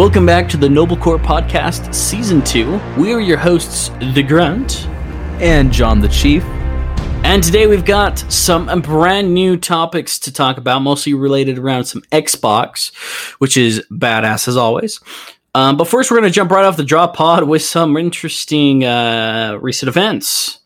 Welcome 0.00 0.24
back 0.24 0.48
to 0.48 0.56
the 0.56 0.66
Noble 0.66 0.96
Court 0.96 1.20
Podcast, 1.20 1.94
Season 1.94 2.40
2. 2.42 2.80
We 2.96 3.12
are 3.12 3.20
your 3.20 3.36
hosts, 3.36 3.90
The 4.14 4.22
Grunt. 4.22 4.86
and 5.42 5.70
John 5.70 6.00
the 6.00 6.08
Chief. 6.08 6.42
And 7.22 7.42
today 7.42 7.66
we've 7.66 7.84
got 7.84 8.18
some 8.32 8.80
brand 8.80 9.34
new 9.34 9.58
topics 9.58 10.18
to 10.20 10.32
talk 10.32 10.56
about, 10.56 10.80
mostly 10.80 11.12
related 11.12 11.58
around 11.58 11.84
some 11.84 12.00
Xbox, 12.12 12.94
which 13.40 13.58
is 13.58 13.84
badass 13.90 14.48
as 14.48 14.56
always. 14.56 15.00
Um, 15.54 15.76
but 15.76 15.86
first, 15.86 16.10
we're 16.10 16.16
going 16.18 16.30
to 16.30 16.34
jump 16.34 16.50
right 16.50 16.64
off 16.64 16.78
the 16.78 16.82
drop 16.82 17.14
pod 17.14 17.44
with 17.44 17.60
some 17.60 17.94
interesting 17.98 18.86
uh, 18.86 19.58
recent 19.60 19.88
events. 19.88 20.60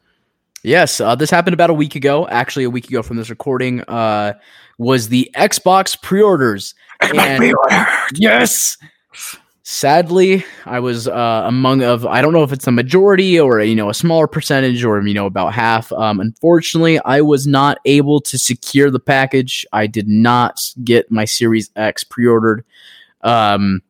Yes, 0.63 1.01
uh, 1.01 1.17
this 1.17 1.31
happened 1.31 1.55
about 1.55 1.71
a 1.71 1.75
week 1.75 1.97
ago. 1.97 2.29
Actually, 2.29 2.67
a 2.67 2.71
week 2.71 2.89
ago 2.89 3.03
from 3.03 3.17
this 3.17 3.31
recording 3.31 3.81
uh, 3.83 4.35
was 4.79 5.09
the 5.09 5.29
Xbox 5.35 6.01
pre-orders. 6.01 6.77
And- 7.01 7.53
Yes. 8.15 8.77
Sadly, 9.67 10.45
I 10.67 10.81
was 10.81 11.09
uh, 11.09 11.43
among 11.47 11.83
of 11.83 12.05
I 12.05 12.21
don't 12.21 12.35
know 12.35 12.43
if 12.43 12.53
it's 12.53 12.67
a 12.67 12.73
majority 12.73 13.41
or 13.41 13.63
you 13.63 13.75
know 13.75 13.89
a 13.89 13.95
smaller 13.95 14.27
percentage 14.27 14.85
or 14.85 15.01
you 15.01 15.15
know 15.15 15.25
about 15.25 15.55
half. 15.55 15.91
Um, 15.93 16.21
unfortunately, 16.21 16.99
I 17.01 17.23
was 17.23 17.47
not 17.47 17.79
able 17.87 18.21
to 18.21 18.39
secure 18.39 18.91
the 18.91 19.01
package. 19.01 19.65
I 19.73 19.87
did 19.87 20.07
not 20.07 20.61
get 20.85 21.11
my 21.11 21.25
Series 21.25 21.71
X 21.77 22.05
pre-ordered. 22.05 22.63
Um, 23.23 23.81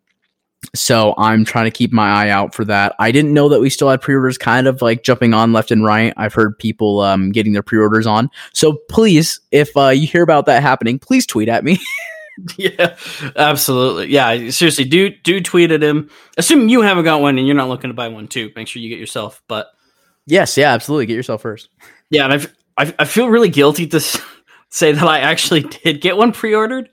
so 0.76 1.12
I'm 1.18 1.44
trying 1.44 1.64
to 1.64 1.70
keep 1.72 1.92
my 1.92 2.08
eye 2.08 2.28
out 2.30 2.54
for 2.54 2.64
that. 2.66 2.94
I 3.00 3.10
didn't 3.10 3.34
know 3.34 3.48
that 3.48 3.60
we 3.60 3.68
still 3.68 3.90
had 3.90 4.00
pre-orders 4.00 4.38
kind 4.38 4.68
of 4.68 4.80
like 4.80 5.02
jumping 5.02 5.34
on 5.34 5.52
left 5.52 5.72
and 5.72 5.84
right. 5.84 6.14
I've 6.16 6.34
heard 6.34 6.56
people 6.56 7.00
um, 7.00 7.32
getting 7.32 7.52
their 7.52 7.64
pre-orders 7.64 8.06
on. 8.06 8.30
So 8.52 8.78
please, 8.88 9.40
if 9.50 9.76
uh, 9.76 9.88
you 9.88 10.06
hear 10.06 10.22
about 10.22 10.46
that 10.46 10.62
happening, 10.62 11.00
please 11.00 11.26
tweet 11.26 11.48
at 11.48 11.64
me. 11.64 11.80
yeah, 12.56 12.96
absolutely. 13.36 14.08
Yeah, 14.08 14.50
seriously, 14.50 14.84
do 14.84 15.10
do 15.10 15.40
tweet 15.40 15.70
at 15.70 15.82
him. 15.82 16.10
Assuming 16.36 16.68
you 16.68 16.82
haven't 16.82 17.04
got 17.04 17.20
one 17.20 17.38
and 17.38 17.46
you're 17.46 17.56
not 17.56 17.68
looking 17.68 17.90
to 17.90 17.94
buy 17.94 18.08
one 18.08 18.28
too, 18.28 18.50
make 18.56 18.68
sure 18.68 18.82
you 18.82 18.88
get 18.88 18.98
yourself. 18.98 19.42
But 19.48 19.68
yes, 20.26 20.56
yeah, 20.56 20.72
absolutely. 20.72 21.06
Get 21.06 21.14
yourself 21.14 21.42
first. 21.42 21.68
yeah, 22.10 22.24
and 22.24 22.34
I 22.76 22.84
I, 22.84 22.94
I 23.00 23.04
feel 23.04 23.28
really 23.28 23.48
guilty 23.48 23.86
to 23.88 24.00
say 24.68 24.92
that 24.92 25.04
I 25.04 25.20
actually 25.20 25.60
did 25.84 26.00
get 26.00 26.16
one 26.16 26.32
pre-ordered, 26.32 26.90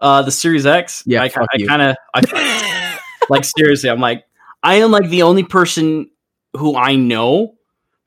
uh, 0.00 0.22
the 0.22 0.32
Series 0.32 0.66
X. 0.66 1.02
Yeah, 1.06 1.22
I, 1.22 1.26
I 1.26 1.66
kind 1.66 1.82
of 1.82 1.96
I 2.14 2.98
like 3.28 3.44
seriously. 3.44 3.90
I'm 3.90 4.00
like 4.00 4.24
I 4.62 4.76
am 4.76 4.90
like 4.90 5.08
the 5.08 5.22
only 5.22 5.44
person 5.44 6.10
who 6.56 6.76
I 6.76 6.96
know 6.96 7.54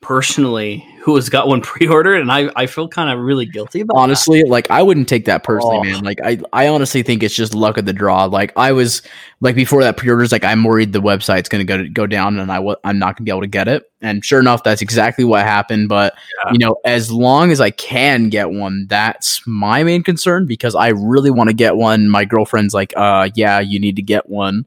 personally 0.03 0.87
who 1.01 1.15
has 1.15 1.27
got 1.27 1.47
one 1.49 1.59
pre-ordered, 1.69 2.21
and 2.21 2.31
I 2.31 2.49
I 2.55 2.65
feel 2.65 2.87
kind 2.87 3.09
of 3.09 3.19
really 3.19 3.45
guilty 3.45 3.81
about. 3.81 3.95
that. 3.95 3.99
honestly 4.01 4.43
like 4.43 4.69
i 4.71 4.81
wouldn't 4.81 5.09
take 5.09 5.25
that 5.25 5.43
personally 5.43 5.77
Oh. 5.79 5.83
man 5.83 6.03
like 6.03 6.19
i 6.23 6.37
i 6.53 6.67
honestly 6.67 7.03
think 7.03 7.23
it's 7.23 7.35
just 7.35 7.53
luck 7.55 7.77
of 7.77 7.85
the 7.85 7.91
draw 7.93 8.25
like 8.25 8.53
i 8.55 8.71
was 8.71 9.01
like 9.41 9.55
before 9.55 9.81
that 9.83 9.97
pre-orders 9.97 10.31
like 10.31 10.43
i'm 10.45 10.63
worried 10.63 10.93
the 10.93 11.01
website's 11.01 11.49
gonna 11.49 11.63
go 11.65 11.85
go 11.91 12.05
down 12.07 12.39
and 12.39 12.51
i 12.51 12.55
w- 12.55 12.75
i'm 12.83 12.99
not 12.99 13.17
gonna 13.17 13.25
be 13.25 13.31
able 13.31 13.41
to 13.41 13.47
get 13.47 13.67
it 13.67 13.91
and 14.01 14.23
sure 14.23 14.39
enough 14.39 14.63
that's 14.63 14.81
exactly 14.81 15.23
what 15.25 15.43
happened 15.43 15.89
but 15.89 16.13
Yeah. 16.45 16.51
you 16.53 16.57
know 16.59 16.77
as 16.85 17.11
long 17.11 17.51
as 17.51 17.59
i 17.59 17.69
can 17.71 18.29
get 18.29 18.49
one 18.51 18.85
that's 18.87 19.45
my 19.47 19.83
main 19.83 20.03
concern 20.03 20.45
because 20.45 20.75
i 20.75 20.89
really 20.89 21.31
want 21.31 21.49
to 21.49 21.53
get 21.53 21.75
one 21.75 22.09
my 22.09 22.23
girlfriend's 22.25 22.73
like 22.73 22.93
uh 22.95 23.29
yeah 23.35 23.59
you 23.59 23.79
need 23.79 23.95
to 23.97 24.01
get 24.03 24.29
one 24.29 24.65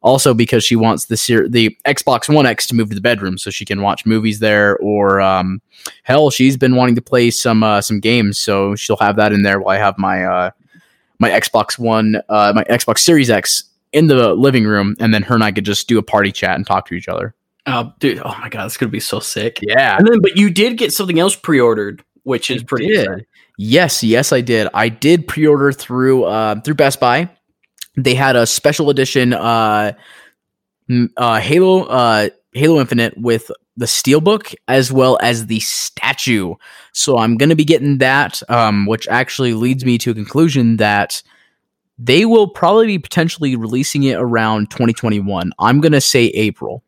also 0.00 0.34
because 0.34 0.64
she 0.64 0.76
wants 0.76 1.06
the 1.06 1.16
ser- 1.16 1.48
the 1.48 1.76
Xbox 1.84 2.32
One 2.32 2.46
X 2.46 2.66
to 2.68 2.74
move 2.74 2.88
to 2.90 2.94
the 2.94 3.00
bedroom 3.00 3.38
so 3.38 3.50
she 3.50 3.64
can 3.64 3.82
watch 3.82 4.06
movies 4.06 4.38
there 4.38 4.76
or 4.78 5.20
um 5.20 5.60
hell 6.02 6.30
she's 6.30 6.56
been 6.56 6.76
wanting 6.76 6.94
to 6.94 7.02
play 7.02 7.30
some 7.30 7.62
uh 7.62 7.80
some 7.80 8.00
games 8.00 8.38
so 8.38 8.74
she'll 8.76 8.96
have 8.96 9.16
that 9.16 9.32
in 9.32 9.42
there 9.42 9.60
while 9.60 9.76
I 9.76 9.78
have 9.78 9.98
my 9.98 10.24
uh 10.24 10.50
my 11.18 11.30
Xbox 11.30 11.78
One 11.78 12.22
uh 12.28 12.52
my 12.54 12.64
Xbox 12.64 12.98
Series 12.98 13.30
X 13.30 13.64
in 13.92 14.06
the 14.06 14.34
living 14.34 14.64
room 14.64 14.96
and 15.00 15.12
then 15.12 15.22
her 15.22 15.34
and 15.34 15.44
I 15.44 15.52
could 15.52 15.64
just 15.64 15.88
do 15.88 15.98
a 15.98 16.02
party 16.02 16.32
chat 16.32 16.56
and 16.56 16.66
talk 16.66 16.86
to 16.88 16.94
each 16.94 17.08
other. 17.08 17.34
Oh, 17.66 17.92
dude! 17.98 18.20
Oh 18.24 18.34
my 18.40 18.48
god, 18.48 18.64
it's 18.64 18.78
gonna 18.78 18.90
be 18.90 19.00
so 19.00 19.20
sick. 19.20 19.58
Yeah. 19.60 19.98
And 19.98 20.06
then, 20.06 20.20
but 20.22 20.38
you 20.38 20.48
did 20.48 20.78
get 20.78 20.90
something 20.90 21.18
else 21.18 21.36
pre-ordered, 21.36 22.02
which 22.22 22.50
is 22.50 22.62
I 22.62 22.64
pretty. 22.64 23.06
Yes, 23.58 24.02
yes, 24.02 24.32
I 24.32 24.40
did. 24.40 24.68
I 24.72 24.88
did 24.88 25.28
pre-order 25.28 25.72
through 25.72 26.24
uh, 26.24 26.60
through 26.62 26.74
Best 26.74 26.98
Buy. 26.98 27.28
They 27.98 28.14
had 28.14 28.36
a 28.36 28.46
special 28.46 28.90
edition 28.90 29.32
uh, 29.32 29.92
uh, 31.16 31.40
Halo 31.40 31.84
uh, 31.84 32.28
Halo 32.52 32.80
Infinite 32.80 33.18
with 33.18 33.50
the 33.76 33.86
steelbook 33.86 34.54
as 34.66 34.92
well 34.92 35.18
as 35.22 35.46
the 35.46 35.60
statue. 35.60 36.54
So 36.92 37.18
I'm 37.18 37.36
going 37.36 37.48
to 37.50 37.56
be 37.56 37.64
getting 37.64 37.98
that, 37.98 38.42
um, 38.48 38.86
which 38.86 39.06
actually 39.08 39.54
leads 39.54 39.84
me 39.84 39.98
to 39.98 40.10
a 40.10 40.14
conclusion 40.14 40.78
that 40.78 41.22
they 41.98 42.24
will 42.24 42.48
probably 42.48 42.86
be 42.86 42.98
potentially 42.98 43.56
releasing 43.56 44.04
it 44.04 44.14
around 44.14 44.70
2021. 44.70 45.52
I'm 45.58 45.80
going 45.80 45.92
to 45.92 46.00
say 46.00 46.26
April. 46.26 46.82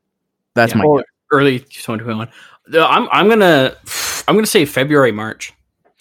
That's 0.54 0.72
Yeah, 0.72 0.78
my 0.78 0.84
or 0.84 1.04
early 1.31 1.60
2021. 1.60 2.28
Uh, 2.72 2.87
I'm 2.87 3.09
I'm 3.10 3.28
gonna 3.28 3.75
I'm 4.28 4.34
gonna 4.34 4.47
say 4.47 4.65
February 4.65 5.12
March. 5.12 5.53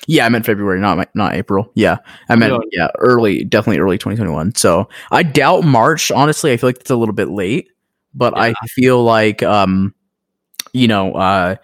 Yeah, 0.09 0.25
I 0.25 0.29
meant 0.29 0.43
February, 0.43 0.79
not 0.79 0.97
my- 0.97 1.07
not 1.13 1.35
April. 1.35 1.71
Yeah, 1.75 1.97
I 2.29 2.35
meant 2.35 2.51
No. 2.51 2.63
yeah, 2.71 2.87
early, 2.97 3.43
definitely 3.43 3.77
early 3.77 3.99
2021. 3.99 4.55
So 4.55 4.89
I 5.11 5.21
doubt 5.21 5.63
March. 5.65 6.09
Honestly, 6.09 6.51
I 6.51 6.57
feel 6.57 6.67
like 6.69 6.77
it's 6.77 6.89
a 6.89 6.95
little 6.95 7.13
bit 7.13 7.29
late, 7.29 7.69
but 8.15 8.35
I 8.35 8.55
feel 8.69 9.03
like 9.03 9.43
um, 9.43 9.93
you 10.73 10.87
know, 10.87 11.13
uh, 11.13 11.57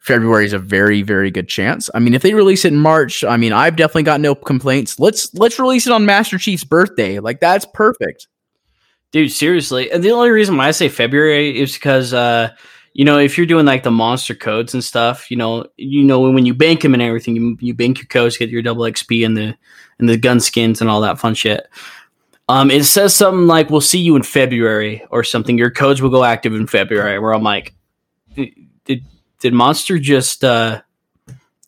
February 0.00 0.46
is 0.46 0.52
a 0.52 0.58
very 0.58 1.02
very 1.02 1.30
good 1.30 1.48
chance. 1.48 1.88
I 1.94 2.00
mean, 2.00 2.12
if 2.14 2.22
they 2.22 2.34
release 2.34 2.64
it 2.64 2.72
in 2.72 2.80
March, 2.80 3.22
I 3.22 3.36
mean, 3.36 3.52
I've 3.52 3.76
definitely 3.76 4.02
got 4.02 4.20
no 4.20 4.34
complaints. 4.34 4.98
Let's 4.98 5.32
let's 5.34 5.60
release 5.60 5.86
it 5.86 5.92
on 5.92 6.04
Master 6.04 6.38
Chief's 6.38 6.64
birthday. 6.64 7.20
Like 7.20 7.38
that's 7.38 7.66
perfect. 7.72 8.26
Dude, 9.12 9.30
seriously. 9.30 9.92
And 9.92 10.02
the 10.02 10.10
only 10.10 10.30
reason 10.30 10.56
why 10.56 10.66
I 10.66 10.72
say 10.72 10.88
February 10.88 11.56
is 11.56 11.74
because 11.74 12.12
uh 12.12 12.50
you 12.96 13.04
know, 13.04 13.18
if 13.18 13.36
you're 13.36 13.46
doing 13.46 13.66
like 13.66 13.82
the 13.82 13.90
monster 13.90 14.34
codes 14.34 14.72
and 14.72 14.82
stuff, 14.82 15.30
you 15.30 15.36
know, 15.36 15.66
you 15.76 16.02
know 16.02 16.30
when 16.30 16.46
you 16.46 16.54
bank 16.54 16.80
them 16.80 16.94
and 16.94 17.02
everything, 17.02 17.36
you, 17.36 17.58
you 17.60 17.74
bank 17.74 17.98
your 17.98 18.06
codes, 18.06 18.38
get 18.38 18.48
your 18.48 18.62
double 18.62 18.84
XP 18.84 19.26
and 19.26 19.36
the 19.36 19.54
and 19.98 20.08
the 20.08 20.16
gun 20.16 20.40
skins 20.40 20.80
and 20.80 20.88
all 20.88 21.02
that 21.02 21.18
fun 21.18 21.34
shit. 21.34 21.68
Um, 22.48 22.70
it 22.70 22.84
says 22.84 23.14
something 23.14 23.46
like 23.46 23.68
"We'll 23.68 23.82
see 23.82 23.98
you 23.98 24.16
in 24.16 24.22
February" 24.22 25.04
or 25.10 25.24
something. 25.24 25.58
Your 25.58 25.70
codes 25.70 26.00
will 26.00 26.08
go 26.08 26.24
active 26.24 26.54
in 26.54 26.66
February. 26.66 27.18
Where 27.18 27.34
I'm 27.34 27.42
like, 27.42 27.74
did 28.34 29.04
did 29.40 29.52
Monster 29.52 29.98
just 29.98 30.42
uh 30.42 30.80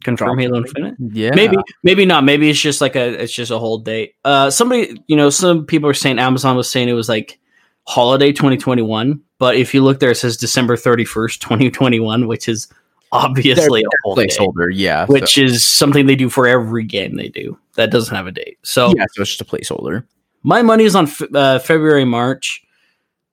confirm 0.03 0.39
Halo? 0.39 0.57
Infinite? 0.57 0.95
Yeah, 0.99 1.33
Maybe, 1.35 1.59
maybe 1.83 2.07
not. 2.07 2.25
Maybe 2.25 2.49
it's 2.49 2.59
just 2.59 2.81
like 2.81 2.97
a 2.97 3.23
it's 3.23 3.35
just 3.35 3.51
a 3.51 3.59
whole 3.59 3.77
date. 3.77 4.15
Uh, 4.25 4.49
somebody, 4.49 5.03
you 5.09 5.17
know, 5.17 5.29
some 5.29 5.67
people 5.67 5.91
are 5.91 5.95
saying 5.95 6.19
Amazon 6.19 6.57
was 6.57 6.71
saying 6.71 6.89
it 6.89 6.95
was 6.95 7.11
like 7.11 7.39
holiday 7.89 8.33
2021, 8.33 9.19
but 9.39 9.57
if 9.57 9.73
you 9.73 9.83
look 9.83 9.99
there, 9.99 10.11
it 10.11 10.17
says 10.17 10.37
December 10.37 10.77
31st, 10.77 11.41
2021, 11.41 12.27
which 12.29 12.47
is 12.49 12.69
obviously 13.13 13.83
a 13.83 14.09
placeholder. 14.15 14.69
Yeah, 14.73 15.07
so- 15.07 15.13
which 15.15 15.39
is 15.39 15.65
something 15.65 16.05
they 16.07 16.15
do 16.17 16.29
for 16.29 16.47
every 16.47 16.85
game 16.85 17.17
they 17.17 17.29
do 17.29 17.59
that 17.77 17.91
doesn't 17.91 18.15
have 18.15 18.27
a 18.27 18.33
date. 18.33 18.59
So 18.63 18.93
yeah, 18.95 19.07
so 19.13 19.23
it's 19.23 19.37
just 19.37 19.41
a 19.41 19.45
placeholder. 19.45 20.05
my 20.43 20.61
money 20.63 20.85
is 20.85 20.95
on 20.95 21.07
F- 21.07 21.23
uh, 21.35 21.59
February, 21.61 22.05
March. 22.05 22.63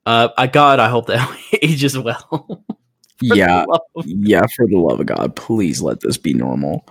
Uh, 0.06 0.30
I 0.38 0.48
God, 0.48 0.80
I 0.80 0.88
hope 0.88 1.08
that 1.08 1.38
ages 1.62 1.98
well. 1.98 2.64
Yeah, 3.22 3.66
yeah 4.06 4.46
for 4.56 4.68
the 4.68 4.78
love 4.78 5.00
of 5.00 5.06
god 5.06 5.38
please 5.38 5.82
let 5.82 6.02
this 6.02 6.18
be 6.18 6.34
normal 6.34 6.86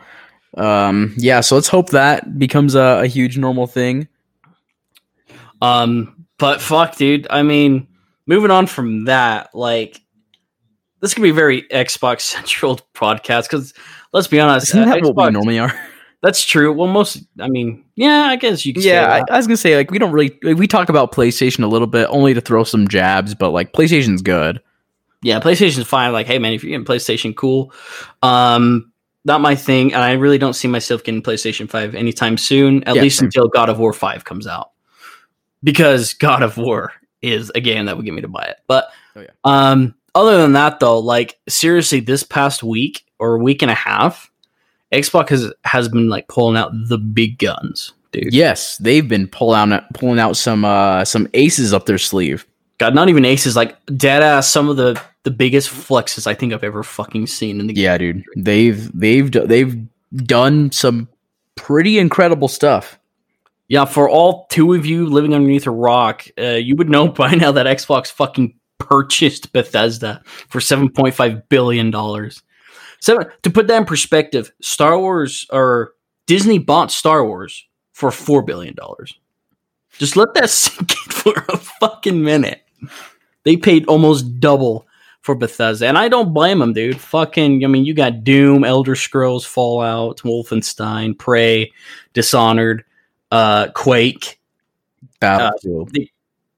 um 0.56 1.12
yeah 1.18 1.42
so 1.42 1.54
let's 1.54 1.68
hope 1.68 1.90
that 1.90 2.38
becomes 2.38 2.74
a, 2.74 3.02
a 3.02 3.06
huge 3.06 3.36
normal 3.36 3.66
thing 3.66 4.08
Um, 5.60 6.13
but 6.38 6.60
fuck, 6.60 6.96
dude. 6.96 7.26
I 7.30 7.42
mean, 7.42 7.88
moving 8.26 8.50
on 8.50 8.66
from 8.66 9.04
that, 9.06 9.54
like 9.54 10.00
this 11.00 11.14
could 11.14 11.22
be 11.22 11.30
a 11.30 11.34
very 11.34 11.62
Xbox 11.62 12.20
central 12.32 12.80
podcast 12.94 13.44
because 13.44 13.74
let's 14.12 14.28
be 14.28 14.40
honest, 14.40 14.68
isn't 14.68 14.82
uh, 14.82 14.94
that 14.94 15.02
what 15.02 15.16
we 15.16 15.30
normally 15.30 15.58
are 15.58 15.72
that's 16.22 16.44
true. 16.44 16.72
Well, 16.72 16.88
most, 16.88 17.22
I 17.38 17.48
mean, 17.48 17.84
yeah, 17.96 18.22
I 18.22 18.36
guess 18.36 18.64
you 18.64 18.72
could. 18.72 18.82
say 18.82 18.90
yeah 18.90 19.22
I. 19.28 19.34
I 19.34 19.36
was 19.36 19.46
gonna 19.46 19.56
say 19.56 19.76
like 19.76 19.90
we 19.90 19.98
don't 19.98 20.12
really 20.12 20.38
like, 20.42 20.56
we 20.56 20.66
talk 20.66 20.88
about 20.88 21.12
playstation 21.12 21.62
a 21.62 21.68
little 21.68 21.86
bit 21.86 22.06
only 22.10 22.34
to 22.34 22.40
throw 22.40 22.64
some 22.64 22.88
jabs 22.88 23.34
but 23.34 23.50
like 23.50 23.72
playstation's 23.72 24.22
good 24.22 24.60
yeah. 25.24 25.40
PlayStation's 25.40 25.86
fine. 25.86 26.12
Like, 26.12 26.26
hey, 26.26 26.38
man, 26.38 26.52
if 26.52 26.62
you're 26.62 26.70
getting 26.78 26.84
PlayStation, 26.84 27.34
cool. 27.34 27.72
Um, 28.22 28.92
not 29.24 29.40
my 29.40 29.54
thing, 29.54 29.94
and 29.94 30.02
I 30.02 30.12
really 30.12 30.36
don't 30.36 30.52
see 30.52 30.68
myself 30.68 31.02
getting 31.02 31.22
PlayStation 31.22 31.68
Five 31.68 31.94
anytime 31.94 32.36
soon. 32.36 32.84
At 32.84 32.94
Yeah, 32.96 33.02
least 33.02 33.22
until 33.22 33.48
God 33.48 33.70
of 33.70 33.78
War 33.78 33.94
Five 33.94 34.26
comes 34.26 34.46
out, 34.46 34.72
because 35.64 36.12
God 36.14 36.42
of 36.42 36.56
War 36.56 36.92
is 37.22 37.50
a 37.54 37.60
game 37.60 37.86
that 37.86 37.96
would 37.96 38.04
get 38.04 38.14
me 38.14 38.20
to 38.22 38.28
buy 38.28 38.44
it. 38.44 38.58
But 38.68 38.88
Oh, 39.16 39.20
yeah. 39.22 39.28
um, 39.44 39.94
other 40.14 40.38
than 40.40 40.52
that, 40.52 40.78
though, 40.80 40.98
like 40.98 41.38
seriously, 41.48 41.98
this 42.00 42.22
past 42.22 42.62
week 42.62 43.04
or 43.18 43.38
week 43.38 43.62
and 43.62 43.70
a 43.70 43.74
half, 43.74 44.30
Xbox 44.92 45.28
has 45.30 45.52
has 45.64 45.88
been 45.88 46.08
like 46.08 46.28
pulling 46.28 46.56
out 46.56 46.70
the 46.88 46.98
big 46.98 47.38
guns, 47.38 47.92
dude. 48.12 48.32
yes 48.32 48.76
they've 48.78 49.08
been 49.08 49.26
pulling 49.26 49.72
out 49.72 49.92
pulling 49.94 50.20
out 50.20 50.36
some 50.36 50.64
uh 50.64 51.04
some 51.04 51.26
aces 51.34 51.72
up 51.74 51.86
their 51.86 51.98
sleeve 51.98 52.46
God, 52.78 52.92
not 52.94 53.08
even 53.08 53.24
aces, 53.24 53.54
like 53.56 53.76
dead 53.96 54.20
ass. 54.22 54.48
Some 54.48 54.68
of 54.68 54.76
the 54.76 55.00
the 55.22 55.30
biggest 55.30 55.70
flexes 55.70 56.26
I 56.26 56.34
think 56.34 56.52
I've 56.52 56.64
ever 56.64 56.82
fucking 56.82 57.26
seen 57.28 57.58
in 57.60 57.66
the 57.68 57.74
yeah 57.74 57.96
dude 57.98 58.22
they've 58.36 58.90
they've 58.98 59.30
they've 59.30 59.76
done 60.16 60.70
some 60.72 61.08
pretty 61.56 61.98
incredible 61.98 62.48
stuff 62.48 62.98
Yeah, 63.68 63.86
for 63.86 64.08
all 64.08 64.46
two 64.50 64.74
of 64.74 64.84
you 64.84 65.06
living 65.06 65.34
underneath 65.34 65.66
a 65.66 65.70
rock, 65.70 66.26
uh, 66.38 66.56
you 66.56 66.76
would 66.76 66.90
know 66.90 67.08
by 67.08 67.34
now 67.34 67.52
that 67.52 67.66
Xbox 67.66 68.10
fucking 68.10 68.58
purchased 68.78 69.52
Bethesda 69.52 70.22
for 70.48 70.60
seven 70.60 70.90
point 70.90 71.14
five 71.14 71.48
billion 71.48 71.90
dollars. 71.90 72.42
So 73.00 73.18
to 73.42 73.50
put 73.50 73.66
that 73.68 73.78
in 73.78 73.84
perspective, 73.84 74.52
Star 74.60 74.98
Wars 74.98 75.46
or 75.52 75.92
Disney 76.26 76.58
bought 76.58 76.90
Star 76.90 77.24
Wars 77.24 77.66
for 77.92 78.10
four 78.10 78.42
billion 78.42 78.74
dollars. 78.74 79.18
Just 79.98 80.16
let 80.16 80.34
that 80.34 80.50
sink 80.50 80.92
in 80.92 81.12
for 81.12 81.44
a 81.48 81.56
fucking 81.56 82.22
minute. 82.22 82.62
They 83.44 83.56
paid 83.56 83.86
almost 83.86 84.40
double 84.40 84.86
for 85.20 85.34
Bethesda, 85.34 85.86
and 85.86 85.96
I 85.96 86.08
don't 86.08 86.34
blame 86.34 86.58
them, 86.58 86.72
dude. 86.72 87.00
Fucking, 87.00 87.64
I 87.64 87.68
mean, 87.68 87.84
you 87.84 87.94
got 87.94 88.24
Doom, 88.24 88.64
Elder 88.64 88.94
Scrolls, 88.94 89.46
Fallout, 89.46 90.18
Wolfenstein, 90.18 91.18
Prey, 91.18 91.72
Dishonored, 92.12 92.84
uh, 93.30 93.68
Quake. 93.74 94.40
Battlefield. 95.20 95.88
Uh, 95.88 95.92
the, 95.92 96.10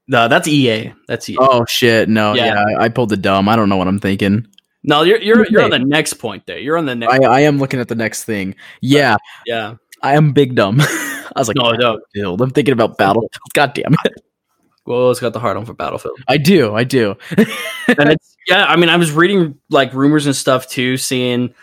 no, 0.07 0.27
that's 0.27 0.47
EA. 0.47 0.93
That's 1.07 1.29
EA. 1.29 1.37
oh 1.39 1.65
shit! 1.65 2.07
No, 2.07 2.33
Yeah. 2.33 2.63
yeah, 2.69 2.79
I, 2.79 2.89
pulled 2.89 3.09
the 3.09 3.17
dumb. 3.17 3.49
I 3.49 3.55
don't 3.55 3.67
know 3.69 3.77
what 3.77 3.87
I'm 3.87 3.99
thinking. 3.99 4.47
No, 4.83 5.03
you're 5.03 5.21
you're 5.21 5.45
you're 5.47 5.63
on 5.63 5.69
the 5.69 5.79
next 5.79 6.13
point 6.13 6.45
there. 6.45 6.59
You're 6.59 6.77
on 6.77 6.85
the 6.85 6.95
next. 6.95 7.13
I, 7.13 7.25
I 7.25 7.39
am 7.41 7.57
looking 7.57 7.79
at 7.79 7.89
the 7.89 7.95
next 7.95 8.23
thing. 8.23 8.55
Yeah, 8.81 9.17
yeah. 9.45 9.75
I 10.01 10.15
am 10.15 10.31
big 10.31 10.55
dumb. 10.55 10.77
I 10.81 11.33
was 11.35 11.47
like, 11.49 11.57
No, 11.57 11.71
no. 11.71 11.77
Battlefield. 11.77 12.41
I'm 12.41 12.51
thinking 12.51 12.71
about 12.71 12.97
Battlefield. 12.97 13.31
God 13.53 13.73
damn 13.73 13.95
it! 14.05 14.13
Well, 14.85 15.11
it's 15.11 15.19
got 15.19 15.33
the 15.33 15.39
heart 15.39 15.57
on 15.57 15.65
for 15.65 15.73
Battlefield. 15.73 16.17
I 16.27 16.37
do, 16.37 16.73
I 16.73 16.85
do. 16.85 17.15
and 17.37 18.09
it's 18.09 18.37
yeah 18.47 18.65
i 18.65 18.75
mean 18.75 18.89
i 18.89 18.97
was 18.97 19.11
reading 19.11 19.57
like 19.69 19.93
rumors 19.93 20.25
and 20.25 20.35
stuff 20.35 20.67
too 20.67 20.97
seeing 20.97 21.53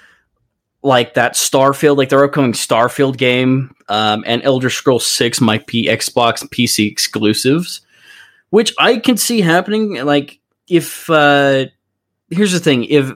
like 0.85 1.15
that 1.15 1.33
starfield 1.33 1.97
like 1.97 2.11
their 2.11 2.23
upcoming 2.23 2.53
starfield 2.53 3.17
game 3.17 3.75
um, 3.89 4.23
and 4.27 4.43
elder 4.45 4.71
scroll 4.71 5.01
6 5.01 5.41
might 5.41 5.67
be 5.67 5.89
xbox 5.89 6.43
and 6.43 6.51
pc 6.51 6.89
exclusives 6.89 7.81
which 8.51 8.73
i 8.79 8.99
can 8.99 9.17
see 9.17 9.41
happening. 9.41 9.95
Like 10.05 10.39
if 10.69 11.11
uh 11.11 11.67
here's 12.31 12.53
the 12.53 12.61
thing. 12.61 12.85
If 12.85 13.13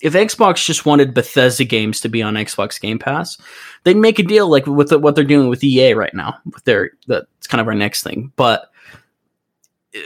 if 0.00 0.14
xbox 0.14 0.64
just 0.64 0.86
wanted 0.86 1.12
bethesda 1.14 1.64
games 1.64 2.00
to 2.00 2.08
be 2.08 2.22
on 2.22 2.34
xbox 2.34 2.80
game 2.80 2.98
pass 2.98 3.36
they'd 3.84 3.96
make 3.96 4.18
a 4.18 4.22
deal 4.22 4.48
like 4.48 4.66
with 4.66 4.90
the, 4.90 4.98
what 4.98 5.16
they're 5.16 5.24
doing 5.24 5.48
with 5.48 5.64
ea 5.64 5.92
right 5.92 6.14
now 6.14 6.38
with 6.46 6.64
their 6.64 6.92
that's 7.08 7.46
kind 7.48 7.60
of 7.60 7.66
our 7.66 7.74
next 7.74 8.02
thing. 8.04 8.32
But 8.36 8.70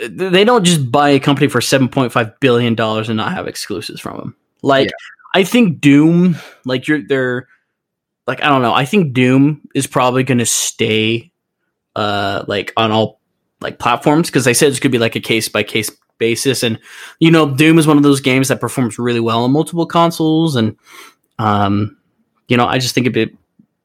they 0.09 0.45
don't 0.45 0.65
just 0.65 0.91
buy 0.91 1.11
a 1.11 1.21
company 1.21 1.49
for 1.49 1.61
7.5 1.61 2.41
billion 2.41 2.75
dollars 2.75 3.09
and 3.09 3.17
not 3.17 3.33
have 3.33 3.47
exclusives 3.47 4.01
from 4.01 4.17
them 4.17 4.37
like 4.63 4.87
Yeah. 4.87 5.22
I 5.35 5.45
think 5.45 5.81
doom 5.81 6.37
like 6.65 6.87
you're 6.89 7.07
they're 7.07 7.49
like 8.27 8.43
i 8.43 8.49
don't 8.49 8.63
know. 8.63 8.73
I 8.73 8.85
think 8.85 9.15
doom 9.15 9.63
is 9.75 9.87
probably 9.87 10.23
going 10.23 10.39
to 10.39 10.47
stay 10.47 11.33
uh 11.97 12.45
like 12.47 12.73
on 12.77 12.93
all 12.93 13.21
like 13.61 13.79
platforms 13.79 14.29
because 14.29 14.45
they 14.45 14.55
said 14.55 14.69
going 14.69 14.81
to 14.81 14.89
be 14.89 14.99
like 14.99 15.17
a 15.17 15.21
case 15.21 15.49
by 15.49 15.63
case 15.63 15.91
basis. 16.19 16.63
And 16.63 16.79
you 17.19 17.31
know 17.31 17.55
doom 17.55 17.79
is 17.79 17.87
one 17.87 17.97
of 17.97 18.03
those 18.03 18.21
games 18.21 18.49
that 18.49 18.61
performs 18.61 18.99
really 18.99 19.21
well 19.21 19.45
on 19.45 19.51
multiple 19.51 19.87
consoles. 19.87 20.57
And 20.57 20.77
um 21.39 21.97
you 22.49 22.57
know 22.57 22.67
i 22.67 22.79
just 22.79 22.95
think 22.95 23.07
a 23.07 23.11
bit 23.11 23.35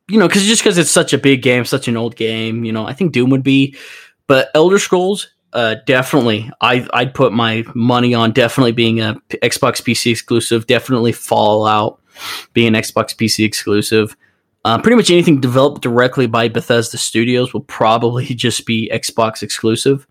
you 0.08 0.20
know 0.20 0.28
because 0.28 0.44
just 0.44 0.62
because 0.62 0.78
it's 0.78 0.92
such 0.92 1.14
a 1.14 1.18
big 1.18 1.42
game 1.42 1.66
such 1.66 1.88
an 1.88 1.98
old 1.98 2.16
game 2.16 2.64
you 2.64 2.72
know 2.72 2.86
i 2.86 2.94
think 2.94 3.12
doom 3.14 3.30
would 3.30 3.44
be 3.44 3.76
but 4.28 4.50
elder 4.54 4.78
scrolls 4.78 5.30
uh, 5.54 5.76
definitely. 5.86 6.50
I 6.62 6.88
I'd 6.94 7.14
put 7.14 7.34
my 7.34 7.64
money 7.74 8.14
on 8.14 8.32
definitely 8.32 8.74
being 8.74 9.00
a 9.00 9.16
Xbox 9.30 9.82
PC 9.82 10.12
exclusive. 10.12 10.68
Definitely 10.68 11.12
Fallout 11.14 12.02
being 12.54 12.76
an 12.76 12.82
Xbox 12.82 13.16
PC 13.16 13.46
exclusive. 13.46 14.16
Uh, 14.66 14.82
pretty 14.82 14.98
much 14.98 15.10
anything 15.10 15.40
developed 15.40 15.82
directly 15.82 16.28
by 16.28 16.50
Bethesda 16.50 16.98
Studios 16.98 17.54
will 17.54 17.62
probably 17.62 18.26
just 18.36 18.66
be 18.66 18.92
Xbox 18.94 19.42
exclusive, 19.42 20.06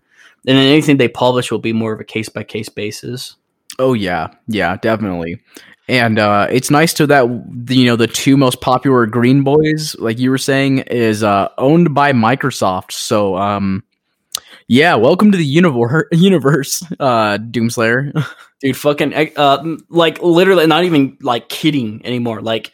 and 0.47 0.57
then 0.57 0.65
anything 0.65 0.97
they 0.97 1.07
publish 1.07 1.51
will 1.51 1.59
be 1.59 1.73
more 1.73 1.93
of 1.93 1.99
a 1.99 2.05
case 2.05 2.29
by 2.29 2.43
case 2.43 2.69
basis. 2.69 3.35
Oh 3.79 3.93
yeah, 3.93 4.29
yeah, 4.47 4.77
definitely. 4.77 5.39
And 5.89 6.19
uh, 6.19 6.47
it's 6.49 6.69
nice 6.69 6.93
to 6.95 7.07
that 7.07 7.23
you 7.69 7.85
know 7.85 7.95
the 7.95 8.07
two 8.07 8.35
most 8.35 8.59
popular 8.59 9.05
Green 9.05 9.43
Boys, 9.43 9.95
like 9.99 10.19
you 10.19 10.31
were 10.31 10.37
saying, 10.37 10.79
is 10.79 11.23
uh, 11.23 11.49
owned 11.57 11.93
by 11.93 12.11
Microsoft. 12.11 12.91
So 12.91 13.37
um, 13.37 13.83
yeah, 14.67 14.95
welcome 14.95 15.31
to 15.31 15.37
the 15.37 15.45
universe, 15.45 16.05
universe, 16.11 16.83
uh, 16.99 17.37
Doomslayer. 17.37 18.25
dude 18.59 18.75
fucking 18.75 19.13
uh 19.35 19.63
like 19.89 20.21
literally 20.21 20.65
not 20.65 20.83
even 20.83 21.17
like 21.21 21.47
kidding 21.49 22.03
anymore 22.05 22.41
like 22.41 22.71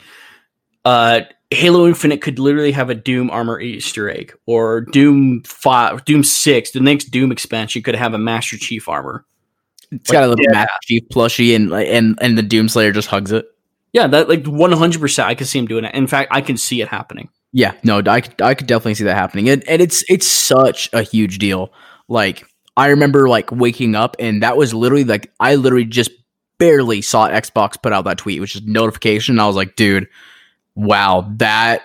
uh 0.85 1.21
halo 1.51 1.85
infinite 1.85 2.21
could 2.21 2.39
literally 2.39 2.71
have 2.71 2.89
a 2.89 2.95
doom 2.95 3.29
armor 3.29 3.59
easter 3.59 4.09
egg 4.09 4.33
or 4.45 4.81
doom 4.81 5.41
5 5.43 6.05
doom 6.05 6.23
6 6.23 6.71
the 6.71 6.79
next 6.79 7.05
doom 7.05 7.31
expansion 7.31 7.81
could 7.83 7.95
have 7.95 8.13
a 8.13 8.17
master 8.17 8.57
chief 8.57 8.87
armor 8.87 9.25
It's 9.91 10.09
got 10.09 10.23
a 10.23 10.27
little 10.27 10.43
yeah. 10.45 10.51
Master 10.51 10.69
Chief 10.83 11.03
plushie, 11.09 11.55
and 11.55 11.73
and 11.73 12.17
and 12.21 12.37
the 12.37 12.43
Doomslayer 12.43 12.93
just 12.93 13.09
hugs 13.09 13.31
it. 13.31 13.45
yeah 13.91 14.07
that 14.07 14.29
like 14.29 14.43
100% 14.43 15.23
i 15.25 15.35
can 15.35 15.45
see 15.45 15.59
him 15.59 15.67
doing 15.67 15.83
it 15.83 15.93
in 15.93 16.07
fact 16.07 16.29
i 16.31 16.41
can 16.41 16.55
see 16.55 16.81
it 16.81 16.87
happening 16.87 17.27
Yeah, 17.53 17.73
no, 17.83 18.01
I 18.05 18.21
could, 18.21 18.41
I 18.41 18.55
could 18.55 18.67
definitely 18.67 18.95
see 18.95 19.03
that 19.05 19.15
happening, 19.15 19.47
and 19.50 19.63
and 19.69 19.81
it's 19.81 20.03
it's 20.09 20.25
such 20.27 20.89
a 20.91 21.03
huge 21.03 21.38
deal. 21.38 21.71
Like 22.07 22.45
I 22.75 22.88
remember 22.88 23.29
like 23.29 23.51
waking 23.51 23.95
up, 23.95 24.15
and 24.19 24.41
that 24.44 24.57
was 24.57 24.73
literally 24.73 25.03
like 25.03 25.31
I 25.39 25.55
literally 25.55 25.85
just 25.85 26.11
barely 26.57 27.01
saw 27.01 27.29
Xbox 27.29 27.81
put 27.81 27.94
out 27.94 28.05
that 28.05 28.17
tweet, 28.17 28.41
which 28.41 28.55
is 28.55 28.63
notification. 28.63 29.33
And 29.35 29.41
I 29.41 29.47
was 29.47 29.55
like, 29.55 29.75
dude, 29.75 30.07
wow, 30.75 31.29
that 31.38 31.83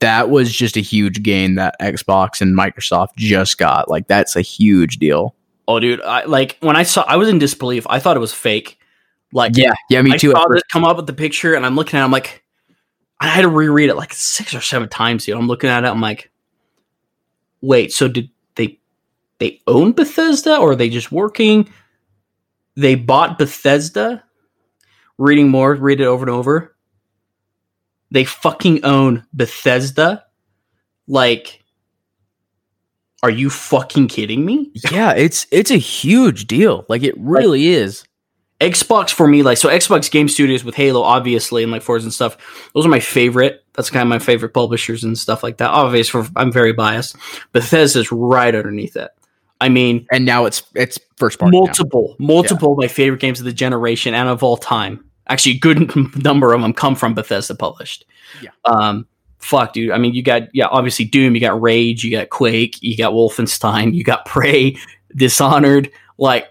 that 0.00 0.30
was 0.30 0.52
just 0.52 0.76
a 0.76 0.80
huge 0.80 1.22
gain 1.22 1.54
that 1.56 1.76
Xbox 1.80 2.40
and 2.40 2.56
Microsoft 2.56 3.16
just 3.16 3.58
got. 3.58 3.90
Like 3.90 4.06
that's 4.08 4.36
a 4.36 4.42
huge 4.42 4.96
deal. 4.98 5.34
oh 5.68 5.80
dude 5.80 6.00
i 6.02 6.24
like 6.24 6.58
when 6.60 6.76
i 6.76 6.82
saw 6.82 7.02
i 7.08 7.16
was 7.16 7.26
in 7.28 7.38
disbelief 7.38 7.86
i 7.88 7.98
thought 7.98 8.16
it 8.18 8.20
was 8.20 8.34
fake 8.34 8.78
like 9.32 9.52
Yeah, 9.56 9.72
yeah, 9.88 10.02
me 10.02 10.12
I 10.12 10.16
too. 10.18 10.30
at 10.30 10.36
saw 10.36 10.46
this 10.50 10.62
come 10.70 10.84
up 10.84 10.96
with 10.96 11.06
the 11.08 11.12
picture, 11.14 11.54
and 11.54 11.66
I'm 11.66 11.74
looking 11.74 11.98
at. 11.98 12.02
it, 12.02 12.04
I'm 12.04 12.12
like, 12.12 12.43
I 13.24 13.28
had 13.28 13.42
to 13.42 13.48
reread 13.48 13.90
it 13.90 13.96
like 13.96 14.12
six 14.12 14.54
or 14.54 14.60
seven 14.60 14.88
times. 14.88 15.24
Dude, 15.24 15.36
I'm 15.36 15.46
looking 15.46 15.70
at 15.70 15.84
it. 15.84 15.88
I'm 15.88 16.00
like, 16.00 16.30
wait. 17.60 17.92
So 17.92 18.08
did 18.08 18.30
they 18.54 18.78
they 19.38 19.60
own 19.66 19.92
Bethesda, 19.92 20.58
or 20.58 20.72
are 20.72 20.76
they 20.76 20.88
just 20.88 21.10
working? 21.12 21.72
They 22.76 22.94
bought 22.94 23.38
Bethesda. 23.38 24.24
Reading 25.16 25.48
more, 25.48 25.74
read 25.74 26.00
it 26.00 26.06
over 26.06 26.24
and 26.24 26.30
over. 26.30 26.74
They 28.10 28.24
fucking 28.24 28.84
own 28.84 29.24
Bethesda. 29.32 30.24
Like, 31.06 31.62
are 33.22 33.30
you 33.30 33.48
fucking 33.48 34.08
kidding 34.08 34.44
me? 34.44 34.72
Yeah, 34.90 35.12
it's 35.12 35.46
it's 35.50 35.70
a 35.70 35.76
huge 35.76 36.46
deal. 36.46 36.84
Like 36.88 37.02
it 37.02 37.14
really 37.16 37.68
is. 37.68 38.04
Xbox 38.60 39.10
for 39.10 39.26
me, 39.26 39.42
like 39.42 39.58
so 39.58 39.68
Xbox 39.68 40.10
Game 40.10 40.28
Studios 40.28 40.64
with 40.64 40.74
Halo, 40.74 41.02
obviously, 41.02 41.62
and 41.62 41.72
like 41.72 41.82
Forza 41.82 42.06
and 42.06 42.14
stuff. 42.14 42.70
Those 42.74 42.86
are 42.86 42.90
my 42.90 43.00
favorite. 43.00 43.64
That's 43.74 43.90
kind 43.90 44.02
of 44.02 44.08
my 44.08 44.20
favorite 44.20 44.54
publishers 44.54 45.02
and 45.04 45.18
stuff 45.18 45.42
like 45.42 45.56
that. 45.58 45.70
Obviously, 45.70 46.22
for, 46.22 46.30
I'm 46.36 46.52
very 46.52 46.72
biased. 46.72 47.16
Bethesda's 47.52 48.12
right 48.12 48.54
underneath 48.54 48.96
it. 48.96 49.10
I 49.60 49.68
mean, 49.68 50.06
And 50.12 50.24
now 50.24 50.44
it's 50.44 50.62
it's 50.74 50.98
first 51.16 51.38
party. 51.38 51.56
now. 51.56 51.64
multiple, 51.64 52.16
multiple 52.18 52.72
of 52.72 52.78
my 52.78 52.88
favorite 52.88 53.20
games 53.20 53.38
of 53.40 53.44
the 53.44 53.52
generation 53.52 54.14
and 54.14 54.28
of 54.28 54.42
all 54.42 54.56
time. 54.56 55.04
Actually, 55.28 55.56
a 55.56 55.58
good 55.58 56.16
number 56.24 56.52
of 56.52 56.60
them 56.60 56.72
come 56.72 56.94
from 56.94 57.14
Bethesda 57.14 57.54
published. 57.54 58.04
Yeah. 58.42 58.50
Um, 58.66 59.06
fuck, 59.38 59.72
dude. 59.72 59.90
I 59.90 59.98
mean, 59.98 60.14
you 60.14 60.22
got 60.22 60.54
yeah, 60.54 60.66
obviously 60.66 61.04
Doom, 61.04 61.34
you 61.34 61.40
got 61.40 61.60
Rage, 61.60 62.04
you 62.04 62.10
got 62.10 62.30
Quake, 62.30 62.80
you 62.82 62.96
got 62.96 63.12
Wolfenstein, 63.14 63.94
you 63.94 64.04
got 64.04 64.26
Prey, 64.26 64.76
Dishonored. 65.16 65.90
Like, 66.18 66.48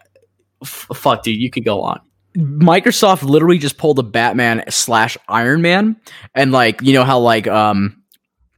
f- 0.63 0.87
fuck, 0.95 1.23
dude, 1.23 1.39
you 1.39 1.49
could 1.49 1.65
go 1.65 1.81
on. 1.81 1.99
Microsoft 2.37 3.23
literally 3.23 3.59
just 3.59 3.77
pulled 3.77 3.99
a 3.99 4.03
Batman 4.03 4.63
slash 4.69 5.17
Iron 5.27 5.61
Man, 5.61 5.95
and 6.33 6.51
like 6.51 6.81
you 6.81 6.93
know 6.93 7.03
how 7.03 7.19
like 7.19 7.47
um 7.47 8.01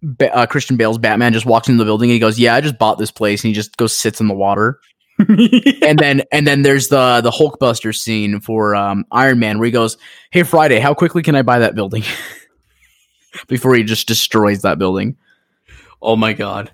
ba- 0.01 0.33
uh, 0.33 0.45
Christian 0.45 0.77
Bale's 0.77 0.97
Batman 0.97 1.33
just 1.33 1.45
walks 1.45 1.67
into 1.67 1.79
the 1.79 1.85
building 1.85 2.09
and 2.09 2.13
he 2.13 2.19
goes, 2.19 2.39
"Yeah, 2.39 2.55
I 2.55 2.61
just 2.61 2.77
bought 2.77 2.97
this 2.97 3.11
place," 3.11 3.43
and 3.43 3.49
he 3.49 3.53
just 3.53 3.75
goes 3.77 3.95
sits 3.95 4.21
in 4.21 4.27
the 4.27 4.33
water. 4.33 4.79
and 5.19 5.97
then 5.97 6.23
and 6.31 6.45
then 6.45 6.61
there's 6.61 6.89
the 6.89 7.21
the 7.21 7.31
Hulkbuster 7.31 7.95
scene 7.95 8.39
for 8.39 8.75
um 8.75 9.05
Iron 9.11 9.39
Man 9.39 9.59
where 9.59 9.65
he 9.65 9.71
goes, 9.71 9.97
"Hey 10.31 10.43
Friday, 10.43 10.79
how 10.79 10.93
quickly 10.93 11.21
can 11.21 11.35
I 11.35 11.41
buy 11.41 11.59
that 11.59 11.75
building?" 11.75 12.03
Before 13.47 13.75
he 13.75 13.83
just 13.83 14.07
destroys 14.07 14.61
that 14.61 14.79
building, 14.79 15.17
Oh 16.01 16.15
my 16.15 16.33
god, 16.33 16.71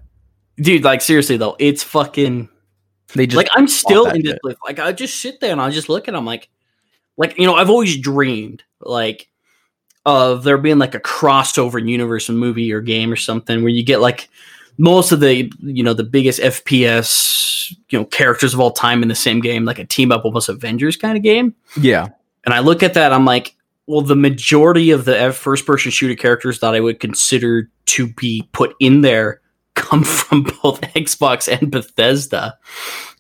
dude! 0.57 0.83
Like 0.83 1.01
seriously 1.01 1.37
though, 1.37 1.55
it's 1.57 1.83
fucking 1.83 2.49
they 3.15 3.27
just 3.27 3.37
like 3.37 3.49
I'm 3.53 3.67
still 3.67 4.07
in. 4.07 4.23
Like 4.43 4.79
I 4.79 4.91
just 4.91 5.21
sit 5.21 5.39
there 5.39 5.51
and 5.51 5.61
I 5.61 5.69
just 5.69 5.89
look 5.89 6.07
at 6.07 6.13
them 6.13 6.25
like, 6.25 6.49
like 7.17 7.37
you 7.37 7.45
know, 7.45 7.55
I've 7.55 7.69
always 7.69 7.99
dreamed 7.99 8.63
like 8.79 9.29
of 10.05 10.43
there 10.43 10.57
being 10.57 10.79
like 10.79 10.95
a 10.95 10.99
crossover 10.99 11.85
universe, 11.85 12.29
movie 12.29 12.71
or 12.71 12.81
game 12.81 13.11
or 13.11 13.15
something 13.15 13.61
where 13.61 13.69
you 13.69 13.83
get 13.83 14.01
like 14.01 14.29
most 14.77 15.11
of 15.11 15.19
the 15.19 15.51
you 15.59 15.83
know 15.83 15.93
the 15.93 16.03
biggest 16.03 16.39
FPS 16.39 17.75
you 17.89 17.99
know 17.99 18.05
characters 18.05 18.53
of 18.53 18.59
all 18.59 18.71
time 18.71 19.01
in 19.03 19.09
the 19.09 19.15
same 19.15 19.39
game, 19.39 19.65
like 19.65 19.79
a 19.79 19.85
team 19.85 20.11
up 20.11 20.25
almost 20.25 20.49
Avengers 20.49 20.97
kind 20.97 21.17
of 21.17 21.23
game. 21.23 21.55
yeah 21.77 22.09
And 22.45 22.53
I 22.53 22.59
look 22.59 22.83
at 22.83 22.95
that, 22.95 23.13
I'm 23.13 23.25
like, 23.25 23.55
well, 23.87 24.01
the 24.01 24.15
majority 24.15 24.91
of 24.91 25.05
the 25.05 25.33
first 25.33 25.65
person 25.65 25.91
shooter 25.91 26.15
characters 26.15 26.59
that 26.59 26.73
I 26.73 26.79
would 26.79 26.99
consider 26.99 27.69
to 27.87 28.07
be 28.13 28.47
put 28.53 28.75
in 28.79 29.01
there 29.01 29.41
come 29.75 30.03
from 30.05 30.43
both 30.43 30.81
Xbox 30.81 31.47
and 31.47 31.71
Bethesda. 31.71 32.57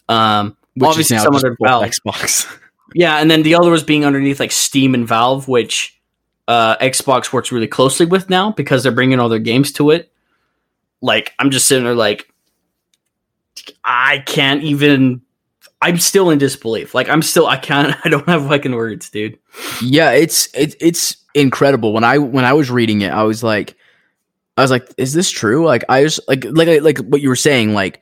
Um, 0.09 0.57
Which 0.75 0.83
is 0.83 0.89
obviously 0.89 1.17
now 1.17 1.23
some 1.23 1.35
under 1.35 1.57
Valve. 1.61 1.83
Xbox. 1.83 2.57
Yeah, 2.93 3.19
and 3.19 3.31
then 3.31 3.43
the 3.43 3.55
other 3.55 3.71
was 3.71 3.83
being 3.83 4.03
underneath 4.03 4.41
like 4.41 4.51
Steam 4.51 4.93
and 4.93 5.07
Valve, 5.07 5.47
which 5.47 5.97
uh, 6.47 6.75
Xbox 6.79 7.31
works 7.31 7.49
really 7.49 7.67
closely 7.67 8.05
with 8.05 8.29
now 8.29 8.51
because 8.51 8.83
they're 8.83 8.91
bringing 8.91 9.17
all 9.17 9.29
their 9.29 9.39
games 9.39 9.71
to 9.73 9.91
it. 9.91 10.11
Like, 11.01 11.33
I'm 11.39 11.51
just 11.51 11.67
sitting 11.67 11.85
there 11.85 11.95
like, 11.95 12.31
I 13.83 14.19
can't 14.25 14.63
even. 14.63 15.21
I'm 15.81 15.97
still 15.97 16.29
in 16.29 16.37
disbelief. 16.37 16.93
Like, 16.93 17.09
I'm 17.09 17.21
still. 17.21 17.47
I 17.47 17.57
can't. 17.57 17.95
I 18.05 18.09
don't 18.09 18.27
have 18.27 18.47
fucking 18.47 18.75
words, 18.75 19.09
dude. 19.09 19.39
yeah, 19.81 20.11
it's 20.11 20.53
it, 20.53 20.75
it's 20.81 21.15
incredible. 21.33 21.93
When 21.93 22.03
I 22.03 22.17
when 22.17 22.45
I 22.45 22.53
was 22.53 22.69
reading 22.69 23.01
it, 23.01 23.11
I 23.11 23.23
was 23.23 23.41
like, 23.41 23.75
I 24.57 24.61
was 24.61 24.71
like, 24.71 24.93
is 24.97 25.13
this 25.13 25.29
true? 25.29 25.65
Like, 25.65 25.83
I 25.89 26.03
was 26.03 26.19
like, 26.27 26.45
like 26.45 26.81
like 26.81 26.97
what 26.99 27.21
you 27.21 27.29
were 27.29 27.35
saying, 27.35 27.73
like. 27.73 28.01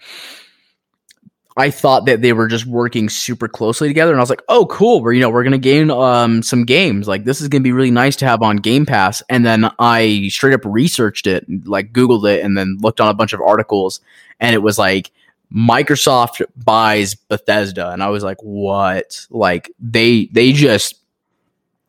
I 1.58 1.72
thought 1.72 2.06
that 2.06 2.22
they 2.22 2.32
were 2.32 2.48
just 2.48 2.66
working 2.66 3.10
super 3.10 3.50
closely 3.50 3.90
together, 3.90 4.14
and 4.14 4.20
I 4.20 4.24
was 4.24 4.30
like, 4.30 4.44
"Oh, 4.48 4.66
cool! 4.68 5.02
We're 5.02 5.12
you 5.12 5.20
know 5.20 5.30
we're 5.30 5.44
gonna 5.44 5.58
gain 5.58 5.92
um 5.92 6.42
some 6.42 6.64
games. 6.64 7.06
Like 7.06 7.26
this 7.26 7.42
is 7.42 7.50
gonna 7.50 7.64
be 7.64 7.74
really 7.74 7.92
nice 7.92 8.16
to 8.18 8.26
have 8.26 8.42
on 8.42 8.58
Game 8.58 8.86
Pass." 8.86 9.22
And 9.28 9.46
then 9.46 9.70
I 9.78 10.30
straight 10.30 10.54
up 10.54 10.62
researched 10.64 11.28
it, 11.28 11.46
like 11.66 11.92
Googled 11.92 12.32
it, 12.32 12.46
and 12.46 12.58
then 12.58 12.78
looked 12.80 13.02
on 13.02 13.10
a 13.10 13.14
bunch 13.14 13.34
of 13.34 13.42
articles, 13.42 14.00
and 14.40 14.54
it 14.54 14.60
was 14.60 14.78
like 14.78 15.12
Microsoft 15.54 16.42
buys 16.64 17.16
Bethesda, 17.16 17.90
and 17.90 18.02
I 18.02 18.08
was 18.08 18.24
like, 18.24 18.38
"What?" 18.42 19.28
Like 19.30 19.70
they 19.80 20.30
they 20.32 20.54
just 20.54 20.96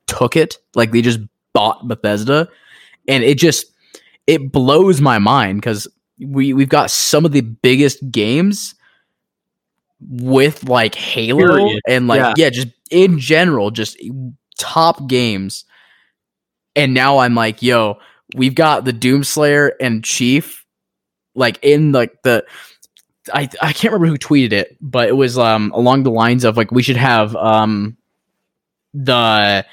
took 0.09 0.35
it, 0.35 0.59
like 0.75 0.90
they 0.90 1.02
just 1.02 1.21
bought 1.52 1.87
Bethesda, 1.87 2.49
and 3.07 3.23
it 3.23 3.38
just 3.38 3.67
it 4.27 4.53
blows 4.53 5.00
my 5.00 5.19
mind 5.19 5.61
because 5.61 5.89
we 6.19 6.53
we've 6.53 6.69
got 6.69 6.91
some 6.91 7.25
of 7.25 7.33
the 7.33 7.41
biggest 7.41 7.99
games 8.11 8.75
with 10.00 10.65
like 10.65 10.95
Halo 10.95 11.47
Period. 11.47 11.81
and 11.89 12.07
like 12.09 12.21
Yeah. 12.21 12.35
yeah. 12.37 12.50
just 12.50 12.69
in 12.91 13.19
general, 13.19 13.71
just 13.71 13.97
top 14.59 15.07
games. 15.09 15.65
And 16.77 16.95
now 16.95 17.19
I'm 17.19 17.35
like, 17.35 17.62
yo, 17.62 17.99
we've 18.35 18.55
got 18.55 18.85
the 18.85 18.93
Doomslayer 18.93 19.73
and 19.81 20.05
Chief 20.05 20.65
like 21.35 21.59
in 21.62 21.93
like 21.93 22.23
the 22.23 22.45
I 23.33 23.49
I 23.62 23.73
can't 23.73 23.93
remember 23.93 24.07
who 24.07 24.19
tweeted 24.19 24.53
it, 24.53 24.77
but 24.81 25.09
it 25.09 25.17
was 25.17 25.39
um 25.39 25.73
along 25.75 26.03
the 26.03 26.11
lines 26.11 26.45
of 26.45 26.57
like 26.57 26.71
we 26.71 26.83
should 26.83 26.97
have 26.97 27.35
um 27.37 27.97
the 28.95 29.65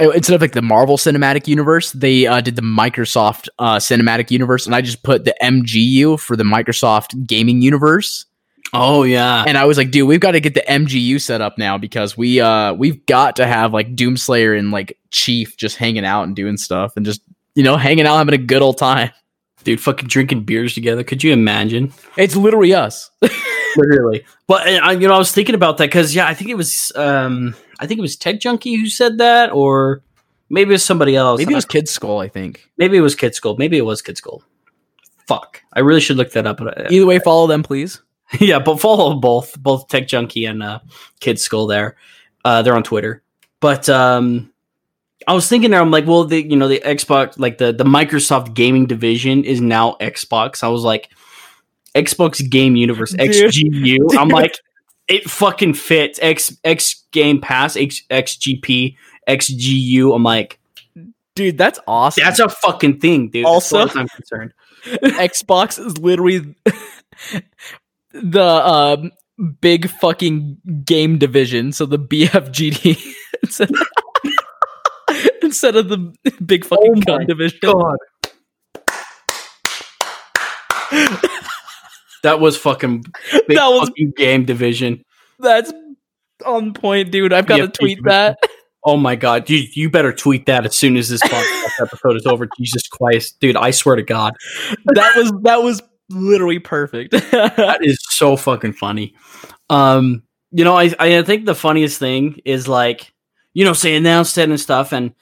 instead 0.00 0.34
of 0.34 0.40
like 0.40 0.52
the 0.52 0.62
Marvel 0.62 0.96
Cinematic 0.96 1.46
Universe, 1.46 1.92
they 1.92 2.26
uh, 2.26 2.40
did 2.40 2.56
the 2.56 2.62
Microsoft 2.62 3.48
uh, 3.58 3.76
Cinematic 3.76 4.30
Universe, 4.30 4.66
and 4.66 4.74
I 4.74 4.80
just 4.80 5.02
put 5.02 5.24
the 5.24 5.34
MGU 5.42 6.18
for 6.18 6.36
the 6.36 6.44
Microsoft 6.44 7.26
Gaming 7.26 7.62
Universe. 7.62 8.26
Oh 8.74 9.02
yeah, 9.02 9.44
And 9.46 9.58
I 9.58 9.66
was 9.66 9.76
like, 9.76 9.90
dude, 9.90 10.08
we've 10.08 10.20
got 10.20 10.30
to 10.30 10.40
get 10.40 10.54
the 10.54 10.64
MGU 10.66 11.20
set 11.20 11.42
up 11.42 11.58
now 11.58 11.76
because 11.76 12.16
we 12.16 12.40
uh 12.40 12.72
we've 12.72 13.04
got 13.04 13.36
to 13.36 13.46
have 13.46 13.74
like 13.74 13.94
Doomslayer 13.94 14.58
and 14.58 14.70
like 14.70 14.98
Chief 15.10 15.56
just 15.58 15.76
hanging 15.76 16.06
out 16.06 16.22
and 16.22 16.34
doing 16.34 16.56
stuff 16.56 16.96
and 16.96 17.04
just 17.04 17.20
you 17.54 17.62
know 17.62 17.76
hanging 17.76 18.06
out 18.06 18.16
having 18.16 18.34
a 18.34 18.38
good 18.38 18.62
old 18.62 18.78
time. 18.78 19.10
dude, 19.64 19.80
fucking 19.80 20.08
drinking 20.08 20.44
beers 20.44 20.72
together. 20.72 21.04
Could 21.04 21.22
you 21.22 21.34
imagine? 21.34 21.92
It's 22.16 22.34
literally 22.34 22.72
us. 22.72 23.10
Literally. 23.76 24.24
But 24.46 24.66
I, 24.66 24.92
you 24.92 25.08
know, 25.08 25.14
I 25.14 25.18
was 25.18 25.32
thinking 25.32 25.54
about 25.54 25.78
that 25.78 25.86
because 25.86 26.14
yeah, 26.14 26.26
I 26.26 26.34
think 26.34 26.50
it 26.50 26.56
was 26.56 26.92
um, 26.94 27.54
I 27.80 27.86
think 27.86 27.98
it 27.98 28.02
was 28.02 28.16
Tech 28.16 28.40
Junkie 28.40 28.74
who 28.74 28.88
said 28.88 29.18
that, 29.18 29.52
or 29.52 30.02
maybe 30.50 30.70
it 30.70 30.74
was 30.74 30.84
somebody 30.84 31.16
else. 31.16 31.38
Maybe 31.38 31.52
it 31.52 31.56
was 31.56 31.64
Kid 31.64 31.88
Skull, 31.88 32.18
I 32.18 32.28
think. 32.28 32.68
maybe 32.76 32.96
it 32.96 33.00
was 33.00 33.14
Kid 33.14 33.34
Skull. 33.34 33.56
Maybe 33.56 33.78
it 33.78 33.84
was 33.84 34.02
Kid 34.02 34.16
Skull. 34.16 34.42
Fuck, 35.26 35.62
I 35.72 35.80
really 35.80 36.00
should 36.00 36.16
look 36.16 36.32
that 36.32 36.46
up. 36.46 36.58
But 36.58 36.78
uh, 36.78 36.88
Either 36.90 37.06
way, 37.06 37.18
follow 37.18 37.46
them, 37.46 37.62
please. 37.62 38.02
yeah, 38.40 38.58
but 38.58 38.80
follow 38.80 39.14
both 39.14 39.60
both 39.60 39.88
Tech 39.88 40.08
Junkie 40.08 40.44
and 40.46 40.62
uh, 40.62 40.80
Kid 41.20 41.38
Skull. 41.38 41.66
There, 41.66 41.96
uh, 42.44 42.62
they're 42.62 42.76
on 42.76 42.82
Twitter. 42.82 43.22
But 43.60 43.88
um, 43.88 44.52
I 45.26 45.34
was 45.34 45.48
thinking 45.48 45.70
there, 45.70 45.80
I'm 45.80 45.90
like, 45.90 46.06
well, 46.06 46.24
the 46.24 46.42
you 46.42 46.56
know 46.56 46.68
the 46.68 46.80
Xbox, 46.80 47.38
like 47.38 47.58
the 47.58 47.72
the 47.72 47.84
Microsoft 47.84 48.54
gaming 48.54 48.86
division 48.86 49.44
is 49.44 49.60
now 49.60 49.96
Xbox. 50.00 50.62
I 50.62 50.68
was 50.68 50.82
like, 50.82 51.10
Xbox 51.94 52.48
Game 52.48 52.76
Universe 52.76 53.12
Dude. 53.12 53.30
XGU. 53.30 53.98
I'm 54.18 54.28
like, 54.28 54.58
it 55.08 55.28
fucking 55.28 55.74
fits. 55.74 56.18
X 56.22 56.56
X 56.64 57.04
Game 57.12 57.40
Pass 57.40 57.76
X 57.76 58.02
XGP 58.10 58.96
XGU. 59.28 60.14
I'm 60.14 60.22
like, 60.22 60.58
Dude, 61.34 61.56
that's 61.56 61.78
awesome. 61.86 62.24
that's 62.24 62.40
a 62.40 62.48
fucking 62.48 63.00
thing, 63.00 63.30
dude. 63.30 63.44
Also- 63.46 63.78
as 63.78 63.92
far 63.92 64.02
as 64.02 64.04
I'm 64.04 64.08
concerned. 64.08 64.54
Xbox 64.84 65.78
is 65.84 65.96
literally 65.98 66.54
the 68.12 68.42
um, 68.42 69.12
big 69.60 69.88
fucking 69.88 70.58
game 70.84 71.18
division. 71.18 71.72
So 71.72 71.86
the 71.86 71.98
BFGD 71.98 73.00
instead, 73.42 73.70
instead 75.42 75.76
of 75.76 75.88
the 75.88 76.12
big 76.44 76.64
fucking 76.64 76.94
Oh 76.96 77.00
gun 77.00 77.26
division. 77.26 77.58
God. 77.62 77.96
That 82.22 82.40
was 82.40 82.56
fucking 82.56 83.04
big 83.46 83.56
That 83.58 83.68
was- 83.68 83.88
fucking 83.88 84.12
game 84.16 84.44
division. 84.44 85.04
That's 85.38 85.72
on 86.46 86.72
point, 86.74 87.10
dude. 87.10 87.32
I've 87.32 87.46
got 87.46 87.58
to 87.58 87.68
tweet 87.68 87.98
division. 87.98 88.04
that. 88.08 88.38
Oh 88.84 88.96
my 88.96 89.14
god, 89.14 89.48
you 89.48 89.62
you 89.74 89.90
better 89.90 90.12
tweet 90.12 90.46
that 90.46 90.66
as 90.66 90.74
soon 90.74 90.96
as 90.96 91.08
this 91.08 91.22
podcast 91.24 91.80
episode 91.86 92.16
is 92.16 92.26
over. 92.26 92.48
Jesus 92.58 92.86
Christ, 92.88 93.38
dude! 93.40 93.56
I 93.56 93.70
swear 93.70 93.96
to 93.96 94.02
God, 94.02 94.34
That 94.94 95.14
was 95.16 95.32
that 95.42 95.62
was 95.62 95.80
literally 96.10 96.58
perfect. 96.58 97.12
that 97.30 97.78
is 97.82 97.98
so 98.10 98.36
fucking 98.36 98.72
funny. 98.72 99.14
Um, 99.70 100.22
you 100.50 100.64
know, 100.64 100.74
I 100.74 100.92
I 100.98 101.22
think 101.22 101.46
the 101.46 101.54
funniest 101.54 101.98
thing 101.98 102.40
is 102.44 102.66
like, 102.68 103.12
you 103.54 103.64
know, 103.64 103.72
saying 103.72 103.96
announced 103.96 104.36
it 104.38 104.48
and 104.48 104.58
stuff, 104.60 104.92
and 104.92 105.14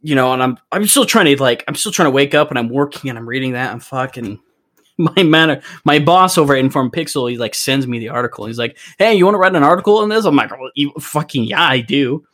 you 0.00 0.14
know, 0.14 0.32
and 0.32 0.42
I'm 0.42 0.58
I'm 0.72 0.86
still 0.86 1.04
trying 1.04 1.26
to 1.26 1.42
like 1.42 1.64
I'm 1.68 1.74
still 1.74 1.92
trying 1.92 2.06
to 2.06 2.10
wake 2.10 2.34
up 2.34 2.48
and 2.50 2.58
I'm 2.58 2.68
working 2.70 3.10
and 3.10 3.18
I'm 3.18 3.28
reading 3.28 3.52
that 3.52 3.72
and 3.72 3.82
fucking 3.82 4.40
my 4.98 5.22
man, 5.22 5.62
my 5.84 5.98
boss 5.98 6.36
over 6.38 6.54
at 6.54 6.60
Inform 6.60 6.90
Pixel, 6.90 7.30
he 7.30 7.38
like 7.38 7.54
sends 7.54 7.86
me 7.86 7.98
the 7.98 8.08
article. 8.08 8.46
He's 8.46 8.58
like, 8.58 8.76
"Hey, 8.98 9.14
you 9.14 9.24
want 9.24 9.34
to 9.34 9.38
write 9.38 9.54
an 9.54 9.62
article 9.62 9.98
on 9.98 10.08
this?" 10.08 10.24
I'm 10.24 10.36
like, 10.36 10.50
well, 10.50 10.70
you, 10.74 10.92
"Fucking 10.98 11.44
yeah, 11.44 11.62
I 11.62 11.80
do." 11.80 12.24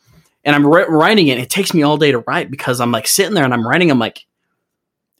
And 0.43 0.55
I'm 0.55 0.65
ri- 0.65 0.85
writing 0.87 1.27
it. 1.27 1.37
It 1.37 1.49
takes 1.49 1.73
me 1.73 1.83
all 1.83 1.97
day 1.97 2.11
to 2.11 2.19
write 2.19 2.49
because 2.49 2.79
I'm 2.79 2.91
like 2.91 3.07
sitting 3.07 3.33
there 3.33 3.43
and 3.43 3.53
I'm 3.53 3.67
writing. 3.67 3.91
I'm 3.91 3.99
like, 3.99 4.25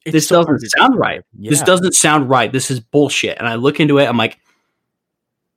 It's 0.05 0.13
this 0.13 0.27
so 0.27 0.43
doesn't 0.43 0.69
sound 0.69 0.97
right. 0.97 1.23
Yeah. 1.37 1.49
This 1.49 1.61
doesn't 1.61 1.93
sound 1.93 2.29
right. 2.29 2.51
This 2.51 2.71
is 2.71 2.79
bullshit. 2.79 3.37
And 3.37 3.47
I 3.47 3.55
look 3.55 3.79
into 3.79 3.99
it. 3.99 4.05
I'm 4.05 4.17
like, 4.17 4.39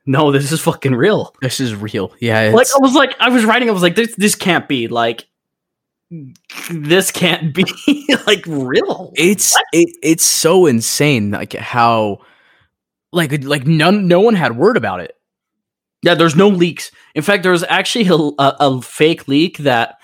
no, 0.04 0.32
this 0.32 0.50
is 0.50 0.60
fucking 0.60 0.94
real. 0.94 1.34
This 1.40 1.60
is 1.60 1.74
real. 1.76 2.12
Yeah. 2.20 2.50
Like 2.54 2.66
I 2.74 2.78
was 2.80 2.94
like, 2.94 3.14
I 3.20 3.28
was 3.28 3.44
writing. 3.44 3.68
I 3.68 3.72
was 3.72 3.82
like, 3.82 3.94
this 3.94 4.14
this 4.16 4.34
can't 4.34 4.66
be 4.68 4.88
like, 4.88 5.26
this 6.70 7.10
can't 7.10 7.54
be 7.54 7.64
like 8.26 8.44
real. 8.46 9.12
it's 9.16 9.56
it, 9.72 9.88
it's 10.02 10.24
so 10.24 10.66
insane 10.66 11.30
like 11.30 11.54
how 11.54 12.18
like 13.12 13.44
like 13.44 13.66
none 13.66 14.08
no 14.08 14.20
one 14.20 14.34
had 14.34 14.56
word 14.56 14.76
about 14.76 15.00
it. 15.00 15.16
Yeah, 16.02 16.14
there's 16.14 16.34
no 16.34 16.48
leaks. 16.48 16.90
In 17.14 17.22
fact, 17.22 17.44
there 17.44 17.52
was 17.52 17.64
actually 17.68 18.08
a, 18.08 18.14
a, 18.14 18.56
a 18.60 18.82
fake 18.82 19.28
leak 19.28 19.58
that 19.58 19.98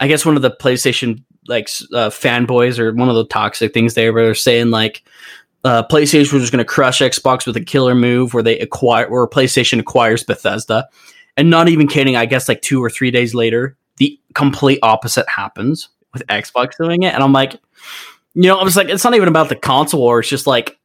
I 0.00 0.06
guess 0.06 0.24
one 0.26 0.36
of 0.36 0.42
the 0.42 0.50
PlayStation 0.50 1.24
like 1.48 1.68
uh, 1.94 2.10
fanboys 2.10 2.78
or 2.78 2.92
one 2.92 3.08
of 3.08 3.14
the 3.14 3.26
toxic 3.26 3.72
things 3.72 3.94
they 3.94 4.10
were 4.10 4.34
saying 4.34 4.70
like 4.70 5.02
uh, 5.64 5.82
PlayStation 5.90 6.32
was 6.32 6.42
just 6.42 6.52
going 6.52 6.58
to 6.58 6.64
crush 6.64 7.00
Xbox 7.00 7.46
with 7.46 7.56
a 7.56 7.64
killer 7.64 7.94
move 7.94 8.32
where 8.32 8.42
they 8.42 8.58
acquire 8.58 9.06
or 9.06 9.28
PlayStation 9.28 9.80
acquires 9.80 10.22
Bethesda, 10.22 10.86
and 11.36 11.50
not 11.50 11.68
even 11.68 11.88
kidding. 11.88 12.16
I 12.16 12.26
guess 12.26 12.48
like 12.48 12.62
two 12.62 12.82
or 12.82 12.90
three 12.90 13.10
days 13.10 13.34
later, 13.34 13.76
the 13.98 14.18
complete 14.34 14.78
opposite 14.82 15.28
happens 15.28 15.88
with 16.12 16.26
Xbox 16.26 16.72
doing 16.78 17.02
it, 17.02 17.14
and 17.14 17.22
I'm 17.22 17.32
like, 17.32 17.54
you 18.34 18.44
know, 18.44 18.58
I 18.58 18.64
was 18.64 18.76
like, 18.76 18.88
it's 18.88 19.04
not 19.04 19.14
even 19.14 19.28
about 19.28 19.48
the 19.48 19.56
console 19.56 20.00
war. 20.00 20.20
It's 20.20 20.28
just 20.28 20.46
like 20.46 20.78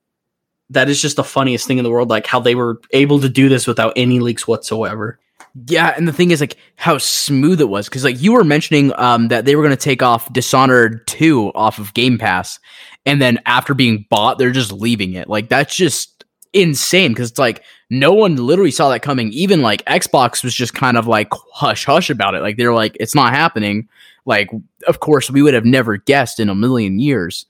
that 0.69 0.89
is 0.89 1.01
just 1.01 1.15
the 1.15 1.23
funniest 1.23 1.67
thing 1.67 1.77
in 1.77 1.83
the 1.83 1.91
world, 1.91 2.09
like 2.09 2.25
how 2.25 2.39
they 2.39 2.55
were 2.55 2.81
able 2.91 3.19
to 3.21 3.29
do 3.29 3.49
this 3.49 3.67
without 3.67 3.93
any 3.95 4.19
leaks 4.19 4.47
whatsoever. 4.47 5.19
Yeah, 5.67 5.93
and 5.95 6.07
the 6.07 6.13
thing 6.13 6.31
is 6.31 6.39
like 6.41 6.57
how 6.77 6.97
smooth 6.97 7.61
it 7.61 7.69
was 7.69 7.87
cuz 7.87 8.03
like 8.03 8.19
you 8.19 8.33
were 8.33 8.43
mentioning 8.43 8.91
um 8.95 9.27
that 9.27 9.45
they 9.45 9.55
were 9.55 9.61
going 9.61 9.75
to 9.75 9.83
take 9.83 10.01
off 10.01 10.31
Dishonored 10.33 11.05
2 11.05 11.51
off 11.53 11.77
of 11.77 11.93
Game 11.93 12.17
Pass 12.17 12.59
and 13.05 13.21
then 13.21 13.39
after 13.45 13.75
being 13.75 14.07
bought 14.09 14.39
they're 14.39 14.51
just 14.51 14.71
leaving 14.71 15.13
it. 15.13 15.29
Like 15.29 15.49
that's 15.49 15.75
just 15.75 16.22
insane 16.53 17.13
cuz 17.15 17.31
it's 17.31 17.39
like 17.39 17.63
no 17.89 18.13
one 18.13 18.35
literally 18.35 18.71
saw 18.71 18.89
that 18.89 19.01
coming. 19.01 19.31
Even 19.33 19.61
like 19.61 19.83
Xbox 19.85 20.43
was 20.43 20.53
just 20.53 20.73
kind 20.73 20.97
of 20.97 21.07
like 21.07 21.29
hush 21.53 21.85
hush 21.85 22.09
about 22.09 22.35
it. 22.35 22.41
Like 22.41 22.57
they're 22.57 22.73
like 22.73 22.95
it's 22.99 23.15
not 23.15 23.33
happening. 23.33 23.87
Like 24.25 24.49
of 24.87 24.99
course 24.99 25.29
we 25.29 25.41
would 25.41 25.53
have 25.53 25.65
never 25.65 25.97
guessed 25.97 26.39
in 26.39 26.49
a 26.49 26.55
million 26.55 26.99
years. 26.99 27.45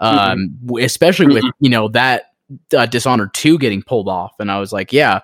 Um 0.00 0.56
w- 0.64 0.84
especially 0.84 1.26
with, 1.26 1.44
you 1.60 1.70
know, 1.70 1.88
that 1.88 2.32
uh, 2.76 2.86
Dishonored 2.86 3.32
2 3.34 3.58
getting 3.58 3.82
pulled 3.82 4.08
off 4.08 4.34
and 4.38 4.50
I 4.50 4.60
was 4.60 4.72
like, 4.72 4.92
yeah, 4.92 5.20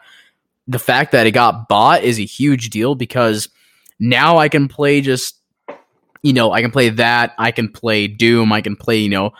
the 0.66 0.78
fact 0.78 1.12
that 1.12 1.26
it 1.26 1.32
got 1.32 1.68
bought 1.68 2.02
is 2.02 2.18
a 2.18 2.24
huge 2.24 2.70
deal 2.70 2.94
because 2.94 3.48
now 3.98 4.38
I 4.38 4.48
can 4.48 4.68
play 4.68 5.00
just 5.00 5.40
you 6.22 6.32
know, 6.32 6.52
I 6.52 6.60
can 6.60 6.70
play 6.70 6.90
that, 6.90 7.34
I 7.38 7.50
can 7.50 7.68
play 7.68 8.06
Doom, 8.06 8.52
I 8.52 8.60
can 8.60 8.76
play, 8.76 8.98
you 8.98 9.08
know, 9.08 9.32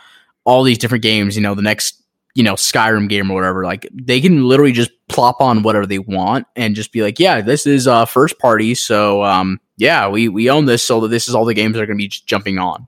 all 0.43 0.63
these 0.63 0.77
different 0.77 1.03
games, 1.03 1.35
you 1.35 1.41
know, 1.41 1.53
the 1.53 1.61
next 1.61 2.00
you 2.33 2.43
know 2.43 2.53
Skyrim 2.53 3.09
game 3.09 3.29
or 3.31 3.35
whatever. 3.35 3.63
Like 3.65 3.87
they 3.93 4.21
can 4.21 4.45
literally 4.47 4.71
just 4.71 4.91
plop 5.07 5.41
on 5.41 5.63
whatever 5.63 5.85
they 5.85 5.99
want 5.99 6.47
and 6.55 6.75
just 6.75 6.91
be 6.91 7.01
like, 7.01 7.19
yeah, 7.19 7.41
this 7.41 7.65
is 7.65 7.87
uh 7.87 8.05
first 8.05 8.39
party, 8.39 8.75
so 8.75 9.23
um 9.23 9.59
yeah, 9.77 10.07
we 10.07 10.29
we 10.29 10.49
own 10.49 10.65
this, 10.65 10.83
so 10.83 11.01
that 11.01 11.07
this 11.07 11.27
is 11.27 11.35
all 11.35 11.45
the 11.45 11.53
games 11.55 11.73
that 11.73 11.81
are 11.81 11.87
going 11.87 11.97
to 11.97 12.03
be 12.03 12.07
just 12.07 12.27
jumping 12.27 12.59
on. 12.59 12.87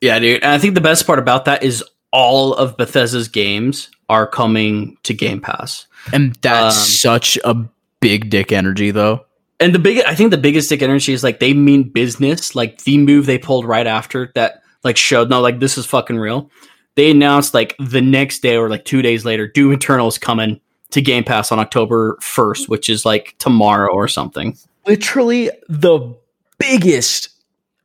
Yeah, 0.00 0.18
dude. 0.18 0.42
And 0.42 0.52
I 0.52 0.58
think 0.58 0.74
the 0.74 0.80
best 0.80 1.06
part 1.06 1.18
about 1.18 1.46
that 1.46 1.62
is 1.62 1.82
all 2.12 2.54
of 2.54 2.76
Bethesda's 2.76 3.28
games 3.28 3.90
are 4.08 4.26
coming 4.26 4.96
to 5.02 5.12
Game 5.12 5.40
Pass. 5.40 5.86
And 6.12 6.34
that's 6.42 6.76
Um, 6.76 6.82
such 6.82 7.38
a 7.44 7.56
big 8.00 8.30
dick 8.30 8.52
energy, 8.52 8.92
though. 8.92 9.26
And 9.58 9.74
the 9.74 9.78
big, 9.78 10.04
I 10.06 10.14
think 10.14 10.30
the 10.30 10.38
biggest 10.38 10.68
dick 10.68 10.82
energy 10.82 11.12
is 11.12 11.24
like 11.24 11.40
they 11.40 11.54
mean 11.54 11.82
business. 11.82 12.54
Like 12.54 12.82
the 12.82 12.98
move 12.98 13.26
they 13.26 13.38
pulled 13.38 13.64
right 13.64 13.86
after 13.86 14.30
that, 14.34 14.62
like 14.84 14.96
showed 14.96 15.28
no, 15.28 15.40
like 15.40 15.58
this 15.58 15.76
is 15.76 15.86
fucking 15.86 16.18
real. 16.18 16.50
They 16.96 17.10
announced 17.10 17.54
like 17.54 17.76
the 17.78 18.00
next 18.00 18.40
day 18.40 18.56
or 18.56 18.68
like 18.68 18.84
two 18.84 19.02
days 19.02 19.24
later, 19.24 19.46
Doom 19.46 19.72
Eternal 19.72 20.08
is 20.08 20.18
coming 20.18 20.60
to 20.90 21.00
Game 21.00 21.24
Pass 21.24 21.52
on 21.52 21.58
October 21.58 22.16
first, 22.20 22.68
which 22.68 22.88
is 22.88 23.04
like 23.04 23.34
tomorrow 23.38 23.92
or 23.92 24.08
something. 24.08 24.56
Literally 24.86 25.50
the 25.68 26.14
biggest 26.58 27.28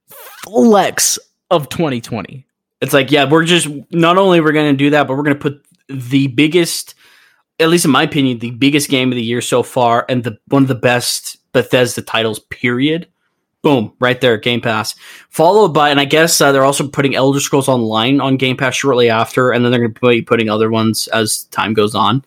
flex 0.08 1.20
of 1.50 1.70
2020. 1.70 2.46
It's 2.82 2.94
like 2.94 3.12
yeah, 3.12 3.30
we're 3.30 3.46
just 3.46 3.68
not 3.92 4.18
only 4.18 4.42
we're 4.42 4.54
going 4.54 4.74
to 4.74 4.78
do 4.78 4.90
that, 4.92 5.08
but 5.08 5.16
we're 5.16 5.24
going 5.24 5.38
to 5.38 5.42
put 5.42 5.64
the 5.88 6.28
biggest, 6.28 6.96
at 7.60 7.70
least 7.70 7.86
in 7.86 7.92
my 7.92 8.04
opinion, 8.04 8.40
the 8.40 8.52
biggest 8.52 8.90
game 8.90 9.12
of 9.12 9.16
the 9.16 9.24
year 9.24 9.42
so 9.42 9.62
far, 9.62 10.06
and 10.10 10.24
the 10.24 10.38
one 10.48 10.64
of 10.64 10.68
the 10.68 10.76
best 10.76 11.38
Bethesda 11.54 12.02
titles. 12.02 12.40
Period. 12.40 13.08
Boom, 13.64 13.94
right 14.00 14.20
there, 14.20 14.38
Game 14.38 14.60
Pass. 14.60 14.96
Followed 15.30 15.70
by, 15.70 15.90
and 15.92 16.00
I 16.00 16.06
guess 16.06 16.42
uh, 16.42 16.52
they're 16.52 16.66
also 16.66 16.88
putting 16.88 17.14
Elder 17.14 17.40
Scrolls 17.40 17.68
Online 17.70 18.20
on 18.20 18.38
Game 18.38 18.58
Pass 18.58 18.76
shortly 18.76 19.10
after, 19.10 19.52
and 19.52 19.64
then 19.64 19.72
they're 19.72 19.82
going 19.82 19.94
to 19.94 20.10
be 20.10 20.22
putting 20.24 20.50
other 20.50 20.72
ones 20.72 21.08
as 21.10 21.44
time 21.46 21.74
goes 21.74 21.94
on. 21.94 22.26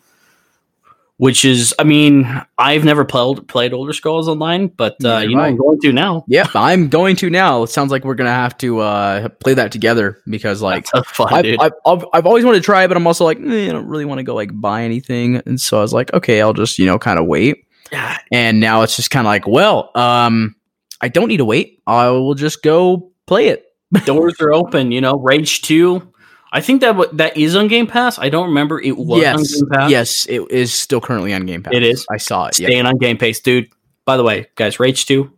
Which 1.17 1.45
is, 1.45 1.73
I 1.79 1.85
mean, 1.85 2.27
I've 2.59 2.85
never 2.85 3.05
played 3.05 3.47
played 3.47 3.73
Elder 3.73 3.93
Scrolls 3.93 4.29
Online, 4.29 4.67
but 4.67 4.97
uh, 5.05 5.19
you 5.19 5.37
know. 5.37 5.43
I'm 5.43 5.57
going 5.57 5.81
to 5.83 5.93
now. 5.93 6.25
Yep, 6.27 6.51
I'm 6.57 6.89
going 6.89 7.15
to 7.17 7.31
now. 7.31 7.63
It 7.63 7.71
sounds 7.71 7.93
like 7.93 8.05
we're 8.05 8.17
gonna 8.17 8.31
have 8.31 8.59
to 8.59 8.81
uh, 8.81 9.29
play 9.29 9.55
that 9.55 9.71
together 9.71 10.21
because, 10.29 10.61
like, 10.61 10.87
fun, 10.89 11.33
I've. 11.33 11.61
I've, 11.61 11.73
I've, 11.87 12.05
I've 12.13 12.27
always 12.27 12.45
wanted 12.45 12.59
to 12.59 12.65
try 12.65 12.83
it, 12.83 12.89
but 12.89 12.97
I'm 12.97 13.07
also 13.07 13.25
like, 13.25 13.39
eh, 13.39 13.69
I 13.69 13.73
don't 13.73 13.87
really 13.87 14.05
want 14.05 14.19
to 14.19 14.25
go 14.25 14.35
like 14.35 14.51
buy 14.61 14.83
anything, 14.83 15.37
and 15.47 15.61
so 15.61 15.79
I 15.79 15.83
was 15.83 15.93
like, 15.93 16.13
okay, 16.15 16.41
I'll 16.43 16.53
just 16.53 16.81
you 16.81 16.87
know 16.87 16.99
kind 16.99 17.19
of 17.19 17.27
wait. 17.27 17.65
Yeah, 17.93 18.19
And 18.33 18.59
now 18.59 18.83
it's 18.83 18.97
just 18.97 19.11
kind 19.11 19.25
of 19.25 19.29
like, 19.29 19.47
well, 19.47 19.93
um, 19.95 20.57
I 21.01 21.09
don't 21.09 21.29
need 21.29 21.39
to 21.39 21.45
wait. 21.45 21.83
I 21.87 22.09
will 22.09 22.35
just 22.35 22.63
go 22.63 23.11
play 23.27 23.49
it. 23.49 23.67
doors 24.05 24.41
are 24.41 24.53
open. 24.53 24.93
You 24.93 25.01
know, 25.01 25.19
Rage 25.19 25.63
Two. 25.63 26.11
I 26.53 26.61
think 26.61 26.81
that 26.83 26.93
w- 26.93 27.11
that 27.15 27.37
is 27.37 27.57
on 27.57 27.67
Game 27.69 27.87
Pass. 27.87 28.19
I 28.19 28.29
don't 28.29 28.47
remember 28.47 28.81
it 28.81 28.97
was 28.97 29.21
yes, 29.21 29.35
on 29.35 29.43
Game 29.43 29.69
Pass. 29.71 29.91
yes, 29.91 30.27
it 30.27 30.51
is 30.51 30.73
still 30.73 31.01
currently 31.01 31.35
on 31.35 31.47
Game 31.47 31.63
Pass. 31.63 31.75
It 31.75 31.83
is? 31.83 32.07
I 32.11 32.17
saw 32.17 32.47
it. 32.47 32.59
Yeah, 32.59 32.69
staying 32.69 32.87
on 32.87 32.97
Game 32.99 33.19
Pass, 33.19 33.41
dude. 33.41 33.69
By 34.05 34.17
the 34.17 34.23
way, 34.23 34.47
guys, 34.55 34.79
Rage 34.79 35.07
Two, 35.07 35.33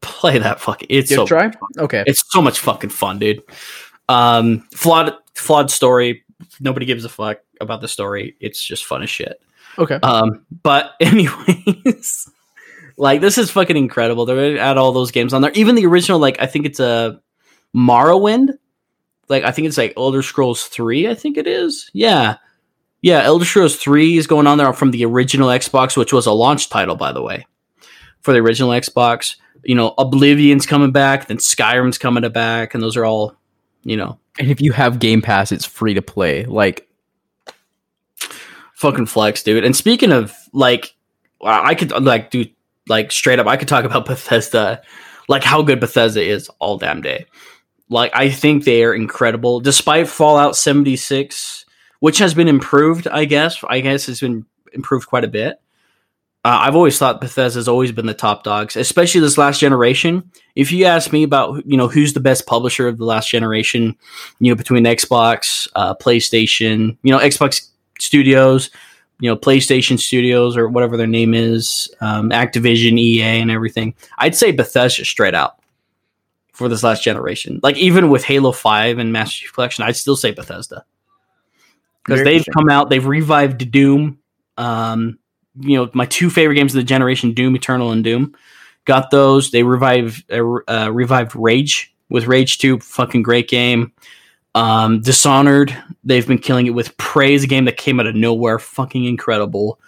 play 0.00 0.38
that 0.38 0.60
fucking. 0.60 0.88
It's 0.90 1.08
Give 1.08 1.16
so 1.16 1.26
try. 1.26 1.52
Okay, 1.78 2.04
it's 2.06 2.24
so 2.30 2.42
much 2.42 2.58
fucking 2.58 2.90
fun, 2.90 3.18
dude. 3.18 3.42
Um, 4.08 4.66
flawed 4.74 5.14
flawed 5.34 5.70
story. 5.70 6.24
Nobody 6.60 6.86
gives 6.86 7.04
a 7.04 7.08
fuck 7.08 7.38
about 7.60 7.80
the 7.80 7.88
story. 7.88 8.36
It's 8.40 8.62
just 8.62 8.84
fun 8.84 9.02
as 9.02 9.10
shit. 9.10 9.40
okay. 9.78 9.98
Um, 10.02 10.44
but 10.62 10.92
anyways, 11.00 12.30
like 12.96 13.20
this 13.20 13.38
is 13.38 13.50
fucking 13.50 13.76
incredible. 13.76 14.24
They're 14.24 14.54
gonna 14.54 14.58
add 14.58 14.76
all 14.76 14.92
those 14.92 15.10
games 15.10 15.32
on 15.32 15.42
there. 15.42 15.52
Even 15.52 15.74
the 15.74 15.86
original, 15.86 16.18
like 16.18 16.40
I 16.40 16.46
think 16.46 16.66
it's 16.66 16.80
a 16.80 17.20
Morrowind. 17.74 18.58
Like 19.28 19.44
I 19.44 19.50
think 19.50 19.68
it's 19.68 19.78
like 19.78 19.94
Elder 19.96 20.22
Scrolls 20.22 20.64
Three. 20.64 21.08
I 21.08 21.14
think 21.14 21.36
it 21.36 21.46
is. 21.46 21.90
Yeah, 21.92 22.36
yeah. 23.00 23.22
Elder 23.22 23.44
Scrolls 23.44 23.76
Three 23.76 24.16
is 24.16 24.26
going 24.26 24.46
on 24.46 24.58
there 24.58 24.72
from 24.72 24.90
the 24.90 25.04
original 25.04 25.48
Xbox, 25.48 25.96
which 25.96 26.12
was 26.12 26.26
a 26.26 26.32
launch 26.32 26.68
title, 26.68 26.96
by 26.96 27.12
the 27.12 27.22
way, 27.22 27.46
for 28.20 28.32
the 28.32 28.40
original 28.40 28.70
Xbox. 28.70 29.36
You 29.64 29.74
know, 29.74 29.94
Oblivion's 29.96 30.66
coming 30.66 30.90
back, 30.90 31.28
then 31.28 31.36
Skyrim's 31.36 31.98
coming 31.98 32.28
back, 32.32 32.74
and 32.74 32.82
those 32.82 32.96
are 32.96 33.04
all, 33.04 33.36
you 33.84 33.96
know, 33.96 34.18
and 34.38 34.50
if 34.50 34.60
you 34.60 34.72
have 34.72 34.98
Game 34.98 35.22
Pass, 35.22 35.52
it's 35.52 35.64
free 35.64 35.94
to 35.94 36.02
play. 36.02 36.44
Like, 36.44 36.88
fucking 38.74 39.06
flex, 39.06 39.42
dude. 39.42 39.64
And 39.64 39.76
speaking 39.76 40.10
of 40.10 40.34
like, 40.52 40.94
I 41.42 41.74
could 41.74 41.92
like 41.92 42.30
do 42.30 42.46
like 42.88 43.12
straight 43.12 43.38
up. 43.38 43.46
I 43.46 43.56
could 43.56 43.68
talk 43.68 43.84
about 43.86 44.06
Bethesda, 44.06 44.82
like 45.28 45.44
how 45.44 45.62
good 45.62 45.80
Bethesda 45.80 46.22
is 46.22 46.48
all 46.58 46.78
damn 46.78 47.00
day. 47.00 47.26
Like 47.88 48.12
I 48.14 48.30
think 48.30 48.64
they 48.64 48.84
are 48.84 48.94
incredible, 48.94 49.60
despite 49.60 50.08
Fallout 50.08 50.56
seventy 50.56 50.96
six, 50.96 51.66
which 52.00 52.18
has 52.18 52.34
been 52.34 52.48
improved. 52.48 53.06
I 53.08 53.24
guess. 53.24 53.62
I 53.68 53.80
guess 53.80 54.08
it's 54.08 54.20
been 54.20 54.46
improved 54.72 55.06
quite 55.06 55.24
a 55.24 55.28
bit. 55.28 55.60
Uh, 56.44 56.58
I've 56.62 56.74
always 56.74 56.98
thought 56.98 57.20
Bethesda's 57.20 57.68
always 57.68 57.92
been 57.92 58.06
the 58.06 58.14
top 58.14 58.42
dogs, 58.42 58.74
especially 58.74 59.20
this 59.20 59.38
last 59.38 59.60
generation. 59.60 60.28
If 60.56 60.72
you 60.72 60.86
ask 60.86 61.12
me 61.12 61.22
about 61.22 61.64
you 61.66 61.76
know 61.76 61.86
who's 61.86 62.14
the 62.14 62.20
best 62.20 62.46
publisher 62.46 62.88
of 62.88 62.98
the 62.98 63.04
last 63.04 63.30
generation, 63.30 63.96
you 64.40 64.50
know 64.50 64.56
between 64.56 64.84
Xbox, 64.84 65.68
uh, 65.76 65.94
PlayStation, 65.94 66.96
you 67.04 67.12
know 67.12 67.18
Xbox 67.18 67.68
Studios, 68.00 68.70
you 69.22 69.30
know 69.30 69.36
PlayStation 69.36 70.00
Studios 70.00 70.56
or 70.56 70.68
whatever 70.68 70.96
their 70.96 71.06
name 71.06 71.32
is, 71.32 71.88
um, 72.00 72.30
Activision, 72.30 72.98
EA, 72.98 73.40
and 73.40 73.52
everything, 73.52 73.94
I'd 74.18 74.34
say 74.34 74.50
Bethesda 74.50 75.04
straight 75.04 75.32
out 75.32 75.60
for 76.52 76.68
this 76.68 76.82
last 76.82 77.04
generation. 77.04 77.60
Like 77.62 77.76
even 77.76 78.10
with 78.10 78.24
Halo 78.24 78.50
Five 78.50 78.98
and 78.98 79.12
Master 79.12 79.42
Chief 79.42 79.52
Collection, 79.52 79.84
I'd 79.84 79.94
still 79.94 80.16
say 80.16 80.32
Bethesda 80.32 80.84
because 82.04 82.24
they've 82.24 82.44
come 82.52 82.68
out, 82.68 82.90
they've 82.90 83.06
revived 83.06 83.70
Doom. 83.70 84.18
Um, 84.58 85.20
you 85.60 85.76
know, 85.78 85.88
my 85.94 86.06
two 86.06 86.28
favorite 86.28 86.56
games 86.56 86.74
of 86.74 86.80
the 86.80 86.84
generation, 86.84 87.32
Doom 87.32 87.54
Eternal 87.54 87.92
and 87.92 88.02
Doom, 88.02 88.34
got 88.86 89.12
those. 89.12 89.52
They 89.52 89.62
revived 89.62 90.32
uh, 90.32 90.42
uh, 90.66 90.90
revived 90.92 91.36
Rage 91.36 91.94
with 92.08 92.26
Rage 92.26 92.58
Two, 92.58 92.80
fucking 92.80 93.22
great 93.22 93.48
game. 93.48 93.92
Um, 94.54 95.00
Dishonored, 95.00 95.76
they've 96.04 96.26
been 96.26 96.38
killing 96.38 96.66
it 96.66 96.70
with 96.70 96.96
Praise, 96.98 97.44
a 97.44 97.46
game 97.46 97.64
that 97.64 97.76
came 97.76 98.00
out 98.00 98.06
of 98.06 98.14
nowhere, 98.14 98.58
fucking 98.58 99.04
incredible. 99.04 99.80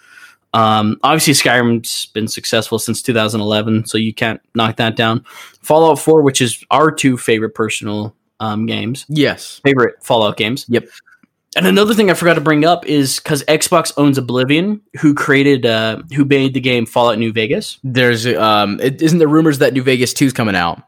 Um, 0.53 0.97
obviously, 1.03 1.33
Skyrim's 1.33 2.07
been 2.07 2.27
successful 2.27 2.79
since 2.79 3.01
2011, 3.01 3.85
so 3.87 3.97
you 3.97 4.13
can't 4.13 4.41
knock 4.55 4.77
that 4.77 4.95
down. 4.95 5.23
Fallout 5.61 5.99
4, 5.99 6.21
which 6.21 6.41
is 6.41 6.63
our 6.71 6.91
two 6.91 7.17
favorite 7.17 7.53
personal 7.53 8.15
um, 8.39 8.65
games, 8.65 9.05
yes, 9.09 9.59
favorite 9.63 9.95
Fallout 10.01 10.37
games. 10.37 10.65
Yep. 10.69 10.87
And 11.57 11.67
another 11.67 11.93
thing 11.93 12.09
I 12.11 12.15
forgot 12.15 12.33
to 12.33 12.41
bring 12.41 12.65
up 12.65 12.85
is 12.85 13.17
because 13.19 13.43
Xbox 13.43 13.93
owns 13.97 14.17
Obsidian, 14.17 14.81
who 14.99 15.13
created, 15.13 15.65
uh, 15.65 16.01
who 16.13 16.25
made 16.25 16.53
the 16.53 16.59
game 16.59 16.85
Fallout 16.85 17.17
New 17.17 17.31
Vegas. 17.31 17.79
there's 17.83 18.25
um, 18.27 18.79
it, 18.81 19.01
isn't 19.01 19.19
there 19.19 19.27
rumors 19.27 19.59
that 19.59 19.73
New 19.73 19.83
Vegas 19.83 20.13
2 20.13 20.25
is 20.25 20.33
coming 20.33 20.55
out? 20.55 20.81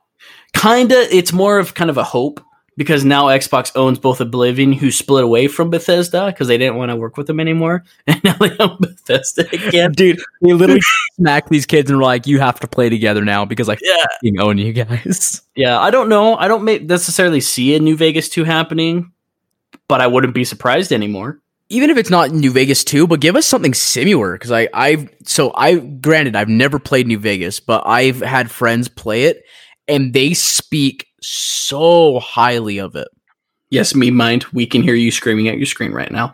Kinda, 0.54 1.08
it's 1.16 1.32
more 1.32 1.60
of 1.60 1.74
kind 1.74 1.90
of 1.90 1.98
a 1.98 2.04
hope 2.04 2.42
because 2.78 3.04
now 3.04 3.26
Xbox 3.26 3.72
owns 3.76 3.98
both 4.00 4.22
Obsidian, 4.22 4.72
who 4.72 4.92
split 4.92 5.24
away 5.24 5.48
from 5.48 5.70
Bethesda 5.70 6.28
because 6.28 6.48
they 6.48 6.58
didn't 6.58 6.76
want 6.76 6.92
to 6.92 6.96
work 6.96 7.18
with 7.18 7.28
them 7.28 7.40
anymore, 7.40 7.84
and 8.08 8.24
now 8.24 8.36
they 8.36 8.56
own 8.60 8.78
Bethesda 8.80 9.48
again. 9.52 9.92
Dude, 9.92 10.22
they 10.42 10.54
literally 10.54 10.82
smack 11.16 11.50
these 11.50 11.66
kids 11.66 11.90
and 11.90 11.98
were 11.98 12.06
like, 12.06 12.28
"You 12.28 12.40
have 12.40 12.60
to 12.62 12.68
play 12.68 12.90
together 12.90 13.26
now 13.26 13.44
because 13.44 13.68
I 13.68 13.78
Yeah, 13.82 14.06
fucking 14.13 14.40
own 14.40 14.58
you 14.58 14.72
guys." 14.72 15.42
yeah. 15.56 15.80
I 15.80 15.90
don't 15.90 16.08
know. 16.08 16.36
I 16.38 16.48
don't 16.48 16.63
necessarily 16.88 17.42
see 17.42 17.76
a 17.76 17.80
New 17.80 17.98
Vegas 17.98 18.30
two 18.30 18.44
happening, 18.44 19.12
but 19.88 20.00
I 20.00 20.08
wouldn't 20.08 20.36
be 20.36 20.46
surprised 20.46 20.94
anymore. 20.94 21.40
Even 21.70 21.90
if 21.90 21.98
it's 21.98 22.10
not 22.10 22.32
New 22.32 22.52
Vegas 22.52 22.86
2, 22.86 23.08
but 23.08 23.20
give 23.20 23.36
us 23.36 23.46
something 23.46 23.74
similar 23.74 24.32
because 24.32 24.54
I 24.54 24.70
I've 24.74 25.10
so 25.26 25.52
I 25.54 25.80
granted 25.80 26.34
I've 26.34 26.48
never 26.48 26.80
played 26.80 27.08
New 27.08 27.20
Vegas, 27.20 27.60
but 27.60 27.84
I've 27.86 28.22
had 28.22 28.50
friends 28.50 28.88
play 28.88 29.24
it 29.24 29.44
and 29.88 30.13
they 30.13 30.34
speak 30.34 31.08
so 31.28 32.20
highly 32.20 32.78
of 32.78 32.96
it. 32.96 33.08
Yes, 33.70 33.94
me 33.94 34.12
mind. 34.12 34.46
We 34.54 34.66
can 34.66 34.82
hear 34.82 34.96
you 34.96 35.12
screaming 35.12 35.48
at 35.50 35.58
your 35.58 35.66
screen 35.66 35.92
right 35.92 36.12
now. 36.12 36.34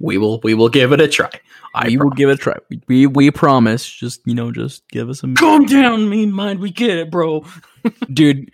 We 0.00 0.16
will. 0.16 0.40
We 0.42 0.54
will 0.54 0.68
give 0.68 0.92
it 0.92 1.00
a 1.00 1.08
try. 1.08 1.30
I 1.74 1.88
we 1.88 1.96
will 1.98 2.10
give 2.10 2.30
it 2.30 2.34
a 2.34 2.36
try. 2.36 2.56
We, 2.70 2.80
we 2.88 3.06
we 3.06 3.30
promise. 3.30 3.86
Just 3.86 4.22
you 4.24 4.34
know, 4.34 4.50
just 4.50 4.88
give 4.88 5.10
us 5.10 5.22
a 5.22 5.32
calm 5.34 5.66
down, 5.66 6.08
me 6.08 6.24
mind. 6.24 6.60
We 6.60 6.70
get 6.70 6.90
it, 6.90 7.10
bro. 7.10 7.44
dude. 8.12 8.50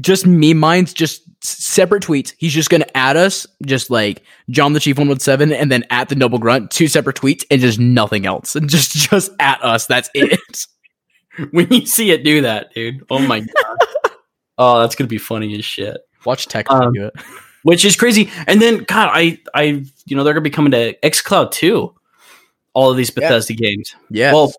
Just 0.00 0.26
me, 0.26 0.54
mine's 0.54 0.94
just 0.94 1.22
separate 1.44 2.04
tweets. 2.04 2.32
He's 2.38 2.54
just 2.54 2.70
gonna 2.70 2.86
add 2.94 3.16
us, 3.16 3.46
just 3.66 3.90
like 3.90 4.22
John 4.48 4.72
the 4.72 4.80
Chief 4.80 4.96
one 4.96 5.08
one 5.08 5.20
seven, 5.20 5.52
and 5.52 5.70
then 5.70 5.84
at 5.90 6.08
the 6.08 6.14
Noble 6.14 6.38
Grunt, 6.38 6.70
two 6.70 6.88
separate 6.88 7.16
tweets, 7.16 7.44
and 7.50 7.60
just 7.60 7.78
nothing 7.78 8.24
else, 8.24 8.56
and 8.56 8.70
just 8.70 8.92
just 8.92 9.30
at 9.40 9.62
us. 9.62 9.86
That's 9.86 10.08
it. 10.14 10.66
when 11.50 11.70
you 11.72 11.84
see 11.84 12.10
it 12.12 12.24
do 12.24 12.42
that, 12.42 12.72
dude. 12.74 13.04
Oh 13.10 13.18
my 13.18 13.40
god. 13.40 13.75
Oh, 14.58 14.80
that's 14.80 14.94
gonna 14.94 15.08
be 15.08 15.18
funny 15.18 15.56
as 15.58 15.64
shit. 15.64 15.98
Watch 16.24 16.46
Tech 16.46 16.70
Um, 16.70 16.92
do 16.92 17.06
it. 17.06 17.14
Which 17.62 17.84
is 17.84 17.96
crazy. 17.96 18.30
And 18.46 18.62
then, 18.62 18.84
God, 18.84 19.10
I, 19.12 19.40
I, 19.52 19.84
you 20.06 20.16
know, 20.16 20.22
they're 20.22 20.34
gonna 20.34 20.42
be 20.42 20.50
coming 20.50 20.70
to 20.72 20.96
XCloud 21.00 21.50
too. 21.50 21.94
All 22.74 22.90
of 22.90 22.96
these 22.96 23.10
Bethesda 23.10 23.54
games. 23.54 23.94
Yeah. 24.10 24.32
Well, 24.32 24.52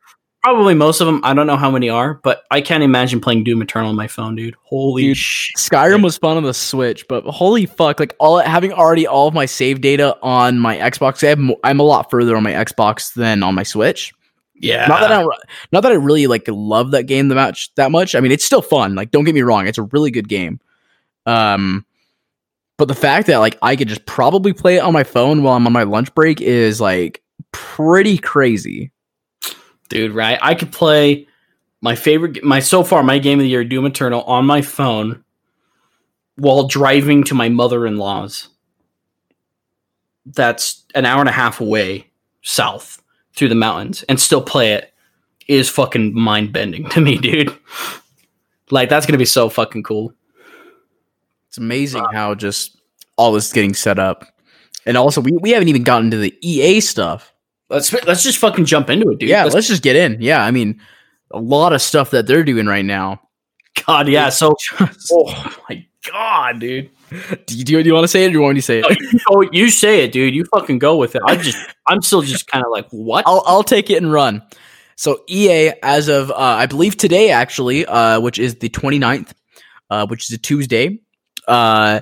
probably 0.43 0.73
most 0.73 1.01
of 1.01 1.07
them. 1.07 1.21
I 1.23 1.33
don't 1.33 1.47
know 1.47 1.57
how 1.57 1.69
many 1.69 1.89
are, 1.89 2.15
but 2.23 2.43
I 2.51 2.61
can't 2.61 2.83
imagine 2.83 3.19
playing 3.19 3.43
Doom 3.43 3.61
Eternal 3.61 3.89
on 3.89 3.95
my 3.95 4.07
phone, 4.07 4.35
dude. 4.35 4.55
Holy 4.63 5.03
Dude, 5.03 5.17
shit! 5.17 5.55
Skyrim 5.57 6.03
was 6.03 6.17
fun 6.17 6.37
on 6.37 6.43
the 6.43 6.53
Switch, 6.53 7.05
but 7.07 7.23
holy 7.25 7.65
fuck! 7.65 7.99
Like 7.99 8.15
all 8.19 8.39
having 8.39 8.73
already 8.73 9.05
all 9.05 9.27
of 9.27 9.33
my 9.33 9.45
save 9.45 9.81
data 9.81 10.17
on 10.21 10.59
my 10.59 10.77
Xbox, 10.77 11.23
I 11.23 11.29
have, 11.29 11.39
I'm 11.63 11.79
a 11.79 11.83
lot 11.83 12.09
further 12.09 12.35
on 12.35 12.43
my 12.43 12.53
Xbox 12.53 13.13
than 13.13 13.43
on 13.43 13.55
my 13.55 13.63
Switch. 13.63 14.13
Yeah, 14.59 14.87
Not 14.87 15.01
that 15.01 15.11
I, 15.11 15.25
not 15.71 15.81
that 15.81 15.91
I 15.91 15.95
really 15.95 16.25
like 16.27 16.45
love 16.47 16.91
that 16.91 17.03
game 17.03 17.27
that 17.27 17.35
much. 17.35 17.73
That 17.75 17.91
much. 17.91 18.15
I 18.15 18.19
mean, 18.19 18.31
it's 18.31 18.45
still 18.45 18.61
fun. 18.61 18.95
Like, 18.95 19.11
don't 19.11 19.23
get 19.23 19.35
me 19.35 19.41
wrong, 19.43 19.67
it's 19.67 19.77
a 19.77 19.83
really 19.83 20.09
good 20.09 20.27
game. 20.27 20.59
Um, 21.25 21.85
but 22.77 22.87
the 22.87 22.95
fact 22.95 23.27
that 23.27 23.37
like 23.37 23.57
I 23.61 23.75
could 23.75 23.87
just 23.87 24.05
probably 24.05 24.53
play 24.53 24.77
it 24.77 24.79
on 24.79 24.93
my 24.93 25.03
phone 25.03 25.43
while 25.43 25.55
I'm 25.55 25.67
on 25.67 25.73
my 25.73 25.83
lunch 25.83 26.13
break 26.15 26.41
is 26.41 26.81
like 26.81 27.21
pretty 27.51 28.17
crazy. 28.17 28.91
dude. 29.89 30.11
Right? 30.13 30.39
I 30.41 30.55
could 30.55 30.71
play 30.71 31.27
my 31.81 31.95
favorite, 31.95 32.43
my 32.43 32.59
so 32.59 32.83
far 32.83 33.03
my 33.03 33.19
game 33.19 33.39
of 33.39 33.43
the 33.43 33.49
year, 33.49 33.63
Doom 33.63 33.85
Eternal, 33.85 34.23
on 34.23 34.45
my 34.45 34.61
phone 34.61 35.23
while 36.35 36.67
driving 36.67 37.23
to 37.25 37.35
my 37.35 37.49
mother-in-law's. 37.49 38.49
That's 40.25 40.83
an 40.95 41.05
hour 41.05 41.19
and 41.19 41.29
a 41.29 41.33
half 41.33 41.61
away 41.61 42.09
south 42.41 43.01
through 43.37 43.49
the 43.49 43.55
mountains, 43.55 44.03
and 44.09 44.19
still 44.19 44.41
play 44.41 44.73
it 44.73 44.93
is 45.47 45.69
fucking 45.69 46.13
mind 46.13 46.51
bending 46.51 46.89
to 46.89 46.99
me, 46.99 47.17
dude. 47.19 47.55
Like 48.69 48.89
that's 48.89 49.05
gonna 49.05 49.17
be 49.17 49.25
so 49.25 49.47
fucking 49.49 49.83
cool. 49.83 50.13
It's 51.47 51.57
amazing 51.57 52.03
how 52.13 52.35
just 52.35 52.77
all 53.15 53.31
this 53.31 53.47
is 53.47 53.53
getting 53.53 53.73
set 53.73 53.97
up. 53.99 54.25
And 54.85 54.97
also, 54.97 55.21
we, 55.21 55.31
we 55.33 55.51
haven't 55.51 55.67
even 55.69 55.83
gotten 55.83 56.11
to 56.11 56.17
the 56.17 56.37
EA 56.41 56.81
stuff. 56.81 57.33
Let's 57.69 57.91
let's 58.05 58.23
just 58.23 58.37
fucking 58.39 58.65
jump 58.65 58.89
into 58.89 59.09
it, 59.09 59.19
dude. 59.19 59.29
yeah, 59.29 59.43
Let's- 59.43 59.55
let's 59.55 59.67
just 59.67 59.83
get 59.83 59.95
in. 59.95 60.21
Yeah, 60.21 60.43
I 60.43 60.51
mean, 60.51 60.79
a 61.31 61.39
lot 61.39 61.73
of 61.73 61.81
stuff 61.81 62.11
that 62.11 62.27
they're 62.27 62.43
doing 62.43 62.65
right 62.67 62.85
now. 62.85 63.21
God, 63.85 64.07
yeah. 64.07 64.29
So, 64.29 64.55
oh 65.11 65.55
my 65.69 65.85
god, 66.11 66.59
dude. 66.59 66.89
do 67.45 67.57
you, 67.57 67.63
do 67.63 67.71
you, 67.73 67.83
do 67.83 67.89
you 67.89 67.93
want 67.93 68.03
to 68.03 68.07
say 68.07 68.23
it 68.23 68.27
or 68.27 68.29
do 68.29 68.33
you 68.33 68.41
want 68.41 68.55
me 68.55 68.61
to 68.61 68.65
say 68.65 68.79
it? 68.79 68.83
No, 68.83 68.89
you, 68.89 69.19
oh, 69.29 69.49
you 69.51 69.69
say 69.69 70.03
it, 70.03 70.11
dude. 70.11 70.35
You 70.35 70.45
fucking 70.45 70.79
go 70.79 70.97
with 70.97 71.15
it. 71.15 71.21
I 71.25 71.35
just, 71.35 71.57
I'm 71.87 72.01
still 72.01 72.21
just 72.21 72.47
kind 72.47 72.65
of 72.65 72.71
like, 72.71 72.87
what? 72.91 73.25
I'll, 73.27 73.43
I'll 73.45 73.63
take 73.63 73.89
it 73.89 73.97
and 73.97 74.11
run. 74.11 74.41
So 74.95 75.23
EA, 75.27 75.73
as 75.83 76.07
of 76.07 76.31
uh, 76.31 76.35
I 76.35 76.65
believe 76.65 76.97
today, 76.97 77.29
actually, 77.29 77.85
uh, 77.85 78.19
which 78.19 78.39
is 78.39 78.55
the 78.55 78.69
29th, 78.69 79.31
uh, 79.89 80.07
which 80.07 80.29
is 80.29 80.35
a 80.35 80.39
Tuesday, 80.39 80.99
uh, 81.47 82.01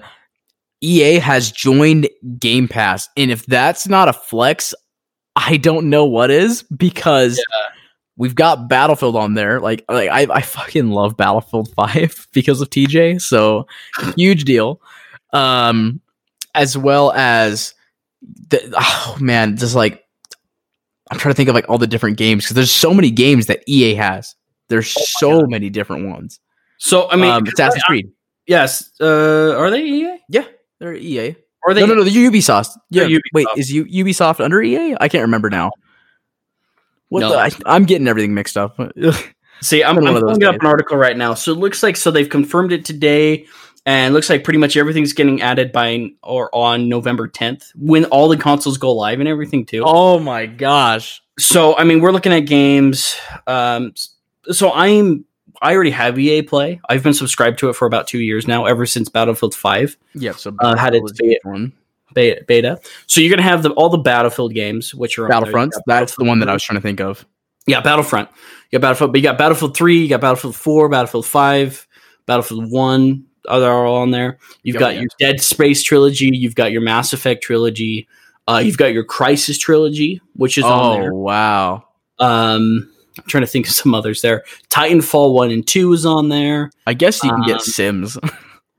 EA 0.81 1.19
has 1.19 1.51
joined 1.51 2.07
Game 2.39 2.67
Pass, 2.67 3.09
and 3.17 3.31
if 3.31 3.45
that's 3.45 3.87
not 3.87 4.07
a 4.07 4.13
flex, 4.13 4.73
I 5.35 5.57
don't 5.57 5.89
know 5.89 6.05
what 6.05 6.31
is 6.31 6.63
because 6.63 7.41
we've 8.17 8.36
got 8.36 8.69
Battlefield 8.69 9.15
on 9.15 9.34
there. 9.34 9.60
Like, 9.60 9.86
like 9.89 10.10
I, 10.10 10.28
I 10.32 10.41
fucking 10.41 10.89
love 10.89 11.17
Battlefield 11.17 11.73
Five 11.75 12.28
because 12.34 12.62
of 12.62 12.69
TJ, 12.69 13.21
so 13.21 13.67
huge 14.15 14.43
deal. 14.43 14.82
Um, 15.34 16.01
as 16.54 16.78
well 16.78 17.12
as 17.12 17.73
the, 18.49 18.73
oh 18.78 19.17
man, 19.19 19.58
just 19.58 19.75
like 19.75 20.06
I'm 21.12 21.19
trying 21.19 21.34
to 21.34 21.38
think 21.38 21.49
of 21.49 21.56
like 21.56 21.69
all 21.69 21.78
the 21.78 21.88
different 21.88 22.17
games 22.17 22.45
because 22.45 22.56
there's 22.56 22.71
so 22.71 22.93
many 22.93 23.12
games 23.12 23.47
that 23.47 23.63
EA 23.67 23.95
has. 23.95 24.36
There's 24.69 24.89
so 25.19 25.41
God. 25.41 25.51
many 25.51 25.69
different 25.69 26.10
ones. 26.10 26.39
so, 26.80 27.10
I 27.10 27.15
mean, 27.15 27.30
um, 27.30 27.45
Assassin's 27.45 27.84
Creed. 27.84 28.10
yes. 28.47 28.89
Uh, 28.99 29.56
are 29.56 29.69
they 29.69 29.84
EA? 29.84 30.17
Yeah, 30.28 30.45
they're 30.80 30.95
EA. 30.95 31.36
Are 31.67 31.73
they? 31.73 31.82
no, 31.82 31.88
no, 31.88 31.95
no. 31.95 32.04
The 32.04 32.12
Ubisoft. 32.12 32.69
Yeah. 32.89 33.08
They're 33.08 33.19
Wait, 33.34 33.47
is 33.58 33.71
U- 33.71 33.86
Ubisoft 33.86 34.43
under 34.43 34.62
EA? 34.62 34.95
I 34.99 35.08
can't 35.08 35.23
remember 35.23 35.49
now. 35.49 35.71
What 37.09 37.21
No. 37.21 37.29
the? 37.29 37.37
I, 37.37 37.49
I'm 37.65 37.85
getting 37.85 38.07
everything 38.07 38.33
mixed 38.33 38.57
up. 38.57 38.77
See, 39.61 39.83
I'm, 39.83 39.97
I'm 40.05 40.19
pulling 40.21 40.43
up 40.43 40.55
an 40.55 40.65
article 40.65 40.97
right 40.97 41.15
now. 41.15 41.33
So 41.33 41.51
it 41.53 41.57
looks 41.57 41.81
like 41.81 41.95
so 41.95 42.11
they've 42.11 42.29
confirmed 42.29 42.71
it 42.73 42.83
today, 42.83 43.45
and 43.85 44.11
it 44.11 44.13
looks 44.13 44.29
like 44.29 44.43
pretty 44.43 44.59
much 44.59 44.75
everything's 44.75 45.13
getting 45.13 45.41
added 45.41 45.71
by 45.71 46.09
or 46.23 46.53
on 46.53 46.89
November 46.89 47.27
10th 47.29 47.71
when 47.75 48.05
all 48.05 48.27
the 48.27 48.37
consoles 48.37 48.77
go 48.77 48.91
live 48.93 49.19
and 49.19 49.29
everything 49.29 49.65
too. 49.65 49.83
oh 49.85 50.19
my 50.19 50.45
gosh. 50.45 51.21
So 51.39 51.75
I 51.77 51.83
mean, 51.85 52.01
we're 52.01 52.11
looking 52.11 52.33
at 52.33 52.41
games. 52.41 53.15
Um, 53.47 53.93
so 54.51 54.71
I'm 54.73 55.25
I 55.61 55.73
already 55.73 55.91
have 55.91 56.19
EA 56.19 56.41
Play. 56.41 56.81
I've 56.89 57.01
been 57.03 57.13
subscribed 57.13 57.59
to 57.59 57.69
it 57.69 57.73
for 57.77 57.85
about 57.85 58.07
two 58.07 58.19
years 58.19 58.47
now, 58.47 58.65
ever 58.65 58.85
since 58.85 59.07
Battlefield 59.09 59.55
Five 59.55 59.97
Yeah. 60.13 60.33
So 60.33 60.53
Uh, 60.59 60.75
had 60.75 60.95
its 60.95 61.13
beta- 61.13 61.39
one. 61.43 61.71
Beta. 62.15 62.43
beta. 62.47 62.80
So 63.06 63.21
you're 63.21 63.30
gonna 63.30 63.43
have 63.47 63.62
the, 63.62 63.69
all 63.73 63.89
the 63.89 63.99
Battlefield 63.99 64.54
games, 64.56 64.95
which 64.95 65.19
are 65.19 65.25
on. 65.25 65.30
Battlefront. 65.30 65.73
That's 65.86 66.15
the 66.15 66.23
one 66.23 66.39
that 66.39 66.49
I 66.49 66.54
was 66.54 66.63
trying 66.63 66.78
to 66.78 66.82
think 66.82 66.99
of. 66.99 67.23
Yeah, 67.67 67.82
Battlefront. 67.82 68.30
You 68.71 68.80
got 68.80 68.82
Battlefield, 68.82 69.12
but 69.12 69.17
you 69.19 69.23
got 69.23 69.38
Battlefield 69.38 69.75
3, 69.78 69.97
you 69.99 70.08
got 70.08 70.21
Battlefield 70.21 70.56
4, 70.56 70.89
Battlefield 70.89 71.25
5, 71.25 71.88
Battlefield 72.28 72.71
1, 72.71 73.25
other 73.47 73.67
are 73.71 73.86
all 73.86 73.97
on 73.97 74.12
there. 74.12 74.38
You've 74.63 74.75
Yep, 74.75 74.80
got 74.80 74.95
your 74.95 75.08
Dead 75.19 75.41
Space 75.41 75.82
trilogy, 75.84 76.30
you've 76.34 76.56
got 76.56 76.71
your 76.71 76.82
Mass 76.82 77.12
Effect 77.13 77.43
trilogy, 77.43 78.08
uh, 78.47 78.62
you've 78.63 78.78
got 78.78 78.93
your 78.93 79.04
Crysis 79.04 79.60
trilogy, 79.60 80.21
which 80.36 80.58
is 80.60 80.63
on 80.63 80.71
Oh 80.86 80.99
there. 80.99 81.13
wow. 81.13 81.88
Um, 82.19 82.88
I'm 83.17 83.23
trying 83.28 83.41
to 83.43 83.47
think 83.47 83.65
of 83.67 83.73
some 83.73 83.95
others 83.95 84.21
there. 84.21 84.43
Titanfall 84.69 85.34
1 85.34 85.49
and 85.51 85.65
2 85.65 85.93
is 85.93 86.06
on 86.06 86.30
there. 86.30 86.69
I 86.86 86.93
guess 86.93 87.23
you 87.23 87.30
can 87.32 87.41
Um, 87.41 87.47
get 87.47 87.62
Sims. 87.62 88.17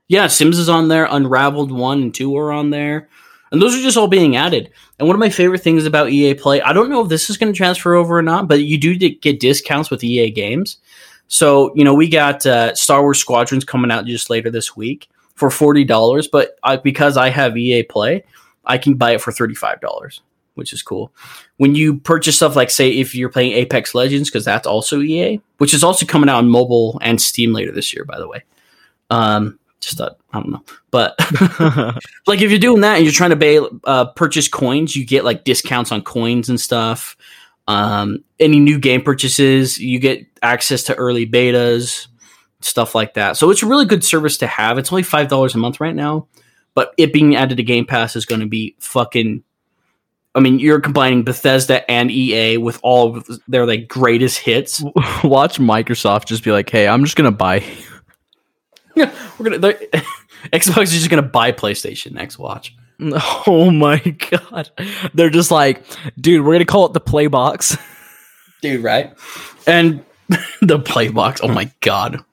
Yeah, 0.09 0.27
Sims 0.27 0.57
is 0.57 0.69
on 0.69 0.87
there. 0.87 1.05
Unraveled 1.11 1.69
1 1.69 2.01
and 2.01 2.15
2 2.15 2.37
are 2.37 2.53
on 2.53 2.69
there. 2.69 3.09
And 3.51 3.61
those 3.61 3.75
are 3.75 3.81
just 3.81 3.97
all 3.97 4.07
being 4.07 4.35
added. 4.35 4.71
And 4.99 5.07
one 5.07 5.15
of 5.15 5.19
my 5.19 5.29
favorite 5.29 5.61
things 5.61 5.85
about 5.85 6.09
EA 6.09 6.33
Play, 6.33 6.61
I 6.61 6.73
don't 6.73 6.89
know 6.89 7.01
if 7.01 7.09
this 7.09 7.29
is 7.29 7.37
going 7.37 7.51
to 7.51 7.57
transfer 7.57 7.93
over 7.93 8.17
or 8.17 8.21
not, 8.21 8.47
but 8.47 8.61
you 8.63 8.77
do 8.77 8.97
get 8.97 9.39
discounts 9.39 9.89
with 9.89 10.03
EA 10.03 10.31
games. 10.31 10.77
So, 11.27 11.73
you 11.75 11.83
know, 11.83 11.93
we 11.93 12.09
got 12.09 12.45
uh, 12.45 12.73
Star 12.75 13.01
Wars 13.01 13.19
Squadrons 13.19 13.65
coming 13.65 13.91
out 13.91 14.05
just 14.05 14.29
later 14.29 14.49
this 14.49 14.75
week 14.75 15.09
for 15.35 15.49
$40, 15.49 16.27
but 16.31 16.57
I, 16.63 16.77
because 16.77 17.17
I 17.17 17.29
have 17.29 17.57
EA 17.57 17.83
Play, 17.83 18.23
I 18.65 18.77
can 18.77 18.95
buy 18.95 19.11
it 19.11 19.21
for 19.21 19.31
$35, 19.31 20.19
which 20.55 20.73
is 20.73 20.81
cool. 20.81 21.11
When 21.57 21.75
you 21.75 21.99
purchase 21.99 22.37
stuff 22.37 22.55
like, 22.55 22.69
say, 22.69 22.91
if 22.91 23.13
you're 23.13 23.29
playing 23.29 23.53
Apex 23.53 23.93
Legends, 23.93 24.29
because 24.29 24.45
that's 24.45 24.67
also 24.67 25.01
EA, 25.01 25.41
which 25.57 25.73
is 25.73 25.83
also 25.83 26.05
coming 26.05 26.29
out 26.29 26.37
on 26.37 26.49
mobile 26.49 26.99
and 27.01 27.21
Steam 27.21 27.53
later 27.53 27.71
this 27.71 27.93
year, 27.93 28.03
by 28.03 28.17
the 28.17 28.27
way. 28.27 28.43
Um, 29.09 29.59
just 29.79 29.97
thought, 29.97 30.17
I 30.33 30.39
don't 30.39 30.51
know. 30.51 30.63
But 30.91 31.15
like 32.27 32.41
if 32.41 32.49
you're 32.49 32.59
doing 32.59 32.81
that 32.81 32.95
and 32.95 33.05
you're 33.05 33.13
trying 33.13 33.29
to 33.31 33.35
pay, 33.35 33.59
uh, 33.83 34.05
purchase 34.13 34.47
coins, 34.47 34.95
you 34.95 35.05
get 35.05 35.23
like 35.23 35.43
discounts 35.43 35.91
on 35.91 36.01
coins 36.01 36.49
and 36.49 36.59
stuff. 36.59 37.15
Um, 37.67 38.23
any 38.39 38.59
new 38.59 38.79
game 38.79 39.01
purchases, 39.01 39.77
you 39.77 39.99
get 39.99 40.25
access 40.41 40.83
to 40.83 40.95
early 40.95 41.27
betas, 41.27 42.07
stuff 42.61 42.95
like 42.95 43.15
that. 43.15 43.37
So 43.37 43.49
it's 43.49 43.63
a 43.63 43.67
really 43.67 43.85
good 43.85 44.03
service 44.03 44.37
to 44.37 44.47
have. 44.47 44.77
It's 44.77 44.91
only 44.91 45.03
five 45.03 45.27
dollars 45.27 45.53
a 45.55 45.57
month 45.57 45.79
right 45.79 45.95
now, 45.95 46.27
but 46.73 46.93
it 46.97 47.13
being 47.13 47.35
added 47.35 47.57
to 47.57 47.63
Game 47.63 47.85
Pass 47.85 48.15
is 48.15 48.25
going 48.25 48.41
to 48.41 48.47
be 48.47 48.75
fucking. 48.79 49.43
I 50.33 50.39
mean, 50.39 50.59
you're 50.59 50.79
combining 50.79 51.23
Bethesda 51.23 51.89
and 51.89 52.11
EA 52.11 52.57
with 52.57 52.79
all 52.83 53.17
of 53.17 53.27
their 53.47 53.65
like 53.65 53.87
greatest 53.87 54.37
hits. 54.37 54.81
Watch 55.23 55.57
Microsoft 55.57 56.25
just 56.25 56.43
be 56.43 56.51
like, 56.51 56.69
"Hey, 56.69 56.87
I'm 56.87 57.03
just 57.03 57.17
gonna 57.17 57.31
buy." 57.31 57.63
We're 59.37 59.43
gonna 59.43 59.57
they're- 59.59 59.79
Xbox 60.53 60.83
is 60.83 60.91
just 60.93 61.09
gonna 61.09 61.21
buy 61.21 61.51
PlayStation 61.51 62.11
next. 62.13 62.37
Watch. 62.37 62.75
Oh 63.47 63.69
my 63.71 63.99
god. 63.99 64.71
They're 65.13 65.29
just 65.29 65.51
like, 65.51 65.83
dude, 66.19 66.43
we're 66.45 66.53
gonna 66.53 66.65
call 66.65 66.85
it 66.87 66.93
the 66.93 66.99
play 66.99 67.27
box. 67.27 67.77
dude, 68.61 68.83
right? 68.83 69.15
And 69.67 70.03
the 70.61 70.79
play 70.79 71.09
box. 71.09 71.39
Oh 71.43 71.47
my 71.47 71.71
god, 71.81 72.23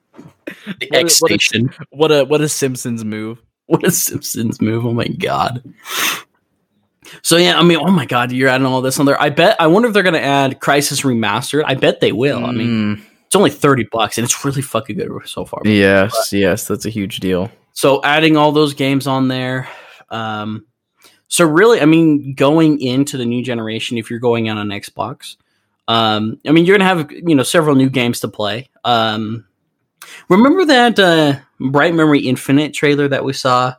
the 0.45 0.53
What 0.65 0.93
a- 0.93 0.97
X 0.97 1.21
what 1.21 1.31
a- 1.31 1.33
Station. 1.39 1.69
What 1.91 2.11
a 2.11 2.23
what 2.25 2.41
a 2.41 2.49
Simpsons 2.49 3.05
move. 3.05 3.41
What 3.67 3.85
a 3.85 3.91
Simpsons 3.91 4.59
move. 4.61 4.85
Oh 4.85 4.93
my 4.93 5.07
god. 5.07 5.63
So 7.21 7.37
yeah, 7.37 7.59
I 7.59 7.63
mean, 7.63 7.77
oh 7.79 7.91
my 7.91 8.05
god, 8.05 8.31
you're 8.31 8.49
adding 8.49 8.65
all 8.65 8.81
this 8.81 8.99
on 8.99 9.05
there. 9.05 9.21
I 9.21 9.29
bet. 9.29 9.55
I 9.61 9.67
wonder 9.67 9.87
if 9.87 9.93
they're 9.93 10.03
gonna 10.03 10.17
add 10.17 10.59
Crysis 10.59 11.03
Remastered. 11.03 11.63
I 11.65 11.75
bet 11.75 11.99
they 12.01 12.11
will. 12.11 12.43
I 12.45 12.51
mean, 12.51 12.97
Mm, 12.97 13.01
it's 13.35 13.37
only 13.37 13.49
thirty 13.49 13.83
bucks, 13.91 14.17
and 14.17 14.23
it's 14.23 14.45
really 14.45 14.61
fucking 14.61 14.95
good 14.97 15.11
so 15.25 15.43
far. 15.43 15.61
yes, 15.65 16.31
yes, 16.31 16.65
that's 16.67 16.85
a 16.85 16.89
huge 16.89 17.19
deal. 17.19 17.51
So 17.73 18.01
adding 18.01 18.37
all 18.37 18.53
those 18.53 18.73
games 18.73 19.07
on 19.07 19.27
there. 19.27 19.67
Um, 20.09 20.65
so 21.27 21.43
really, 21.45 21.81
I 21.81 21.85
mean, 21.85 22.33
going 22.35 22.79
into 22.79 23.17
the 23.17 23.25
new 23.25 23.43
generation, 23.43 23.97
if 23.97 24.09
you're 24.09 24.19
going 24.19 24.47
out 24.47 24.57
on 24.57 24.69
Xbox, 24.69 25.35
um, 25.89 26.39
I 26.47 26.51
mean, 26.53 26.65
you're 26.65 26.77
gonna 26.77 26.87
have 26.87 27.11
you 27.11 27.35
know 27.35 27.43
several 27.43 27.75
new 27.75 27.89
games 27.89 28.21
to 28.21 28.29
play. 28.29 28.69
Um, 28.85 29.45
remember 30.29 30.65
that 30.67 30.97
uh, 30.97 31.39
Bright 31.59 31.93
Memory 31.93 32.19
Infinite 32.21 32.73
trailer 32.73 33.09
that 33.09 33.25
we 33.25 33.33
saw 33.33 33.73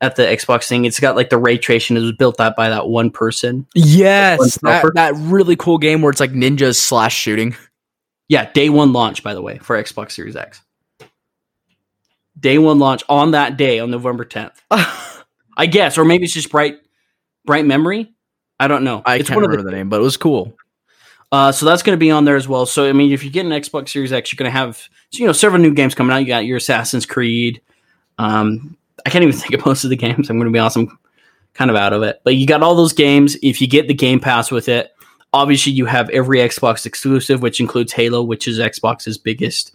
at 0.00 0.16
the 0.16 0.22
Xbox 0.22 0.68
thing? 0.68 0.86
It's 0.86 1.00
got 1.00 1.16
like 1.16 1.28
the 1.28 1.36
ray 1.36 1.58
tracing. 1.58 1.98
It 1.98 2.00
was 2.00 2.12
built 2.12 2.40
out 2.40 2.56
by 2.56 2.70
that 2.70 2.88
one 2.88 3.10
person. 3.10 3.66
Yes, 3.74 4.38
One 4.38 4.48
that, 4.48 4.82
developer. 4.82 4.92
that 4.94 5.14
really 5.16 5.56
cool 5.56 5.76
game 5.76 6.00
where 6.00 6.10
it's 6.10 6.20
like 6.20 6.32
ninjas 6.32 6.76
slash 6.76 7.14
shooting. 7.14 7.54
Yeah, 8.30 8.48
day 8.52 8.68
one 8.68 8.92
launch, 8.92 9.24
by 9.24 9.34
the 9.34 9.42
way, 9.42 9.58
for 9.58 9.76
Xbox 9.82 10.12
Series 10.12 10.36
X. 10.36 10.62
Day 12.38 12.58
one 12.58 12.78
launch 12.78 13.02
on 13.08 13.32
that 13.32 13.56
day 13.56 13.80
on 13.80 13.90
November 13.90 14.24
10th. 14.24 14.52
I 15.56 15.66
guess, 15.66 15.98
or 15.98 16.04
maybe 16.04 16.26
it's 16.26 16.34
just 16.34 16.48
bright, 16.48 16.78
bright 17.44 17.66
memory. 17.66 18.14
I 18.60 18.68
don't 18.68 18.84
know. 18.84 19.02
I 19.04 19.16
it's 19.16 19.28
can't 19.28 19.38
one 19.38 19.44
of 19.46 19.50
remember 19.50 19.68
the, 19.68 19.72
the 19.72 19.76
name, 19.76 19.88
but 19.88 19.98
it 19.98 20.04
was 20.04 20.16
cool. 20.16 20.56
Uh, 21.32 21.50
so 21.50 21.66
that's 21.66 21.82
going 21.82 21.96
to 21.96 22.00
be 22.00 22.12
on 22.12 22.24
there 22.24 22.36
as 22.36 22.46
well. 22.46 22.66
So 22.66 22.88
I 22.88 22.92
mean, 22.92 23.12
if 23.12 23.24
you 23.24 23.30
get 23.30 23.46
an 23.46 23.50
Xbox 23.50 23.88
Series 23.88 24.12
X, 24.12 24.32
you're 24.32 24.36
going 24.36 24.50
to 24.50 24.56
have 24.56 24.88
you 25.10 25.26
know 25.26 25.32
several 25.32 25.60
new 25.60 25.74
games 25.74 25.96
coming 25.96 26.14
out. 26.14 26.18
You 26.18 26.28
got 26.28 26.44
your 26.44 26.58
Assassin's 26.58 27.06
Creed. 27.06 27.60
Um, 28.18 28.76
I 29.04 29.10
can't 29.10 29.24
even 29.24 29.34
think 29.40 29.54
of 29.54 29.66
most 29.66 29.82
of 29.82 29.90
the 29.90 29.96
games. 29.96 30.30
I'm 30.30 30.38
going 30.38 30.46
to 30.46 30.52
be 30.52 30.60
honest, 30.60 30.76
I'm 30.76 30.96
kind 31.54 31.68
of 31.68 31.76
out 31.76 31.92
of 31.92 32.04
it. 32.04 32.20
But 32.22 32.36
you 32.36 32.46
got 32.46 32.62
all 32.62 32.76
those 32.76 32.92
games. 32.92 33.36
If 33.42 33.60
you 33.60 33.66
get 33.66 33.88
the 33.88 33.94
Game 33.94 34.20
Pass 34.20 34.52
with 34.52 34.68
it, 34.68 34.92
obviously 35.32 35.72
you 35.72 35.86
have 35.86 36.10
every 36.10 36.38
Xbox 36.38 36.86
exclusive, 36.86 37.42
which 37.42 37.60
includes 37.60 37.92
Halo, 37.92 38.22
which 38.22 38.48
is 38.48 38.58
Xbox's 38.58 39.18
biggest 39.18 39.74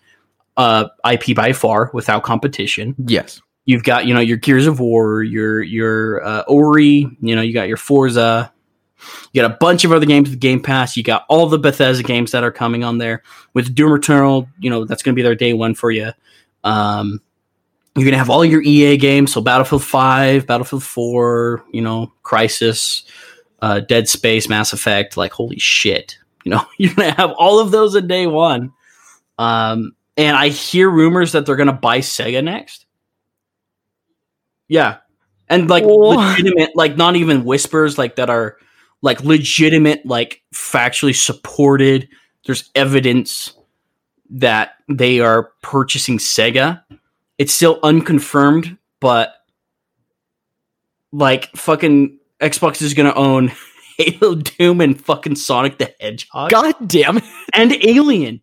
uh, 0.58 0.88
IP 1.10 1.36
by 1.36 1.54
far, 1.54 1.92
without 1.94 2.24
competition. 2.24 2.96
Yes. 3.06 3.42
You've 3.66 3.84
got 3.84 4.06
you 4.06 4.14
know 4.14 4.20
your 4.20 4.38
Gears 4.38 4.68
of 4.68 4.80
War, 4.80 5.24
your 5.24 5.64
your 5.64 6.24
uh, 6.24 6.44
Ori. 6.48 7.08
You 7.20 7.36
know 7.36 7.42
you 7.42 7.54
got 7.54 7.68
your 7.68 7.78
Forza. 7.78 8.52
You 9.34 9.42
got 9.42 9.52
a 9.52 9.58
bunch 9.60 9.84
of 9.84 9.92
other 9.92 10.06
games 10.06 10.30
with 10.30 10.40
Game 10.40 10.62
Pass. 10.62 10.96
You 10.96 11.04
got 11.04 11.26
all 11.30 11.48
the 11.48 11.58
Bethesda 11.58 12.04
games 12.04 12.32
that 12.32 12.44
are 12.44 12.52
coming 12.52 12.84
on 12.84 13.00
there 13.00 13.24
with 13.54 13.74
Doom 13.74 13.94
Eternal. 13.94 14.48
You 14.60 14.70
know 14.70 14.86
that's 14.86 15.02
going 15.02 15.14
to 15.14 15.16
be 15.16 15.24
their 15.24 15.36
day 15.36 15.54
one 15.54 15.74
for 15.74 15.90
you. 15.90 16.12
Um, 16.64 17.22
you're 17.96 18.06
gonna 18.06 18.18
have 18.18 18.30
all 18.30 18.46
your 18.46 18.62
EA 18.62 18.98
games, 18.98 19.34
so 19.34 19.42
Battlefield 19.42 19.84
Five, 19.84 20.46
Battlefield 20.46 20.84
Four, 20.84 21.64
you 21.72 21.82
know, 21.82 22.12
Crysis, 22.24 23.04
uh, 23.66 23.80
Dead 23.80 24.08
Space, 24.08 24.48
Mass 24.48 24.74
Effect. 24.74 25.18
Like 25.18 25.32
holy 25.32 25.58
shit, 25.58 26.20
you 26.46 26.52
know, 26.52 26.66
you're 26.78 26.94
gonna 26.94 27.12
have 27.12 27.32
all 27.32 27.60
of 27.60 27.72
those 27.72 27.96
in 27.96 28.08
day 28.08 28.28
one. 28.28 28.72
Um, 29.38 29.96
and 30.18 30.38
I 30.38 30.50
hear 30.50 30.90
rumors 30.90 31.32
that 31.32 31.46
they're 31.46 31.56
gonna 31.56 31.74
buy 31.74 32.00
Sega 32.00 32.44
next. 32.44 32.86
Yeah, 34.68 34.98
and 35.50 35.70
like 35.70 35.84
Oh. 35.86 36.10
legitimate, 36.10 36.76
like 36.76 36.96
not 36.96 37.16
even 37.16 37.44
whispers, 37.44 37.98
like 37.98 38.16
that 38.18 38.30
are 38.30 38.58
like 39.02 39.22
legitimate, 39.24 40.06
like 40.06 40.42
factually 40.54 41.16
supported. 41.16 42.08
There's 42.46 42.70
evidence 42.76 43.54
that 44.30 44.76
they 44.88 45.20
are 45.20 45.52
purchasing 45.62 46.18
Sega. 46.18 46.84
It's 47.38 47.54
still 47.54 47.80
unconfirmed, 47.84 48.78
but 49.00 49.34
like 51.12 51.50
fucking 51.56 52.18
Xbox 52.50 52.82
is 52.82 52.94
gonna 52.94 53.14
own 53.14 53.52
Halo, 53.98 54.36
Doom, 54.36 54.82
and 54.82 55.00
fucking 55.00 55.36
Sonic 55.36 55.78
the 55.78 55.94
Hedgehog 56.00 56.52
God 56.52 56.76
damn 56.88 57.18
it. 57.18 57.24
and 57.54 57.72
Alien 57.86 58.42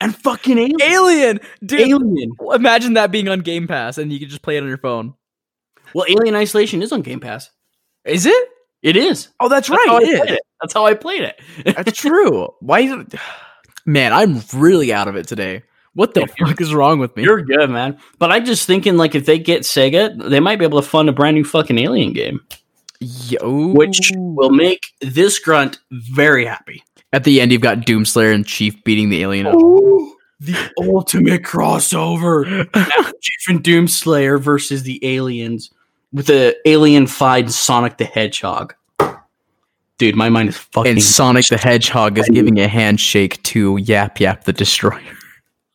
and 0.00 0.16
fucking 0.16 0.58
Alien. 0.58 0.80
Alien. 0.82 1.40
Dude, 1.64 1.80
Alien. 1.80 2.32
imagine 2.54 2.94
that 2.94 3.10
being 3.10 3.28
on 3.28 3.40
Game 3.40 3.66
Pass 3.66 3.98
and 3.98 4.12
you 4.12 4.18
could 4.18 4.28
just 4.28 4.42
play 4.42 4.56
it 4.56 4.62
on 4.62 4.68
your 4.68 4.78
phone. 4.78 5.14
Well, 5.94 6.06
Alien 6.08 6.34
Isolation 6.36 6.82
is 6.82 6.92
on 6.92 7.02
Game 7.02 7.20
Pass. 7.20 7.50
Is 8.04 8.26
it? 8.26 8.48
It 8.82 8.96
is. 8.96 9.28
Oh, 9.38 9.48
that's, 9.48 9.68
That's 9.68 9.86
right. 9.88 10.02
It 10.02 10.16
played 10.18 10.30
it. 10.32 10.40
That's 10.60 10.74
how 10.74 10.86
I 10.86 10.94
played 10.94 11.22
it. 11.22 11.40
That's 11.64 11.98
true. 11.98 12.48
Why? 12.60 13.04
Man, 13.86 14.12
I'm 14.12 14.40
really 14.54 14.92
out 14.92 15.08
of 15.08 15.16
it 15.16 15.26
today. 15.26 15.62
What 15.94 16.14
the 16.14 16.26
fuck 16.38 16.60
is 16.60 16.72
wrong 16.72 16.98
with 16.98 17.14
me? 17.16 17.24
You're 17.24 17.42
good, 17.42 17.68
man. 17.68 17.98
But 18.18 18.32
I'm 18.32 18.44
just 18.44 18.66
thinking 18.66 18.96
like 18.96 19.14
if 19.14 19.26
they 19.26 19.38
get 19.38 19.62
Sega, 19.62 20.30
they 20.30 20.40
might 20.40 20.58
be 20.58 20.64
able 20.64 20.80
to 20.80 20.88
fund 20.88 21.08
a 21.08 21.12
brand 21.12 21.36
new 21.36 21.44
fucking 21.44 21.78
Alien 21.78 22.12
game, 22.14 22.40
Yo. 23.02 23.72
which 23.74 24.12
will 24.16 24.50
make 24.50 24.80
this 25.00 25.38
grunt 25.38 25.78
very 25.90 26.44
happy. 26.46 26.82
At 27.12 27.24
the 27.24 27.40
end, 27.40 27.52
you've 27.52 27.60
got 27.62 27.78
Doomslayer 27.78 28.34
and 28.34 28.46
Chief 28.46 28.82
beating 28.84 29.10
the 29.10 29.22
alien. 29.22 29.46
up. 29.46 29.54
the 30.40 30.70
ultimate 30.78 31.42
crossover. 31.42 32.44
Chief 33.20 33.48
and 33.48 33.62
Doomslayer 33.62 34.40
versus 34.40 34.82
the 34.84 34.98
aliens 35.04 35.70
with 36.12 36.26
the 36.26 36.56
alien-fied 36.66 37.50
Sonic 37.50 37.98
the 37.98 38.04
Hedgehog. 38.04 38.74
Dude, 39.98 40.16
my 40.16 40.28
mind 40.30 40.48
is 40.48 40.56
fucking. 40.56 40.92
And 40.92 41.02
Sonic 41.02 41.46
the 41.46 41.58
Hedgehog 41.58 42.18
is 42.18 42.28
giving 42.28 42.58
a 42.60 42.66
handshake 42.68 43.42
to 43.44 43.76
Yap 43.76 44.18
Yap 44.20 44.44
the 44.44 44.52
Destroyer. 44.52 45.00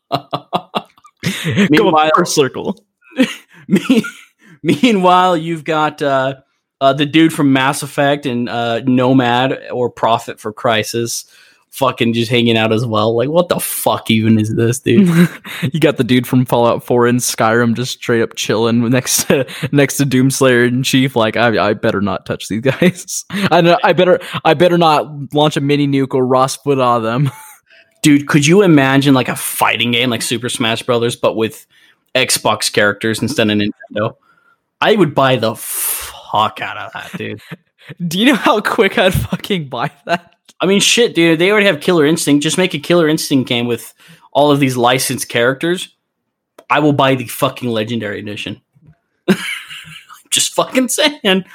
Go 0.11 1.65
Meanwhile- 1.69 2.11
first 2.15 2.35
circle. 2.35 2.83
Me- 3.67 4.03
Meanwhile, 4.63 5.37
you've 5.37 5.63
got 5.63 6.01
uh, 6.01 6.35
uh, 6.81 6.93
the 6.93 7.05
dude 7.05 7.33
from 7.33 7.53
Mass 7.53 7.83
Effect 7.83 8.25
and 8.25 8.49
uh, 8.49 8.81
Nomad 8.81 9.69
or 9.71 9.89
Prophet 9.89 10.39
for 10.39 10.53
Crysis, 10.53 11.25
fucking 11.71 12.13
just 12.13 12.31
hanging 12.31 12.57
out 12.57 12.71
as 12.71 12.85
well. 12.85 13.15
Like, 13.15 13.29
what 13.29 13.49
the 13.49 13.59
fuck 13.59 14.09
even 14.11 14.39
is 14.39 14.55
this, 14.55 14.79
dude? 14.79 15.07
you 15.73 15.79
got 15.79 15.97
the 15.97 16.03
dude 16.03 16.27
from 16.27 16.45
Fallout 16.45 16.83
4 16.83 17.07
and 17.07 17.19
Skyrim 17.19 17.75
just 17.75 17.93
straight 17.93 18.21
up 18.21 18.35
chilling 18.35 18.87
next 18.89 19.27
to 19.27 19.47
next 19.71 19.97
to 19.97 20.05
Doomslayer 20.05 20.67
and 20.67 20.85
Chief. 20.85 21.15
Like, 21.15 21.35
I, 21.35 21.69
I 21.69 21.73
better 21.73 22.01
not 22.01 22.25
touch 22.25 22.47
these 22.47 22.61
guys. 22.61 23.25
I 23.31 23.61
know, 23.61 23.77
I 23.83 23.93
better 23.93 24.19
I 24.43 24.53
better 24.53 24.77
not 24.77 25.33
launch 25.33 25.57
a 25.57 25.61
mini 25.61 25.87
nuke 25.87 26.13
or 26.13 26.25
Ross 26.25 26.55
foot 26.57 26.79
on 26.79 27.03
them. 27.03 27.31
dude, 28.03 28.27
could 28.27 28.45
you 28.45 28.61
imagine 28.61 29.13
like 29.13 29.29
a 29.29 29.35
fighting 29.35 29.91
game 29.91 30.09
like 30.09 30.21
Super 30.21 30.49
Smash 30.49 30.83
Brothers, 30.83 31.15
but 31.15 31.35
with 31.35 31.65
Xbox 32.13 32.71
characters 32.71 33.21
instead 33.21 33.49
of 33.49 33.57
Nintendo? 33.57 34.15
I 34.79 34.95
would 34.95 35.15
buy 35.15 35.37
the 35.37 35.55
fuck 36.31 36.61
out 36.61 36.77
of 36.77 36.93
that, 36.93 37.17
dude. 37.17 37.41
Do 38.07 38.19
you 38.19 38.25
know 38.25 38.35
how 38.35 38.59
quick 38.59 38.97
I'd 38.97 39.13
fucking 39.13 39.69
buy 39.69 39.91
that? 40.05 40.35
I 40.59 40.65
mean, 40.65 40.79
shit, 40.79 41.15
dude. 41.15 41.39
They 41.39 41.51
already 41.51 41.67
have 41.67 41.79
Killer 41.79 42.05
Instinct. 42.05 42.43
Just 42.43 42.57
make 42.57 42.73
a 42.73 42.79
Killer 42.79 43.07
Instinct 43.07 43.47
game 43.47 43.67
with 43.67 43.93
all 44.33 44.51
of 44.51 44.59
these 44.59 44.75
licensed 44.75 45.29
characters. 45.29 45.95
I 46.69 46.79
will 46.79 46.93
buy 46.93 47.15
the 47.15 47.27
fucking 47.27 47.69
Legendary 47.69 48.19
Edition. 48.19 48.61
Just 50.29 50.53
fucking 50.53 50.89
saying. 50.89 51.45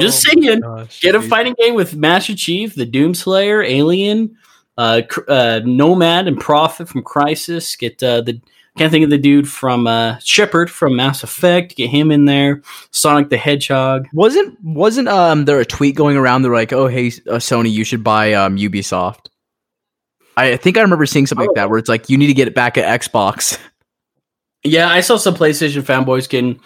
Just 0.00 0.22
saying. 0.22 0.62
Get 1.00 1.14
a 1.14 1.22
fighting 1.22 1.54
game 1.58 1.74
with 1.74 1.94
Master 1.94 2.34
Chief, 2.34 2.74
the 2.74 2.86
Doomslayer, 2.86 3.64
Alien, 3.68 4.36
uh, 4.78 5.02
uh, 5.28 5.60
Nomad, 5.64 6.26
and 6.26 6.40
Prophet 6.40 6.88
from 6.88 7.02
Crysis. 7.02 7.78
Get 7.78 8.02
uh, 8.02 8.22
the 8.22 8.40
can't 8.80 8.90
think 8.90 9.04
of 9.04 9.10
the 9.10 9.18
dude 9.18 9.46
from 9.46 9.86
uh, 9.86 10.16
Shepard 10.20 10.70
from 10.70 10.96
Mass 10.96 11.22
Effect. 11.22 11.76
Get 11.76 11.90
him 11.90 12.10
in 12.10 12.24
there. 12.24 12.62
Sonic 12.92 13.28
the 13.28 13.36
Hedgehog. 13.36 14.08
Wasn't 14.14 14.56
wasn't 14.64 15.08
um 15.08 15.44
there 15.44 15.60
a 15.60 15.66
tweet 15.66 15.96
going 15.96 16.16
around? 16.16 16.40
They're 16.40 16.54
like, 16.54 16.72
"Oh 16.72 16.86
hey, 16.86 17.08
uh, 17.08 17.36
Sony, 17.36 17.70
you 17.70 17.84
should 17.84 18.02
buy 18.02 18.32
um 18.32 18.56
Ubisoft." 18.56 19.26
I 20.34 20.56
think 20.56 20.78
I 20.78 20.80
remember 20.80 21.04
seeing 21.04 21.26
something 21.26 21.46
like 21.46 21.56
that 21.56 21.68
where 21.68 21.78
it's 21.78 21.90
like 21.90 22.08
you 22.08 22.16
need 22.16 22.28
to 22.28 22.32
get 22.34 22.48
it 22.48 22.54
back 22.54 22.78
at 22.78 23.00
Xbox. 23.00 23.58
Yeah, 24.62 24.90
I 24.90 25.00
saw 25.00 25.16
some 25.16 25.34
PlayStation 25.34 25.80
fanboys 25.80 26.28
getting. 26.28 26.60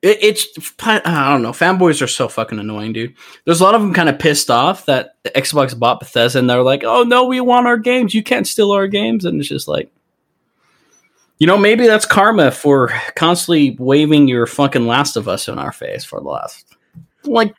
It, 0.00 0.16
it's 0.22 0.72
I 0.80 1.30
don't 1.30 1.42
know. 1.42 1.50
Fanboys 1.52 2.00
are 2.00 2.06
so 2.06 2.26
fucking 2.26 2.58
annoying, 2.58 2.94
dude. 2.94 3.14
There's 3.44 3.60
a 3.60 3.64
lot 3.64 3.74
of 3.74 3.82
them 3.82 3.92
kind 3.92 4.08
of 4.08 4.18
pissed 4.18 4.48
off 4.50 4.86
that 4.86 5.22
Xbox 5.24 5.78
bought 5.78 6.00
Bethesda, 6.00 6.38
and 6.38 6.48
they're 6.48 6.62
like, 6.62 6.84
"Oh 6.84 7.02
no, 7.02 7.26
we 7.26 7.42
want 7.42 7.66
our 7.66 7.76
games. 7.76 8.14
You 8.14 8.22
can't 8.22 8.46
steal 8.46 8.72
our 8.72 8.88
games." 8.88 9.26
And 9.26 9.38
it's 9.38 9.48
just 9.50 9.68
like, 9.68 9.92
you 11.38 11.46
know, 11.46 11.56
maybe 11.56 11.86
that's 11.86 12.06
karma 12.06 12.50
for 12.50 12.88
constantly 13.14 13.76
waving 13.78 14.28
your 14.28 14.46
fucking 14.46 14.86
Last 14.86 15.16
of 15.16 15.28
Us 15.28 15.48
in 15.48 15.58
our 15.58 15.72
face 15.72 16.04
for 16.04 16.20
the 16.20 16.28
last. 16.28 16.64
Like, 17.24 17.54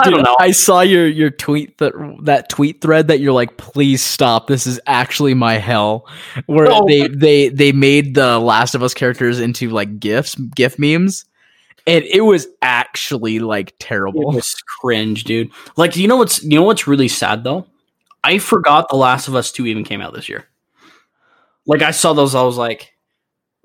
I 0.00 0.10
don't 0.10 0.22
know. 0.22 0.36
I 0.38 0.50
saw 0.52 0.80
your 0.80 1.06
your 1.06 1.30
tweet 1.30 1.78
that 1.78 1.92
that 2.22 2.48
tweet 2.50 2.80
thread 2.80 3.08
that 3.08 3.20
you're 3.20 3.32
like, 3.32 3.56
please 3.56 4.02
stop. 4.02 4.46
This 4.46 4.66
is 4.66 4.78
actually 4.86 5.34
my 5.34 5.54
hell. 5.54 6.06
Where 6.46 6.68
No. 6.68 6.84
they 6.86 7.08
they 7.08 7.48
they 7.48 7.72
made 7.72 8.14
the 8.14 8.38
Last 8.38 8.74
of 8.74 8.82
Us 8.82 8.94
characters 8.94 9.40
into 9.40 9.70
like 9.70 9.98
gifs, 9.98 10.34
gif 10.34 10.78
memes, 10.78 11.24
and 11.86 12.04
it 12.04 12.20
was 12.20 12.46
actually 12.62 13.40
like 13.40 13.74
terrible. 13.78 14.30
It 14.30 14.36
was 14.36 14.54
cringe, 14.80 15.24
dude. 15.24 15.50
Like, 15.76 15.96
you 15.96 16.06
know 16.06 16.16
what's 16.16 16.42
you 16.44 16.58
know 16.58 16.64
what's 16.64 16.86
really 16.86 17.08
sad 17.08 17.44
though? 17.44 17.66
I 18.22 18.38
forgot 18.38 18.88
The 18.88 18.96
Last 18.96 19.26
of 19.26 19.34
Us 19.34 19.50
Two 19.50 19.66
even 19.66 19.84
came 19.84 20.00
out 20.00 20.12
this 20.14 20.28
year. 20.28 20.46
Like, 21.66 21.82
I 21.82 21.90
saw 21.90 22.12
those, 22.12 22.34
I 22.34 22.42
was 22.42 22.56
like, 22.56 22.94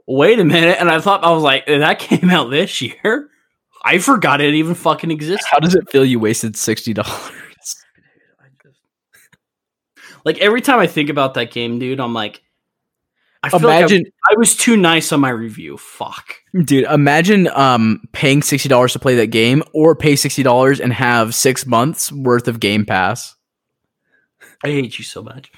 wait 0.07 0.39
a 0.39 0.43
minute, 0.43 0.77
and 0.79 0.89
I 0.89 0.99
thought 0.99 1.23
I 1.23 1.31
was 1.31 1.43
like, 1.43 1.65
that 1.67 1.99
came 1.99 2.29
out 2.29 2.49
this 2.49 2.81
year. 2.81 3.29
I 3.85 3.97
forgot 3.99 4.39
it 4.41 4.53
even 4.53 4.75
fucking 4.75 5.11
existed. 5.11 5.45
How 5.51 5.59
does 5.59 5.75
it 5.75 5.89
feel 5.89 6.05
you 6.05 6.19
wasted 6.19 6.55
sixty 6.55 6.93
dollars? 6.93 7.31
Like 10.25 10.37
every 10.39 10.61
time 10.61 10.79
I 10.79 10.87
think 10.87 11.09
about 11.09 11.33
that 11.33 11.51
game, 11.51 11.79
dude, 11.79 11.99
I'm 11.99 12.13
like, 12.13 12.41
I 13.43 13.49
feel 13.49 13.59
like 13.59 13.69
I- 13.71 13.77
Imagine, 13.79 14.05
I 14.31 14.35
was 14.37 14.55
too 14.55 14.77
nice 14.77 15.11
on 15.11 15.19
my 15.19 15.29
review. 15.29 15.75
Fuck. 15.77 16.35
dude. 16.63 16.85
Imagine 16.85 17.49
um 17.49 18.01
paying 18.13 18.41
sixty 18.41 18.69
dollars 18.69 18.93
to 18.93 18.99
play 18.99 19.15
that 19.15 19.27
game, 19.27 19.63
or 19.73 19.95
pay 19.95 20.15
sixty 20.15 20.43
dollars 20.43 20.79
and 20.79 20.93
have 20.93 21.35
six 21.35 21.65
months 21.65 22.09
worth 22.09 22.47
of 22.47 22.61
Game 22.61 22.85
Pass. 22.85 23.35
I 24.63 24.69
hate 24.69 24.97
you 24.97 25.03
so 25.03 25.21
much. 25.21 25.51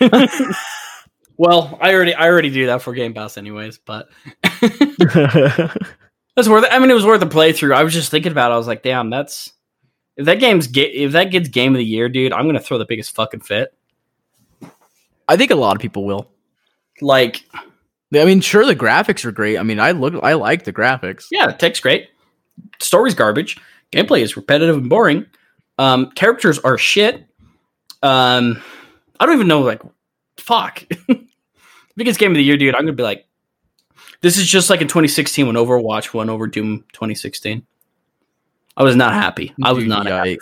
well, 1.40 1.78
I 1.80 1.94
already 1.94 2.12
I 2.12 2.28
already 2.28 2.50
do 2.50 2.66
that 2.66 2.82
for 2.82 2.92
Game 2.92 3.14
Pass 3.14 3.38
anyways, 3.38 3.78
but 3.78 4.10
That's 4.60 4.60
worth 6.46 6.64
it. 6.64 6.70
I 6.70 6.78
mean, 6.78 6.90
it 6.90 6.94
was 6.94 7.06
worth 7.06 7.22
a 7.22 7.26
playthrough. 7.26 7.74
I 7.74 7.82
was 7.82 7.94
just 7.94 8.10
thinking 8.10 8.30
about 8.30 8.50
it. 8.50 8.54
I 8.54 8.58
was 8.58 8.66
like, 8.66 8.82
damn, 8.82 9.08
that's 9.08 9.50
if 10.18 10.26
that 10.26 10.38
game's 10.38 10.66
ga- 10.66 10.92
if 10.92 11.12
that 11.12 11.30
gets 11.30 11.48
game 11.48 11.72
of 11.72 11.78
the 11.78 11.84
year, 11.84 12.10
dude, 12.10 12.34
I'm 12.34 12.44
gonna 12.44 12.60
throw 12.60 12.76
the 12.76 12.84
biggest 12.84 13.14
fucking 13.14 13.40
fit. 13.40 13.72
I 15.26 15.38
think 15.38 15.50
a 15.50 15.54
lot 15.54 15.76
of 15.76 15.80
people 15.80 16.04
will. 16.04 16.30
Like, 17.00 17.42
I 18.14 18.24
mean, 18.26 18.42
sure, 18.42 18.66
the 18.66 18.76
graphics 18.76 19.24
are 19.24 19.32
great. 19.32 19.56
I 19.56 19.62
mean, 19.62 19.80
I 19.80 19.92
look, 19.92 20.22
I 20.22 20.34
like 20.34 20.64
the 20.64 20.74
graphics. 20.74 21.24
yeah, 21.30 21.46
the 21.46 21.54
tech's 21.54 21.80
great. 21.80 22.10
Story's 22.82 23.14
garbage. 23.14 23.56
Gameplay 23.92 24.20
is 24.20 24.36
repetitive 24.36 24.76
and 24.76 24.90
boring. 24.90 25.24
Um, 25.78 26.10
characters 26.10 26.58
are 26.58 26.76
shit. 26.76 27.24
Um, 28.02 28.62
I 29.18 29.24
don't 29.24 29.36
even 29.36 29.48
know. 29.48 29.62
Like, 29.62 29.80
fuck. 30.36 30.84
Biggest 32.00 32.18
game 32.18 32.30
of 32.30 32.36
the 32.36 32.42
year, 32.42 32.56
dude. 32.56 32.74
I'm 32.74 32.80
gonna 32.80 32.94
be 32.94 33.02
like, 33.02 33.26
this 34.22 34.38
is 34.38 34.46
just 34.48 34.70
like 34.70 34.80
in 34.80 34.88
2016 34.88 35.46
when 35.46 35.56
Overwatch 35.56 36.14
won 36.14 36.30
over 36.30 36.46
Doom 36.46 36.82
2016. 36.94 37.62
I 38.74 38.82
was 38.82 38.96
not 38.96 39.12
happy. 39.12 39.52
I 39.62 39.72
was 39.72 39.82
Dude, 39.82 39.90
not 39.90 40.06
happy. 40.06 40.38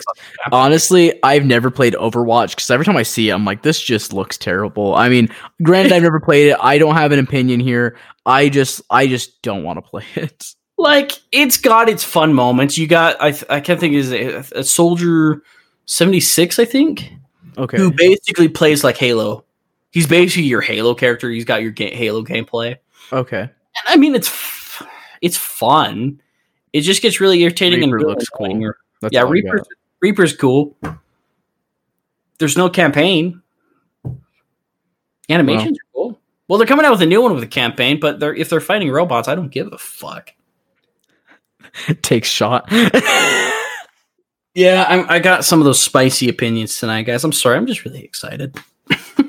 Honestly, 0.53 1.21
I've 1.23 1.43
never 1.45 1.69
played 1.69 1.95
Overwatch 1.95 2.51
because 2.51 2.69
every 2.69 2.85
time 2.85 2.95
I 2.95 3.03
see 3.03 3.29
it, 3.29 3.33
I'm 3.33 3.43
like, 3.43 3.63
this 3.63 3.81
just 3.81 4.13
looks 4.13 4.37
terrible. 4.37 4.95
I 4.95 5.09
mean, 5.09 5.27
granted, 5.63 5.91
I've 5.91 6.03
never 6.03 6.21
played 6.21 6.51
it. 6.51 6.57
I 6.61 6.77
don't 6.77 6.95
have 6.95 7.11
an 7.11 7.19
opinion 7.19 7.59
here. 7.59 7.97
I 8.25 8.47
just, 8.47 8.81
I 8.89 9.07
just 9.07 9.41
don't 9.41 9.63
want 9.63 9.77
to 9.77 9.81
play 9.81 10.05
it. 10.15 10.53
Like 10.77 11.11
it's 11.33 11.57
got 11.57 11.89
its 11.89 12.05
fun 12.05 12.33
moments. 12.33 12.77
You 12.77 12.87
got 12.87 13.17
I 13.19 13.33
I 13.49 13.59
can't 13.59 13.81
think 13.81 13.95
is 13.95 14.13
a, 14.13 14.45
a 14.55 14.63
soldier 14.63 15.43
76 15.87 16.57
I 16.57 16.63
think 16.63 17.11
Okay. 17.57 17.75
who 17.75 17.91
basically 17.91 18.47
plays 18.47 18.85
like 18.85 18.95
Halo. 18.95 19.43
He's 19.91 20.07
basically 20.07 20.43
your 20.43 20.61
Halo 20.61 20.93
character. 20.93 21.29
He's 21.29 21.45
got 21.45 21.61
your 21.61 21.71
ga- 21.71 21.95
Halo 21.95 22.23
gameplay. 22.23 22.77
Okay. 23.11 23.41
And 23.41 23.51
I 23.87 23.95
mean 23.97 24.15
it's 24.15 24.27
f- 24.27 24.87
it's 25.21 25.37
fun. 25.37 26.21
It 26.73 26.81
just 26.81 27.01
gets 27.01 27.19
really 27.19 27.41
irritating 27.41 27.81
and 27.83 27.91
Reaper 27.91 28.05
really 28.05 28.13
looks 28.13 28.29
cool. 28.29 28.73
That's 29.01 29.13
yeah, 29.13 29.23
Reaper's. 29.23 29.67
Reaper's 30.01 30.35
cool. 30.35 30.77
There's 32.37 32.57
no 32.57 32.69
campaign. 32.69 33.41
Animations 35.29 35.77
are 35.77 35.87
cool. 35.93 36.19
Well, 36.47 36.57
they're 36.57 36.67
coming 36.67 36.85
out 36.85 36.91
with 36.91 37.01
a 37.01 37.05
new 37.05 37.21
one 37.21 37.33
with 37.33 37.43
a 37.43 37.47
campaign, 37.47 37.99
but 37.99 38.19
they're 38.19 38.33
if 38.33 38.49
they're 38.49 38.61
fighting 38.61 38.89
robots, 38.91 39.27
I 39.27 39.35
don't 39.35 39.49
give 39.49 39.71
a 39.73 39.77
fuck. 39.77 40.33
Takes 42.01 42.29
shot. 42.29 42.71
Yeah, 44.55 44.85
I'm, 44.89 45.05
I 45.09 45.19
got 45.19 45.45
some 45.45 45.59
of 45.59 45.65
those 45.65 45.81
spicy 45.81 46.27
opinions 46.27 46.77
tonight, 46.79 47.03
guys. 47.03 47.23
I'm 47.23 47.31
sorry. 47.31 47.55
I'm 47.55 47.67
just 47.67 47.85
really 47.85 48.03
excited. 48.03 48.57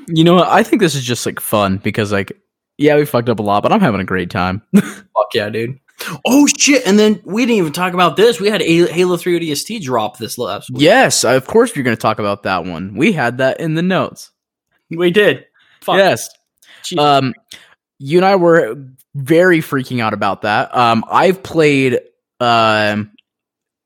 You 0.07 0.23
know 0.23 0.35
what? 0.35 0.47
I 0.47 0.63
think 0.63 0.81
this 0.81 0.95
is 0.95 1.03
just 1.03 1.25
like 1.25 1.39
fun 1.39 1.77
because, 1.77 2.11
like, 2.11 2.31
yeah, 2.77 2.95
we 2.95 3.05
fucked 3.05 3.29
up 3.29 3.39
a 3.39 3.43
lot, 3.43 3.63
but 3.63 3.71
I'm 3.71 3.79
having 3.79 4.01
a 4.01 4.05
great 4.05 4.29
time. 4.29 4.61
Fuck 4.75 5.33
yeah, 5.33 5.49
dude. 5.49 5.79
Oh 6.25 6.47
shit! 6.47 6.85
And 6.87 6.97
then 6.97 7.21
we 7.25 7.43
didn't 7.43 7.57
even 7.59 7.73
talk 7.73 7.93
about 7.93 8.15
this. 8.15 8.39
We 8.39 8.49
had 8.49 8.61
a 8.61 8.87
Halo 8.91 9.17
Three 9.17 9.39
ODST 9.39 9.81
drop 9.81 10.17
this 10.17 10.37
last 10.37 10.69
week. 10.71 10.81
yes, 10.81 11.23
of 11.23 11.45
course, 11.45 11.75
we're 11.75 11.83
going 11.83 11.95
to 11.95 12.01
talk 12.01 12.17
about 12.17 12.43
that 12.43 12.65
one. 12.65 12.95
We 12.95 13.11
had 13.11 13.37
that 13.37 13.59
in 13.59 13.75
the 13.75 13.83
notes. 13.83 14.31
we 14.89 15.11
did. 15.11 15.45
Fuck. 15.81 15.97
Yes. 15.97 16.29
Jeez. 16.83 16.97
Um, 16.97 17.33
you 17.99 18.17
and 18.17 18.25
I 18.25 18.35
were 18.35 18.75
very 19.13 19.59
freaking 19.59 20.01
out 20.01 20.13
about 20.13 20.41
that. 20.41 20.75
Um, 20.75 21.05
I've 21.11 21.43
played 21.43 21.99
um 22.39 23.11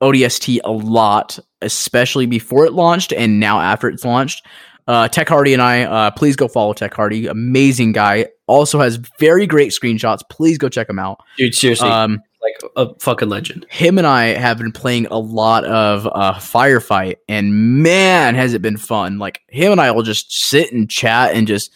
ODST 0.01 0.59
a 0.63 0.71
lot, 0.71 1.37
especially 1.61 2.25
before 2.27 2.65
it 2.65 2.73
launched 2.73 3.11
and 3.11 3.39
now 3.39 3.59
after 3.59 3.89
it's 3.89 4.05
launched. 4.05 4.45
Uh, 4.87 5.07
Tech 5.07 5.27
Hardy 5.27 5.53
and 5.53 5.61
I, 5.61 5.83
uh, 5.83 6.11
please 6.11 6.35
go 6.35 6.47
follow 6.47 6.73
Tech 6.73 6.93
Hardy. 6.93 7.25
Amazing 7.27 7.91
guy. 7.93 8.27
Also 8.47 8.79
has 8.79 8.97
very 9.19 9.47
great 9.47 9.71
screenshots. 9.71 10.21
Please 10.29 10.57
go 10.57 10.69
check 10.69 10.87
him 10.89 10.99
out. 10.99 11.19
dude, 11.37 11.55
seriously, 11.55 11.89
Um, 11.89 12.21
like 12.41 12.71
a 12.75 12.93
fucking 12.99 13.27
legend. 13.29 13.65
him 13.71 13.97
and 13.97 14.05
I 14.05 14.25
have 14.27 14.59
been 14.59 14.71
playing 14.71 15.07
a 15.07 15.17
lot 15.17 15.65
of 15.65 16.05
uh, 16.05 16.33
Firefight, 16.35 17.15
and 17.27 17.81
man, 17.81 18.35
has 18.35 18.53
it 18.53 18.61
been 18.61 18.77
fun! 18.77 19.17
Like 19.17 19.41
him 19.47 19.71
and 19.71 19.81
I 19.81 19.89
will 19.89 20.03
just 20.03 20.31
sit 20.31 20.71
and 20.71 20.87
chat 20.87 21.33
and 21.35 21.47
just 21.47 21.71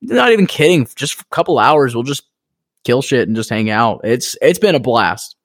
not 0.00 0.32
even 0.32 0.46
kidding, 0.46 0.86
just 0.96 1.20
a 1.20 1.24
couple 1.30 1.58
hours, 1.58 1.94
we'll 1.94 2.04
just 2.04 2.22
kill 2.84 3.02
shit 3.02 3.26
and 3.28 3.36
just 3.36 3.50
hang 3.50 3.68
out. 3.68 4.00
It's 4.04 4.34
it's 4.40 4.58
been 4.58 4.74
a 4.74 4.80
blast. 4.80 5.36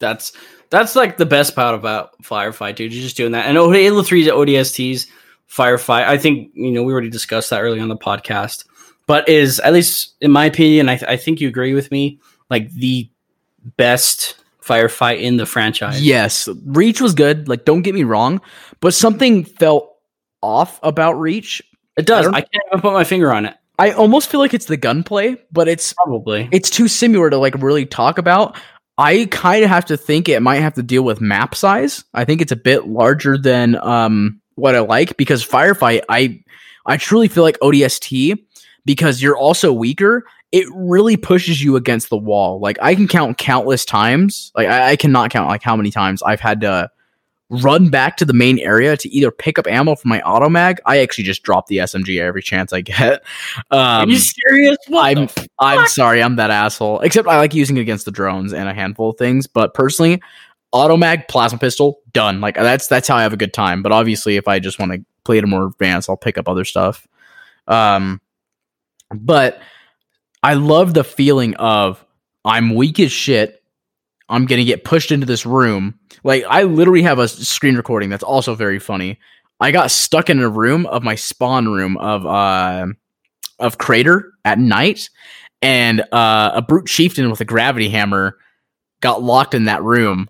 That's 0.00 0.32
that's 0.70 0.96
like 0.96 1.16
the 1.16 1.26
best 1.26 1.54
part 1.54 1.76
about 1.76 2.20
Firefight, 2.22 2.74
dude. 2.74 2.92
You're 2.92 3.02
just 3.02 3.16
doing 3.16 3.32
that. 3.32 3.46
And 3.46 3.56
Halo 3.56 4.02
3's 4.02 4.26
ODSTs, 4.28 5.06
Firefight. 5.50 6.04
I 6.06 6.18
think 6.18 6.50
you 6.54 6.70
know 6.72 6.82
we 6.82 6.92
already 6.92 7.10
discussed 7.10 7.50
that 7.50 7.62
early 7.62 7.80
on 7.80 7.88
the 7.88 7.96
podcast, 7.96 8.64
but 9.06 9.28
is 9.28 9.60
at 9.60 9.72
least 9.72 10.14
in 10.20 10.30
my 10.30 10.44
opinion, 10.44 10.88
I, 10.88 10.96
th- 10.96 11.10
I 11.10 11.16
think 11.16 11.40
you 11.40 11.48
agree 11.48 11.74
with 11.74 11.90
me. 11.90 12.20
Like 12.50 12.70
the 12.72 13.10
best 13.76 14.36
firefight 14.62 15.20
in 15.20 15.36
the 15.36 15.46
franchise. 15.46 16.02
Yes, 16.02 16.48
Reach 16.64 17.00
was 17.00 17.14
good. 17.14 17.48
Like 17.48 17.64
don't 17.64 17.82
get 17.82 17.94
me 17.94 18.04
wrong, 18.04 18.40
but 18.80 18.94
something 18.94 19.44
felt 19.44 19.94
off 20.42 20.78
about 20.82 21.14
Reach. 21.14 21.62
it 21.96 22.06
does. 22.06 22.26
I 22.26 22.30
I 22.30 22.40
can't 22.42 22.64
even 22.70 22.80
put 22.80 22.92
my 22.92 23.04
finger 23.04 23.32
on 23.32 23.46
it. 23.46 23.54
I 23.78 23.92
almost 23.92 24.28
feel 24.28 24.40
like 24.40 24.54
it's 24.54 24.66
the 24.66 24.76
gunplay, 24.76 25.36
but 25.52 25.68
it's 25.68 25.92
Probably. 25.94 26.48
it's 26.50 26.68
too 26.68 26.88
similar 26.88 27.30
to 27.30 27.38
like 27.38 27.54
really 27.54 27.86
talk 27.86 28.18
about. 28.18 28.56
I 28.98 29.28
kind 29.30 29.62
of 29.62 29.70
have 29.70 29.84
to 29.86 29.96
think 29.96 30.28
it 30.28 30.42
might 30.42 30.56
have 30.60 30.74
to 30.74 30.82
deal 30.82 31.02
with 31.04 31.20
map 31.20 31.54
size. 31.54 32.04
I 32.12 32.24
think 32.24 32.40
it's 32.40 32.50
a 32.50 32.56
bit 32.56 32.88
larger 32.88 33.38
than 33.38 33.76
um 33.76 34.40
what 34.58 34.74
I 34.74 34.80
like 34.80 35.16
because 35.16 35.46
firefight 35.46 36.02
I 36.08 36.42
I 36.86 36.96
truly 36.96 37.28
feel 37.28 37.42
like 37.44 37.58
ODST 37.60 38.36
because 38.84 39.22
you're 39.22 39.36
also 39.36 39.72
weaker. 39.72 40.24
It 40.52 40.66
really 40.74 41.16
pushes 41.18 41.62
you 41.62 41.76
against 41.76 42.08
the 42.08 42.16
wall. 42.16 42.58
Like 42.60 42.78
I 42.80 42.94
can 42.94 43.06
count 43.08 43.36
countless 43.38 43.84
times. 43.84 44.50
Like 44.56 44.68
I, 44.68 44.90
I 44.92 44.96
cannot 44.96 45.30
count 45.30 45.48
like 45.48 45.62
how 45.62 45.76
many 45.76 45.90
times 45.90 46.22
I've 46.22 46.40
had 46.40 46.60
to 46.62 46.90
run 47.50 47.88
back 47.88 48.16
to 48.18 48.26
the 48.26 48.34
main 48.34 48.58
area 48.58 48.94
to 48.94 49.08
either 49.08 49.30
pick 49.30 49.58
up 49.58 49.66
ammo 49.66 49.94
for 49.94 50.06
my 50.08 50.20
auto 50.20 50.48
mag. 50.50 50.80
I 50.84 50.98
actually 50.98 51.24
just 51.24 51.42
drop 51.42 51.66
the 51.66 51.78
SMG 51.78 52.20
every 52.20 52.42
chance 52.42 52.72
I 52.74 52.82
get. 52.82 53.22
Are 53.70 54.02
Um, 54.02 54.10
you 54.10 54.18
serious? 54.18 54.76
What 54.88 55.18
I'm 55.18 55.28
I'm 55.58 55.86
sorry, 55.86 56.22
I'm 56.22 56.36
that 56.36 56.50
asshole. 56.50 57.00
Except 57.00 57.26
I 57.28 57.36
like 57.38 57.54
using 57.54 57.76
it 57.76 57.80
against 57.80 58.04
the 58.04 58.10
drones 58.10 58.52
and 58.52 58.68
a 58.68 58.74
handful 58.74 59.10
of 59.10 59.16
things. 59.18 59.46
But 59.46 59.74
personally, 59.74 60.20
automag, 60.74 61.28
plasma 61.28 61.58
pistol, 61.58 62.00
done. 62.12 62.40
Like 62.40 62.54
that's 62.54 62.86
that's 62.88 63.08
how 63.08 63.16
I 63.16 63.22
have 63.22 63.32
a 63.32 63.38
good 63.38 63.54
time. 63.54 63.82
But 63.82 63.92
obviously, 63.92 64.36
if 64.36 64.48
I 64.48 64.58
just 64.58 64.78
want 64.78 64.92
to 64.92 65.04
play 65.24 65.38
it 65.38 65.46
more 65.46 65.66
advanced, 65.66 66.08
I'll 66.08 66.16
pick 66.16 66.38
up 66.38 66.48
other 66.48 66.64
stuff. 66.64 67.06
Um, 67.66 68.20
but 69.10 69.60
I 70.42 70.54
love 70.54 70.94
the 70.94 71.04
feeling 71.04 71.54
of 71.56 72.04
I'm 72.44 72.74
weak 72.74 73.00
as 73.00 73.12
shit. 73.12 73.62
I'm 74.28 74.46
gonna 74.46 74.64
get 74.64 74.84
pushed 74.84 75.10
into 75.10 75.26
this 75.26 75.46
room. 75.46 75.98
Like 76.24 76.44
I 76.48 76.64
literally 76.64 77.02
have 77.02 77.18
a 77.18 77.28
screen 77.28 77.76
recording 77.76 78.10
that's 78.10 78.24
also 78.24 78.54
very 78.54 78.78
funny. 78.78 79.18
I 79.60 79.70
got 79.70 79.90
stuck 79.90 80.30
in 80.30 80.38
a 80.40 80.48
room 80.48 80.86
of 80.86 81.02
my 81.02 81.14
spawn 81.14 81.66
room 81.68 81.96
of 81.96 82.26
uh 82.26 82.86
of 83.58 83.78
crater 83.78 84.32
at 84.44 84.58
night, 84.58 85.10
and 85.62 86.00
uh, 86.12 86.52
a 86.54 86.62
brute 86.62 86.86
chieftain 86.86 87.30
with 87.30 87.40
a 87.40 87.44
gravity 87.44 87.88
hammer 87.88 88.38
got 89.00 89.22
locked 89.22 89.54
in 89.54 89.64
that 89.64 89.82
room. 89.82 90.28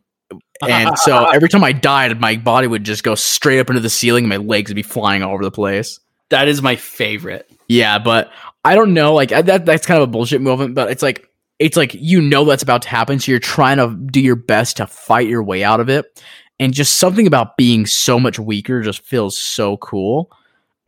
And 0.67 0.99
so 0.99 1.27
every 1.27 1.49
time 1.49 1.65
I 1.65 1.73
died, 1.73 2.21
my 2.21 2.37
body 2.37 2.67
would 2.67 2.85
just 2.85 3.05
go 3.05 3.15
straight 3.15 3.61
up 3.61 3.69
into 3.69 3.81
the 3.81 3.91
ceiling, 3.91 4.25
and 4.25 4.29
my 4.29 4.37
legs 4.37 4.71
would 4.71 4.77
be 4.77 4.83
flying 4.83 5.23
all 5.23 5.35
over 5.35 5.45
the 5.45 5.51
place. 5.51 6.01
that 6.31 6.49
is 6.49 6.63
my 6.63 6.77
favorite. 6.77 7.51
Yeah, 7.69 7.99
but 7.99 8.31
I 8.65 8.75
don't 8.75 8.95
know. 8.95 9.15
Like 9.15 9.31
that, 9.31 9.67
that's 9.67 9.87
kind 9.87 10.01
of 10.01 10.09
a 10.09 10.11
bullshit 10.11 10.41
movement. 10.41 10.75
But 10.75 10.91
it's 10.91 11.03
like 11.03 11.29
it's 11.59 11.77
like 11.77 11.95
you 11.95 12.21
know 12.21 12.45
that's 12.45 12.63
about 12.63 12.83
to 12.83 12.89
happen, 12.89 13.19
so 13.19 13.31
you're 13.31 13.41
trying 13.41 13.79
to 13.79 13.95
do 14.11 14.21
your 14.21 14.37
best 14.37 14.77
to 14.79 14.87
fight 14.87 15.29
your 15.29 15.43
way 15.43 15.65
out 15.65 15.81
of 15.81 15.89
it. 15.89 16.23
And 16.61 16.75
just 16.75 16.97
something 16.97 17.27
about 17.27 17.57
being 17.57 17.87
so 17.87 18.19
much 18.19 18.39
weaker 18.39 18.83
just 18.83 19.05
feels 19.05 19.39
so 19.39 19.77
cool. 19.77 20.31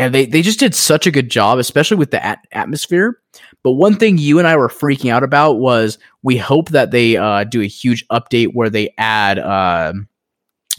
And 0.01 0.15
they 0.15 0.25
they 0.25 0.41
just 0.41 0.59
did 0.59 0.75
such 0.75 1.07
a 1.07 1.11
good 1.11 1.31
job, 1.31 1.59
especially 1.59 1.99
with 1.99 2.11
the 2.11 2.25
at- 2.25 2.47
atmosphere. 2.53 3.21
But 3.63 3.73
one 3.73 3.97
thing 3.97 4.17
you 4.17 4.39
and 4.39 4.49
I 4.49 4.57
were 4.57 4.69
freaking 4.69 5.13
out 5.13 5.23
about 5.23 5.59
was 5.59 5.99
we 6.23 6.39
hope 6.39 6.71
that 6.71 6.91
they 6.91 7.19
uh, 7.19 7.45
do 7.45 7.61
a 7.61 7.67
huge 7.67 8.09
update 8.09 8.55
where 8.55 8.71
they 8.71 8.95
add, 8.97 9.39
uh, 9.39 9.93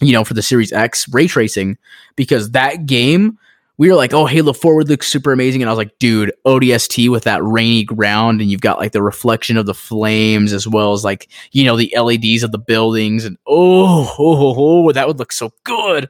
you 0.01 0.12
know, 0.12 0.23
for 0.23 0.34
the 0.34 0.41
Series 0.41 0.73
X 0.73 1.07
ray 1.13 1.27
tracing 1.27 1.77
because 2.15 2.50
that 2.52 2.87
game 2.87 3.37
we 3.77 3.89
were 3.89 3.96
like, 3.96 4.12
oh, 4.12 4.25
Halo 4.25 4.54
4 4.54 4.75
would 4.75 4.89
look 4.89 5.04
super 5.04 5.31
amazing. 5.31 5.62
And 5.62 5.69
I 5.69 5.71
was 5.71 5.77
like, 5.77 6.00
dude, 6.00 6.33
ODST 6.46 7.10
with 7.10 7.25
that 7.25 7.43
rainy 7.43 7.83
ground, 7.83 8.41
and 8.41 8.50
you've 8.50 8.62
got 8.62 8.79
like 8.79 8.91
the 8.91 9.04
reflection 9.04 9.56
of 9.56 9.67
the 9.67 9.75
flames 9.75 10.52
as 10.52 10.67
well 10.67 10.93
as 10.93 11.04
like, 11.04 11.27
you 11.52 11.63
know, 11.63 11.77
the 11.77 11.93
LEDs 11.96 12.41
of 12.41 12.52
the 12.52 12.58
buildings. 12.58 13.23
And 13.23 13.37
oh, 13.46 14.15
oh, 14.17 14.35
oh, 14.35 14.56
oh, 14.58 14.91
that 14.91 15.08
would 15.08 15.19
look 15.19 15.31
so 15.31 15.54
good. 15.63 16.10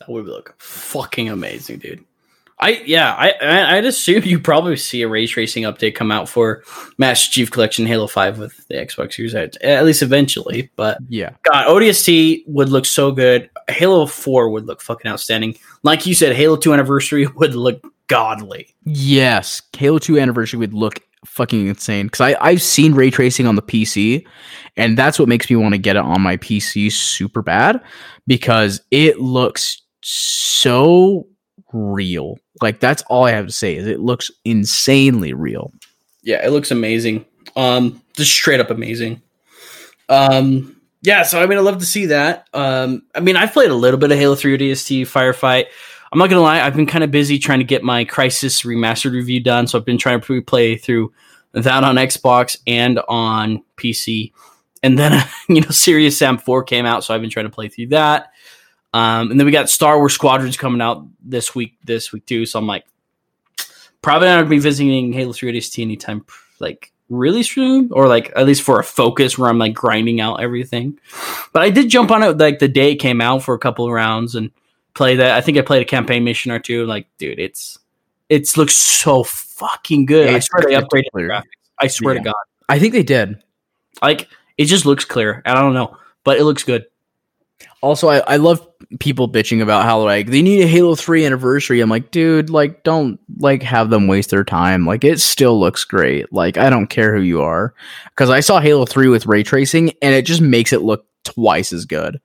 That 0.00 0.08
would 0.08 0.26
look 0.26 0.56
fucking 0.58 1.28
amazing, 1.28 1.78
dude. 1.78 2.04
I 2.60 2.82
yeah, 2.86 3.14
I 3.14 3.32
I- 3.40 3.76
I'd 3.76 3.84
assume 3.84 4.24
you 4.24 4.38
probably 4.40 4.76
see 4.76 5.02
a 5.02 5.08
ray 5.08 5.26
tracing 5.26 5.62
update 5.64 5.94
come 5.94 6.10
out 6.10 6.28
for 6.28 6.64
Master 6.98 7.30
Chief 7.30 7.50
Collection 7.50 7.86
Halo 7.86 8.06
Five 8.06 8.38
with 8.38 8.66
the 8.68 8.74
Xbox 8.74 9.14
Series 9.14 9.34
X, 9.34 9.56
at 9.62 9.84
least 9.84 10.02
eventually. 10.02 10.70
But 10.76 10.98
Yeah. 11.08 11.30
God, 11.44 11.66
ODST 11.68 12.42
would 12.46 12.68
look 12.68 12.84
so 12.86 13.12
good. 13.12 13.48
Halo 13.68 14.06
Four 14.06 14.50
would 14.50 14.66
look 14.66 14.80
fucking 14.82 15.10
outstanding. 15.10 15.56
Like 15.82 16.06
you 16.06 16.14
said, 16.14 16.34
Halo 16.34 16.56
Two 16.56 16.72
Anniversary 16.72 17.26
would 17.36 17.54
look 17.54 17.80
godly. 18.08 18.74
Yes. 18.84 19.60
Halo 19.76 19.98
2 19.98 20.18
Anniversary 20.18 20.58
would 20.58 20.72
look 20.72 21.00
fucking 21.26 21.66
insane. 21.66 22.06
Because 22.06 22.22
I 22.22 22.36
I've 22.40 22.62
seen 22.62 22.94
ray 22.94 23.10
tracing 23.10 23.46
on 23.46 23.54
the 23.54 23.60
PC, 23.62 24.24
and 24.78 24.96
that's 24.96 25.18
what 25.18 25.28
makes 25.28 25.50
me 25.50 25.56
want 25.56 25.74
to 25.74 25.78
get 25.78 25.96
it 25.96 26.02
on 26.02 26.22
my 26.22 26.38
PC 26.38 26.90
super 26.90 27.42
bad 27.42 27.80
because 28.26 28.80
it 28.90 29.20
looks 29.20 29.82
so 30.02 31.26
real. 31.72 32.38
Like 32.60 32.80
that's 32.80 33.02
all 33.08 33.24
I 33.24 33.32
have 33.32 33.46
to 33.46 33.52
say 33.52 33.76
is 33.76 33.86
it 33.86 34.00
looks 34.00 34.30
insanely 34.44 35.32
real. 35.32 35.72
Yeah, 36.22 36.44
it 36.44 36.50
looks 36.50 36.70
amazing. 36.70 37.24
Um, 37.56 38.02
just 38.14 38.32
straight 38.32 38.60
up 38.60 38.70
amazing. 38.70 39.22
Um, 40.08 40.80
yeah, 41.02 41.22
so 41.22 41.40
I 41.40 41.46
mean, 41.46 41.58
I 41.58 41.62
love 41.62 41.78
to 41.78 41.86
see 41.86 42.06
that. 42.06 42.48
Um, 42.52 43.02
I 43.14 43.20
mean, 43.20 43.36
I've 43.36 43.52
played 43.52 43.70
a 43.70 43.74
little 43.74 44.00
bit 44.00 44.10
of 44.10 44.18
Halo 44.18 44.34
3 44.34 44.58
ODST 44.58 45.02
Firefight. 45.02 45.66
I'm 46.10 46.18
not 46.18 46.30
gonna 46.30 46.42
lie, 46.42 46.60
I've 46.60 46.74
been 46.74 46.86
kind 46.86 47.04
of 47.04 47.10
busy 47.10 47.38
trying 47.38 47.58
to 47.58 47.64
get 47.64 47.82
my 47.82 48.04
Crysis 48.04 48.64
remastered 48.64 49.12
review 49.12 49.40
done, 49.40 49.66
so 49.66 49.78
I've 49.78 49.84
been 49.84 49.98
trying 49.98 50.20
to 50.20 50.42
play 50.42 50.76
through 50.76 51.12
that 51.52 51.84
on 51.84 51.96
Xbox 51.96 52.56
and 52.66 53.00
on 53.08 53.62
PC. 53.76 54.32
And 54.82 54.98
then 54.98 55.24
you 55.48 55.60
know, 55.60 55.70
Serious 55.70 56.16
Sam 56.16 56.38
4 56.38 56.64
came 56.64 56.86
out, 56.86 57.04
so 57.04 57.14
I've 57.14 57.20
been 57.20 57.30
trying 57.30 57.46
to 57.46 57.50
play 57.50 57.68
through 57.68 57.88
that. 57.88 58.32
Um, 58.98 59.30
and 59.30 59.38
then 59.38 59.44
we 59.46 59.52
got 59.52 59.68
Star 59.70 59.98
Wars 59.98 60.14
Squadrons 60.14 60.56
coming 60.56 60.80
out 60.80 61.06
this 61.22 61.54
week, 61.54 61.76
this 61.84 62.12
week 62.12 62.26
too. 62.26 62.46
So 62.46 62.58
I'm 62.58 62.66
like, 62.66 62.84
probably 64.02 64.28
not 64.28 64.38
gonna 64.38 64.48
be 64.50 64.58
visiting 64.58 65.12
Halo 65.12 65.32
3 65.32 65.52
ODST 65.52 65.82
anytime 65.82 66.24
like 66.60 66.92
really 67.08 67.42
soon, 67.42 67.90
or 67.92 68.08
like 68.08 68.32
at 68.36 68.46
least 68.46 68.62
for 68.62 68.78
a 68.80 68.84
focus 68.84 69.38
where 69.38 69.48
I'm 69.50 69.58
like 69.58 69.74
grinding 69.74 70.20
out 70.20 70.42
everything. 70.42 70.98
But 71.52 71.62
I 71.62 71.70
did 71.70 71.88
jump 71.90 72.10
on 72.10 72.22
it 72.22 72.38
like 72.38 72.58
the 72.58 72.68
day 72.68 72.92
it 72.92 72.96
came 72.96 73.20
out 73.20 73.42
for 73.42 73.54
a 73.54 73.58
couple 73.58 73.86
of 73.86 73.92
rounds 73.92 74.34
and 74.34 74.50
play 74.94 75.16
that. 75.16 75.32
I 75.36 75.40
think 75.40 75.58
I 75.58 75.62
played 75.62 75.82
a 75.82 75.86
campaign 75.86 76.24
mission 76.24 76.50
or 76.52 76.58
two. 76.58 76.84
Like, 76.86 77.06
dude, 77.18 77.38
it's 77.38 77.78
it 78.28 78.56
looks 78.56 78.74
so 78.74 79.22
fucking 79.24 80.06
good. 80.06 80.28
Yeah, 80.30 80.36
I 80.36 80.40
swear 80.40 80.62
they 80.62 80.74
upgraded 80.74 81.04
the 81.14 81.20
graphics. 81.22 81.42
I 81.80 81.86
swear 81.86 82.14
Yeah. 82.14 82.20
to 82.20 82.24
God, 82.24 82.34
I 82.68 82.78
think 82.78 82.92
they 82.92 83.02
did. 83.02 83.42
like 84.02 84.28
it 84.56 84.64
just 84.66 84.84
looks 84.86 85.04
clear. 85.04 85.42
I 85.46 85.54
don't 85.54 85.74
know, 85.74 85.96
but 86.24 86.38
it 86.38 86.44
looks 86.44 86.64
good. 86.64 86.84
Also, 87.80 88.08
I, 88.08 88.18
I 88.20 88.36
love 88.36 88.66
people 88.98 89.28
bitching 89.28 89.62
about 89.62 89.84
how 89.84 90.02
like 90.02 90.28
they 90.28 90.42
need 90.42 90.62
a 90.62 90.66
Halo 90.66 90.94
3 90.94 91.24
anniversary. 91.24 91.80
I'm 91.80 91.90
like, 91.90 92.10
dude, 92.10 92.50
like 92.50 92.82
don't 92.82 93.20
like 93.38 93.62
have 93.62 93.90
them 93.90 94.08
waste 94.08 94.30
their 94.30 94.44
time. 94.44 94.86
Like 94.86 95.04
it 95.04 95.20
still 95.20 95.60
looks 95.60 95.84
great. 95.84 96.32
Like 96.32 96.56
I 96.56 96.70
don't 96.70 96.88
care 96.88 97.14
who 97.14 97.22
you 97.22 97.42
are. 97.42 97.74
Cuz 98.16 98.30
I 98.30 98.40
saw 98.40 98.60
Halo 98.60 98.86
3 98.86 99.08
with 99.08 99.26
ray 99.26 99.42
tracing 99.42 99.92
and 100.02 100.14
it 100.14 100.22
just 100.22 100.40
makes 100.40 100.72
it 100.72 100.82
look 100.82 101.06
twice 101.24 101.72
as 101.72 101.84
good. 101.84 102.20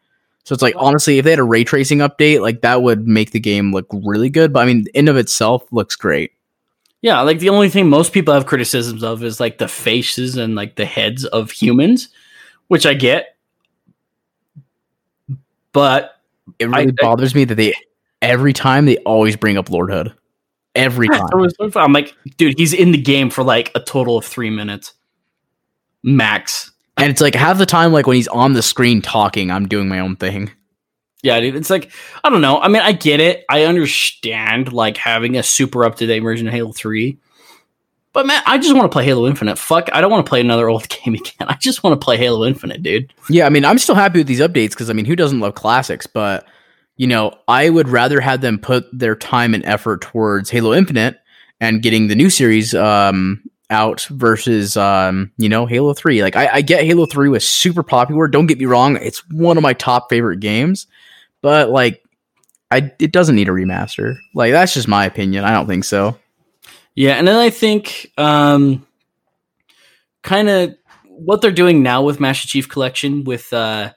So 0.46 0.54
it's 0.54 0.62
like 0.62 0.76
honestly, 0.78 1.18
if 1.18 1.26
they 1.26 1.32
had 1.32 1.40
a 1.40 1.44
ray 1.44 1.64
tracing 1.64 2.00
update, 2.00 2.42
like 2.42 2.62
that 2.62 2.82
would 2.82 3.08
make 3.08 3.32
the 3.32 3.40
game 3.40 3.72
look 3.72 3.88
really 3.92 4.30
good, 4.30 4.54
but 4.54 4.62
I 4.62 4.66
mean, 4.66 4.86
end 4.94 5.10
of 5.10 5.18
itself 5.18 5.64
looks 5.72 5.96
great. 5.96 6.32
Yeah, 7.02 7.20
like 7.22 7.40
the 7.40 7.50
only 7.50 7.70
thing 7.70 7.90
most 7.90 8.14
people 8.14 8.34
have 8.34 8.46
criticisms 8.46 9.04
of 9.04 9.24
is 9.24 9.40
like 9.40 9.58
the 9.58 9.68
faces 9.68 10.38
and 10.38 10.56
like 10.56 10.76
the 10.76 10.86
heads 10.86 11.26
of 11.26 11.52
humans, 11.52 12.08
which 12.70 12.86
I 12.86 12.94
get. 12.94 13.33
But 15.74 16.20
It 16.60 16.66
really 16.70 16.88
I- 16.88 16.94
bothers 17.02 17.36
me 17.36 17.44
that 17.46 17.56
they 17.56 17.74
every 18.22 18.54
time 18.54 18.86
they 18.86 18.98
always 19.00 19.36
bring 19.36 19.58
up 19.58 19.70
Lord 19.70 19.92
Hood. 19.92 20.14
Every 20.76 21.08
time. 21.08 21.28
it 21.32 21.36
was 21.36 21.54
so 21.60 21.70
fun. 21.70 21.84
I'm 21.84 21.94
like, 21.94 22.16
dude, 22.38 22.58
he's 22.58 22.74
in 22.74 22.92
the 22.92 22.98
game 23.02 23.30
for 23.30 23.44
like 23.44 23.72
a 23.76 23.80
total 23.80 24.18
of 24.18 24.26
three 24.26 24.50
minutes 24.50 24.94
max. 26.04 26.72
And 26.98 27.10
it's 27.10 27.22
like 27.22 27.36
half 27.36 27.58
the 27.58 27.66
time, 27.66 27.92
like 27.92 28.08
when 28.08 28.16
he's 28.16 28.28
on 28.28 28.54
the 28.54 28.62
screen 28.62 29.02
talking, 29.02 29.52
I'm 29.52 29.68
doing 29.68 29.88
my 29.88 30.00
own 30.00 30.16
thing. 30.16 30.52
Yeah, 31.24 31.40
dude. 31.40 31.56
It's 31.56 31.70
like 31.70 31.92
I 32.24 32.30
don't 32.30 32.42
know. 32.42 32.60
I 32.60 32.68
mean, 32.68 32.82
I 32.82 32.92
get 32.92 33.20
it. 33.20 33.46
I 33.50 33.64
understand 33.64 34.74
like 34.74 34.98
having 34.98 35.38
a 35.38 35.44
super 35.44 35.86
up 35.86 35.96
to 35.96 36.06
date 36.06 36.20
version 36.20 36.48
of 36.48 36.54
Halo 36.54 36.72
Three, 36.72 37.18
but 38.14 38.28
man, 38.28 38.42
I 38.46 38.60
just 38.60 38.76
want 38.76 38.86
to 38.90 38.94
play 38.94 39.04
Halo 39.04 39.28
Infinite. 39.28 39.58
Fuck, 39.58 39.90
I 39.92 40.00
don't 40.00 40.12
want 40.12 40.26
to 40.26 40.30
play 40.30 40.40
another 40.40 40.70
old 40.70 40.88
game 41.04 41.16
again. 41.16 41.48
I 41.48 41.56
just 41.56 41.84
want 41.84 42.00
to 42.00 42.04
play 42.04 42.18
Halo 42.18 42.46
Infinite, 42.46 42.84
dude. 42.84 43.12
Yeah, 43.30 43.46
I 43.46 43.50
mean, 43.50 43.66
I'm 43.66 43.80
still 43.80 43.96
happy 43.96 44.20
with 44.20 44.28
these 44.28 44.40
updates 44.40 44.70
because 44.70 44.90
I 44.90 44.94
mean, 44.94 45.06
who 45.06 45.16
doesn't 45.16 45.40
love 45.40 45.56
classics? 45.56 46.08
But 46.08 46.46
you 46.96 47.08
know, 47.08 47.34
I 47.48 47.70
would 47.70 47.90
rather 47.90 48.20
have 48.22 48.42
them 48.42 48.60
put 48.60 48.86
their 48.98 49.16
time 49.16 49.54
and 49.54 49.66
effort 49.66 50.02
towards 50.02 50.50
Halo 50.52 50.74
Infinite 50.74 51.18
and 51.60 51.82
getting 51.82 52.08
the 52.08 52.16
new 52.16 52.30
series 52.30 52.76
um, 52.76 53.42
out 53.70 54.02
versus 54.12 54.78
um, 54.78 55.32
you 55.38 55.50
know 55.50 55.66
Halo 55.66 55.94
Three. 55.94 56.22
Like, 56.22 56.36
I, 56.36 56.56
I 56.56 56.62
get 56.62 56.86
Halo 56.86 57.06
Three 57.08 57.30
was 57.30 57.48
super 57.48 57.84
popular. 57.84 58.28
Don't 58.28 58.46
get 58.46 58.60
me 58.60 58.66
wrong; 58.66 58.98
it's 58.98 59.28
one 59.32 59.58
of 59.58 59.64
my 59.64 59.74
top 59.74 60.10
favorite 60.10 60.40
games. 60.40 60.86
But 61.42 61.70
like, 61.70 62.04
I 62.70 62.92
it 63.00 63.12
doesn't 63.12 63.36
need 63.36 63.50
a 63.50 63.54
remaster. 63.54 64.16
Like, 64.36 64.52
that's 64.52 64.76
just 64.76 64.88
my 64.88 65.06
opinion. 65.06 65.44
I 65.46 65.52
don't 65.52 65.68
think 65.68 65.86
so. 65.86 66.18
Yeah, 66.96 67.14
and 67.14 67.28
then 67.28 67.36
I 67.36 67.50
think 67.50 68.12
um, 68.18 68.86
kind 70.22 70.50
of 70.50 70.76
what 71.04 71.42
they're 71.42 71.52
doing 71.52 71.82
now 71.82 72.04
with 72.04 72.20
Master 72.20 72.48
Chief 72.48 72.70
Collection, 72.70 73.24
with 73.24 73.52
uh, 73.52 73.92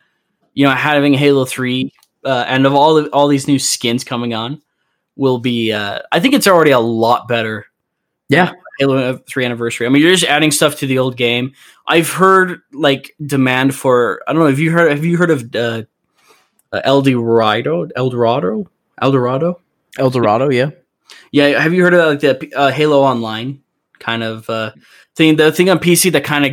you 0.55 0.67
know 0.67 0.73
having 0.73 1.15
Halo 1.15 1.45
Three, 1.45 1.93
uh, 2.25 2.45
and 2.49 2.67
of 2.67 2.75
all 2.75 2.95
the, 2.95 3.09
all 3.11 3.29
these 3.29 3.49
new 3.49 3.59
skins 3.59 4.05
coming 4.05 4.35
on, 4.35 4.63
will 5.17 5.39
be. 5.39 5.73
Uh, 5.73 6.01
I 6.13 6.21
think 6.21 6.35
it's 6.35 6.47
already 6.47 6.71
a 6.71 6.81
lot 6.81 7.29
better. 7.29 7.67
Yeah. 8.29 8.53
Halo 8.79 9.19
Three 9.19 9.45
Anniversary. 9.45 9.87
I 9.87 9.91
mean, 9.91 10.03
you're 10.03 10.13
just 10.13 10.25
adding 10.25 10.51
stuff 10.51 10.77
to 10.79 10.87
the 10.87 10.99
old 10.99 11.17
game. 11.17 11.53
I've 11.87 12.11
heard 12.11 12.61
like 12.73 13.15
demand 13.25 13.75
for. 13.75 14.23
I 14.27 14.33
don't 14.33 14.41
know. 14.41 14.49
Have 14.49 14.59
you 14.59 14.71
heard? 14.71 14.91
Have 14.91 15.05
you 15.05 15.17
heard 15.17 15.31
of 15.31 15.55
uh, 15.55 15.83
uh, 16.73 16.81
El 16.85 17.03
Dorado? 17.03 17.89
El 17.97 18.11
Dorado? 18.11 18.71
El 19.01 19.11
Dorado? 19.13 19.61
El 19.99 20.11
Dorado, 20.11 20.51
yeah. 20.51 20.71
Yeah, 21.33 21.61
have 21.61 21.75
you 21.75 21.83
heard 21.83 21.95
of 21.95 22.09
like 22.09 22.21
the 22.21 22.55
uh, 22.55 22.71
Halo 22.71 23.01
Online 23.01 23.61
kind 23.99 24.23
of 24.23 24.49
uh, 24.49 24.73
thing? 25.15 25.37
The 25.37 25.53
thing 25.53 25.71
on 25.71 25.79
PC 25.79 26.13
that 26.13 26.25
kind 26.25 26.47
of 26.47 26.53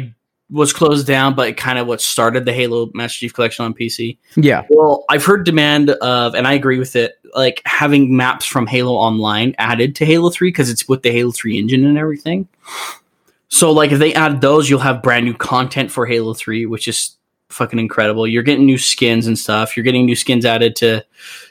was 0.49 0.71
closed 0.71 1.07
down, 1.07 1.35
but 1.35 1.47
it 1.47 1.57
kind 1.57 1.79
of 1.79 1.87
what 1.87 1.99
started 1.99 2.45
the 2.45 2.53
Halo 2.53 2.91
Master 2.93 3.19
Chief 3.19 3.33
Collection 3.33 3.65
on 3.65 3.73
PC. 3.73 4.17
Yeah. 4.35 4.65
Well, 4.69 5.03
I've 5.09 5.25
heard 5.25 5.45
demand 5.45 5.89
of, 5.89 6.35
and 6.35 6.47
I 6.47 6.53
agree 6.53 6.79
with 6.79 6.95
it, 6.95 7.15
like 7.33 7.61
having 7.65 8.15
maps 8.15 8.45
from 8.45 8.67
Halo 8.67 8.93
Online 8.93 9.55
added 9.57 9.95
to 9.95 10.05
Halo 10.05 10.29
Three 10.29 10.49
because 10.49 10.69
it's 10.69 10.87
with 10.87 11.01
the 11.01 11.11
Halo 11.11 11.31
Three 11.31 11.57
engine 11.57 11.85
and 11.85 11.97
everything. 11.97 12.47
So, 13.49 13.71
like, 13.71 13.91
if 13.91 13.99
they 13.99 14.13
add 14.13 14.41
those, 14.41 14.69
you'll 14.69 14.79
have 14.79 15.03
brand 15.03 15.25
new 15.25 15.33
content 15.33 15.91
for 15.91 16.05
Halo 16.05 16.33
Three, 16.33 16.65
which 16.65 16.87
is 16.87 17.17
fucking 17.53 17.79
incredible. 17.79 18.27
You're 18.27 18.43
getting 18.43 18.65
new 18.65 18.77
skins 18.77 19.27
and 19.27 19.37
stuff. 19.37 19.75
You're 19.77 19.83
getting 19.83 20.05
new 20.05 20.15
skins 20.15 20.45
added 20.45 20.75
to, 20.77 21.03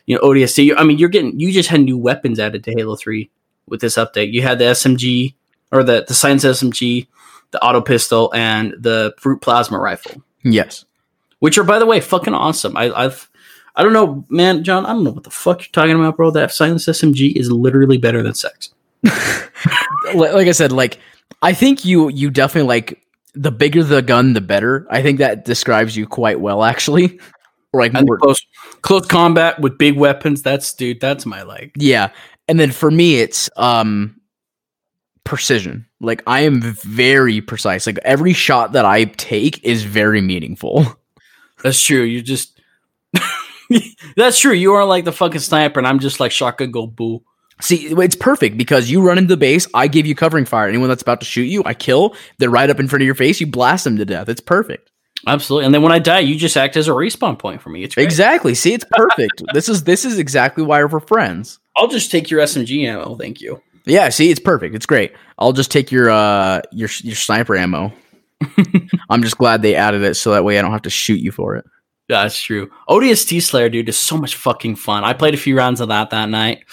you 0.07 0.16
know, 0.16 0.22
ODST. 0.22 0.74
I 0.76 0.84
mean, 0.84 0.98
you're 0.98 1.09
getting 1.09 1.38
you 1.38 1.53
just 1.53 1.68
had 1.68 1.80
new 1.80 1.96
weapons 1.98 2.38
added 2.38 2.64
to 2.64 2.72
Halo 2.72 2.96
Three 2.96 3.30
with 3.66 3.80
this 3.80 3.96
update. 3.96 4.32
You 4.32 4.42
had 4.42 4.59
the 4.59 4.64
SMG 4.66 5.34
or 5.70 5.82
the 5.82 6.05
the 6.07 6.14
Silenced 6.14 6.44
SMG, 6.44 7.07
the 7.53 7.62
auto 7.62 7.80
pistol, 7.80 8.30
and 8.34 8.74
the 8.78 9.14
brute 9.22 9.40
plasma 9.40 9.78
rifle 9.78 10.22
Yes. 10.44 10.84
which 11.38 11.57
are 11.59 11.64
by 11.64 11.78
the 11.78 11.86
way 11.86 12.00
fucking 12.00 12.34
awesome. 12.34 12.76
I, 12.76 12.90
I've 12.92 13.30
I 13.74 13.82
don't 13.82 13.94
know, 13.94 14.24
man, 14.28 14.64
John. 14.64 14.84
I 14.84 14.90
don't 14.90 15.05
know 15.05 15.12
what 15.12 15.24
the 15.24 15.30
fuck 15.30 15.61
you're 15.61 15.68
talking 15.72 15.94
about, 15.94 16.16
bro. 16.18 16.30
That 16.30 16.53
silenced 16.53 16.88
SMG 16.88 17.34
is 17.36 17.50
literally 17.50 17.96
better 17.96 18.22
than 18.22 18.34
sex. 18.34 18.70
like 20.14 20.48
I 20.48 20.53
said, 20.53 20.72
like 20.72 20.98
I 21.40 21.53
think 21.53 21.84
you 21.84 22.09
you 22.11 22.30
definitely 22.30 22.68
like 22.68 23.01
the 23.35 23.53
bigger 23.53 23.83
the 23.83 24.03
gun, 24.03 24.35
the 24.35 24.41
better. 24.41 24.87
I 24.91 25.03
think 25.03 25.18
that 25.18 25.45
describes 25.45 25.97
you 25.97 26.07
quite 26.07 26.41
well, 26.41 26.64
actually. 26.64 27.18
Or 27.72 27.80
like 27.80 27.93
more, 27.93 28.18
close 28.18 28.45
close 28.83 29.07
combat 29.07 29.61
with 29.61 29.78
big 29.78 29.97
weapons. 29.97 30.43
That's 30.43 30.72
dude. 30.72 31.01
That's 31.01 31.26
my 31.26 31.43
like. 31.43 31.72
yeah. 31.76 32.11
And 32.49 32.59
then 32.59 32.72
for 32.72 32.91
me, 32.91 33.16
it's 33.16 33.49
um 33.57 34.20
precision. 35.24 35.87
Like 36.01 36.22
I 36.26 36.41
am 36.41 36.61
very 36.61 37.41
precise. 37.41 37.87
Like 37.87 37.99
every 38.05 38.33
shot 38.33 38.72
that 38.72 38.85
I 38.85 39.05
take 39.05 39.64
is 39.64 39.85
very 39.85 40.20
meaningful. 40.20 40.85
That's 41.62 41.80
true. 41.80 42.03
You 42.03 42.22
just. 42.22 42.61
That's 44.16 44.39
true. 44.39 44.53
You 44.53 44.74
are 44.74 44.85
like 44.85 45.05
the 45.05 45.12
fucking 45.12 45.41
sniper, 45.41 45.80
and 45.80 45.87
I'm 45.87 46.01
just 46.01 46.20
like 46.20 46.33
shotgun 46.33 46.72
go 46.72 46.87
boo. 46.87 47.22
See, 47.62 47.86
it's 47.86 48.16
perfect 48.16 48.56
because 48.56 48.90
you 48.90 49.02
run 49.02 49.18
into 49.18 49.28
the 49.28 49.36
base, 49.36 49.68
I 49.72 49.86
give 49.86 50.04
you 50.04 50.16
covering 50.16 50.44
fire. 50.44 50.68
Anyone 50.68 50.88
that's 50.88 51.02
about 51.02 51.20
to 51.20 51.26
shoot 51.26 51.44
you, 51.44 51.62
I 51.64 51.74
kill. 51.74 52.16
They're 52.38 52.50
right 52.50 52.68
up 52.68 52.80
in 52.80 52.88
front 52.88 53.02
of 53.02 53.06
your 53.06 53.14
face, 53.14 53.40
you 53.40 53.46
blast 53.46 53.84
them 53.84 53.96
to 53.98 54.04
death. 54.04 54.28
It's 54.28 54.40
perfect. 54.40 54.90
Absolutely. 55.26 55.66
And 55.66 55.74
then 55.74 55.82
when 55.82 55.92
I 55.92 56.00
die, 56.00 56.18
you 56.20 56.36
just 56.36 56.56
act 56.56 56.76
as 56.76 56.88
a 56.88 56.90
respawn 56.90 57.38
point 57.38 57.62
for 57.62 57.70
me. 57.70 57.84
It's 57.84 57.94
great. 57.94 58.04
Exactly. 58.04 58.54
See, 58.56 58.74
it's 58.74 58.84
perfect. 58.90 59.42
this 59.52 59.68
is 59.68 59.84
this 59.84 60.04
is 60.04 60.18
exactly 60.18 60.64
why 60.64 60.82
we're 60.82 60.98
friends. 60.98 61.60
I'll 61.76 61.86
just 61.86 62.10
take 62.10 62.28
your 62.28 62.40
SMG 62.40 62.84
ammo. 62.84 63.14
Thank 63.14 63.40
you. 63.40 63.62
Yeah, 63.84 64.08
see, 64.08 64.30
it's 64.30 64.40
perfect. 64.40 64.74
It's 64.74 64.86
great. 64.86 65.12
I'll 65.38 65.52
just 65.52 65.70
take 65.70 65.92
your 65.92 66.10
uh 66.10 66.62
your 66.72 66.88
your 67.02 67.14
sniper 67.14 67.56
ammo. 67.56 67.92
I'm 69.08 69.22
just 69.22 69.38
glad 69.38 69.62
they 69.62 69.76
added 69.76 70.02
it 70.02 70.14
so 70.14 70.32
that 70.32 70.44
way 70.44 70.58
I 70.58 70.62
don't 70.62 70.72
have 70.72 70.82
to 70.82 70.90
shoot 70.90 71.20
you 71.20 71.30
for 71.30 71.54
it. 71.54 71.64
That's 72.08 72.40
true. 72.40 72.70
ODST 72.88 73.40
Slayer, 73.42 73.68
dude, 73.68 73.88
is 73.88 73.96
so 73.96 74.16
much 74.16 74.34
fucking 74.34 74.74
fun. 74.76 75.04
I 75.04 75.12
played 75.12 75.34
a 75.34 75.38
few 75.38 75.56
rounds 75.56 75.80
of 75.80 75.88
that 75.88 76.10
that 76.10 76.28
night. 76.28 76.64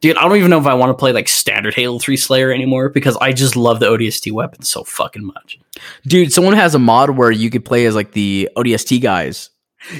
Dude, 0.00 0.16
I 0.16 0.28
don't 0.28 0.36
even 0.36 0.50
know 0.50 0.60
if 0.60 0.66
I 0.66 0.74
want 0.74 0.90
to 0.90 0.94
play 0.94 1.12
like 1.12 1.28
standard 1.28 1.74
Halo 1.74 1.98
3 1.98 2.16
Slayer 2.16 2.52
anymore 2.52 2.88
because 2.88 3.16
I 3.16 3.32
just 3.32 3.56
love 3.56 3.80
the 3.80 3.86
ODST 3.86 4.30
weapons 4.32 4.68
so 4.68 4.84
fucking 4.84 5.24
much. 5.24 5.58
Dude, 6.04 6.32
someone 6.32 6.54
has 6.54 6.74
a 6.74 6.78
mod 6.78 7.10
where 7.10 7.30
you 7.30 7.50
could 7.50 7.64
play 7.64 7.84
as 7.86 7.94
like 7.96 8.12
the 8.12 8.48
ODST 8.56 9.02
guys. 9.02 9.50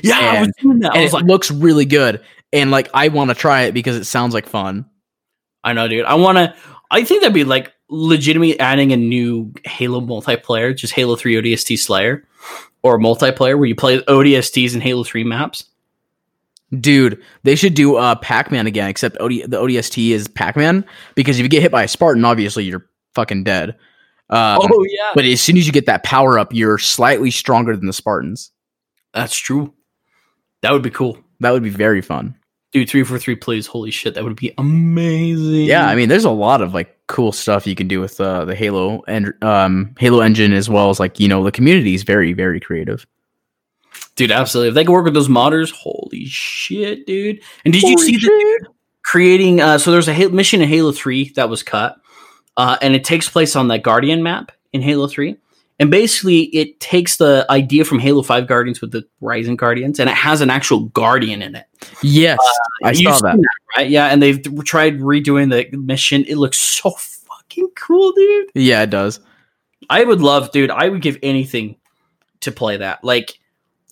Yeah, 0.02 0.18
I 0.18 0.40
was 0.40 0.52
doing 0.60 0.80
that. 0.80 0.92
I 0.92 0.94
And 0.94 1.02
was 1.04 1.12
it 1.12 1.16
like, 1.16 1.24
looks 1.24 1.50
really 1.50 1.84
good. 1.84 2.20
And 2.52 2.70
like 2.70 2.88
I 2.94 3.08
want 3.08 3.30
to 3.30 3.34
try 3.34 3.62
it 3.62 3.72
because 3.72 3.96
it 3.96 4.04
sounds 4.04 4.34
like 4.34 4.46
fun. 4.46 4.86
I 5.64 5.72
know, 5.72 5.88
dude. 5.88 6.04
I 6.04 6.14
want 6.14 6.38
to. 6.38 6.54
I 6.90 7.04
think 7.04 7.20
that'd 7.20 7.34
be 7.34 7.44
like 7.44 7.72
legitimately 7.90 8.58
adding 8.60 8.92
a 8.92 8.96
new 8.96 9.52
Halo 9.64 10.00
multiplayer, 10.00 10.76
just 10.76 10.92
Halo 10.94 11.16
3 11.16 11.34
ODST 11.34 11.78
Slayer, 11.78 12.24
or 12.82 12.98
multiplayer 12.98 13.56
where 13.58 13.66
you 13.66 13.74
play 13.74 14.00
ODSTs 14.00 14.74
and 14.74 14.82
Halo 14.82 15.04
3 15.04 15.24
maps. 15.24 15.64
Dude, 16.78 17.22
they 17.44 17.54
should 17.54 17.74
do 17.74 17.96
uh 17.96 18.14
Pac-Man 18.16 18.66
again, 18.66 18.88
except 18.88 19.16
OD, 19.18 19.30
the 19.46 19.56
ODST 19.56 20.10
is 20.10 20.28
Pac-Man 20.28 20.84
because 21.14 21.38
if 21.38 21.42
you 21.42 21.48
get 21.48 21.62
hit 21.62 21.72
by 21.72 21.84
a 21.84 21.88
Spartan, 21.88 22.24
obviously 22.24 22.64
you're 22.64 22.86
fucking 23.14 23.44
dead. 23.44 23.70
Um, 24.30 24.58
oh 24.60 24.84
yeah, 24.88 25.12
But 25.14 25.24
as 25.24 25.40
soon 25.40 25.56
as 25.56 25.66
you 25.66 25.72
get 25.72 25.86
that 25.86 26.04
power 26.04 26.38
up, 26.38 26.52
you're 26.52 26.76
slightly 26.76 27.30
stronger 27.30 27.74
than 27.74 27.86
the 27.86 27.94
Spartans. 27.94 28.50
that's 29.14 29.34
true. 29.36 29.72
That 30.60 30.72
would 30.72 30.82
be 30.82 30.90
cool. 30.90 31.16
That 31.40 31.52
would 31.52 31.62
be 31.62 31.70
very 31.70 32.02
fun. 32.02 32.34
Dude, 32.72 32.90
three 32.90 33.02
four 33.04 33.18
three, 33.18 33.36
plays. 33.36 33.66
Holy 33.66 33.90
shit, 33.90 34.12
that 34.14 34.24
would 34.24 34.36
be 34.36 34.52
amazing. 34.58 35.64
Yeah, 35.64 35.86
I 35.86 35.94
mean, 35.94 36.10
there's 36.10 36.26
a 36.26 36.30
lot 36.30 36.60
of 36.60 36.74
like 36.74 36.94
cool 37.06 37.32
stuff 37.32 37.66
you 37.66 37.74
can 37.74 37.88
do 37.88 37.98
with 38.00 38.20
uh, 38.20 38.44
the 38.44 38.54
Halo 38.54 39.02
and 39.08 39.32
um, 39.42 39.94
Halo 39.98 40.20
engine, 40.20 40.52
as 40.52 40.68
well 40.68 40.90
as 40.90 41.00
like 41.00 41.18
you 41.18 41.28
know 41.28 41.42
the 41.42 41.52
community 41.52 41.94
is 41.94 42.02
very 42.02 42.34
very 42.34 42.60
creative. 42.60 43.06
Dude, 44.18 44.32
absolutely. 44.32 44.68
If 44.68 44.74
they 44.74 44.84
can 44.84 44.92
work 44.92 45.04
with 45.04 45.14
those 45.14 45.28
modders, 45.28 45.70
holy 45.70 46.26
shit, 46.26 47.06
dude. 47.06 47.40
And 47.64 47.72
did 47.72 47.82
you 47.84 47.96
see 47.96 48.16
the 48.16 48.66
creating? 49.04 49.60
Uh, 49.60 49.78
so 49.78 49.92
there's 49.92 50.08
a 50.08 50.12
Halo, 50.12 50.32
mission 50.32 50.60
in 50.60 50.68
Halo 50.68 50.92
Three 50.92 51.30
that 51.30 51.48
was 51.48 51.62
cut, 51.62 51.96
uh, 52.56 52.76
and 52.82 52.94
it 52.94 53.04
takes 53.04 53.28
place 53.28 53.56
on 53.56 53.68
that 53.68 53.82
Guardian 53.82 54.22
map 54.22 54.52
in 54.72 54.82
Halo 54.82 55.06
Three. 55.06 55.36
And 55.80 55.92
basically, 55.92 56.40
it 56.46 56.80
takes 56.80 57.18
the 57.18 57.46
idea 57.48 57.84
from 57.84 58.00
Halo 58.00 58.22
Five 58.22 58.48
Guardians 58.48 58.80
with 58.80 58.90
the 58.90 59.04
Rising 59.20 59.54
Guardians, 59.54 60.00
and 60.00 60.10
it 60.10 60.16
has 60.16 60.40
an 60.40 60.50
actual 60.50 60.80
Guardian 60.86 61.40
in 61.40 61.54
it. 61.54 61.66
Yes, 62.02 62.38
I 62.82 62.92
saw 62.92 63.18
that. 63.20 63.34
seen 63.34 63.44
right? 63.76 63.88
Yeah, 63.88 64.06
and 64.06 64.20
they've 64.20 64.42
tried 64.64 64.98
redoing 64.98 65.50
the 65.50 65.78
mission. 65.78 66.24
It 66.24 66.36
looks 66.36 66.58
so 66.58 66.90
fucking 66.90 67.68
cool, 67.76 68.10
dude. 68.12 68.50
Yeah, 68.54 68.82
it 68.82 68.90
does. 68.90 69.20
I 69.88 70.02
would 70.02 70.20
love, 70.20 70.50
dude. 70.50 70.72
I 70.72 70.88
would 70.88 71.00
give 71.00 71.18
anything 71.22 71.76
to 72.40 72.50
play 72.50 72.78
that. 72.78 73.04
Like, 73.04 73.38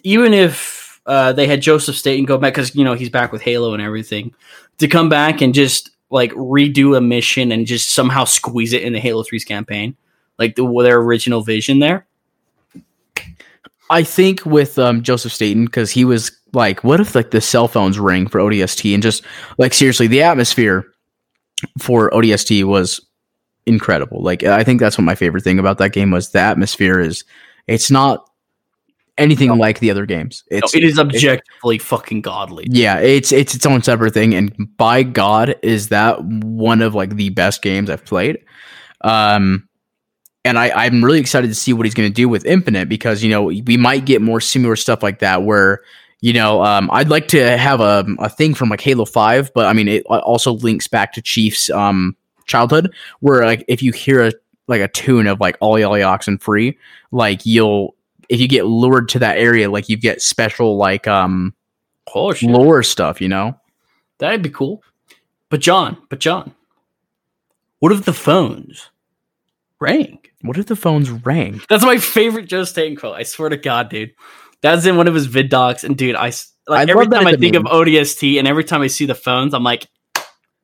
even 0.07 0.33
if 0.33 1.01
uh, 1.07 1.33
they 1.33 1.49
had 1.49 1.61
Joseph 1.61 1.97
Staten 1.97 2.27
go 2.27 2.39
back 2.39 2.55
because 2.55 2.77
you 2.77 2.85
know 2.85 2.95
he's 2.95 3.11
back 3.11 3.33
with 3.33 3.43
Halo 3.43 3.75
and 3.75 3.83
everything, 3.83 4.33
to 4.79 4.87
come 4.87 5.09
back 5.09 5.41
and 5.41 5.53
just 5.53 5.91
like 6.11 6.31
redo 6.35 6.97
a 6.97 7.01
mission 7.01 7.51
and 7.51 7.67
just 7.67 7.91
somehow 7.91 8.23
squeeze 8.23 8.73
it 8.73 8.83
in 8.83 8.93
the 8.93 9.01
Halo 9.01 9.25
3's 9.25 9.45
campaign, 9.45 9.97
like 10.39 10.55
the, 10.55 10.65
their 10.85 10.99
original 10.99 11.43
vision 11.43 11.81
there. 11.81 12.07
I 13.91 14.05
think 14.05 14.47
with 14.47 14.79
um, 14.79 15.03
Joseph 15.03 15.33
Staten 15.33 15.65
because 15.65 15.91
he 15.91 16.05
was 16.05 16.31
like, 16.53 16.85
what 16.85 17.01
if 17.01 17.17
like 17.17 17.33
the 17.33 17.41
cell 17.41 17.67
phones 17.67 17.99
ring 17.99 18.29
for 18.29 18.41
ODST 18.41 18.95
and 18.95 19.03
just 19.03 19.25
like 19.59 19.75
seriously, 19.75 20.07
the 20.07 20.23
atmosphere 20.23 20.87
for 21.81 22.11
ODST 22.11 22.63
was 22.63 23.05
incredible. 23.67 24.23
Like 24.23 24.45
I 24.45 24.63
think 24.63 24.79
that's 24.79 24.97
what 24.97 25.05
my 25.05 25.17
favorite 25.17 25.43
thing 25.43 25.59
about 25.59 25.79
that 25.79 25.93
game 25.93 26.13
was. 26.13 26.31
The 26.31 26.39
atmosphere 26.39 27.01
is 27.01 27.25
it's 27.67 27.91
not 27.91 28.31
anything 29.19 29.57
like 29.57 29.79
the 29.81 29.91
other 29.91 30.07
games. 30.07 30.45
No, 30.51 30.59
It's 30.59 30.75
it 30.75 30.85
is 30.85 30.99
objectively 30.99 31.79
fucking 31.79 32.21
godly. 32.23 32.67
yeah, 32.71 32.99
it's 32.99 33.33
it's 33.33 33.55
its 33.55 33.65
own 33.67 33.83
separate 33.83 34.15
thing, 34.15 34.35
and 34.35 34.55
by 34.77 35.03
God, 35.03 35.57
is 35.63 35.89
that 35.89 36.23
one 36.25 36.83
of 36.83 36.95
like 36.95 37.17
the 37.17 37.31
best 37.31 37.63
games 37.63 37.89
I've 37.91 38.05
played. 38.05 38.39
Um, 39.03 39.69
and 40.45 40.59
I 40.59 40.71
I'm 40.71 41.05
really 41.05 41.19
excited 41.21 41.49
to 41.49 41.55
see 41.55 41.73
what 41.73 41.87
he's 41.87 41.95
going 41.95 42.09
to 42.09 42.15
do 42.15 42.29
with 42.29 42.45
Infinite 42.45 42.89
because 42.89 43.23
you 43.23 43.31
know 43.31 43.45
we 43.45 43.77
might 43.77 44.05
get 44.07 44.23
more 44.23 44.41
similar 44.41 44.77
stuff 44.77 45.03
like 45.03 45.19
that 45.19 45.43
where 45.43 45.81
you 46.21 46.33
know 46.33 46.63
um 46.63 46.89
I'd 46.93 47.09
like 47.09 47.29
to 47.29 47.57
have 47.59 47.81
a 47.81 48.05
a 48.21 48.29
thing 48.29 48.55
from 48.55 48.69
like 48.69 48.81
Halo 48.81 49.05
Five, 49.05 49.53
but 49.55 49.67
I 49.67 49.73
mean 49.73 49.89
it 49.89 50.05
also 50.07 50.53
links 50.53 50.87
back 50.87 51.13
to 51.15 51.23
Chief's 51.23 51.69
um 51.71 52.17
childhood 52.47 52.95
where 53.21 53.45
like 53.45 53.65
if 53.67 53.83
you 53.83 53.93
hear 53.93 54.27
a 54.29 54.33
like 54.69 54.81
a 54.81 54.89
tune 54.89 55.27
of 55.27 55.41
like 55.41 55.57
Ollie 55.61 55.83
Ollie 55.83 56.03
Oxen 56.05 56.39
Free, 56.39 56.79
like 57.11 57.45
you'll 57.45 57.96
if 58.29 58.41
you 58.41 58.49
get 58.49 58.67
lured 58.67 59.09
to 59.11 59.19
that 59.21 59.39
area, 59.39 59.71
like 59.71 59.89
you 59.89 59.97
get 59.97 60.23
special 60.23 60.77
like 60.77 61.07
um 61.07 61.55
Oh 62.15 62.33
shit. 62.33 62.49
lore 62.51 62.83
stuff, 62.83 63.21
you 63.21 63.29
know? 63.29 63.59
That'd 64.19 64.43
be 64.43 64.51
cool. 64.51 64.83
But 65.51 65.61
John, 65.61 65.99
but 66.09 66.21
John, 66.21 66.55
what 67.81 67.93
if 67.93 68.05
the 68.05 68.13
phones 68.13 68.91
rang? 69.81 70.19
What 70.43 70.57
if 70.59 70.67
the 70.67 70.77
phones 70.77 71.11
rang? 71.11 71.61
That's 71.69 71.85
my 71.85 71.99
favorite 71.99 72.47
Joe 72.47 72.65
Staten 72.65 72.97
quote. 72.97 73.17
I 73.17 73.23
swear 73.25 73.49
to 73.49 73.57
God, 73.57 73.89
dude. 73.91 74.13
That's 74.63 74.87
in 74.87 74.97
one 74.97 75.09
of 75.09 75.15
his 75.15 75.27
vid 75.27 75.51
docs. 75.51 75.85
And 75.85 75.97
dude, 75.97 76.17
I 76.17 76.33
like 76.67 76.89
I 76.89 76.91
every 76.91 77.07
time 77.09 77.27
I 77.27 77.37
think 77.37 77.55
meme. 77.55 77.67
of 77.67 77.73
ODST 77.73 78.39
and 78.39 78.49
every 78.49 78.65
time 78.65 78.83
I 78.83 78.87
see 78.87 79.07
the 79.07 79.15
phones, 79.15 79.55
I'm 79.55 79.63
like, 79.63 79.87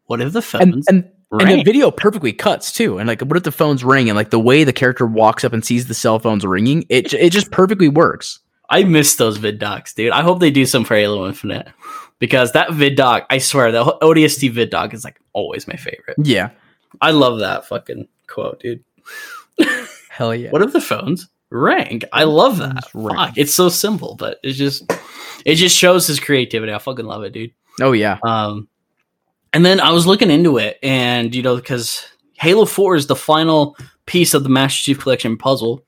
what 0.07 0.21
if 0.21 0.33
the 0.33 0.43
phones 0.43 0.87
and, 0.89 1.05
and 1.05 1.12
rang? 1.33 1.59
the 1.59 1.63
video 1.63 1.91
perfectly 1.91 2.33
cuts 2.33 2.73
too. 2.73 2.99
And 2.99 3.09
like 3.09 3.21
what 3.23 3.37
if 3.37 3.43
the 3.43 3.53
phones 3.53 3.85
ring 3.85 4.09
and 4.09 4.17
like 4.17 4.31
the 4.31 4.41
way 4.41 4.65
the 4.65 4.73
character 4.73 5.07
walks 5.07 5.45
up 5.45 5.53
and 5.53 5.65
sees 5.65 5.87
the 5.87 5.95
cell 5.95 6.19
phones 6.19 6.45
ringing, 6.45 6.85
it 6.89 7.13
it 7.15 7.31
just 7.31 7.51
perfectly 7.51 7.89
works. 7.89 8.41
I 8.71 8.85
miss 8.85 9.17
those 9.17 9.37
vid 9.37 9.59
docs, 9.59 9.93
dude. 9.93 10.13
I 10.13 10.23
hope 10.23 10.41
they 10.41 10.51
do 10.51 10.65
some 10.65 10.85
for 10.85 10.97
Halo 10.97 11.27
Infinite 11.27 11.69
because 12.19 12.53
that 12.53 12.73
vid 12.73 12.97
doc, 12.97 13.27
I 13.31 13.39
swear, 13.39 13.73
the 13.73 13.85
ODST 13.85 14.51
vid 14.53 14.71
doc 14.71 14.95
is 14.95 15.05
like 15.05 15.21
always 15.33 15.67
my 15.69 15.77
favorite. 15.77 16.17
Yeah. 16.19 16.51
I 17.01 17.11
love 17.11 17.41
that 17.41 17.67
fucking 17.67 18.09
quote, 18.29 18.61
dude. 18.61 18.85
Hell 20.09 20.35
yeah. 20.35 20.51
What 20.51 20.63
if 20.63 20.73
the 20.73 20.81
phones 20.81 21.29
rang? 21.51 22.03
I 22.13 22.25
love 22.25 22.59
that. 22.59 22.89
Fuck, 22.91 23.37
it's 23.37 23.55
so 23.55 23.69
simple, 23.69 24.15
but 24.15 24.39
it's 24.43 24.57
just 24.57 24.91
it 25.45 25.57
just 25.57 25.77
shows 25.77 26.07
his 26.07 26.21
creativity. 26.21 26.73
I 26.73 26.79
fucking 26.79 27.07
love 27.07 27.25
it, 27.25 27.33
dude. 27.33 27.53
Oh 27.81 27.93
yeah. 27.93 28.19
Um, 28.23 28.69
and 29.53 29.65
then 29.65 29.81
I 29.81 29.91
was 29.93 30.07
looking 30.07 30.31
into 30.31 30.59
it, 30.59 30.79
and 30.83 31.35
you 31.35 31.43
know, 31.43 31.57
because 31.57 32.05
Halo 32.35 32.65
Four 32.65 32.97
is 32.97 33.07
the 33.07 33.17
final 33.17 33.77
piece 34.07 34.35
of 34.35 34.43
the 34.43 34.49
Master 34.49 34.83
Chief 34.85 34.99
Collection 35.01 35.37
puzzle, 35.37 35.85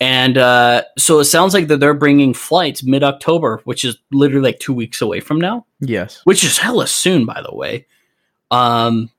and 0.00 0.36
uh, 0.38 0.82
so 0.96 1.18
it 1.20 1.24
sounds 1.24 1.54
like 1.54 1.68
that 1.68 1.78
they're 1.80 1.94
bringing 1.94 2.34
flights 2.34 2.82
mid 2.82 3.02
October, 3.02 3.60
which 3.64 3.84
is 3.84 3.96
literally 4.12 4.50
like 4.50 4.58
two 4.60 4.72
weeks 4.74 5.00
away 5.00 5.20
from 5.20 5.40
now, 5.40 5.66
Yes. 5.80 6.20
which 6.24 6.44
is 6.44 6.58
hella 6.58 6.86
soon, 6.86 7.24
by 7.26 7.42
the 7.42 7.54
way. 7.54 7.86
Um, 8.50 9.10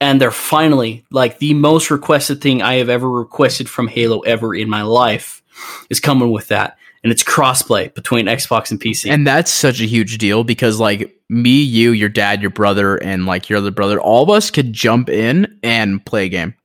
and 0.00 0.20
they're 0.20 0.30
finally 0.30 1.04
like 1.10 1.38
the 1.38 1.54
most 1.54 1.90
requested 1.90 2.40
thing 2.42 2.60
I 2.62 2.74
have 2.74 2.88
ever 2.90 3.10
requested 3.10 3.68
from 3.68 3.88
Halo 3.88 4.20
ever 4.20 4.54
in 4.54 4.68
my 4.68 4.82
life 4.82 5.42
is 5.88 6.00
coming 6.00 6.30
with 6.30 6.48
that, 6.48 6.76
and 7.06 7.12
it's 7.12 7.22
crossplay 7.22 7.94
between 7.94 8.26
Xbox 8.26 8.72
and 8.72 8.80
PC. 8.80 9.08
And 9.08 9.24
that's 9.24 9.48
such 9.48 9.80
a 9.80 9.84
huge 9.84 10.18
deal 10.18 10.42
because 10.42 10.80
like 10.80 11.16
me, 11.28 11.62
you, 11.62 11.92
your 11.92 12.08
dad, 12.08 12.40
your 12.40 12.50
brother, 12.50 12.96
and 12.96 13.26
like 13.26 13.48
your 13.48 13.58
other 13.58 13.70
brother, 13.70 14.00
all 14.00 14.24
of 14.24 14.30
us 14.30 14.50
could 14.50 14.72
jump 14.72 15.08
in 15.08 15.56
and 15.62 16.04
play 16.04 16.24
a 16.24 16.28
game. 16.28 16.56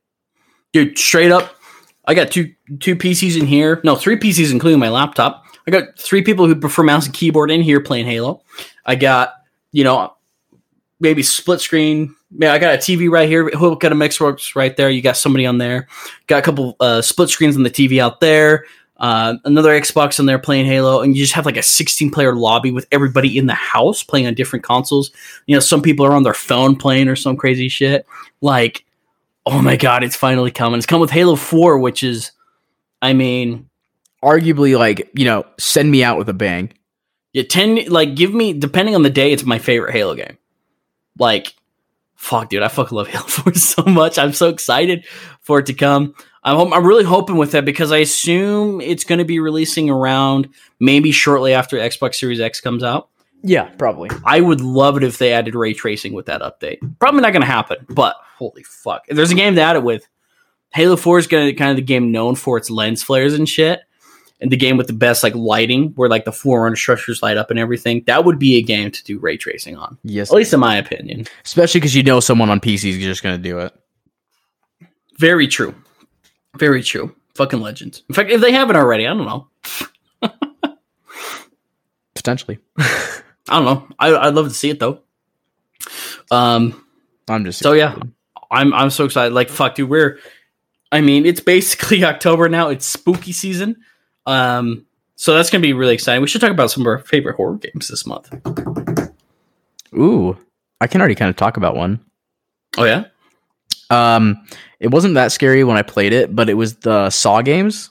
dude 0.72 0.98
straight 0.98 1.30
up 1.30 1.54
i 2.06 2.14
got 2.14 2.32
two 2.32 2.52
two 2.80 2.96
pcs 2.96 3.40
in 3.40 3.46
here. 3.46 3.80
No 3.84 3.94
three 3.94 4.16
pcs 4.16 4.50
including 4.50 4.80
my 4.80 4.88
laptop. 4.88 5.44
I 5.68 5.70
got 5.70 5.96
three 5.96 6.22
people 6.22 6.48
who 6.48 6.56
prefer 6.56 6.82
mouse 6.82 7.06
and 7.06 7.14
keyboard 7.14 7.52
in 7.52 7.62
here 7.62 7.80
playing 7.80 8.06
halo. 8.06 8.42
I 8.84 8.96
got 8.96 9.34
you 9.70 9.84
know 9.84 10.12
maybe 10.98 11.22
split 11.22 11.60
screen. 11.60 12.16
Yeah 12.36 12.52
i 12.52 12.58
got 12.58 12.74
a 12.74 12.78
tv 12.78 13.08
right 13.08 13.28
here. 13.28 13.48
Who 13.50 13.78
got 13.78 13.92
a 13.92 13.94
mixworks 13.94 14.56
right 14.56 14.76
there. 14.76 14.90
You 14.90 15.02
got 15.02 15.16
somebody 15.16 15.46
on 15.46 15.58
there. 15.58 15.86
Got 16.26 16.40
a 16.40 16.42
couple 16.42 16.74
uh, 16.80 17.00
split 17.00 17.28
screens 17.28 17.56
on 17.56 17.62
the 17.62 17.70
tv 17.70 18.00
out 18.00 18.18
there 18.18 18.64
uh, 19.02 19.34
another 19.44 19.78
xbox 19.80 20.18
on 20.18 20.26
there 20.26 20.38
playing 20.38 20.64
halo 20.64 21.00
and 21.00 21.14
you 21.14 21.22
just 21.22 21.34
have 21.34 21.44
like 21.44 21.56
a 21.56 21.62
16 21.62 22.10
player 22.10 22.34
lobby 22.34 22.70
with 22.70 22.86
everybody 22.90 23.36
in 23.36 23.46
the 23.46 23.54
house 23.54 24.02
playing 24.02 24.26
on 24.26 24.34
different 24.34 24.64
consoles 24.64 25.10
you 25.46 25.54
know 25.54 25.60
some 25.60 25.82
people 25.82 26.06
are 26.06 26.14
on 26.14 26.22
their 26.22 26.32
phone 26.32 26.74
playing 26.74 27.08
or 27.08 27.16
some 27.16 27.36
crazy 27.36 27.68
shit 27.68 28.06
like 28.40 28.84
oh 29.46 29.60
my 29.60 29.76
god, 29.76 30.04
it's 30.04 30.16
finally 30.16 30.50
coming. 30.50 30.78
It's 30.78 30.86
come 30.86 31.00
with 31.00 31.10
Halo 31.10 31.36
4, 31.36 31.78
which 31.78 32.02
is, 32.02 32.32
I 33.00 33.12
mean, 33.12 33.68
Arguably, 34.22 34.78
like, 34.78 35.10
you 35.14 35.24
know, 35.24 35.44
send 35.58 35.90
me 35.90 36.04
out 36.04 36.16
with 36.16 36.28
a 36.28 36.32
bang. 36.32 36.72
yeah, 37.32 37.42
10, 37.42 37.88
like, 37.88 38.14
give 38.14 38.32
me, 38.32 38.52
depending 38.52 38.94
on 38.94 39.02
the 39.02 39.10
day, 39.10 39.32
it's 39.32 39.42
my 39.42 39.58
favorite 39.58 39.92
Halo 39.92 40.14
game. 40.14 40.38
Like, 41.18 41.52
fuck, 42.14 42.48
dude, 42.48 42.62
I 42.62 42.68
fucking 42.68 42.96
love 42.96 43.08
Halo 43.08 43.26
4 43.26 43.54
so 43.54 43.82
much. 43.82 44.18
I'm 44.18 44.32
so 44.32 44.48
excited 44.48 45.04
for 45.40 45.58
it 45.58 45.66
to 45.66 45.74
come. 45.74 46.14
I'm, 46.44 46.72
I'm 46.72 46.86
really 46.86 47.04
hoping 47.04 47.36
with 47.36 47.52
that 47.52 47.64
because 47.64 47.92
I 47.92 47.98
assume 47.98 48.80
it's 48.80 49.04
going 49.04 49.18
to 49.20 49.24
be 49.24 49.38
releasing 49.38 49.88
around 49.90 50.48
maybe 50.80 51.12
shortly 51.12 51.54
after 51.54 51.76
Xbox 51.76 52.16
Series 52.16 52.40
X 52.40 52.60
comes 52.60 52.82
out. 52.82 53.08
Yeah, 53.44 53.64
probably. 53.78 54.10
I 54.24 54.40
would 54.40 54.60
love 54.60 54.96
it 54.96 55.02
if 55.04 55.18
they 55.18 55.32
added 55.32 55.54
ray 55.54 55.72
tracing 55.74 56.12
with 56.12 56.26
that 56.26 56.42
update. 56.42 56.78
Probably 57.00 57.20
not 57.20 57.32
going 57.32 57.42
to 57.42 57.46
happen, 57.46 57.78
but 57.88 58.16
holy 58.36 58.62
fuck. 58.62 59.02
If 59.08 59.16
there's 59.16 59.30
a 59.32 59.34
game 59.36 59.54
to 59.56 59.60
add 59.60 59.76
it 59.76 59.82
with, 59.82 60.06
Halo 60.72 60.96
4 60.96 61.18
is 61.18 61.26
going 61.26 61.46
to 61.46 61.52
kind 61.54 61.70
of 61.70 61.76
the 61.76 61.82
game 61.82 62.12
known 62.12 62.34
for 62.34 62.56
its 62.56 62.70
lens 62.70 63.02
flares 63.02 63.34
and 63.34 63.48
shit. 63.48 63.80
And 64.40 64.50
the 64.50 64.56
game 64.56 64.76
with 64.76 64.88
the 64.88 64.92
best 64.92 65.22
like 65.22 65.36
lighting, 65.36 65.90
where 65.94 66.08
like 66.08 66.24
the 66.24 66.32
forerunner 66.32 66.74
structures 66.74 67.22
light 67.22 67.36
up 67.36 67.50
and 67.50 67.60
everything. 67.60 68.02
That 68.06 68.24
would 68.24 68.40
be 68.40 68.56
a 68.56 68.62
game 68.62 68.90
to 68.90 69.04
do 69.04 69.20
ray 69.20 69.36
tracing 69.36 69.76
on, 69.76 69.98
Yes. 70.02 70.30
at 70.32 70.36
least 70.36 70.52
in 70.52 70.58
my 70.58 70.76
opinion. 70.76 71.26
Especially 71.44 71.78
because 71.78 71.94
you 71.94 72.02
know 72.02 72.18
someone 72.18 72.50
on 72.50 72.58
PC 72.58 72.90
is 72.90 72.98
just 72.98 73.22
going 73.22 73.40
to 73.40 73.42
do 73.48 73.58
it. 73.60 73.72
Very 75.18 75.46
true. 75.46 75.74
Very 76.58 76.82
true. 76.82 77.14
Fucking 77.34 77.60
legends. 77.60 78.02
In 78.08 78.14
fact, 78.14 78.30
if 78.30 78.40
they 78.40 78.52
haven't 78.52 78.76
already, 78.76 79.06
I 79.06 79.14
don't 79.14 79.24
know. 79.24 79.48
Potentially. 82.14 82.58
I 82.78 83.22
don't 83.48 83.64
know. 83.64 83.88
I, 83.98 84.14
I'd 84.14 84.34
love 84.34 84.48
to 84.48 84.54
see 84.54 84.70
it 84.70 84.78
though. 84.78 85.00
Um, 86.30 86.84
I'm 87.28 87.44
just 87.44 87.58
So 87.58 87.72
yeah, 87.72 87.96
I'm 88.50 88.72
I'm 88.74 88.90
so 88.90 89.04
excited. 89.04 89.34
Like 89.34 89.48
fuck, 89.48 89.74
dude, 89.74 89.88
we're. 89.88 90.18
I 90.90 91.00
mean, 91.00 91.24
it's 91.24 91.40
basically 91.40 92.04
October 92.04 92.48
now. 92.48 92.68
It's 92.68 92.86
spooky 92.86 93.32
season. 93.32 93.76
Um, 94.26 94.86
so 95.16 95.34
that's 95.34 95.50
gonna 95.50 95.62
be 95.62 95.72
really 95.72 95.94
exciting. 95.94 96.20
We 96.20 96.28
should 96.28 96.40
talk 96.40 96.50
about 96.50 96.70
some 96.70 96.82
of 96.82 96.86
our 96.86 96.98
favorite 96.98 97.36
horror 97.36 97.56
games 97.56 97.88
this 97.88 98.06
month. 98.06 98.32
Ooh, 99.94 100.36
I 100.80 100.86
can 100.86 101.00
already 101.00 101.14
kind 101.14 101.30
of 101.30 101.36
talk 101.36 101.56
about 101.56 101.76
one. 101.76 102.04
Oh 102.76 102.84
yeah, 102.84 103.06
Um, 103.92 104.36
it 104.80 104.90
wasn't 104.90 105.14
that 105.14 105.32
scary 105.32 105.64
when 105.64 105.76
I 105.76 105.82
played 105.82 106.12
it, 106.12 106.34
but 106.34 106.48
it 106.48 106.54
was 106.54 106.76
the 106.76 107.10
Saw 107.10 107.42
games. 107.42 107.90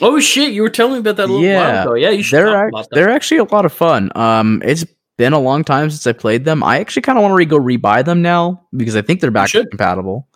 oh 0.00 0.18
shit, 0.20 0.52
you 0.52 0.62
were 0.62 0.70
telling 0.70 0.94
me 0.94 0.98
about 1.00 1.16
that 1.16 1.24
a 1.28 1.32
little 1.32 1.42
Yeah, 1.44 1.72
while 1.72 1.82
ago. 1.82 1.94
Yeah, 1.94 2.10
you 2.10 2.22
should 2.22 2.36
They're 2.38 2.46
talk 2.46 2.56
act- 2.64 2.68
about 2.72 2.88
that. 2.90 2.94
they're 2.96 3.10
actually 3.10 3.38
a 3.38 3.44
lot 3.44 3.64
of 3.66 3.72
fun. 3.72 4.10
Um, 4.14 4.62
it's 4.64 4.84
been 5.18 5.32
a 5.34 5.38
long 5.38 5.62
time 5.64 5.90
since 5.90 6.06
I 6.06 6.12
played 6.12 6.44
them. 6.44 6.62
I 6.62 6.78
actually 6.80 7.02
kind 7.02 7.18
of 7.18 7.22
want 7.22 7.32
to 7.32 7.36
re- 7.36 7.44
go 7.44 7.58
rebuy 7.60 8.04
them 8.04 8.22
now 8.22 8.66
because 8.74 8.96
I 8.96 9.02
think 9.02 9.20
they're 9.20 9.30
back 9.30 9.50
compatible. 9.52 10.26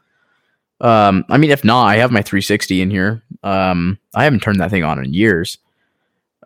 Um, 0.80 1.24
I 1.30 1.38
mean, 1.38 1.50
if 1.50 1.64
not, 1.64 1.84
I 1.86 1.96
have 1.96 2.10
my 2.10 2.20
360 2.20 2.82
in 2.82 2.90
here. 2.90 3.22
Um, 3.42 3.98
I 4.14 4.24
haven't 4.24 4.40
turned 4.40 4.60
that 4.60 4.70
thing 4.70 4.84
on 4.84 5.02
in 5.02 5.14
years. 5.14 5.56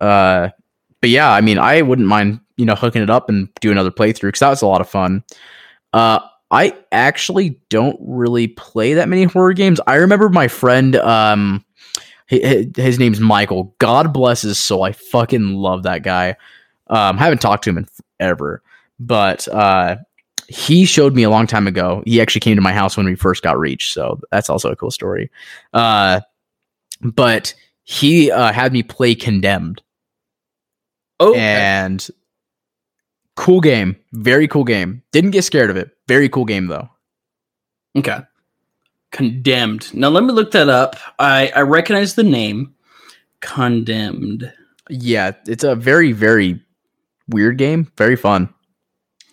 Uh, 0.01 0.51
but 1.01 1.11
yeah, 1.11 1.33
I 1.33 1.41
mean, 1.41 1.59
I 1.59 1.83
wouldn't 1.83 2.07
mind 2.07 2.41
you 2.57 2.65
know 2.65 2.75
hooking 2.77 3.03
it 3.03 3.11
up 3.11 3.29
and 3.29 3.49
do 3.61 3.71
another 3.73 3.91
playthrough 3.91 4.29
because 4.29 4.41
that 4.41 4.51
was 4.51 4.63
a 4.63 4.67
lot 4.67 4.81
of 4.81 4.89
fun. 4.89 5.25
Uh, 5.93 6.21
I 6.51 6.75
actually 6.93 7.61
don't 7.69 7.99
really 8.01 8.49
play 8.49 8.95
that 8.95 9.09
many 9.09 9.25
horror 9.25 9.53
games. 9.53 9.81
I 9.87 9.97
remember 9.97 10.29
my 10.29 10.49
friend, 10.49 10.97
um, 10.97 11.65
his, 12.27 12.67
his 12.77 12.99
name's 12.99 13.21
Michael. 13.21 13.75
God 13.79 14.13
bless 14.13 14.43
his 14.43 14.59
soul. 14.59 14.83
I 14.83 14.93
fucking 14.93 15.55
love 15.55 15.83
that 15.83 16.03
guy. 16.03 16.37
Um, 16.89 17.19
haven't 17.19 17.43
talked 17.43 17.65
to 17.65 17.71
him 17.71 17.79
in 17.79 17.87
forever, 18.19 18.63
but 18.99 19.47
uh, 19.49 19.97
he 20.49 20.87
showed 20.87 21.15
me 21.15 21.23
a 21.23 21.31
long 21.31 21.47
time 21.47 21.67
ago. 21.67 22.03
He 22.07 22.21
actually 22.21 22.41
came 22.41 22.57
to 22.57 22.63
my 22.63 22.73
house 22.73 22.97
when 22.97 23.05
we 23.05 23.15
first 23.15 23.43
got 23.43 23.59
Reach, 23.59 23.93
so 23.93 24.19
that's 24.31 24.49
also 24.49 24.71
a 24.71 24.77
cool 24.77 24.91
story. 24.91 25.31
Uh, 25.75 26.21
but 27.03 27.55
he 27.85 28.31
uh, 28.31 28.53
had 28.53 28.73
me 28.73 28.83
play 28.83 29.15
Condemned, 29.15 29.83
Oh, 31.21 31.35
and 31.35 32.09
cool 33.39 33.61
game, 33.61 33.97
very 34.13 34.49
cool 34.49 34.65
game. 34.65 35.03
Didn't 35.13 35.31
get 35.31 35.45
scared 35.45 35.71
of 35.71 35.77
it. 35.77 35.91
Very 36.09 36.29
cool 36.29 36.45
game 36.45 36.67
though. 36.67 36.89
okay. 37.97 38.21
Condemned. 39.11 39.95
Now 39.95 40.09
let 40.11 40.25
me 40.25 40.33
look 40.33 40.51
that 40.51 40.69
up. 40.69 40.97
I 41.19 41.51
I 41.57 41.61
recognize 41.63 42.15
the 42.15 42.23
name. 42.25 42.75
Condemned. 43.41 44.53
Yeah, 44.91 45.33
it's 45.47 45.65
a 45.65 45.75
very 45.75 46.13
very 46.13 46.61
weird 47.29 47.57
game. 47.59 47.91
Very 47.97 48.17
fun. 48.17 48.53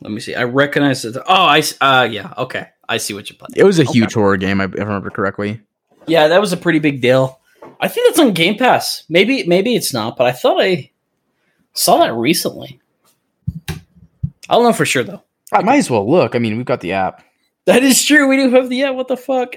Let 0.01 0.11
me 0.11 0.19
see. 0.21 0.35
I 0.35 0.43
recognize 0.43 1.03
it. 1.03 1.17
Oh, 1.17 1.23
I 1.27 1.61
uh 1.81 2.07
yeah. 2.09 2.33
Okay, 2.37 2.67
I 2.87 2.97
see 2.97 3.13
what 3.13 3.29
you're 3.29 3.37
playing. 3.37 3.53
It 3.55 3.63
was 3.65 3.79
a 3.79 3.83
Okay. 3.83 3.91
huge 3.93 4.13
horror 4.13 4.37
game. 4.37 4.61
If 4.61 4.75
I 4.75 4.83
remember 4.83 5.09
correctly. 5.09 5.61
Yeah, 6.07 6.27
that 6.29 6.39
was 6.39 6.53
a 6.53 6.57
pretty 6.57 6.79
big 6.79 7.01
deal. 7.01 7.39
I 7.81 7.87
think 7.89 8.07
that's 8.07 8.19
on 8.19 8.31
Game 8.33 8.57
Pass. 8.57 9.03
Maybe 9.09 9.43
maybe 9.45 9.75
it's 9.75 9.93
not, 9.93 10.15
but 10.15 10.27
I 10.27 10.31
thought 10.31 10.61
I 10.61 10.91
saw 11.73 11.97
that 11.97 12.13
recently. 12.13 12.79
I 14.49 14.55
don't 14.55 14.63
know 14.63 14.73
for 14.73 14.85
sure 14.85 15.03
though. 15.03 15.23
I 15.51 15.61
might 15.61 15.77
as 15.77 15.89
well 15.89 16.09
look. 16.09 16.35
I 16.35 16.39
mean, 16.39 16.57
we've 16.57 16.65
got 16.65 16.81
the 16.81 16.93
app. 16.93 17.23
That 17.65 17.83
is 17.83 18.03
true. 18.03 18.27
We 18.27 18.37
do 18.37 18.49
have 18.51 18.69
the 18.69 18.83
app. 18.83 18.95
What 18.95 19.07
the 19.07 19.17
fuck? 19.17 19.55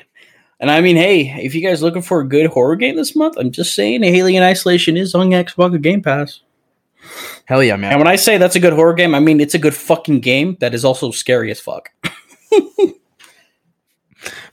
And 0.60 0.70
I 0.70 0.80
mean, 0.80 0.96
hey, 0.96 1.42
if 1.42 1.54
you 1.54 1.62
guys 1.62 1.82
looking 1.82 2.02
for 2.02 2.20
a 2.20 2.28
good 2.28 2.46
horror 2.46 2.76
game 2.76 2.96
this 2.96 3.14
month, 3.14 3.36
I'm 3.38 3.52
just 3.52 3.74
saying, 3.74 4.02
Alien 4.02 4.42
Isolation 4.42 4.96
is 4.96 5.14
on 5.14 5.30
Xbox 5.30 5.80
Game 5.80 6.02
Pass. 6.02 6.40
Hell 7.44 7.62
yeah, 7.62 7.76
man. 7.76 7.92
And 7.92 8.00
when 8.00 8.08
I 8.08 8.16
say 8.16 8.38
that's 8.38 8.56
a 8.56 8.60
good 8.60 8.72
horror 8.72 8.94
game, 8.94 9.14
I 9.14 9.20
mean 9.20 9.40
it's 9.40 9.54
a 9.54 9.58
good 9.58 9.74
fucking 9.74 10.20
game 10.20 10.56
that 10.60 10.74
is 10.74 10.84
also 10.84 11.10
scary 11.10 11.50
as 11.50 11.60
fuck. 11.60 11.90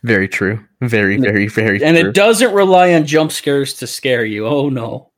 Very 0.03 0.27
true. 0.27 0.63
Very 0.81 1.17
very 1.17 1.47
very. 1.47 1.83
And 1.83 1.97
true. 1.97 2.09
it 2.09 2.13
doesn't 2.13 2.53
rely 2.53 2.93
on 2.93 3.07
jump 3.07 3.31
scares 3.31 3.73
to 3.75 3.87
scare 3.87 4.23
you. 4.23 4.45
Oh 4.45 4.69
no. 4.69 5.09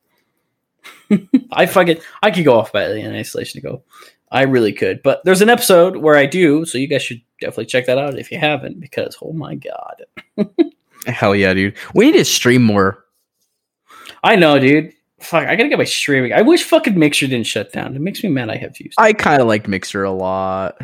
I 1.52 1.66
fucking 1.66 1.98
I 2.22 2.30
could 2.30 2.46
go 2.46 2.58
off 2.58 2.72
by 2.72 2.84
Alien 2.84 3.14
Isolation 3.14 3.60
to 3.60 3.68
go. 3.68 3.82
I 4.30 4.42
really 4.42 4.72
could. 4.72 5.02
But 5.02 5.22
there's 5.24 5.40
an 5.40 5.48
episode 5.48 5.96
where 5.96 6.16
I 6.16 6.26
do, 6.26 6.64
so 6.64 6.78
you 6.78 6.86
guys 6.86 7.02
should 7.02 7.22
definitely 7.40 7.66
check 7.66 7.86
that 7.86 7.98
out 7.98 8.18
if 8.18 8.30
you 8.30 8.38
haven't, 8.38 8.80
because 8.80 9.16
oh 9.22 9.32
my 9.32 9.54
god. 9.54 10.04
Hell 11.06 11.34
yeah, 11.34 11.54
dude. 11.54 11.76
We 11.94 12.06
need 12.06 12.18
to 12.18 12.24
stream 12.24 12.62
more. 12.62 13.04
I 14.22 14.36
know, 14.36 14.58
dude. 14.58 14.92
Fuck, 15.20 15.48
I 15.48 15.56
gotta 15.56 15.68
get 15.68 15.78
my 15.78 15.84
streaming. 15.84 16.32
I 16.32 16.42
wish 16.42 16.62
fucking 16.64 16.98
Mixer 16.98 17.26
didn't 17.26 17.46
shut 17.46 17.72
down. 17.72 17.96
It 17.96 18.00
makes 18.00 18.22
me 18.22 18.30
mad 18.30 18.50
I 18.50 18.56
have 18.56 18.76
views. 18.76 18.94
I 18.98 19.12
kind 19.12 19.40
of 19.40 19.48
liked 19.48 19.66
Mixer 19.66 20.04
a 20.04 20.12
lot. 20.12 20.80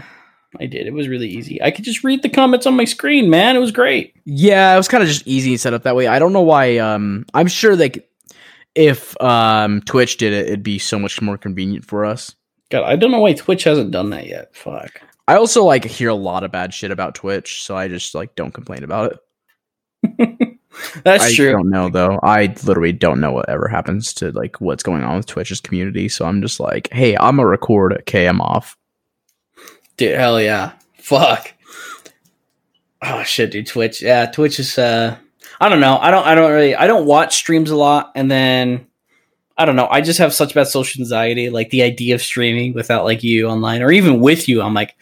I 0.60 0.66
did. 0.66 0.86
It 0.86 0.92
was 0.92 1.08
really 1.08 1.28
easy. 1.28 1.60
I 1.62 1.70
could 1.70 1.84
just 1.84 2.04
read 2.04 2.22
the 2.22 2.28
comments 2.28 2.66
on 2.66 2.76
my 2.76 2.84
screen, 2.84 3.28
man. 3.28 3.56
It 3.56 3.60
was 3.60 3.72
great. 3.72 4.14
Yeah, 4.24 4.74
it 4.74 4.76
was 4.76 4.88
kind 4.88 5.02
of 5.02 5.08
just 5.08 5.26
easy 5.26 5.52
and 5.52 5.60
set 5.60 5.74
up 5.74 5.82
that 5.82 5.96
way. 5.96 6.06
I 6.06 6.18
don't 6.18 6.32
know 6.32 6.42
why. 6.42 6.78
Um, 6.78 7.26
I'm 7.34 7.48
sure 7.48 7.76
like 7.76 8.08
if 8.74 9.20
um 9.20 9.82
Twitch 9.82 10.16
did 10.16 10.32
it, 10.32 10.46
it'd 10.46 10.62
be 10.62 10.78
so 10.78 10.98
much 10.98 11.20
more 11.20 11.38
convenient 11.38 11.84
for 11.84 12.04
us. 12.04 12.34
God, 12.74 12.90
I 12.90 12.96
don't 12.96 13.12
know 13.12 13.20
why 13.20 13.34
Twitch 13.34 13.62
hasn't 13.62 13.92
done 13.92 14.10
that 14.10 14.26
yet. 14.26 14.52
Fuck. 14.52 15.00
I 15.28 15.36
also 15.36 15.62
like 15.62 15.84
hear 15.84 16.08
a 16.08 16.14
lot 16.14 16.42
of 16.42 16.50
bad 16.50 16.74
shit 16.74 16.90
about 16.90 17.14
Twitch, 17.14 17.62
so 17.62 17.76
I 17.76 17.86
just 17.86 18.16
like 18.16 18.34
don't 18.34 18.52
complain 18.52 18.82
about 18.82 19.12
it. 20.02 20.58
That's 21.04 21.22
I 21.22 21.32
true. 21.32 21.50
I 21.50 21.52
don't 21.52 21.70
know 21.70 21.88
though. 21.88 22.18
I 22.24 22.52
literally 22.64 22.90
don't 22.90 23.20
know 23.20 23.30
what 23.30 23.48
ever 23.48 23.68
happens 23.68 24.12
to 24.14 24.32
like 24.32 24.60
what's 24.60 24.82
going 24.82 25.04
on 25.04 25.18
with 25.18 25.26
Twitch's 25.26 25.60
community. 25.60 26.08
So 26.08 26.24
I'm 26.24 26.42
just 26.42 26.58
like, 26.58 26.88
hey, 26.90 27.16
I'm 27.16 27.38
a 27.38 27.46
record. 27.46 27.92
Okay, 28.00 28.26
I'm 28.26 28.40
off. 28.40 28.76
Dude, 29.96 30.16
hell 30.16 30.40
yeah. 30.40 30.72
Fuck. 30.98 31.54
Oh 33.02 33.22
shit, 33.22 33.52
dude. 33.52 33.68
Twitch. 33.68 34.02
Yeah, 34.02 34.26
Twitch 34.26 34.58
is 34.58 34.76
uh 34.78 35.16
I 35.60 35.68
don't 35.68 35.78
know. 35.78 35.96
I 35.98 36.10
don't 36.10 36.26
I 36.26 36.34
don't 36.34 36.50
really 36.50 36.74
I 36.74 36.88
don't 36.88 37.06
watch 37.06 37.36
streams 37.36 37.70
a 37.70 37.76
lot 37.76 38.10
and 38.16 38.28
then 38.28 38.88
I 39.56 39.64
don't 39.64 39.76
know. 39.76 39.88
I 39.88 40.00
just 40.00 40.18
have 40.18 40.34
such 40.34 40.54
bad 40.54 40.66
social 40.66 41.00
anxiety. 41.00 41.48
Like 41.48 41.70
the 41.70 41.82
idea 41.82 42.14
of 42.14 42.22
streaming 42.22 42.74
without 42.74 43.04
like 43.04 43.22
you 43.22 43.48
online 43.48 43.82
or 43.82 43.92
even 43.92 44.20
with 44.20 44.48
you, 44.48 44.62
I'm 44.62 44.74
like 44.74 44.96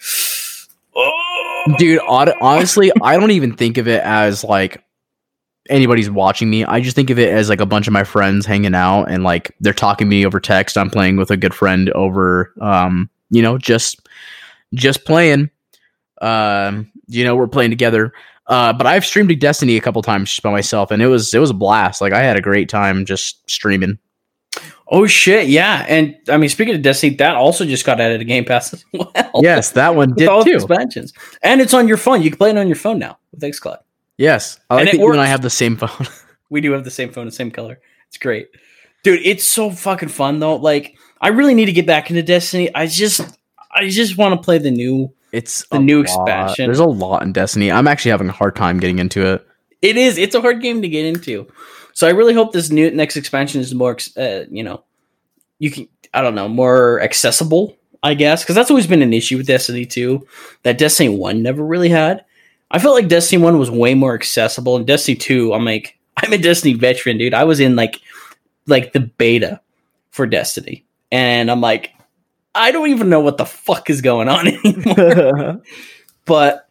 oh. 0.95 1.75
Dude, 1.79 2.01
honestly, 2.07 2.93
I 3.03 3.17
don't 3.17 3.31
even 3.31 3.55
think 3.55 3.79
of 3.79 3.89
it 3.89 4.03
as 4.03 4.45
like 4.45 4.85
anybody's 5.71 6.11
watching 6.11 6.51
me. 6.51 6.65
I 6.65 6.81
just 6.81 6.97
think 6.97 7.11
of 7.11 7.19
it 7.19 7.33
as 7.33 7.49
like 7.49 7.61
a 7.61 7.67
bunch 7.67 7.87
of 7.87 7.93
my 7.93 8.05
friends 8.05 8.45
hanging 8.45 8.75
out 8.75 9.05
and 9.05 9.23
like 9.23 9.55
they're 9.61 9.73
talking 9.73 10.07
to 10.07 10.11
me 10.11 10.27
over 10.27 10.41
text. 10.41 10.77
I'm 10.77 10.91
playing 10.91 11.17
with 11.17 11.31
a 11.31 11.37
good 11.37 11.55
friend 11.55 11.91
over 11.91 12.53
um, 12.61 13.09
you 13.31 13.43
know, 13.43 13.59
just 13.59 14.07
just 14.75 15.05
playing. 15.05 15.51
Um, 16.21 16.91
you 17.09 17.25
know, 17.25 17.35
we're 17.35 17.49
playing 17.49 17.71
together. 17.71 18.13
Uh, 18.47 18.73
but 18.73 18.87
I've 18.87 19.05
streamed 19.05 19.39
Destiny 19.41 19.77
a 19.77 19.81
couple 19.81 20.03
times 20.03 20.31
just 20.31 20.43
by 20.43 20.51
myself 20.51 20.91
and 20.91 21.01
it 21.01 21.07
was 21.07 21.33
it 21.33 21.39
was 21.39 21.51
a 21.51 21.55
blast. 21.55 22.01
Like 22.01 22.13
I 22.13 22.23
had 22.23 22.37
a 22.37 22.43
great 22.43 22.69
time 22.69 23.07
just 23.07 23.49
streaming. 23.49 23.99
Oh 24.89 25.07
shit, 25.07 25.49
yeah. 25.49 25.85
And 25.89 26.17
I 26.29 26.37
mean 26.37 26.49
speaking 26.51 26.75
of 26.75 26.83
Destiny, 26.83 27.15
that 27.17 27.35
also 27.35 27.65
just 27.65 27.87
got 27.87 28.01
added 28.01 28.19
to 28.19 28.25
Game 28.25 28.45
Pass 28.45 28.73
as 28.75 28.85
well. 28.93 29.13
Yes, 29.41 29.71
that 29.73 29.95
one 29.95 30.15
did 30.15 30.29
all 30.29 30.45
too. 30.45 30.55
expansions. 30.55 31.13
And 31.43 31.61
it's 31.61 31.73
on 31.75 31.89
your 31.89 31.97
phone. 31.97 32.23
You 32.23 32.31
can 32.31 32.39
play 32.39 32.51
it 32.51 32.59
on 32.59 32.67
your 32.67 32.77
phone 32.77 32.99
now 32.99 33.19
with 33.31 33.41
xCloud. 33.41 33.79
Yes. 34.19 34.59
I 34.69 34.75
like 34.77 34.89
it 34.89 34.93
that 34.93 34.99
you 34.99 35.11
and 35.13 35.21
I 35.21 35.27
have 35.27 35.43
the 35.43 35.51
same 35.51 35.77
phone. 35.77 36.07
We 36.51 36.61
do 36.61 36.73
have 36.73 36.85
the 36.85 36.91
same 36.91 37.11
phone, 37.11 37.25
the 37.25 37.33
same 37.33 37.51
color. 37.51 37.81
It's 38.09 38.19
great. 38.19 38.49
Dude, 39.05 39.21
it's 39.25 39.43
so 39.43 39.71
fucking 39.71 40.11
fun 40.11 40.39
though. 40.39 40.57
Like, 40.57 40.99
I 41.19 41.29
really 41.29 41.55
need 41.55 41.65
to 41.65 41.73
get 41.73 41.87
back 41.87 42.11
into 42.11 42.23
Destiny. 42.23 42.69
I 42.75 42.87
just 42.89 43.23
I 43.75 43.89
just 43.89 44.19
want 44.19 44.35
to 44.39 44.45
play 44.45 44.59
the 44.59 44.71
new 44.71 45.15
It's 45.33 45.67
The 45.69 45.79
new 45.79 46.03
lot. 46.03 46.05
expansion. 46.05 46.67
There's 46.67 46.79
a 46.79 46.85
lot 46.85 47.23
in 47.23 47.33
Destiny. 47.33 47.73
I'm 47.73 47.89
actually 47.89 48.11
having 48.11 48.29
a 48.29 48.33
hard 48.33 48.55
time 48.55 48.81
getting 48.81 48.99
into 48.99 49.25
it. 49.33 49.47
It 49.81 49.97
is. 49.97 50.19
It's 50.19 50.35
a 50.35 50.43
hard 50.43 50.61
game 50.61 50.83
to 50.83 50.89
get 50.89 51.07
into. 51.07 51.47
So 51.95 52.07
I 52.07 52.11
really 52.11 52.35
hope 52.35 52.53
this 52.53 52.71
new 52.71 52.91
next 52.91 53.17
expansion 53.17 53.61
is 53.61 53.75
more, 53.75 53.97
uh, 54.17 54.45
you 54.51 54.63
know, 54.63 54.85
you 55.59 55.71
can. 55.71 55.89
I 56.15 56.21
don't 56.21 56.35
know, 56.35 56.49
more 56.49 57.01
accessible. 57.01 57.77
I 58.03 58.15
guess 58.15 58.43
because 58.43 58.57
that's 58.57 58.71
always 58.71 58.87
been 58.87 59.01
an 59.03 59.15
issue 59.15 59.37
with 59.37 59.47
Destiny 59.47 59.87
2 59.87 60.27
that 60.65 60.77
Destiny 60.77 61.09
1 61.09 61.43
never 61.43 61.65
really 61.65 61.89
had. 61.89 62.25
I 62.71 62.79
felt 62.79 62.95
like 62.95 63.09
Destiny 63.09 63.43
1 63.43 63.59
was 63.59 63.71
way 63.71 63.95
more 63.95 64.15
accessible, 64.15 64.77
and 64.77 64.87
Destiny 64.87 65.17
2, 65.17 65.55
I'm 65.55 65.65
like, 65.65 65.99
I'm 66.17 66.33
a 66.33 66.39
Destiny 66.39 66.75
veteran, 66.75 67.19
dude. 67.19 67.35
I 67.35 67.45
was 67.45 67.61
in 67.61 67.77
like, 67.77 68.01
like 68.67 68.93
the 68.93 69.01
beta 69.01 69.61
for 70.11 70.27
Destiny, 70.27 70.85
and 71.13 71.51
I'm 71.51 71.61
like, 71.61 71.93
I 72.55 72.71
don't 72.71 72.91
even 72.91 73.09
know 73.09 73.21
what 73.21 73.39
the 73.39 73.47
fuck 73.47 73.89
is 73.89 74.01
going 74.01 74.29
on 74.29 74.49
anymore 74.65 75.63
but 76.25 76.69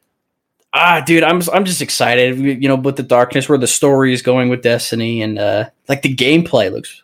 ah 0.74 1.02
dude 1.06 1.24
i'm 1.24 1.42
i'm 1.54 1.66
just 1.66 1.82
excited. 1.82 2.38
You 2.40 2.68
know 2.68 2.76
with 2.76 2.96
the 2.96 3.04
darkness 3.04 3.50
where 3.50 3.58
the 3.58 3.68
story 3.68 4.14
is 4.14 4.22
going 4.22 4.50
with 4.50 4.62
destiny 4.62 5.22
and 5.22 5.38
uh 5.40 5.70
like 5.90 6.02
the 6.02 6.16
gameplay 6.16 6.72
looks 6.72 7.04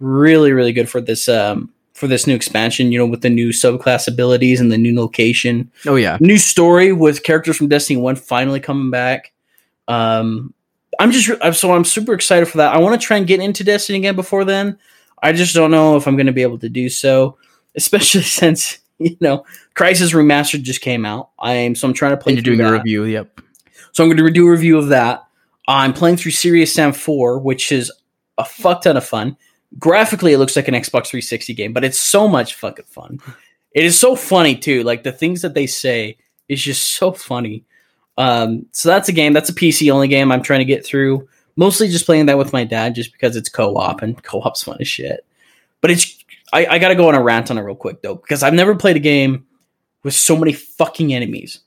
really 0.00 0.52
really 0.52 0.72
good 0.72 0.88
for 0.88 1.00
this 1.00 1.28
um 1.28 1.72
for 1.94 2.06
this 2.06 2.26
new 2.26 2.34
expansion 2.34 2.92
you 2.92 2.98
know 2.98 3.06
with 3.06 3.22
the 3.22 3.30
new 3.30 3.48
subclass 3.48 4.06
abilities 4.06 4.60
and 4.60 4.70
the 4.70 4.78
new 4.78 4.94
location. 4.94 5.70
Oh 5.86 5.96
yeah. 5.96 6.16
new 6.20 6.38
story 6.38 6.92
with 6.92 7.22
characters 7.24 7.56
from 7.56 7.68
destiny 7.68 7.96
1 8.00 8.16
finally 8.16 8.60
coming 8.60 8.90
back. 8.90 9.32
Um 9.88 10.52
i'm 11.00 11.10
just 11.12 11.28
I'm- 11.42 11.54
so 11.54 11.72
i'm 11.72 11.84
super 11.84 12.12
excited 12.14 12.46
for 12.48 12.58
that. 12.58 12.74
I 12.74 12.78
want 12.78 13.00
to 13.00 13.06
try 13.06 13.16
and 13.16 13.26
get 13.26 13.40
into 13.40 13.64
destiny 13.64 13.98
again 13.98 14.16
before 14.16 14.44
then. 14.44 14.78
I 15.22 15.32
just 15.32 15.54
don't 15.54 15.70
know 15.72 15.96
if 15.96 16.06
i'm 16.06 16.16
going 16.16 16.26
to 16.26 16.32
be 16.32 16.42
able 16.42 16.58
to 16.58 16.68
do 16.68 16.88
so 16.88 17.36
especially 17.74 18.22
since 18.40 18.78
you 19.10 19.16
know 19.20 19.44
Crysis 19.74 20.12
remastered 20.12 20.62
just 20.62 20.80
came 20.80 21.04
out. 21.04 21.30
I'm 21.38 21.74
so 21.74 21.86
i'm 21.86 21.94
trying 21.94 22.12
to 22.12 22.16
play 22.16 22.34
And 22.34 22.46
you're 22.46 22.56
doing 22.56 22.66
a 22.66 22.72
review. 22.72 23.04
Yep. 23.04 23.40
so 23.92 24.02
i'm 24.02 24.10
going 24.10 24.16
to 24.24 24.30
do 24.30 24.46
a 24.46 24.50
review 24.50 24.78
of 24.78 24.88
that. 24.88 25.24
I'm 25.66 25.92
playing 25.92 26.16
through 26.16 26.32
serious 26.32 26.72
sam 26.72 26.92
4 26.92 27.38
which 27.38 27.70
is 27.72 27.92
a 28.36 28.44
fuck 28.44 28.82
ton 28.82 28.96
of 28.96 29.04
fun. 29.04 29.36
Graphically 29.78 30.32
it 30.32 30.38
looks 30.38 30.56
like 30.56 30.68
an 30.68 30.74
xbox 30.74 31.08
360 31.08 31.54
game 31.54 31.72
but 31.72 31.84
it's 31.84 31.98
so 31.98 32.26
much 32.28 32.54
fucking 32.54 32.86
fun. 32.86 33.18
It 33.72 33.84
is 33.84 33.98
so 33.98 34.16
funny 34.16 34.56
too. 34.56 34.82
Like 34.82 35.02
the 35.02 35.12
things 35.12 35.42
that 35.42 35.54
they 35.54 35.66
say 35.66 36.16
is 36.48 36.62
just 36.62 36.94
so 36.94 37.12
funny. 37.12 37.64
Um, 38.16 38.66
so 38.72 38.88
that's 38.88 39.08
a 39.08 39.12
game. 39.12 39.32
That's 39.32 39.50
a 39.50 39.54
pc 39.54 39.92
only 39.92 40.08
game 40.08 40.32
i'm 40.32 40.42
trying 40.42 40.60
to 40.60 40.64
get 40.64 40.84
through. 40.84 41.28
Mostly 41.56 41.88
just 41.88 42.06
playing 42.06 42.26
that 42.26 42.38
with 42.38 42.52
my 42.52 42.64
dad 42.64 42.94
just 42.94 43.12
because 43.12 43.34
it's 43.34 43.48
co-op 43.48 44.00
and 44.02 44.22
co-op's 44.22 44.62
fun 44.62 44.76
as 44.80 44.86
shit. 44.86 45.24
But 45.80 45.90
it's 45.90 46.17
I, 46.52 46.66
I 46.66 46.78
got 46.78 46.88
to 46.88 46.94
go 46.94 47.08
on 47.08 47.14
a 47.14 47.22
rant 47.22 47.50
on 47.50 47.58
it 47.58 47.62
real 47.62 47.74
quick 47.74 48.02
though, 48.02 48.14
because 48.14 48.42
I've 48.42 48.54
never 48.54 48.74
played 48.74 48.96
a 48.96 49.00
game 49.00 49.46
with 50.02 50.14
so 50.14 50.36
many 50.36 50.52
fucking 50.52 51.12
enemies. 51.12 51.60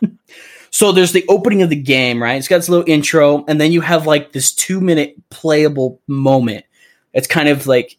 so 0.70 0.92
there's 0.92 1.12
the 1.12 1.24
opening 1.28 1.62
of 1.62 1.70
the 1.70 1.76
game, 1.76 2.22
right? 2.22 2.34
It's 2.34 2.48
got 2.48 2.58
this 2.58 2.68
little 2.68 2.88
intro, 2.88 3.44
and 3.46 3.60
then 3.60 3.72
you 3.72 3.80
have 3.80 4.06
like 4.06 4.32
this 4.32 4.52
two 4.52 4.80
minute 4.80 5.16
playable 5.30 6.00
moment. 6.06 6.64
It's 7.12 7.26
kind 7.26 7.48
of 7.48 7.66
like 7.66 7.96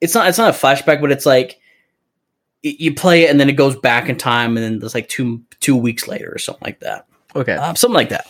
it's 0.00 0.14
not 0.14 0.28
it's 0.28 0.38
not 0.38 0.54
a 0.54 0.58
flashback, 0.58 1.00
but 1.00 1.12
it's 1.12 1.26
like 1.26 1.60
you 2.62 2.94
play 2.94 3.24
it 3.24 3.30
and 3.30 3.38
then 3.38 3.48
it 3.48 3.54
goes 3.54 3.76
back 3.76 4.08
in 4.08 4.16
time, 4.16 4.56
and 4.56 4.64
then 4.64 4.78
there's 4.78 4.94
like 4.94 5.08
two 5.08 5.42
two 5.60 5.76
weeks 5.76 6.08
later 6.08 6.30
or 6.32 6.38
something 6.38 6.64
like 6.66 6.80
that. 6.80 7.06
Okay, 7.34 7.54
um, 7.54 7.76
something 7.76 7.94
like 7.94 8.10
that. 8.10 8.26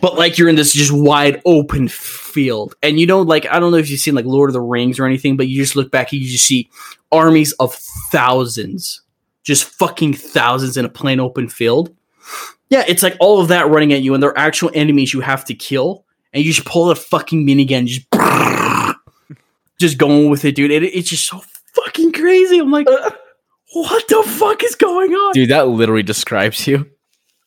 But 0.00 0.16
like 0.16 0.36
you're 0.36 0.48
in 0.48 0.56
this 0.56 0.72
just 0.72 0.92
wide 0.92 1.40
open 1.44 1.88
field, 1.88 2.74
and 2.82 3.00
you 3.00 3.06
know, 3.06 3.22
like 3.22 3.46
I 3.46 3.58
don't 3.58 3.70
know 3.70 3.78
if 3.78 3.88
you've 3.88 4.00
seen 4.00 4.14
like 4.14 4.26
Lord 4.26 4.50
of 4.50 4.54
the 4.54 4.60
Rings 4.60 4.98
or 4.98 5.06
anything, 5.06 5.36
but 5.36 5.48
you 5.48 5.56
just 5.56 5.76
look 5.76 5.90
back 5.90 6.12
and 6.12 6.20
you 6.20 6.28
just 6.28 6.46
see 6.46 6.68
armies 7.10 7.52
of 7.52 7.74
thousands, 8.12 9.00
just 9.42 9.64
fucking 9.64 10.14
thousands 10.14 10.76
in 10.76 10.84
a 10.84 10.90
plain 10.90 11.18
open 11.18 11.48
field. 11.48 11.94
Yeah, 12.68 12.84
it's 12.86 13.02
like 13.02 13.16
all 13.20 13.40
of 13.40 13.48
that 13.48 13.68
running 13.68 13.92
at 13.92 14.02
you, 14.02 14.12
and 14.12 14.22
they're 14.22 14.36
actual 14.36 14.70
enemies 14.74 15.14
you 15.14 15.20
have 15.20 15.44
to 15.46 15.54
kill, 15.54 16.04
and 16.32 16.44
you 16.44 16.52
just 16.52 16.66
pull 16.66 16.90
a 16.90 16.94
fucking 16.94 17.46
minigun, 17.46 17.86
just 17.86 18.06
just 19.78 19.98
going 19.98 20.28
with 20.28 20.44
it, 20.44 20.56
dude. 20.56 20.70
It, 20.70 20.82
it's 20.82 21.08
just 21.08 21.26
so 21.26 21.42
fucking 21.74 22.12
crazy. 22.12 22.58
I'm 22.58 22.70
like, 22.70 22.86
what 23.72 24.08
the 24.08 24.22
fuck 24.26 24.62
is 24.62 24.74
going 24.74 25.12
on, 25.12 25.32
dude? 25.32 25.50
That 25.50 25.68
literally 25.68 26.02
describes 26.02 26.66
you. 26.66 26.90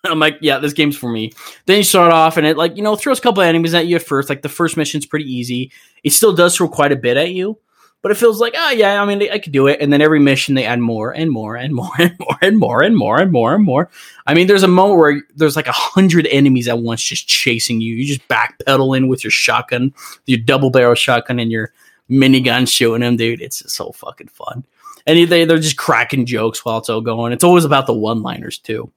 I'm 0.05 0.19
like, 0.19 0.37
yeah, 0.41 0.59
this 0.59 0.73
game's 0.73 0.95
for 0.95 1.11
me. 1.11 1.31
Then 1.65 1.77
you 1.77 1.83
start 1.83 2.13
off 2.13 2.37
and 2.37 2.47
it 2.47 2.57
like, 2.57 2.77
you 2.77 2.83
know, 2.83 2.95
throws 2.95 3.19
a 3.19 3.21
couple 3.21 3.43
enemies 3.43 3.73
at 3.73 3.87
you 3.87 3.97
at 3.97 4.03
first. 4.03 4.29
Like 4.29 4.41
the 4.41 4.49
first 4.49 4.77
mission's 4.77 5.05
pretty 5.05 5.25
easy. 5.31 5.71
It 6.03 6.13
still 6.13 6.33
does 6.33 6.55
throw 6.55 6.69
quite 6.69 6.93
a 6.93 6.95
bit 6.95 7.17
at 7.17 7.31
you, 7.31 7.57
but 8.01 8.11
it 8.11 8.15
feels 8.15 8.39
like, 8.39 8.55
oh 8.57 8.71
yeah, 8.71 9.01
I 9.01 9.05
mean, 9.05 9.29
I 9.29 9.39
could 9.39 9.51
do 9.51 9.67
it. 9.67 9.81
And 9.81 9.91
then 9.91 10.01
every 10.01 10.19
mission 10.19 10.55
they 10.55 10.63
add 10.63 10.79
more 10.79 11.11
and 11.11 11.29
more 11.29 11.57
and 11.57 11.73
more 11.75 11.91
and 11.99 12.17
more 12.17 12.37
and 12.41 12.57
more 12.57 12.81
and 12.81 12.95
more 12.95 13.19
and 13.19 13.31
more 13.31 13.55
and 13.55 13.65
more. 13.65 13.89
I 14.25 14.33
mean, 14.33 14.47
there's 14.47 14.63
a 14.63 14.69
moment 14.69 14.99
where 14.99 15.21
there's 15.35 15.57
like 15.57 15.67
a 15.67 15.73
hundred 15.73 16.27
enemies 16.27 16.69
at 16.69 16.79
once 16.79 17.03
just 17.03 17.27
chasing 17.27 17.81
you. 17.81 17.93
You 17.93 18.05
just 18.05 18.25
backpedaling 18.29 19.09
with 19.09 19.23
your 19.23 19.31
shotgun, 19.31 19.93
your 20.25 20.39
double 20.39 20.69
barrel 20.71 20.95
shotgun 20.95 21.39
and 21.39 21.51
your 21.51 21.73
minigun 22.09 22.71
shooting 22.71 23.01
them, 23.01 23.17
dude. 23.17 23.41
It's 23.41 23.69
so 23.71 23.91
fucking 23.91 24.29
fun. 24.29 24.65
And 25.05 25.29
they, 25.29 25.43
they're 25.43 25.57
just 25.57 25.77
cracking 25.77 26.25
jokes 26.25 26.63
while 26.63 26.77
it's 26.77 26.89
all 26.89 27.01
going. 27.01 27.33
It's 27.33 27.43
always 27.43 27.65
about 27.65 27.85
the 27.85 27.93
one 27.93 28.21
liners 28.21 28.59
too. 28.59 28.91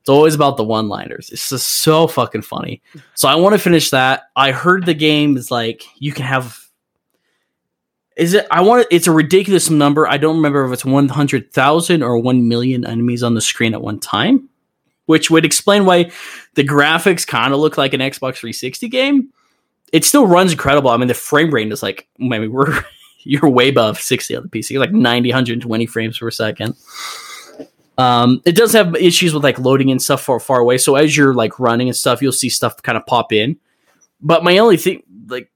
It's 0.00 0.08
always 0.08 0.34
about 0.34 0.56
the 0.56 0.64
one 0.64 0.88
liners. 0.88 1.28
It's 1.30 1.50
just 1.50 1.68
so 1.68 2.06
fucking 2.06 2.42
funny. 2.42 2.80
So 3.14 3.28
I 3.28 3.34
want 3.34 3.54
to 3.54 3.58
finish 3.58 3.90
that. 3.90 4.24
I 4.34 4.50
heard 4.50 4.86
the 4.86 4.94
game 4.94 5.36
is 5.36 5.50
like 5.50 5.84
you 5.98 6.12
can 6.12 6.24
have. 6.24 6.58
Is 8.16 8.32
it? 8.32 8.46
I 8.50 8.62
want. 8.62 8.86
It's 8.90 9.06
a 9.06 9.12
ridiculous 9.12 9.68
number. 9.68 10.08
I 10.08 10.16
don't 10.16 10.36
remember 10.36 10.64
if 10.64 10.72
it's 10.72 10.84
one 10.86 11.08
hundred 11.08 11.52
thousand 11.52 12.02
or 12.02 12.18
one 12.18 12.48
million 12.48 12.86
enemies 12.86 13.22
on 13.22 13.34
the 13.34 13.42
screen 13.42 13.74
at 13.74 13.82
one 13.82 14.00
time, 14.00 14.48
which 15.04 15.30
would 15.30 15.44
explain 15.44 15.84
why 15.84 16.10
the 16.54 16.64
graphics 16.64 17.26
kind 17.26 17.52
of 17.52 17.60
look 17.60 17.76
like 17.76 17.92
an 17.92 18.00
Xbox 18.00 18.36
360 18.38 18.88
game. 18.88 19.28
It 19.92 20.04
still 20.04 20.26
runs 20.26 20.52
incredible. 20.52 20.90
I 20.90 20.96
mean, 20.96 21.08
the 21.08 21.14
frame 21.14 21.52
rate 21.52 21.70
is 21.70 21.82
like. 21.82 22.08
Mean, 22.18 22.50
we're 22.50 22.82
you're 23.24 23.50
way 23.50 23.68
above 23.68 24.00
60 24.00 24.34
on 24.34 24.42
the 24.44 24.48
PC, 24.48 24.78
like 24.78 24.92
90, 24.92 25.28
120 25.28 25.86
frames 25.86 26.18
per 26.18 26.30
second. 26.30 26.74
Um, 28.00 28.40
it 28.46 28.56
does 28.56 28.72
have 28.72 28.96
issues 28.96 29.34
with 29.34 29.44
like 29.44 29.58
loading 29.58 29.90
and 29.90 30.00
stuff 30.00 30.22
far 30.22 30.40
far 30.40 30.60
away. 30.60 30.78
So 30.78 30.96
as 30.96 31.16
you're 31.16 31.34
like 31.34 31.58
running 31.58 31.88
and 31.88 31.96
stuff, 31.96 32.22
you'll 32.22 32.32
see 32.32 32.48
stuff 32.48 32.80
kind 32.82 32.96
of 32.96 33.04
pop 33.06 33.32
in. 33.32 33.58
But 34.22 34.42
my 34.42 34.58
only 34.58 34.76
thing, 34.76 35.02
like, 35.28 35.50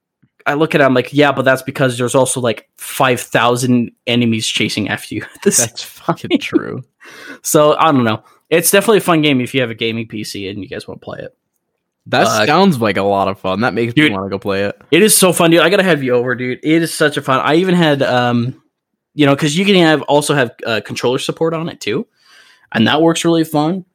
I 0.45 0.53
look 0.53 0.75
at 0.75 0.81
it, 0.81 0.83
I'm 0.83 0.93
like, 0.93 1.11
yeah, 1.11 1.31
but 1.31 1.43
that's 1.43 1.63
because 1.63 1.97
there's 1.97 2.15
also 2.15 2.39
like 2.39 2.69
five 2.77 3.19
thousand 3.19 3.91
enemies 4.05 4.45
chasing 4.47 4.89
after 4.89 5.15
you. 5.15 5.25
this 5.43 5.57
that's 5.57 5.83
fucking 5.83 6.39
true. 6.39 6.83
so 7.41 7.75
I 7.77 7.91
don't 7.91 8.03
know. 8.03 8.23
It's 8.49 8.69
definitely 8.69 8.99
a 8.99 9.01
fun 9.01 9.23
game 9.23 9.41
if 9.41 9.55
you 9.55 9.61
have 9.61 9.71
a 9.71 9.75
gaming 9.75 10.07
PC 10.07 10.49
and 10.49 10.61
you 10.61 10.69
guys 10.69 10.87
want 10.87 11.01
to 11.01 11.05
play 11.05 11.19
it. 11.19 11.35
That 12.07 12.27
uh, 12.27 12.45
sounds 12.45 12.79
like 12.79 12.97
a 12.97 13.03
lot 13.03 13.27
of 13.27 13.39
fun. 13.39 13.61
That 13.61 13.73
makes 13.73 13.95
dude, 13.95 14.11
me 14.11 14.15
want 14.15 14.27
to 14.27 14.29
go 14.29 14.37
play 14.37 14.65
it. 14.65 14.79
It 14.91 15.01
is 15.01 15.17
so 15.17 15.33
fun, 15.33 15.49
dude. 15.49 15.61
I 15.61 15.69
gotta 15.69 15.81
have 15.83 16.03
you 16.03 16.13
over, 16.13 16.35
dude. 16.35 16.59
It 16.61 16.83
is 16.83 16.93
such 16.93 17.17
a 17.17 17.23
fun. 17.23 17.39
I 17.39 17.55
even 17.55 17.73
had, 17.73 18.03
um, 18.03 18.61
you 19.15 19.25
know, 19.25 19.33
because 19.33 19.57
you 19.57 19.65
can 19.65 19.73
have 19.75 20.03
also 20.03 20.35
have 20.35 20.51
uh, 20.63 20.81
controller 20.85 21.17
support 21.17 21.55
on 21.55 21.69
it 21.69 21.81
too 21.81 22.05
and 22.75 22.87
that 22.87 23.01
works 23.01 23.25
really 23.25 23.45
fun. 23.45 23.85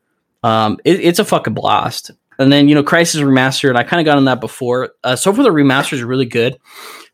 Um, 0.42 0.78
it, 0.84 1.00
it's 1.00 1.18
a 1.18 1.24
fucking 1.24 1.54
blast. 1.54 2.10
And 2.38 2.50
then 2.50 2.68
you 2.68 2.74
know, 2.74 2.82
Crysis 2.82 3.22
Remastered. 3.22 3.68
And 3.68 3.78
I 3.78 3.84
kind 3.84 4.00
of 4.00 4.06
got 4.06 4.16
on 4.16 4.24
that 4.24 4.40
before. 4.40 4.90
Uh, 5.04 5.14
so 5.14 5.32
far, 5.32 5.44
the 5.44 5.50
remaster 5.50 5.92
is 5.92 6.02
really 6.02 6.26
good. 6.26 6.58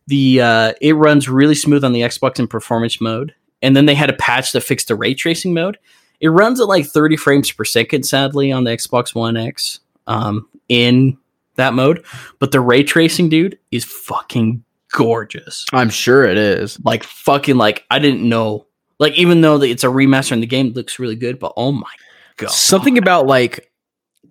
The 0.06 0.40
uh, 0.40 0.72
it 0.80 0.94
runs 0.94 1.28
really 1.28 1.56
smooth 1.56 1.82
on 1.84 1.92
the 1.92 2.02
Xbox 2.02 2.38
in 2.38 2.46
performance 2.46 3.00
mode, 3.00 3.34
and 3.60 3.76
then 3.76 3.86
they 3.86 3.94
had 3.96 4.08
a 4.08 4.14
patch 4.14 4.52
that 4.52 4.60
fixed 4.60 4.86
the 4.86 4.94
ray 4.94 5.14
tracing 5.14 5.52
mode. 5.52 5.78
It 6.20 6.28
runs 6.28 6.60
at 6.60 6.68
like 6.68 6.86
30 6.86 7.16
frames 7.16 7.50
per 7.50 7.64
second, 7.64 8.04
sadly, 8.04 8.52
on 8.52 8.64
the 8.64 8.70
Xbox 8.70 9.14
One 9.14 9.36
X 9.36 9.80
um, 10.06 10.48
in 10.68 11.18
that 11.56 11.74
mode. 11.74 12.04
But 12.38 12.52
the 12.52 12.60
ray 12.60 12.84
tracing, 12.84 13.28
dude, 13.28 13.58
is 13.72 13.84
fucking 13.84 14.62
gorgeous. 14.92 15.66
I'm 15.72 15.90
sure 15.90 16.24
it 16.24 16.38
is. 16.38 16.78
Like 16.84 17.02
fucking 17.02 17.56
like 17.56 17.84
I 17.90 17.98
didn't 17.98 18.26
know 18.26 18.66
like 18.99 19.14
even 19.18 19.40
though 19.40 19.61
it's 19.61 19.84
a 19.84 19.88
remaster 19.88 20.32
and 20.32 20.42
the 20.42 20.47
game 20.47 20.72
looks 20.72 20.99
really 20.99 21.16
good, 21.16 21.38
but 21.38 21.53
oh 21.57 21.72
my 21.72 21.90
god, 22.36 22.51
something 22.51 22.99
about 22.99 23.26
like 23.26 23.70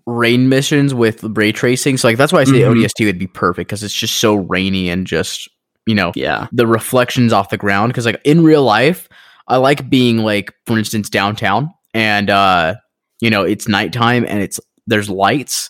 rain 0.05 0.49
missions 0.49 0.93
with 0.93 1.23
ray 1.23 1.51
tracing. 1.51 1.97
So 1.97 2.07
like 2.07 2.17
that's 2.17 2.33
why 2.33 2.41
I 2.41 2.43
say 2.45 2.61
mm-hmm. 2.61 2.79
ODST 2.79 3.05
would 3.05 3.19
be 3.19 3.27
perfect 3.27 3.69
because 3.69 3.83
it's 3.83 3.93
just 3.93 4.17
so 4.17 4.35
rainy 4.35 4.89
and 4.89 5.07
just 5.07 5.49
you 5.85 5.95
know 5.95 6.11
yeah 6.15 6.47
the 6.51 6.67
reflections 6.67 7.33
off 7.33 7.49
the 7.49 7.57
ground. 7.57 7.91
Because 7.91 8.05
like 8.05 8.21
in 8.23 8.43
real 8.43 8.63
life, 8.63 9.09
I 9.47 9.57
like 9.57 9.89
being 9.89 10.19
like 10.19 10.53
for 10.65 10.77
instance 10.77 11.09
downtown 11.09 11.73
and 11.93 12.29
uh 12.29 12.75
you 13.21 13.29
know 13.29 13.43
it's 13.43 13.67
nighttime 13.67 14.25
and 14.27 14.41
it's 14.41 14.59
there's 14.87 15.09
lights 15.09 15.69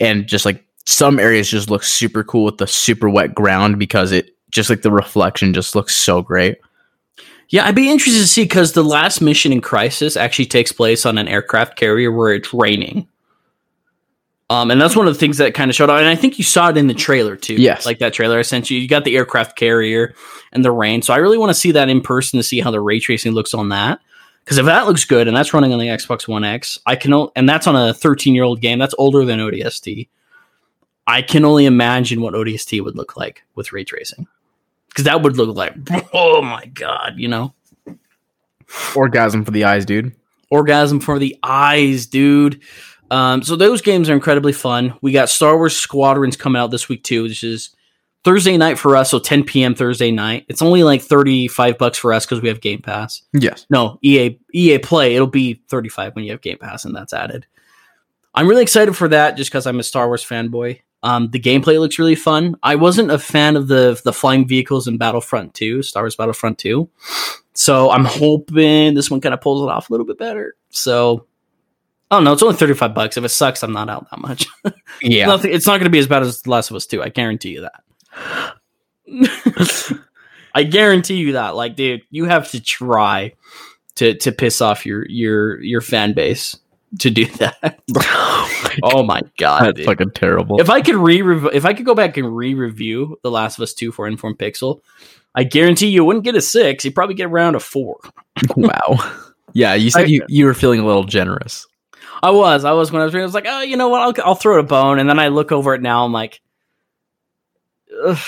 and 0.00 0.26
just 0.26 0.44
like 0.44 0.64
some 0.86 1.18
areas 1.18 1.50
just 1.50 1.70
look 1.70 1.82
super 1.82 2.22
cool 2.22 2.44
with 2.44 2.58
the 2.58 2.66
super 2.66 3.08
wet 3.08 3.34
ground 3.34 3.78
because 3.78 4.12
it 4.12 4.30
just 4.50 4.70
like 4.70 4.82
the 4.82 4.90
reflection 4.90 5.52
just 5.52 5.74
looks 5.74 5.94
so 5.94 6.22
great. 6.22 6.58
Yeah, 7.48 7.66
I'd 7.66 7.74
be 7.76 7.90
interested 7.90 8.20
to 8.20 8.26
see 8.26 8.42
because 8.44 8.72
the 8.72 8.82
last 8.82 9.20
mission 9.20 9.52
in 9.52 9.60
Crysis 9.60 10.16
actually 10.16 10.46
takes 10.46 10.72
place 10.72 11.06
on 11.06 11.16
an 11.16 11.28
aircraft 11.28 11.76
carrier 11.76 12.10
where 12.10 12.34
it's 12.34 12.52
raining. 12.52 13.06
Um, 14.48 14.70
and 14.70 14.80
that's 14.80 14.94
one 14.94 15.08
of 15.08 15.14
the 15.14 15.18
things 15.18 15.38
that 15.38 15.54
kind 15.54 15.70
of 15.70 15.74
showed 15.74 15.90
up. 15.90 15.98
And 15.98 16.08
I 16.08 16.14
think 16.14 16.38
you 16.38 16.44
saw 16.44 16.68
it 16.70 16.76
in 16.76 16.86
the 16.86 16.94
trailer 16.94 17.36
too. 17.36 17.54
Yes. 17.54 17.84
Like 17.84 17.98
that 17.98 18.12
trailer 18.12 18.38
I 18.38 18.42
sent 18.42 18.70
you. 18.70 18.78
You 18.78 18.86
got 18.88 19.04
the 19.04 19.16
aircraft 19.16 19.56
carrier 19.56 20.14
and 20.52 20.64
the 20.64 20.70
rain. 20.70 21.02
So 21.02 21.12
I 21.12 21.16
really 21.18 21.38
want 21.38 21.50
to 21.50 21.54
see 21.54 21.72
that 21.72 21.88
in 21.88 22.00
person 22.00 22.36
to 22.38 22.42
see 22.44 22.60
how 22.60 22.70
the 22.70 22.80
ray 22.80 23.00
tracing 23.00 23.32
looks 23.32 23.54
on 23.54 23.70
that. 23.70 24.00
Because 24.44 24.58
if 24.58 24.66
that 24.66 24.86
looks 24.86 25.04
good 25.04 25.26
and 25.26 25.36
that's 25.36 25.52
running 25.52 25.72
on 25.72 25.80
the 25.80 25.88
Xbox 25.88 26.28
One 26.28 26.44
X, 26.44 26.78
I 26.86 26.94
can, 26.94 27.12
o- 27.12 27.32
and 27.34 27.48
that's 27.48 27.66
on 27.66 27.74
a 27.74 27.92
13 27.92 28.34
year 28.36 28.44
old 28.44 28.60
game, 28.60 28.78
that's 28.78 28.94
older 28.98 29.24
than 29.24 29.40
ODST. 29.40 30.08
I 31.08 31.22
can 31.22 31.44
only 31.44 31.66
imagine 31.66 32.20
what 32.20 32.34
ODST 32.34 32.82
would 32.84 32.96
look 32.96 33.16
like 33.16 33.42
with 33.56 33.72
ray 33.72 33.82
tracing 33.82 34.28
because 34.96 35.04
that 35.04 35.20
would 35.20 35.36
look 35.36 35.54
like 35.54 35.74
oh 36.14 36.40
my 36.40 36.64
god, 36.66 37.14
you 37.18 37.28
know, 37.28 37.52
orgasm 38.94 39.44
for 39.44 39.50
the 39.50 39.64
eyes, 39.64 39.84
dude. 39.84 40.16
Orgasm 40.50 41.00
for 41.00 41.18
the 41.18 41.36
eyes, 41.42 42.06
dude. 42.06 42.62
Um, 43.10 43.42
so 43.42 43.56
those 43.56 43.82
games 43.82 44.08
are 44.08 44.14
incredibly 44.14 44.54
fun. 44.54 44.94
We 45.02 45.12
got 45.12 45.28
Star 45.28 45.56
Wars 45.56 45.76
Squadrons 45.76 46.36
coming 46.36 46.60
out 46.60 46.70
this 46.70 46.88
week 46.88 47.04
too, 47.04 47.24
which 47.24 47.44
is 47.44 47.76
Thursday 48.24 48.56
night 48.56 48.78
for 48.78 48.96
us, 48.96 49.10
so 49.10 49.18
10 49.18 49.44
p.m. 49.44 49.74
Thursday 49.74 50.10
night. 50.10 50.46
It's 50.48 50.62
only 50.62 50.82
like 50.82 51.02
35 51.02 51.76
bucks 51.76 51.98
for 51.98 52.14
us 52.14 52.24
because 52.24 52.40
we 52.40 52.48
have 52.48 52.62
Game 52.62 52.80
Pass. 52.80 53.22
Yes. 53.34 53.66
No, 53.68 53.98
EA 54.02 54.38
EA 54.54 54.78
Play, 54.78 55.14
it'll 55.14 55.26
be 55.26 55.62
35 55.68 56.14
when 56.14 56.24
you 56.24 56.30
have 56.30 56.40
Game 56.40 56.58
Pass 56.58 56.86
and 56.86 56.96
that's 56.96 57.12
added. 57.12 57.46
I'm 58.34 58.48
really 58.48 58.62
excited 58.62 58.96
for 58.96 59.08
that 59.08 59.36
just 59.36 59.50
because 59.50 59.66
I'm 59.66 59.78
a 59.78 59.82
Star 59.82 60.06
Wars 60.06 60.24
fanboy. 60.24 60.80
Um, 61.02 61.30
the 61.30 61.40
gameplay 61.40 61.78
looks 61.78 61.98
really 61.98 62.14
fun. 62.14 62.56
I 62.62 62.74
wasn't 62.74 63.10
a 63.10 63.18
fan 63.18 63.56
of 63.56 63.68
the 63.68 64.00
the 64.04 64.12
flying 64.12 64.46
vehicles 64.46 64.88
in 64.88 64.98
Battlefront 64.98 65.54
2, 65.54 65.82
Star 65.82 66.02
Wars 66.02 66.16
Battlefront 66.16 66.58
2. 66.58 66.88
So 67.54 67.90
I'm 67.90 68.04
hoping 68.04 68.94
this 68.94 69.10
one 69.10 69.20
kind 69.20 69.34
of 69.34 69.40
pulls 69.40 69.62
it 69.62 69.70
off 69.70 69.88
a 69.88 69.92
little 69.92 70.06
bit 70.06 70.18
better. 70.18 70.54
So 70.70 71.26
I 72.10 72.16
don't 72.16 72.24
know. 72.24 72.32
It's 72.32 72.42
only 72.42 72.56
35 72.56 72.94
bucks. 72.94 73.16
If 73.16 73.24
it 73.24 73.30
sucks, 73.30 73.62
I'm 73.62 73.72
not 73.72 73.88
out 73.88 74.10
that 74.10 74.18
much. 74.20 74.46
yeah. 75.02 75.26
Nothing, 75.26 75.52
it's 75.52 75.66
not 75.66 75.78
going 75.78 75.84
to 75.84 75.90
be 75.90 75.98
as 75.98 76.06
bad 76.06 76.22
as 76.22 76.42
The 76.42 76.50
Last 76.50 76.70
of 76.70 76.76
Us 76.76 76.86
2. 76.86 77.02
I 77.02 77.08
guarantee 77.08 77.50
you 77.50 77.68
that. 77.68 78.52
I 80.54 80.62
guarantee 80.62 81.16
you 81.16 81.32
that. 81.32 81.56
Like, 81.56 81.76
dude, 81.76 82.02
you 82.10 82.24
have 82.26 82.50
to 82.52 82.60
try 82.60 83.32
to 83.96 84.14
to 84.14 84.32
piss 84.32 84.60
off 84.60 84.86
your 84.86 85.06
your 85.08 85.60
your 85.62 85.80
fan 85.80 86.12
base 86.12 86.56
to 87.00 87.10
do 87.10 87.26
that. 87.26 87.80
oh 88.82 89.02
my 89.02 89.20
god, 89.38 89.66
that's 89.66 89.76
dude. 89.78 89.86
fucking 89.86 90.10
terrible. 90.12 90.60
If 90.60 90.70
I 90.70 90.80
could 90.80 90.96
re 90.96 91.20
if 91.52 91.64
I 91.64 91.74
could 91.74 91.86
go 91.86 91.94
back 91.94 92.16
and 92.16 92.36
re-review 92.36 93.18
The 93.22 93.30
Last 93.30 93.58
of 93.58 93.62
Us 93.62 93.74
Two 93.74 93.92
for 93.92 94.06
Informed 94.06 94.38
Pixel, 94.38 94.80
I 95.34 95.44
guarantee 95.44 95.88
you 95.88 96.04
wouldn't 96.04 96.24
get 96.24 96.34
a 96.34 96.40
six. 96.40 96.84
You'd 96.84 96.94
probably 96.94 97.14
get 97.14 97.26
around 97.26 97.54
a 97.54 97.60
four. 97.60 97.98
wow. 98.56 98.98
Yeah, 99.52 99.74
you 99.74 99.90
said 99.90 100.04
I, 100.04 100.06
you 100.06 100.24
you 100.28 100.44
were 100.46 100.54
feeling 100.54 100.80
a 100.80 100.86
little 100.86 101.04
generous. 101.04 101.66
I 102.22 102.30
was. 102.30 102.64
I 102.64 102.72
was 102.72 102.90
when 102.92 103.02
I 103.02 103.04
was 103.04 103.14
reading. 103.14 103.24
I 103.24 103.26
was 103.26 103.34
like, 103.34 103.46
oh, 103.46 103.60
you 103.60 103.76
know 103.76 103.88
what? 103.88 104.00
I'll 104.00 104.28
I'll 104.28 104.34
throw 104.34 104.58
it 104.58 104.60
a 104.60 104.64
bone, 104.64 104.98
and 104.98 105.08
then 105.08 105.18
I 105.18 105.28
look 105.28 105.52
over 105.52 105.74
it 105.74 105.82
now. 105.82 106.04
I'm 106.04 106.12
like, 106.12 106.40
Ugh. 108.04 108.18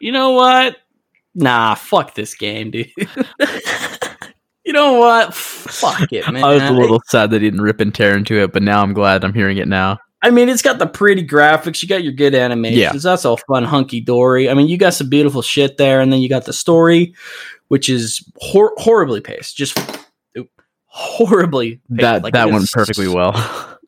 you 0.00 0.12
know 0.12 0.32
what? 0.32 0.76
nah, 1.34 1.74
fuck 1.74 2.14
this 2.14 2.34
game, 2.34 2.70
dude. 2.70 2.90
you 4.70 4.74
know 4.74 4.92
what? 4.92 5.34
Fuck 5.34 6.12
it, 6.12 6.30
man. 6.32 6.44
I 6.44 6.54
was 6.54 6.62
a 6.62 6.72
little 6.72 7.02
sad 7.08 7.32
they 7.32 7.40
didn't 7.40 7.60
rip 7.60 7.80
and 7.80 7.92
tear 7.92 8.16
into 8.16 8.36
it, 8.36 8.52
but 8.52 8.62
now 8.62 8.80
I'm 8.80 8.92
glad 8.92 9.24
I'm 9.24 9.34
hearing 9.34 9.58
it 9.58 9.66
now. 9.66 9.98
I 10.22 10.30
mean, 10.30 10.48
it's 10.48 10.62
got 10.62 10.78
the 10.78 10.86
pretty 10.86 11.26
graphics. 11.26 11.82
You 11.82 11.88
got 11.88 12.04
your 12.04 12.12
good 12.12 12.36
animations. 12.36 12.78
Yeah. 12.78 12.92
That's 12.92 13.24
all 13.24 13.38
fun, 13.48 13.64
hunky 13.64 14.00
dory. 14.00 14.48
I 14.48 14.54
mean, 14.54 14.68
you 14.68 14.78
got 14.78 14.94
some 14.94 15.08
beautiful 15.08 15.42
shit 15.42 15.76
there, 15.76 16.00
and 16.00 16.12
then 16.12 16.20
you 16.20 16.28
got 16.28 16.44
the 16.44 16.52
story, 16.52 17.16
which 17.66 17.88
is 17.88 18.24
hor- 18.36 18.74
horribly 18.76 19.20
paced. 19.20 19.56
Just 19.56 19.76
horribly. 20.84 21.80
Paced. 21.90 22.00
That 22.00 22.22
Like, 22.22 22.34
that 22.34 22.52
went 22.52 22.70
perfectly 22.70 23.08
well. 23.08 23.32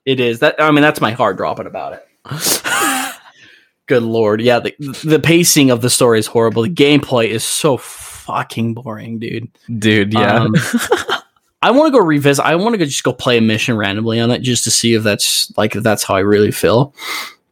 It 0.05 0.19
is 0.19 0.41
that. 0.41 0.61
I 0.61 0.69
mean, 0.73 0.83
that's 0.83 1.01
my 1.01 1.13
heart 1.13 1.37
dropping 1.37 1.69
about 1.69 1.93
it. 1.93 3.15
Good 3.87 4.03
lord, 4.03 4.41
yeah. 4.41 4.59
The 4.59 4.75
the 5.05 5.21
pacing 5.21 5.71
of 5.71 5.81
the 5.81 5.91
story 5.91 6.19
is 6.19 6.27
horrible. 6.27 6.65
The 6.65 6.71
gameplay 6.71 7.29
is 7.29 7.45
so 7.45 7.77
fucking 8.23 8.75
boring, 8.75 9.19
dude. 9.19 9.51
Dude, 9.79 10.13
yeah. 10.13 10.37
Um, 10.37 10.55
I 11.63 11.71
want 11.71 11.93
to 11.93 11.99
go 11.99 12.05
revisit. 12.05 12.45
I 12.45 12.57
want 12.57 12.75
to 12.75 12.79
go 12.79 12.85
just 12.85 13.05
go 13.05 13.13
play 13.13 13.39
a 13.39 13.41
mission 13.41 13.77
randomly 13.77 14.19
on 14.19 14.31
it 14.31 14.41
just 14.41 14.65
to 14.65 14.71
see 14.71 14.95
if 14.95 15.03
that's 15.03 15.53
like 15.57 15.77
if 15.77 15.83
that's 15.83 16.03
how 16.03 16.15
I 16.15 16.21
really 16.21 16.51
feel. 16.51 16.95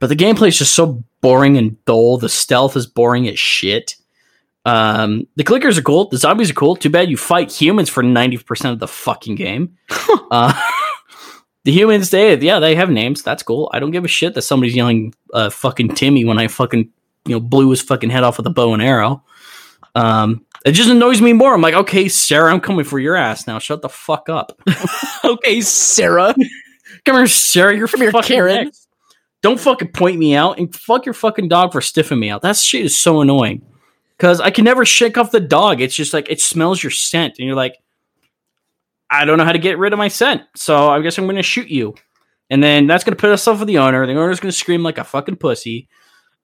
But 0.00 0.08
the 0.08 0.16
gameplay 0.16 0.48
is 0.48 0.58
just 0.58 0.74
so 0.74 1.02
boring 1.20 1.56
and 1.56 1.82
dull. 1.84 2.18
The 2.18 2.28
stealth 2.28 2.76
is 2.76 2.86
boring 2.86 3.28
as 3.28 3.38
shit. 3.38 3.96
Um, 4.64 5.26
the 5.36 5.44
clickers 5.44 5.78
are 5.78 5.82
cool. 5.82 6.08
The 6.08 6.18
zombies 6.18 6.50
are 6.50 6.54
cool. 6.54 6.76
Too 6.76 6.90
bad 6.90 7.08
you 7.08 7.16
fight 7.16 7.52
humans 7.52 7.88
for 7.88 8.02
ninety 8.02 8.36
percent 8.36 8.72
of 8.72 8.80
the 8.80 8.88
fucking 8.88 9.36
game. 9.36 9.76
uh, 10.30 10.52
the 11.64 11.72
humans, 11.72 12.10
they 12.10 12.36
yeah, 12.36 12.58
they 12.58 12.74
have 12.74 12.90
names. 12.90 13.22
That's 13.22 13.42
cool. 13.42 13.70
I 13.72 13.78
don't 13.78 13.92
give 13.92 14.04
a 14.04 14.08
shit 14.08 14.34
that 14.34 14.42
somebody's 14.42 14.74
yelling 14.74 15.14
uh, 15.32 15.50
"fucking 15.50 15.94
Timmy" 15.94 16.24
when 16.24 16.38
I 16.38 16.48
fucking 16.48 16.90
you 17.26 17.32
know 17.32 17.40
blew 17.40 17.70
his 17.70 17.80
fucking 17.80 18.10
head 18.10 18.24
off 18.24 18.38
with 18.38 18.46
a 18.46 18.50
bow 18.50 18.74
and 18.74 18.82
arrow. 18.82 19.22
Um, 19.94 20.44
it 20.64 20.72
just 20.72 20.90
annoys 20.90 21.20
me 21.22 21.32
more. 21.32 21.54
I'm 21.54 21.62
like, 21.62 21.74
okay, 21.74 22.08
Sarah, 22.08 22.52
I'm 22.52 22.60
coming 22.60 22.84
for 22.84 22.98
your 22.98 23.16
ass 23.16 23.46
now. 23.46 23.58
Shut 23.58 23.82
the 23.82 23.88
fuck 23.88 24.28
up. 24.28 24.60
okay, 25.24 25.60
Sarah. 25.60 26.34
Come 27.04 27.16
here, 27.16 27.26
Sarah. 27.26 27.76
You're 27.76 27.86
from 27.88 28.00
here, 28.00 28.12
Karen. 28.22 28.64
next. 28.64 28.88
Don't 29.42 29.58
fucking 29.58 29.92
point 29.92 30.18
me 30.18 30.34
out 30.34 30.58
and 30.58 30.74
fuck 30.74 31.06
your 31.06 31.14
fucking 31.14 31.48
dog 31.48 31.72
for 31.72 31.80
stiffing 31.80 32.18
me 32.18 32.28
out. 32.28 32.42
That 32.42 32.56
shit 32.56 32.84
is 32.84 32.98
so 32.98 33.20
annoying. 33.20 33.62
Cause 34.18 34.38
I 34.38 34.50
can 34.50 34.66
never 34.66 34.84
shake 34.84 35.16
off 35.16 35.30
the 35.30 35.40
dog. 35.40 35.80
It's 35.80 35.94
just 35.94 36.12
like 36.12 36.30
it 36.30 36.42
smells 36.42 36.82
your 36.82 36.90
scent, 36.90 37.36
and 37.38 37.46
you're 37.46 37.56
like, 37.56 37.78
I 39.08 39.24
don't 39.24 39.38
know 39.38 39.46
how 39.46 39.52
to 39.52 39.58
get 39.58 39.78
rid 39.78 39.94
of 39.94 39.98
my 39.98 40.08
scent, 40.08 40.42
so 40.54 40.90
I 40.90 41.00
guess 41.00 41.16
I'm 41.16 41.24
gonna 41.26 41.42
shoot 41.42 41.68
you. 41.68 41.94
And 42.50 42.62
then 42.62 42.86
that's 42.86 43.02
gonna 43.02 43.16
put 43.16 43.30
us 43.30 43.48
off 43.48 43.60
with 43.60 43.68
the 43.68 43.78
owner. 43.78 44.06
The 44.06 44.12
owner's 44.12 44.38
gonna 44.38 44.52
scream 44.52 44.82
like 44.82 44.98
a 44.98 45.04
fucking 45.04 45.36
pussy. 45.36 45.88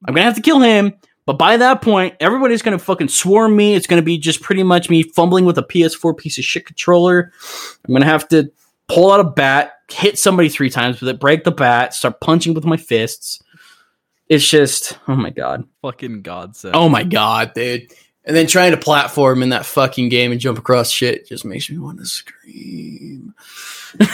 I'm 0.06 0.14
gonna 0.14 0.24
have 0.24 0.36
to 0.36 0.40
kill 0.40 0.60
him. 0.60 0.94
But 1.26 1.34
by 1.38 1.56
that 1.56 1.82
point, 1.82 2.14
everybody's 2.20 2.62
gonna 2.62 2.78
fucking 2.78 3.08
swarm 3.08 3.56
me. 3.56 3.74
It's 3.74 3.86
gonna 3.86 4.00
be 4.02 4.16
just 4.16 4.40
pretty 4.40 4.62
much 4.62 4.88
me 4.88 5.02
fumbling 5.02 5.44
with 5.44 5.58
a 5.58 5.62
PS4 5.62 6.16
piece 6.16 6.38
of 6.38 6.44
shit 6.44 6.64
controller. 6.66 7.32
I'm 7.86 7.92
gonna 7.92 8.06
have 8.06 8.28
to 8.28 8.50
pull 8.88 9.10
out 9.10 9.18
a 9.20 9.24
bat, 9.24 9.72
hit 9.90 10.18
somebody 10.18 10.48
three 10.48 10.70
times 10.70 11.00
with 11.00 11.08
it, 11.08 11.18
break 11.20 11.42
the 11.44 11.50
bat, 11.50 11.92
start 11.94 12.20
punching 12.20 12.54
with 12.54 12.64
my 12.64 12.76
fists. 12.76 13.42
It's 14.28 14.48
just, 14.48 14.98
oh 15.08 15.16
my 15.16 15.30
god, 15.30 15.64
Fucking 15.82 16.22
God 16.22 16.56
said. 16.56 16.74
oh 16.74 16.88
my 16.88 17.02
god, 17.02 17.52
dude. 17.54 17.92
And 18.24 18.34
then 18.34 18.48
trying 18.48 18.72
to 18.72 18.76
platform 18.76 19.42
in 19.42 19.50
that 19.50 19.64
fucking 19.66 20.08
game 20.08 20.32
and 20.32 20.40
jump 20.40 20.58
across 20.58 20.90
shit 20.90 21.28
just 21.28 21.44
makes 21.44 21.70
me 21.70 21.78
want 21.78 21.98
to 21.98 22.06
scream. 22.06 23.34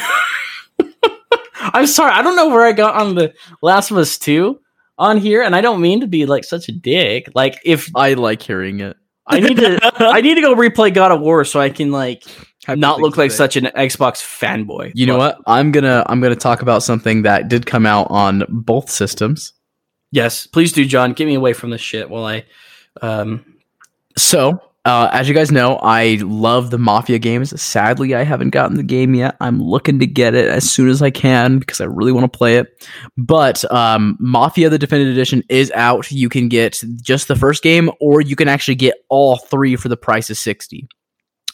I'm 1.61 1.87
sorry, 1.87 2.13
I 2.13 2.21
don't 2.23 2.37
know 2.37 2.49
where 2.49 2.67
I 2.67 2.73
got 2.73 2.95
on 2.95 3.15
the 3.15 3.33
Last 3.63 3.91
of 3.91 3.97
Us 3.97 4.19
2 4.19 4.59
on 4.99 5.18
here, 5.18 5.43
and 5.43 5.55
I 5.57 5.61
don't 5.61 5.80
mean 5.80 6.01
to 6.01 6.07
be 6.07 6.26
like 6.26 6.45
such 6.45 6.68
a 6.68 6.72
dick. 6.72 7.28
Like 7.34 7.61
if 7.64 7.90
I 7.95 8.14
like 8.14 8.43
hearing 8.43 8.80
it. 8.80 8.97
I 9.26 9.40
need 9.40 9.57
to 9.57 9.78
I 9.99 10.20
need 10.20 10.34
to 10.34 10.40
go 10.40 10.55
replay 10.55 10.93
God 10.93 11.12
of 11.12 11.20
War 11.20 11.45
so 11.45 11.61
I 11.61 11.70
can 11.70 11.93
like 11.93 12.24
Have 12.66 12.78
not 12.78 13.01
look 13.01 13.16
like 13.16 13.30
say. 13.30 13.36
such 13.36 13.57
an 13.57 13.66
Xbox 13.76 14.16
fanboy. 14.22 14.93
You 14.95 15.07
know 15.07 15.16
what? 15.16 15.38
I'm 15.47 15.70
gonna 15.72 16.05
I'm 16.09 16.20
gonna 16.20 16.34
talk 16.36 16.62
about 16.62 16.82
something 16.82 17.22
that 17.22 17.49
did 17.49 17.64
come 17.66 17.86
out 17.86 18.09
on 18.11 18.45
both 18.49 18.90
systems. 18.90 19.53
Yes, 20.11 20.47
please 20.47 20.72
do, 20.72 20.84
John. 20.84 21.12
Get 21.12 21.26
me 21.26 21.34
away 21.34 21.53
from 21.53 21.70
this 21.70 21.80
shit 21.80 22.11
while 22.11 22.24
I 22.24 22.45
um 23.01 23.45
So, 24.16 24.61
uh, 24.85 25.09
as 25.12 25.28
you 25.28 25.35
guys 25.35 25.53
know, 25.53 25.78
I 25.80 26.18
love 26.22 26.70
the 26.70 26.78
Mafia 26.78 27.20
games. 27.20 27.61
Sadly, 27.61 28.16
I 28.16 28.24
haven't 28.24 28.51
gotten 28.51 28.76
the 28.76 28.83
game 28.83 29.14
yet. 29.14 29.37
I'm 29.41 29.62
looking 29.62 30.01
to 30.01 30.07
get 30.07 30.35
it 30.35 30.49
as 30.49 30.68
soon 30.68 30.89
as 30.89 31.01
I 31.01 31.11
can 31.11 31.61
because 31.61 31.80
I 31.80 31.85
really 31.85 32.11
want 32.11 32.30
to 32.30 32.37
play 32.37 32.57
it. 32.57 32.85
But 33.16 33.64
um, 33.72 34.16
Mafia: 34.18 34.70
The 34.70 34.78
Definitive 34.78 35.12
Edition 35.12 35.45
is 35.49 35.70
out. 35.72 36.11
You 36.11 36.28
can 36.28 36.49
get 36.49 36.83
just 37.01 37.28
the 37.28 37.37
first 37.37 37.62
game, 37.62 37.91
or 38.01 38.20
you 38.20 38.35
can 38.35 38.49
actually 38.49 38.74
get 38.74 38.97
all 39.09 39.37
three 39.37 39.76
for 39.76 39.89
the 39.89 39.97
price 39.97 40.30
of 40.30 40.37
sixty. 40.37 40.89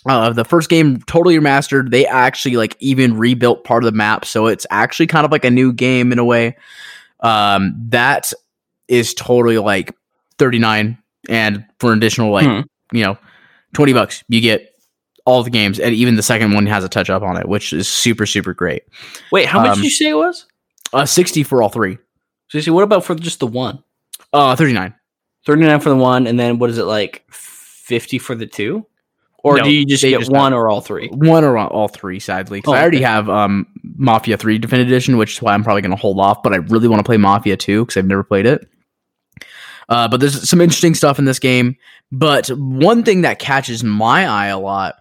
Uh, 0.08 0.32
the 0.32 0.44
first 0.44 0.70
game 0.70 1.02
totally 1.02 1.36
remastered. 1.36 1.90
They 1.90 2.06
actually 2.06 2.56
like 2.56 2.76
even 2.80 3.18
rebuilt 3.18 3.64
part 3.64 3.84
of 3.84 3.92
the 3.92 3.96
map, 3.96 4.24
so 4.24 4.46
it's 4.46 4.66
actually 4.70 5.08
kind 5.08 5.26
of 5.26 5.32
like 5.32 5.44
a 5.44 5.50
new 5.50 5.72
game 5.74 6.12
in 6.12 6.18
a 6.18 6.24
way. 6.24 6.56
Um, 7.20 7.74
that 7.88 8.32
is 8.86 9.12
totally 9.12 9.58
like 9.58 9.94
thirty 10.38 10.58
nine, 10.58 10.96
and 11.28 11.66
for 11.78 11.92
an 11.92 11.98
additional 11.98 12.32
like 12.32 12.46
Hmm. 12.46 12.60
You 12.92 13.04
know 13.04 13.18
twenty 13.74 13.92
bucks, 13.92 14.24
you 14.28 14.40
get 14.40 14.74
all 15.26 15.42
the 15.42 15.50
games, 15.50 15.78
and 15.78 15.94
even 15.94 16.16
the 16.16 16.22
second 16.22 16.52
one 16.54 16.66
has 16.66 16.84
a 16.84 16.88
touch 16.88 17.10
up 17.10 17.22
on 17.22 17.36
it, 17.36 17.48
which 17.48 17.72
is 17.72 17.88
super 17.88 18.26
super 18.26 18.54
great. 18.54 18.82
Wait, 19.32 19.46
how 19.46 19.60
much 19.60 19.70
Um, 19.70 19.74
did 19.76 19.84
you 19.84 19.90
say 19.90 20.08
it 20.10 20.14
was? 20.14 20.46
Uh, 20.92 21.04
sixty 21.04 21.42
for 21.42 21.62
all 21.62 21.68
three. 21.68 21.96
So 22.48 22.58
you 22.58 22.62
see, 22.62 22.70
what 22.70 22.84
about 22.84 23.04
for 23.04 23.14
just 23.14 23.40
the 23.40 23.46
one? 23.46 23.82
Uh, 24.32 24.56
thirty 24.56 24.72
nine. 24.72 24.94
39 25.46 25.80
for 25.80 25.88
the 25.88 25.96
one, 25.96 26.26
and 26.26 26.38
then 26.38 26.58
what 26.58 26.68
is 26.68 26.76
it 26.76 26.84
like 26.84 27.24
50 27.30 28.18
for 28.18 28.34
the 28.34 28.46
two? 28.46 28.84
Or 29.42 29.56
No, 29.56 29.64
do 29.64 29.70
you 29.70 29.86
just 29.86 30.02
get 30.02 30.18
just 30.18 30.30
one 30.30 30.52
or 30.52 30.68
all 30.68 30.82
three? 30.82 31.08
One 31.08 31.42
or 31.42 31.56
all 31.56 31.88
three, 31.88 32.18
sadly. 32.18 32.60
Oh, 32.66 32.72
I 32.72 32.80
already 32.82 32.98
okay. 32.98 33.04
have 33.06 33.30
um, 33.30 33.66
Mafia 33.96 34.36
3 34.36 34.58
Definitive 34.58 34.88
Edition, 34.88 35.16
which 35.16 35.34
is 35.34 35.42
why 35.42 35.54
I'm 35.54 35.64
probably 35.64 35.80
going 35.80 35.92
to 35.92 35.96
hold 35.96 36.20
off. 36.20 36.42
But 36.42 36.52
I 36.52 36.56
really 36.56 36.86
want 36.88 37.00
to 37.00 37.04
play 37.04 37.16
Mafia 37.16 37.56
2 37.56 37.84
because 37.84 37.96
I've 37.96 38.06
never 38.06 38.24
played 38.24 38.44
it. 38.44 38.68
Uh, 39.88 40.06
but 40.08 40.20
there's 40.20 40.48
some 40.48 40.60
interesting 40.60 40.94
stuff 40.94 41.18
in 41.18 41.24
this 41.24 41.38
game. 41.38 41.76
But 42.12 42.48
one 42.48 43.02
thing 43.02 43.22
that 43.22 43.38
catches 43.38 43.82
my 43.82 44.26
eye 44.26 44.48
a 44.48 44.58
lot 44.58 44.96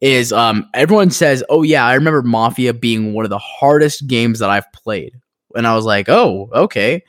is 0.00 0.32
um, 0.32 0.68
everyone 0.74 1.10
says, 1.10 1.44
"Oh 1.50 1.62
yeah, 1.62 1.84
I 1.84 1.94
remember 1.94 2.22
Mafia 2.22 2.72
being 2.72 3.12
one 3.12 3.24
of 3.24 3.30
the 3.30 3.38
hardest 3.38 4.06
games 4.06 4.38
that 4.38 4.50
I've 4.50 4.70
played," 4.72 5.14
and 5.54 5.66
I 5.66 5.74
was 5.74 5.84
like, 5.84 6.08
"Oh, 6.08 6.48
okay." 6.54 7.02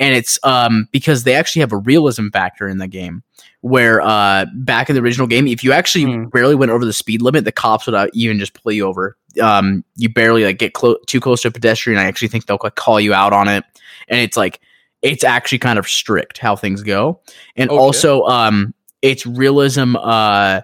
And 0.00 0.14
it's 0.14 0.38
um, 0.44 0.86
because 0.92 1.24
they 1.24 1.34
actually 1.34 1.60
have 1.60 1.72
a 1.72 1.78
realism 1.78 2.28
factor 2.28 2.68
in 2.68 2.78
the 2.78 2.86
game 2.86 3.24
where 3.62 4.00
uh, 4.00 4.46
back 4.54 4.88
in 4.88 4.94
the 4.94 5.02
original 5.02 5.26
game, 5.26 5.48
if 5.48 5.64
you 5.64 5.72
actually 5.72 6.04
Hmm. 6.04 6.26
barely 6.26 6.54
went 6.54 6.70
over 6.70 6.84
the 6.84 6.92
speed 6.92 7.20
limit, 7.20 7.44
the 7.44 7.50
cops 7.50 7.86
would 7.86 7.96
uh, 7.96 8.06
even 8.12 8.38
just 8.38 8.54
pull 8.54 8.70
you 8.70 8.86
over. 8.86 9.16
Um, 9.42 9.84
you 9.96 10.08
barely 10.08 10.44
like 10.44 10.58
get 10.58 10.74
clo- 10.74 10.98
too 11.08 11.18
close 11.18 11.42
to 11.42 11.48
a 11.48 11.50
pedestrian. 11.50 11.98
I 11.98 12.04
actually 12.04 12.28
think 12.28 12.46
they'll 12.46 12.58
like 12.62 12.76
call 12.76 13.00
you 13.00 13.12
out 13.12 13.32
on 13.32 13.48
it, 13.48 13.64
and 14.06 14.20
it's 14.20 14.36
like 14.36 14.60
it's 15.02 15.22
actually 15.24 15.58
kind 15.58 15.78
of 15.78 15.88
strict 15.88 16.38
how 16.38 16.56
things 16.56 16.82
go, 16.82 17.20
and 17.56 17.70
Okay. 17.70 17.78
also 17.78 18.22
um, 18.24 18.74
it's 19.02 19.26
realism 19.26 19.96
uh 19.96 20.60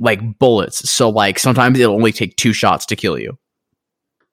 like 0.00 0.38
bullets. 0.38 0.88
So 0.88 1.08
like 1.10 1.38
sometimes 1.38 1.78
it'll 1.78 1.94
only 1.94 2.12
take 2.12 2.36
two 2.36 2.52
shots 2.52 2.86
to 2.86 2.96
kill 2.96 3.18
you. 3.18 3.36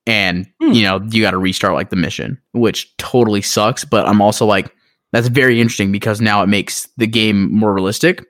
And 0.06 0.46
Hmm. 0.60 0.72
you 0.72 0.82
know, 0.84 1.00
you 1.10 1.20
got 1.22 1.32
to 1.32 1.38
restart 1.38 1.74
like 1.74 1.90
the 1.90 1.96
mission, 1.96 2.40
which 2.52 2.96
totally 2.98 3.42
sucks, 3.42 3.84
but 3.84 4.06
I'm 4.06 4.20
also 4.22 4.46
like 4.46 4.72
that's 5.12 5.28
very 5.28 5.60
interesting 5.60 5.90
because 5.92 6.20
now 6.20 6.42
it 6.42 6.46
makes 6.48 6.88
the 6.96 7.06
game 7.06 7.52
more 7.52 7.72
realistic 7.72 8.24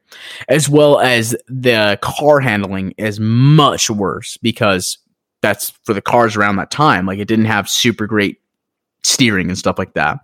as 0.49 0.69
well 0.69 1.01
as 1.01 1.35
the 1.49 1.99
car 2.03 2.39
handling 2.41 2.93
is 2.97 3.19
much 3.19 3.91
worse 3.91 4.37
because 4.39 4.99
that's 5.43 5.71
for 5.85 5.95
the 5.95 6.03
cars 6.03 6.37
around 6.37 6.57
that 6.57 6.71
time 6.71 7.05
like 7.07 7.19
it 7.19 7.27
didn't 7.29 7.47
have 7.47 7.69
super 7.69 8.07
great 8.07 8.39
steering 9.03 9.49
and 9.49 9.59
stuff 9.59 9.79
like 9.79 9.95
that 9.95 10.19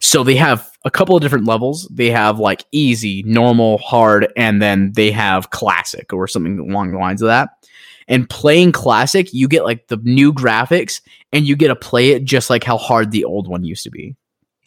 so 0.00 0.22
they 0.22 0.36
have 0.36 0.70
a 0.84 0.90
couple 0.90 1.16
of 1.16 1.22
different 1.22 1.46
levels. 1.46 1.88
They 1.90 2.10
have 2.10 2.38
like 2.38 2.64
easy, 2.72 3.22
normal, 3.24 3.78
hard, 3.78 4.32
and 4.36 4.62
then 4.62 4.92
they 4.92 5.10
have 5.10 5.50
classic 5.50 6.12
or 6.12 6.26
something 6.26 6.58
along 6.58 6.92
the 6.92 6.98
lines 6.98 7.22
of 7.22 7.26
that. 7.26 7.50
And 8.06 8.28
playing 8.28 8.72
classic, 8.72 9.34
you 9.34 9.48
get 9.48 9.64
like 9.64 9.88
the 9.88 9.98
new 9.98 10.32
graphics 10.32 11.02
and 11.32 11.46
you 11.46 11.56
get 11.56 11.68
to 11.68 11.76
play 11.76 12.10
it 12.10 12.24
just 12.24 12.48
like 12.48 12.64
how 12.64 12.78
hard 12.78 13.10
the 13.10 13.24
old 13.24 13.48
one 13.48 13.64
used 13.64 13.84
to 13.84 13.90
be. 13.90 14.16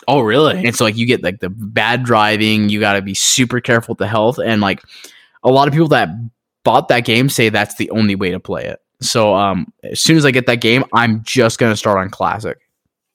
Oh, 0.07 0.21
really? 0.21 0.65
And 0.65 0.75
so 0.75 0.83
like 0.83 0.97
you 0.97 1.05
get 1.05 1.23
like 1.23 1.39
the 1.39 1.49
bad 1.49 2.03
driving, 2.03 2.69
you 2.69 2.79
got 2.79 2.93
to 2.93 3.01
be 3.01 3.13
super 3.13 3.59
careful 3.59 3.93
with 3.93 3.99
the 3.99 4.07
health 4.07 4.37
and 4.37 4.61
like 4.61 4.83
a 5.43 5.49
lot 5.49 5.67
of 5.67 5.73
people 5.73 5.87
that 5.89 6.09
bought 6.63 6.87
that 6.89 7.05
game 7.05 7.29
say 7.29 7.49
that's 7.49 7.75
the 7.75 7.89
only 7.91 8.15
way 8.15 8.31
to 8.31 8.39
play 8.39 8.65
it. 8.65 8.79
So 9.01 9.33
um 9.33 9.73
as 9.83 9.99
soon 9.99 10.17
as 10.17 10.25
I 10.25 10.31
get 10.31 10.45
that 10.45 10.61
game, 10.61 10.83
I'm 10.93 11.23
just 11.23 11.57
going 11.57 11.71
to 11.71 11.77
start 11.77 11.97
on 11.97 12.09
classic. 12.09 12.59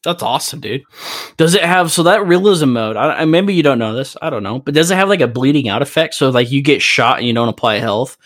That's 0.07 0.23
awesome, 0.23 0.61
dude. 0.61 0.85
Does 1.37 1.57
it 1.57 1.65
have 1.65 1.91
so 1.91 2.05
that 2.05 2.25
realism 2.25 2.71
mode? 2.71 2.97
I, 2.97 3.23
I 3.23 3.25
maybe 3.25 3.53
you 3.53 3.65
don't 3.65 3.81
know 3.81 3.93
this. 3.93 4.17
I 4.23 4.31
don't 4.31 4.45
know, 4.45 4.61
but 4.61 4.73
does 4.73 4.89
it 4.93 4.95
have 4.95 5.09
like 5.09 5.21
a 5.21 5.27
bleeding 5.27 5.69
out 5.69 5.83
effect? 5.83 6.15
So 6.15 6.31
like 6.31 6.53
you 6.53 6.63
get 6.63 6.81
shot 6.81 7.19
and 7.19 7.27
you 7.27 7.35
don't 7.35 7.49
apply 7.49 7.81
health, 7.81 8.17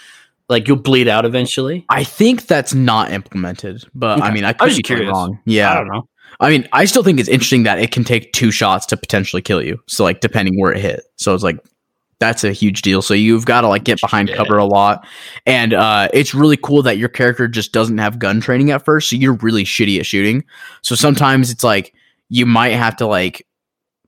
like 0.50 0.68
you'll 0.68 0.76
bleed 0.76 1.08
out 1.08 1.24
eventually. 1.24 1.86
I 1.88 2.04
think 2.04 2.46
that's 2.46 2.74
not 2.74 3.12
implemented, 3.12 3.82
but 3.94 4.20
I 4.20 4.30
mean, 4.30 4.44
I 4.44 4.52
could 4.52 4.76
be 4.76 4.82
curious. 4.82 5.10
wrong. 5.10 5.38
Yeah, 5.46 5.72
I 5.72 5.74
don't 5.76 5.88
know. 5.88 6.06
I 6.38 6.50
mean, 6.50 6.68
I 6.74 6.84
still 6.84 7.02
think 7.02 7.18
it's 7.18 7.30
interesting 7.30 7.62
that 7.62 7.78
it 7.78 7.92
can 7.92 8.04
take 8.04 8.34
two 8.34 8.50
shots 8.50 8.84
to 8.86 8.96
potentially 8.98 9.40
kill 9.40 9.62
you. 9.62 9.80
So, 9.88 10.04
like, 10.04 10.20
depending 10.20 10.60
where 10.60 10.72
it 10.72 10.80
hit. 10.80 11.02
So 11.16 11.34
it's 11.34 11.42
like 11.42 11.58
that's 12.20 12.44
a 12.44 12.52
huge 12.52 12.82
deal. 12.82 13.02
So 13.02 13.14
you've 13.14 13.46
got 13.46 13.62
to 13.62 13.68
like 13.68 13.84
get 13.84 14.00
behind 14.00 14.30
cover 14.34 14.56
a 14.58 14.64
lot, 14.64 15.06
and 15.46 15.72
uh, 15.74 16.08
it's 16.12 16.34
really 16.34 16.56
cool 16.56 16.82
that 16.82 16.98
your 16.98 17.08
character 17.08 17.48
just 17.48 17.72
doesn't 17.72 17.98
have 17.98 18.18
gun 18.18 18.40
training 18.40 18.70
at 18.70 18.84
first, 18.84 19.10
so 19.10 19.16
you're 19.16 19.34
really 19.34 19.64
shitty 19.64 19.98
at 19.98 20.06
shooting. 20.06 20.44
So 20.82 20.94
sometimes 20.94 21.50
it's 21.50 21.64
like 21.64 21.94
you 22.28 22.46
might 22.46 22.74
have 22.74 22.96
to 22.98 23.06
like, 23.06 23.46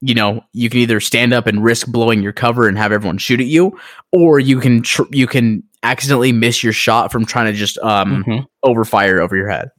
you 0.01 0.15
know, 0.15 0.43
you 0.53 0.69
can 0.71 0.81
either 0.81 1.01
stand 1.01 1.33
up 1.33 1.47
and 1.47 1.65
risk 1.65 1.87
blowing 1.89 2.23
your 2.23 2.33
cover 2.33 2.69
and 2.69 2.77
have 2.79 2.93
everyone 2.93 3.19
shoot 3.19 3.41
at 3.41 3.47
you, 3.47 3.79
or 4.13 4.39
you 4.39 4.61
can 4.61 4.83
tr- 4.83 5.03
you 5.11 5.27
can 5.27 5.63
accidentally 5.83 6.31
miss 6.33 6.63
your 6.63 6.73
shot 6.73 7.11
from 7.11 7.25
trying 7.25 7.47
to 7.47 7.53
just 7.59 7.77
um 7.79 8.23
Mhm. 8.25 8.47
overfire 8.65 9.19
over 9.21 9.37
your 9.37 9.49
head. 9.49 9.71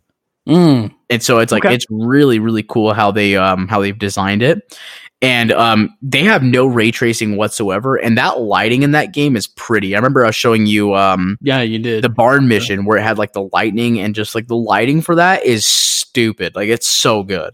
Mm. 0.50 0.94
and 1.10 1.24
so 1.24 1.40
it's 1.40 1.54
like 1.54 1.64
Okay. 1.64 1.74
it's 1.74 1.86
really 1.90 2.38
really 2.38 2.64
cool 2.64 2.94
how 2.94 3.12
they 3.12 3.38
um 3.38 3.66
how 3.70 3.80
they've 3.80 3.98
designed 3.98 4.42
it 4.42 4.78
and 5.24 5.52
um 5.54 5.90
they 6.04 6.22
have 6.24 6.44
no 6.44 6.68
ray 6.68 6.92
tracing 6.92 7.36
whatsoever 7.38 7.96
and 7.96 8.16
that 8.18 8.40
lighting 8.42 8.84
in 8.84 8.92
that 8.92 9.12
game 9.14 9.36
is 9.36 9.48
pretty 9.48 9.96
i 9.96 9.98
remember 9.98 10.24
i 10.24 10.28
was 10.28 10.36
showing 10.36 10.68
you 10.68 10.94
um 10.94 11.38
Yeah, 11.42 11.62
you 11.62 11.80
did. 11.80 12.04
the 12.04 12.10
barn 12.10 12.48
mission 12.48 12.86
where 12.86 12.98
it 13.00 13.04
had 13.04 13.18
like 13.18 13.34
the 13.34 13.50
lightning 13.54 14.00
and 14.00 14.14
just 14.14 14.36
like 14.36 14.48
the 14.48 14.56
lighting 14.58 15.02
for 15.02 15.16
that 15.16 15.44
is 15.46 15.66
stupid 15.66 16.54
like 16.56 16.70
it's 16.70 16.88
so 16.88 17.24
good 17.24 17.54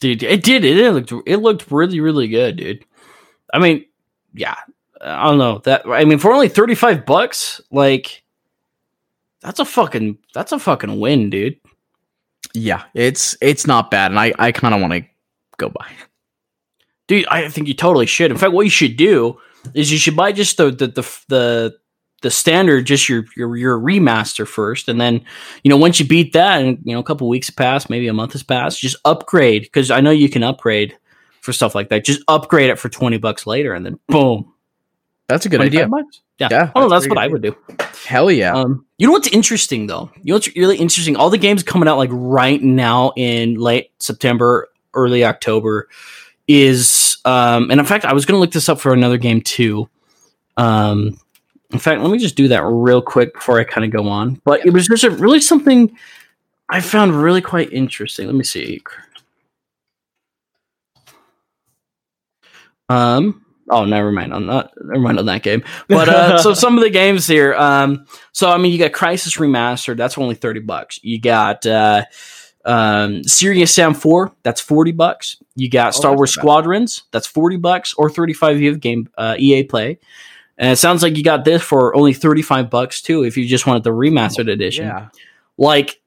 dude, 0.00 0.22
it 0.22 0.42
did. 0.44 0.64
It, 0.64 0.78
it 0.78 0.92
looked. 0.92 1.12
It 1.26 1.36
looked 1.38 1.70
really, 1.72 1.98
really 1.98 2.28
good, 2.28 2.56
dude. 2.56 2.84
I 3.52 3.58
mean, 3.58 3.84
yeah. 4.32 4.54
I 5.00 5.24
don't 5.28 5.38
know 5.38 5.58
that. 5.64 5.82
I 5.86 6.04
mean, 6.04 6.18
for 6.18 6.32
only 6.32 6.48
thirty 6.48 6.74
five 6.76 7.04
bucks, 7.04 7.60
like 7.72 8.22
that's 9.40 9.58
a 9.58 9.64
fucking. 9.64 10.18
That's 10.34 10.52
a 10.52 10.58
fucking 10.60 11.00
win, 11.00 11.30
dude. 11.30 11.58
yeah 12.54 12.84
it's 12.94 13.36
it's 13.40 13.66
not 13.66 13.90
bad 13.90 14.10
and 14.12 14.18
i 14.20 14.32
i 14.38 14.52
kind 14.52 14.72
of 14.74 14.80
want 14.80 14.92
to 14.92 15.02
go 15.56 15.68
buy 15.68 15.86
it. 16.00 16.07
Dude 17.08 17.26
i 17.28 17.48
think 17.48 17.66
you 17.66 17.74
totally 17.74 18.06
should. 18.06 18.30
In 18.30 18.38
fact 18.38 18.52
what 18.52 18.62
you 18.62 18.70
should 18.70 18.96
do 18.96 19.38
is 19.74 19.90
you 19.92 19.98
should 19.98 20.16
buy 20.16 20.32
just 20.32 20.56
the 20.56 20.70
the 20.70 20.88
the 20.88 21.20
the, 21.28 21.78
the 22.22 22.30
standard 22.30 22.86
just 22.86 23.08
your, 23.08 23.24
your 23.36 23.56
your 23.56 23.78
remaster 23.78 24.46
first. 24.46 24.88
And 24.88 25.00
then 25.00 25.24
you 25.62 25.68
know 25.68 25.76
once 25.76 25.98
you 26.00 26.06
beat 26.06 26.32
that 26.32 26.62
and 26.62 26.78
you 26.84 26.92
know 26.92 27.00
a 27.00 27.04
couple 27.04 27.28
weeks 27.28 27.50
pass 27.50 27.88
maybe 27.88 28.08
a 28.08 28.12
month 28.12 28.32
has 28.32 28.42
passed 28.42 28.80
just 28.80 28.96
upgrade. 29.04 29.62
Because 29.62 29.90
i 29.90 30.00
know 30.00 30.10
you 30.10 30.28
can 30.28 30.42
upgrade 30.42 30.96
for 31.40 31.52
stuff 31.52 31.74
like 31.74 31.88
that. 31.90 32.04
Just 32.04 32.22
upgrade 32.28 32.70
it 32.70 32.78
for 32.78 32.88
20 32.88 33.18
bucks 33.18 33.46
later 33.46 33.72
and 33.72 33.84
then 33.84 33.98
boom. 34.08 34.52
That's 35.28 35.44
a 35.44 35.48
good 35.50 35.60
idea. 35.60 35.86
Bucks. 35.86 36.20
yeah, 36.38 36.48
Yeah, 36.50 36.72
oh 36.74 36.88
that's 36.88 37.04
that's 37.04 37.10
what 37.10 37.18
i 37.18 37.28
would 37.28 37.42
do. 37.42 37.56
Hell 38.06 38.30
yeah. 38.30 38.54
Um, 38.54 38.86
you 38.96 39.06
know 39.06 39.12
what's 39.12 39.28
interesting 39.28 39.86
though? 39.86 40.10
You 40.16 40.32
know 40.32 40.36
what's 40.36 40.54
really 40.56 40.78
interesting? 40.78 41.16
All 41.16 41.30
the 41.30 41.38
games 41.38 41.62
coming 41.62 41.88
out 41.88 41.98
like 41.98 42.10
right 42.12 42.62
now 42.62 43.12
in 43.16 43.56
late 43.56 43.90
September, 43.98 44.68
early 44.94 45.24
October 45.24 45.88
is 46.48 47.18
um 47.26 47.70
and 47.70 47.78
in 47.78 47.86
fact 47.86 48.06
I 48.06 48.14
was 48.14 48.24
gonna 48.24 48.40
look 48.40 48.52
this 48.52 48.68
up 48.68 48.80
for 48.80 48.92
another 48.92 49.18
game 49.18 49.42
too. 49.42 49.88
Um 50.56 51.20
in 51.70 51.78
fact, 51.78 52.00
let 52.00 52.10
me 52.10 52.18
just 52.18 52.34
do 52.34 52.48
that 52.48 52.64
real 52.64 53.02
quick 53.02 53.34
before 53.34 53.60
I 53.60 53.64
kind 53.64 53.84
of 53.84 53.90
go 53.90 54.08
on. 54.08 54.40
But 54.44 54.64
it 54.64 54.72
was 54.72 54.88
just 54.88 55.04
a, 55.04 55.10
really 55.10 55.40
something 55.40 55.94
I 56.70 56.80
found 56.80 57.20
really 57.20 57.42
quite 57.42 57.70
interesting. 57.72 58.26
Let 58.26 58.34
me 58.34 58.44
see. 58.44 58.80
Um 62.88 63.44
oh 63.68 63.84
never 63.84 64.10
mind. 64.10 64.32
I'm 64.32 64.46
not 64.46 64.72
never 64.82 65.00
mind 65.00 65.18
on 65.18 65.26
that 65.26 65.42
game. 65.42 65.62
But 65.88 66.08
uh 66.08 66.38
so 66.38 66.54
some 66.54 66.78
of 66.78 66.82
the 66.82 66.90
games 66.90 67.26
here, 67.26 67.54
um 67.54 68.06
so 68.32 68.50
I 68.50 68.56
mean 68.56 68.72
you 68.72 68.78
got 68.78 68.92
Crysis 68.92 69.38
Remastered, 69.38 69.98
that's 69.98 70.16
only 70.16 70.34
30 70.34 70.60
bucks. 70.60 70.98
You 71.02 71.20
got 71.20 71.66
uh 71.66 72.04
um 72.64 73.22
Serious 73.24 73.74
Sam 73.74 73.94
4, 73.94 74.32
that's 74.42 74.60
40 74.60 74.92
bucks. 74.92 75.36
You 75.54 75.70
got 75.70 75.94
Star 75.94 76.10
Oh, 76.10 76.12
that's 76.12 76.18
Wars. 76.18 76.32
Squadrons, 76.34 77.02
that's 77.12 77.26
40 77.26 77.56
bucks 77.56 77.94
or 77.94 78.10
35 78.10 78.56
if 78.56 78.62
you 78.62 78.70
have 78.70 78.80
game 78.80 79.08
uh, 79.16 79.36
EA 79.38 79.62
Play. 79.64 79.98
And 80.58 80.72
it 80.72 80.76
sounds 80.76 81.02
like 81.04 81.16
you 81.16 81.22
got 81.22 81.44
this 81.44 81.62
for 81.62 81.94
only 81.94 82.12
35 82.12 82.68
bucks 82.68 83.00
too 83.00 83.22
if 83.24 83.36
you 83.36 83.46
just 83.46 83.66
wanted 83.66 83.84
the 83.84 83.90
remastered 83.90 84.50
edition. 84.50 84.86
yeah 84.86 85.08
Like 85.56 86.00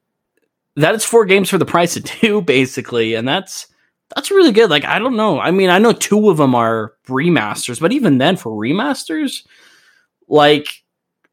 that 0.76 0.94
is 0.94 1.04
four 1.04 1.24
games 1.24 1.48
for 1.50 1.58
the 1.58 1.64
price 1.66 1.96
of 1.96 2.04
two 2.20 2.42
basically 2.42 3.14
and 3.14 3.26
that's 3.26 3.66
that's 4.14 4.30
really 4.30 4.52
good. 4.52 4.68
Like 4.68 4.84
I 4.84 4.98
don't 4.98 5.16
know. 5.16 5.40
I 5.40 5.50
mean, 5.52 5.70
I 5.70 5.78
know 5.78 5.92
two 5.94 6.28
of 6.28 6.36
them 6.36 6.54
are 6.54 6.92
remasters, 7.08 7.80
but 7.80 7.92
even 7.92 8.18
then 8.18 8.36
for 8.36 8.52
remasters 8.52 9.46
like 10.28 10.68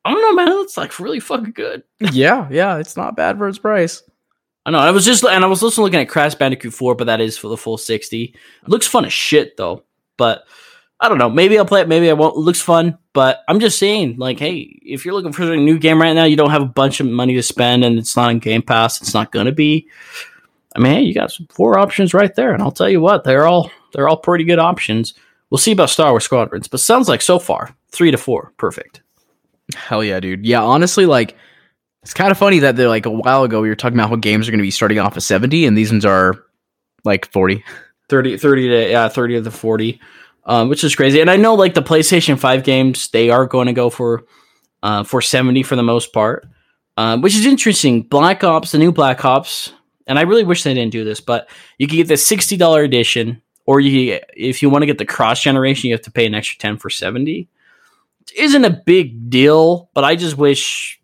I 0.05 0.13
don't 0.13 0.21
know, 0.21 0.33
man. 0.45 0.47
It's 0.63 0.77
like 0.77 0.97
really 0.97 1.19
fucking 1.19 1.51
good. 1.51 1.83
yeah 1.99 2.47
yeah 2.49 2.77
it's 2.77 2.95
not 2.95 3.17
bad 3.17 3.37
for 3.37 3.49
its 3.49 3.59
price 3.59 4.01
I 4.65 4.71
know. 4.71 4.79
I 4.79 4.91
was 4.91 5.05
just 5.05 5.23
and 5.23 5.43
I 5.43 5.47
was 5.47 5.63
also 5.63 5.81
looking 5.81 5.99
at 5.99 6.09
Crash 6.09 6.35
Bandicoot 6.35 6.73
4, 6.73 6.95
but 6.95 7.05
that 7.05 7.21
is 7.21 7.37
for 7.37 7.47
the 7.47 7.57
full 7.57 7.77
60. 7.77 8.35
Looks 8.67 8.87
fun 8.87 9.05
as 9.05 9.13
shit 9.13 9.57
though. 9.57 9.83
But 10.17 10.43
I 10.99 11.07
don't 11.07 11.17
know. 11.17 11.29
Maybe 11.29 11.57
I'll 11.57 11.65
play 11.65 11.81
it, 11.81 11.87
maybe 11.87 12.09
I 12.09 12.13
won't. 12.13 12.35
It 12.35 12.41
looks 12.41 12.59
fun, 12.59 12.97
but 13.13 13.39
I'm 13.47 13.61
just 13.61 13.79
saying, 13.79 14.17
like, 14.17 14.37
hey, 14.37 14.79
if 14.83 15.05
you're 15.05 15.13
looking 15.13 15.31
for 15.31 15.53
a 15.53 15.57
new 15.57 15.79
game 15.79 16.01
right 16.01 16.13
now, 16.13 16.25
you 16.25 16.35
don't 16.35 16.49
have 16.49 16.61
a 16.61 16.65
bunch 16.65 16.99
of 16.99 17.07
money 17.07 17.35
to 17.35 17.43
spend 17.43 17.85
and 17.85 17.97
it's 17.97 18.17
not 18.17 18.29
on 18.29 18.39
Game 18.39 18.61
Pass, 18.61 19.01
it's 19.01 19.13
not 19.13 19.31
gonna 19.31 19.53
be. 19.53 19.87
I 20.75 20.79
mean, 20.79 20.93
hey, 20.93 21.01
you 21.01 21.13
got 21.13 21.31
some 21.31 21.47
four 21.49 21.79
options 21.79 22.13
right 22.13 22.33
there, 22.35 22.53
and 22.53 22.61
I'll 22.61 22.71
tell 22.71 22.89
you 22.89 23.01
what, 23.01 23.23
they're 23.23 23.47
all 23.47 23.71
they're 23.93 24.09
all 24.09 24.17
pretty 24.17 24.43
good 24.43 24.59
options. 24.59 25.13
We'll 25.49 25.57
see 25.57 25.71
about 25.71 25.89
Star 25.89 26.11
Wars 26.11 26.25
Squadrons, 26.25 26.67
but 26.67 26.79
sounds 26.79 27.07
like 27.07 27.21
so 27.21 27.39
far 27.39 27.75
three 27.91 28.11
to 28.11 28.17
four, 28.17 28.53
perfect. 28.57 29.01
Hell 29.75 30.03
yeah, 30.03 30.19
dude. 30.19 30.45
Yeah, 30.45 30.61
honestly, 30.61 31.05
like 31.05 31.35
it's 32.03 32.13
kind 32.13 32.31
of 32.31 32.37
funny 32.37 32.59
that 32.59 32.75
they're 32.75 32.87
like 32.87 33.05
a 33.05 33.11
while 33.11 33.43
ago 33.43 33.61
we 33.61 33.69
were 33.69 33.75
talking 33.75 33.97
about 33.97 34.09
how 34.09 34.15
games 34.15 34.47
are 34.47 34.51
going 34.51 34.59
to 34.59 34.63
be 34.63 34.71
starting 34.71 34.99
off 34.99 35.17
at 35.17 35.23
70 35.23 35.65
and 35.65 35.77
these 35.77 35.91
ones 35.91 36.05
are 36.05 36.43
like 37.03 37.31
40. 37.31 37.63
30, 38.09 38.37
30 38.37 38.67
to 38.69 38.89
yeah, 38.89 39.09
30 39.09 39.35
of 39.37 39.43
the 39.43 39.51
40. 39.51 39.99
Um, 40.45 40.69
which 40.69 40.83
is 40.83 40.95
crazy. 40.95 41.21
And 41.21 41.29
I 41.29 41.35
know 41.35 41.53
like 41.53 41.75
the 41.75 41.83
PlayStation 41.83 42.39
5 42.39 42.63
games, 42.63 43.09
they 43.09 43.29
are 43.29 43.45
going 43.45 43.67
to 43.67 43.73
go 43.73 43.89
for 43.89 44.25
uh 44.81 45.03
for 45.03 45.21
70 45.21 45.63
for 45.63 45.75
the 45.75 45.83
most 45.83 46.13
part. 46.13 46.47
Um, 46.97 47.21
which 47.21 47.35
is 47.35 47.45
interesting. 47.45 48.01
Black 48.01 48.43
Ops, 48.43 48.71
the 48.71 48.77
new 48.77 48.91
Black 48.91 49.23
Ops, 49.23 49.71
and 50.05 50.19
I 50.19 50.23
really 50.23 50.43
wish 50.43 50.63
they 50.63 50.73
didn't 50.73 50.91
do 50.91 51.05
this, 51.05 51.21
but 51.21 51.47
you 51.77 51.87
can 51.87 51.95
get 51.95 52.09
the 52.09 52.15
$60 52.15 52.83
edition, 52.83 53.41
or 53.65 53.79
you 53.79 54.19
if 54.35 54.61
you 54.61 54.69
want 54.69 54.81
to 54.81 54.85
get 54.85 54.97
the 54.97 55.05
cross 55.05 55.41
generation, 55.41 55.87
you 55.87 55.93
have 55.93 56.01
to 56.01 56.11
pay 56.11 56.25
an 56.25 56.35
extra 56.35 56.57
10 56.57 56.77
for 56.77 56.89
70. 56.89 57.47
It 58.21 58.37
isn't 58.37 58.65
a 58.65 58.81
big 58.85 59.29
deal, 59.29 59.89
but 59.93 60.03
I 60.03 60.17
just 60.17 60.37
wish 60.37 60.98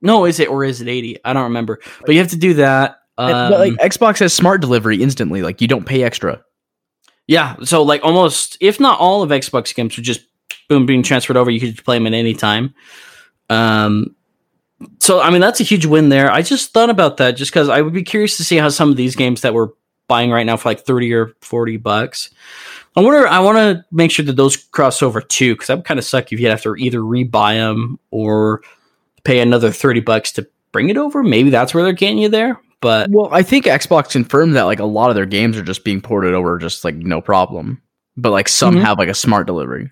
no, 0.00 0.24
is 0.24 0.40
it 0.40 0.48
or 0.48 0.64
is 0.64 0.80
it 0.80 0.88
80? 0.88 1.24
I 1.24 1.32
don't 1.32 1.44
remember. 1.44 1.80
But 2.04 2.14
you 2.14 2.20
have 2.20 2.30
to 2.30 2.36
do 2.36 2.54
that. 2.54 3.00
Um, 3.18 3.50
but 3.50 3.58
like 3.58 3.72
Xbox 3.74 4.18
has 4.18 4.34
smart 4.34 4.60
delivery 4.60 5.02
instantly. 5.02 5.42
Like 5.42 5.60
you 5.60 5.68
don't 5.68 5.86
pay 5.86 6.02
extra. 6.02 6.42
Yeah, 7.26 7.56
so 7.64 7.82
like 7.82 8.04
almost, 8.04 8.56
if 8.60 8.78
not 8.78 9.00
all 9.00 9.22
of 9.22 9.30
Xbox 9.30 9.74
games, 9.74 9.96
would 9.96 10.04
just 10.04 10.20
boom 10.68 10.86
being 10.86 11.02
transferred 11.02 11.36
over. 11.36 11.50
You 11.50 11.60
could 11.60 11.84
play 11.84 11.96
them 11.96 12.06
at 12.06 12.14
any 12.14 12.34
time. 12.34 12.74
Um, 13.50 14.14
so 15.00 15.20
I 15.20 15.30
mean 15.30 15.40
that's 15.40 15.60
a 15.60 15.64
huge 15.64 15.86
win 15.86 16.08
there. 16.10 16.30
I 16.30 16.42
just 16.42 16.72
thought 16.72 16.90
about 16.90 17.16
that 17.16 17.32
just 17.32 17.50
because 17.50 17.68
I 17.68 17.80
would 17.80 17.94
be 17.94 18.02
curious 18.02 18.36
to 18.36 18.44
see 18.44 18.56
how 18.56 18.68
some 18.68 18.90
of 18.90 18.96
these 18.96 19.16
games 19.16 19.40
that 19.40 19.54
we're 19.54 19.68
buying 20.08 20.30
right 20.30 20.46
now 20.46 20.56
for 20.56 20.68
like 20.68 20.80
thirty 20.80 21.12
or 21.12 21.32
forty 21.40 21.78
bucks. 21.78 22.30
I 22.94 23.00
wonder. 23.00 23.26
I 23.26 23.40
want 23.40 23.58
to 23.58 23.84
make 23.90 24.10
sure 24.10 24.24
that 24.24 24.36
those 24.36 24.56
cross 24.56 25.02
over 25.02 25.20
too, 25.20 25.54
because 25.54 25.68
that 25.68 25.76
would 25.76 25.84
kind 25.84 25.98
of 25.98 26.04
suck 26.04 26.32
if 26.32 26.40
you 26.40 26.48
have 26.48 26.62
to 26.62 26.76
either 26.76 27.00
rebuy 27.00 27.54
them 27.54 27.98
or 28.10 28.62
pay 29.26 29.40
another 29.40 29.70
thirty 29.70 30.00
bucks 30.00 30.32
to 30.32 30.46
bring 30.72 30.88
it 30.88 30.96
over. 30.96 31.22
Maybe 31.22 31.50
that's 31.50 31.74
where 31.74 31.82
they're 31.84 31.92
getting 31.92 32.18
you 32.18 32.28
there. 32.28 32.60
But 32.80 33.10
Well, 33.10 33.28
I 33.32 33.42
think 33.42 33.64
Xbox 33.64 34.10
confirmed 34.10 34.54
that 34.56 34.64
like 34.64 34.78
a 34.80 34.84
lot 34.84 35.08
of 35.10 35.16
their 35.16 35.26
games 35.26 35.56
are 35.56 35.62
just 35.62 35.84
being 35.84 36.00
ported 36.00 36.34
over 36.34 36.58
just 36.58 36.84
like 36.84 36.94
no 36.94 37.20
problem. 37.20 37.80
But 38.16 38.30
like 38.30 38.48
some 38.48 38.76
Mhm. 38.76 38.82
have 38.82 38.98
like 38.98 39.08
a 39.08 39.14
smart 39.14 39.46
delivery. 39.46 39.90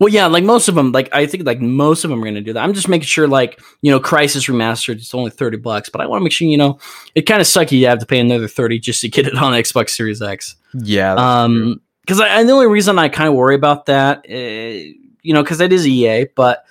Well, 0.00 0.08
yeah, 0.08 0.26
like 0.26 0.42
most 0.42 0.68
of 0.68 0.74
them, 0.74 0.90
like 0.90 1.08
I 1.12 1.26
think 1.26 1.46
like 1.46 1.60
most 1.60 2.02
of 2.02 2.10
them 2.10 2.18
are 2.20 2.24
going 2.24 2.34
to 2.34 2.40
do 2.40 2.52
that. 2.54 2.64
I'm 2.64 2.72
just 2.72 2.88
making 2.88 3.06
sure, 3.06 3.28
like 3.28 3.60
you 3.82 3.90
know, 3.90 4.00
Crysis 4.00 4.48
Remastered, 4.48 4.96
it's 4.96 5.14
only 5.14 5.30
thirty 5.30 5.56
bucks, 5.58 5.88
but 5.88 6.00
I 6.00 6.06
want 6.06 6.20
to 6.20 6.24
make 6.24 6.32
sure 6.32 6.48
you 6.48 6.56
know, 6.56 6.78
it 7.14 7.22
kind 7.22 7.40
of 7.40 7.46
sucky 7.46 7.78
you 7.78 7.86
have 7.86 7.98
to 8.00 8.06
pay 8.06 8.18
another 8.18 8.48
thirty 8.48 8.78
just 8.80 9.00
to 9.02 9.08
get 9.08 9.26
it 9.26 9.36
on 9.36 9.52
Xbox 9.62 9.90
Series 9.90 10.20
X. 10.22 10.56
Yeah. 10.74 11.14
Um, 11.14 11.80
because 12.02 12.20
I, 12.20 12.38
I 12.38 12.44
the 12.44 12.52
only 12.52 12.66
reason 12.66 12.98
I 12.98 13.08
kind 13.08 13.28
of 13.28 13.34
worry 13.34 13.54
about 13.54 13.86
that, 13.86 14.24
uh, 14.28 14.92
you 15.22 15.32
know, 15.34 15.42
because 15.42 15.60
it 15.60 15.72
is 15.72 15.86
EA, 15.86 16.26
but 16.34 16.64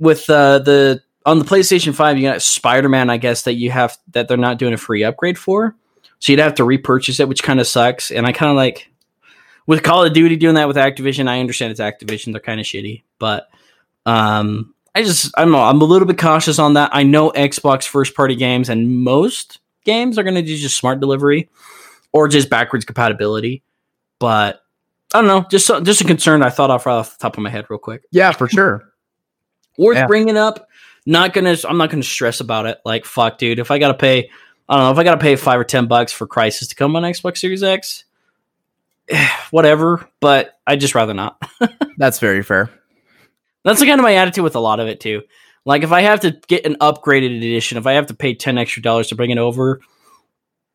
with 0.00 0.28
uh, 0.28 0.58
the 0.58 1.00
on 1.26 1.38
the 1.38 1.44
PlayStation 1.44 1.94
Five, 1.94 2.18
you 2.18 2.28
got 2.28 2.42
Spider 2.42 2.88
Man, 2.88 3.10
I 3.10 3.16
guess 3.16 3.42
that 3.42 3.54
you 3.54 3.70
have 3.70 3.96
that 4.12 4.28
they're 4.28 4.36
not 4.36 4.58
doing 4.58 4.74
a 4.74 4.76
free 4.78 5.04
upgrade 5.04 5.38
for, 5.38 5.74
so 6.18 6.32
you'd 6.32 6.38
have 6.40 6.54
to 6.56 6.64
repurchase 6.64 7.20
it, 7.20 7.28
which 7.28 7.42
kind 7.42 7.60
of 7.60 7.66
sucks. 7.66 8.10
And 8.10 8.26
I 8.26 8.32
kind 8.32 8.50
of 8.50 8.56
like 8.56 8.90
with 9.66 9.82
Call 9.82 10.04
of 10.04 10.12
Duty 10.12 10.36
doing 10.36 10.54
that 10.56 10.68
with 10.68 10.76
Activision. 10.76 11.28
I 11.28 11.40
understand 11.40 11.70
it's 11.70 11.80
Activision; 11.80 12.32
they're 12.32 12.40
kind 12.40 12.60
of 12.60 12.66
shitty, 12.66 13.02
but 13.18 13.48
um, 14.06 14.74
I 14.94 15.02
just 15.02 15.32
I 15.38 15.42
don't 15.42 15.52
know. 15.52 15.62
I'm 15.62 15.80
a 15.80 15.84
little 15.84 16.06
bit 16.06 16.18
cautious 16.18 16.58
on 16.58 16.74
that. 16.74 16.90
I 16.92 17.02
know 17.02 17.30
Xbox 17.30 17.84
first 17.84 18.14
party 18.14 18.36
games 18.36 18.68
and 18.68 19.02
most 19.02 19.60
games 19.84 20.18
are 20.18 20.22
going 20.22 20.34
to 20.34 20.42
do 20.42 20.56
just 20.56 20.76
smart 20.76 21.00
delivery 21.00 21.48
or 22.12 22.28
just 22.28 22.48
backwards 22.50 22.84
compatibility, 22.84 23.62
but 24.18 24.60
I 25.14 25.20
don't 25.20 25.26
know. 25.28 25.46
Just 25.50 25.66
so- 25.66 25.80
just 25.80 26.00
a 26.00 26.04
concern 26.04 26.42
I 26.42 26.50
thought 26.50 26.70
off 26.70 26.86
right 26.86 26.92
off 26.94 27.18
the 27.18 27.22
top 27.22 27.36
of 27.36 27.42
my 27.42 27.50
head 27.50 27.66
real 27.70 27.78
quick. 27.78 28.02
yeah, 28.10 28.30
for 28.32 28.46
sure. 28.48 28.90
Worth 29.78 29.96
Yeah. 29.96 30.06
bringing 30.06 30.36
up. 30.36 30.68
Not 31.06 31.32
gonna. 31.32 31.56
I'm 31.68 31.76
not 31.76 31.90
gonna 31.90 32.02
stress 32.02 32.40
about 32.40 32.66
it. 32.66 32.78
Like 32.84 33.04
fuck, 33.04 33.38
dude. 33.38 33.58
If 33.58 33.70
I 33.70 33.78
gotta 33.78 33.94
pay, 33.94 34.30
I 34.68 34.76
don't 34.76 34.84
know. 34.84 34.90
If 34.92 34.98
I 34.98 35.04
gotta 35.04 35.20
pay 35.20 35.36
five 35.36 35.60
or 35.60 35.64
ten 35.64 35.86
bucks 35.86 36.12
for 36.12 36.26
Crysis 36.26 36.68
to 36.68 36.74
come 36.74 36.96
on 36.96 37.02
Xbox 37.02 37.38
Series 37.38 37.62
X, 37.62 38.04
whatever. 39.50 40.08
But 40.20 40.58
I 40.66 40.72
would 40.72 40.80
just 40.80 40.94
rather 40.94 41.14
not. 41.14 41.40
That's 41.98 42.18
very 42.18 42.42
fair. 42.42 42.70
That's 43.64 43.80
kind 43.80 43.98
of 43.98 44.02
my 44.02 44.14
attitude 44.14 44.44
with 44.44 44.56
a 44.56 44.60
lot 44.60 44.80
of 44.80 44.88
it 44.88 45.00
too. 45.00 45.22
Like 45.64 45.82
if 45.82 45.92
I 45.92 46.02
have 46.02 46.20
to 46.20 46.32
get 46.48 46.66
an 46.66 46.76
upgraded 46.80 47.36
edition, 47.36 47.78
if 47.78 47.86
I 47.86 47.92
have 47.92 48.06
to 48.06 48.14
pay 48.14 48.34
ten 48.34 48.58
extra 48.58 48.82
dollars 48.82 49.08
to 49.08 49.14
bring 49.14 49.30
it 49.30 49.38
over, 49.38 49.80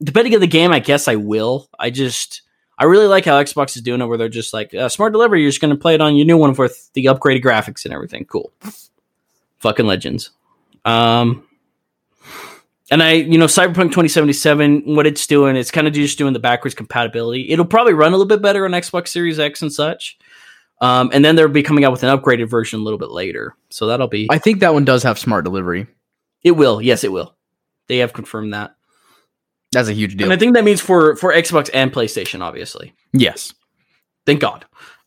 depending 0.01 0.33
on 0.35 0.41
the 0.41 0.47
game, 0.47 0.71
I 0.71 0.79
guess 0.79 1.07
I 1.07 1.15
will. 1.15 1.69
I 1.77 1.89
just 1.89 2.41
I 2.77 2.85
really 2.85 3.07
like 3.07 3.25
how 3.25 3.41
Xbox 3.41 3.75
is 3.75 3.81
doing 3.81 4.01
it, 4.01 4.05
where 4.05 4.17
they're 4.17 4.29
just 4.29 4.53
like 4.53 4.73
uh, 4.73 4.89
smart 4.89 5.11
delivery. 5.11 5.41
You're 5.41 5.49
just 5.49 5.61
going 5.61 5.75
to 5.75 5.79
play 5.79 5.95
it 5.95 6.01
on 6.01 6.15
your 6.15 6.25
new 6.25 6.37
one 6.37 6.53
with 6.53 6.91
the 6.93 7.05
upgraded 7.05 7.43
graphics 7.43 7.83
and 7.83 7.93
everything. 7.93 8.25
Cool, 8.25 8.51
fucking 9.59 9.85
legends. 9.85 10.31
Um, 10.85 11.47
and 12.91 13.03
I, 13.03 13.13
you 13.13 13.37
know, 13.37 13.45
Cyberpunk 13.45 13.91
2077, 13.91 14.95
what 14.95 15.05
it's 15.05 15.27
doing, 15.27 15.55
it's 15.55 15.71
kind 15.71 15.87
of 15.87 15.93
just 15.93 16.17
doing 16.17 16.33
the 16.33 16.39
backwards 16.39 16.73
compatibility. 16.73 17.49
It'll 17.49 17.65
probably 17.65 17.93
run 17.93 18.13
a 18.13 18.17
little 18.17 18.25
bit 18.25 18.41
better 18.41 18.65
on 18.65 18.71
Xbox 18.71 19.09
Series 19.09 19.39
X 19.39 19.61
and 19.61 19.71
such. 19.71 20.17
Um, 20.81 21.09
and 21.13 21.23
then 21.23 21.35
they'll 21.35 21.49
be 21.49 21.61
coming 21.61 21.83
out 21.83 21.91
with 21.91 22.03
an 22.03 22.17
upgraded 22.17 22.49
version 22.49 22.79
a 22.79 22.83
little 22.83 22.97
bit 22.97 23.11
later. 23.11 23.55
So 23.69 23.87
that'll 23.87 24.07
be. 24.07 24.27
I 24.31 24.37
think 24.37 24.61
that 24.61 24.73
one 24.73 24.85
does 24.85 25.03
have 25.03 25.19
smart 25.19 25.43
delivery. 25.43 25.87
It 26.41 26.51
will. 26.51 26.81
Yes, 26.81 27.03
it 27.03 27.11
will. 27.11 27.35
They 27.87 27.97
have 27.97 28.13
confirmed 28.13 28.53
that. 28.53 28.75
That's 29.71 29.89
a 29.89 29.93
huge 29.93 30.15
deal. 30.15 30.25
And 30.25 30.33
I 30.33 30.37
think 30.37 30.55
that 30.55 30.63
means 30.63 30.81
for 30.81 31.15
for 31.15 31.33
Xbox 31.33 31.69
and 31.73 31.91
PlayStation, 31.91 32.41
obviously. 32.41 32.93
Yes. 33.13 33.53
Thank 34.25 34.39
God. 34.39 34.65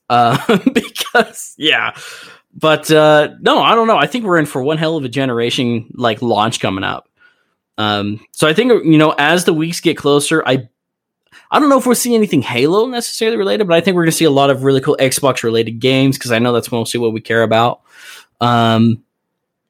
Uh, 0.08 0.58
because 0.74 1.54
yeah. 1.56 1.96
But 2.54 2.90
uh, 2.90 3.34
no, 3.40 3.62
I 3.62 3.74
don't 3.74 3.86
know. 3.86 3.96
I 3.96 4.06
think 4.06 4.24
we're 4.24 4.38
in 4.38 4.46
for 4.46 4.62
one 4.62 4.78
hell 4.78 4.96
of 4.96 5.04
a 5.04 5.08
generation 5.08 5.90
like 5.94 6.20
launch 6.20 6.60
coming 6.60 6.84
up. 6.84 7.08
Um, 7.78 8.24
so 8.32 8.46
I 8.46 8.54
think 8.54 8.84
you 8.84 8.98
know 8.98 9.14
as 9.16 9.44
the 9.44 9.54
weeks 9.54 9.80
get 9.80 9.96
closer, 9.96 10.42
I 10.46 10.68
I 11.50 11.58
don't 11.58 11.68
know 11.68 11.78
if 11.78 11.86
we'll 11.86 11.94
see 11.94 12.14
anything 12.14 12.42
Halo 12.42 12.86
necessarily 12.86 13.36
related, 13.38 13.66
but 13.66 13.76
I 13.76 13.80
think 13.80 13.94
we're 13.94 14.04
gonna 14.04 14.12
see 14.12 14.26
a 14.26 14.30
lot 14.30 14.50
of 14.50 14.64
really 14.64 14.80
cool 14.80 14.96
Xbox 15.00 15.42
related 15.42 15.80
games 15.80 16.18
because 16.18 16.32
I 16.32 16.38
know 16.38 16.52
that's 16.52 16.70
mostly 16.70 17.00
what 17.00 17.12
we 17.12 17.20
care 17.20 17.42
about. 17.42 17.80
Um, 18.40 19.02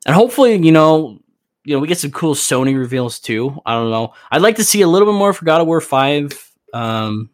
and 0.05 0.15
hopefully, 0.15 0.57
you 0.57 0.73
know, 0.73 1.21
you 1.65 1.75
know, 1.75 1.81
we 1.81 1.87
get 1.87 1.99
some 1.99 2.11
cool 2.11 2.35
Sony 2.35 2.77
reveals 2.77 3.21
too. 3.21 3.61
I 3.65 3.75
don't 3.75 3.91
know. 3.91 4.15
I'd 4.33 4.43
like 4.43 4.57
to 4.57 4.65
see 4.65 4.83
a 4.83 4.89
little 4.89 5.07
bit 5.07 5.17
more 5.17 5.33
for 5.33 5.45
God 5.45 5.61
of 5.61 5.69
War 5.69 5.81
Five 5.81 6.53
um, 6.75 7.31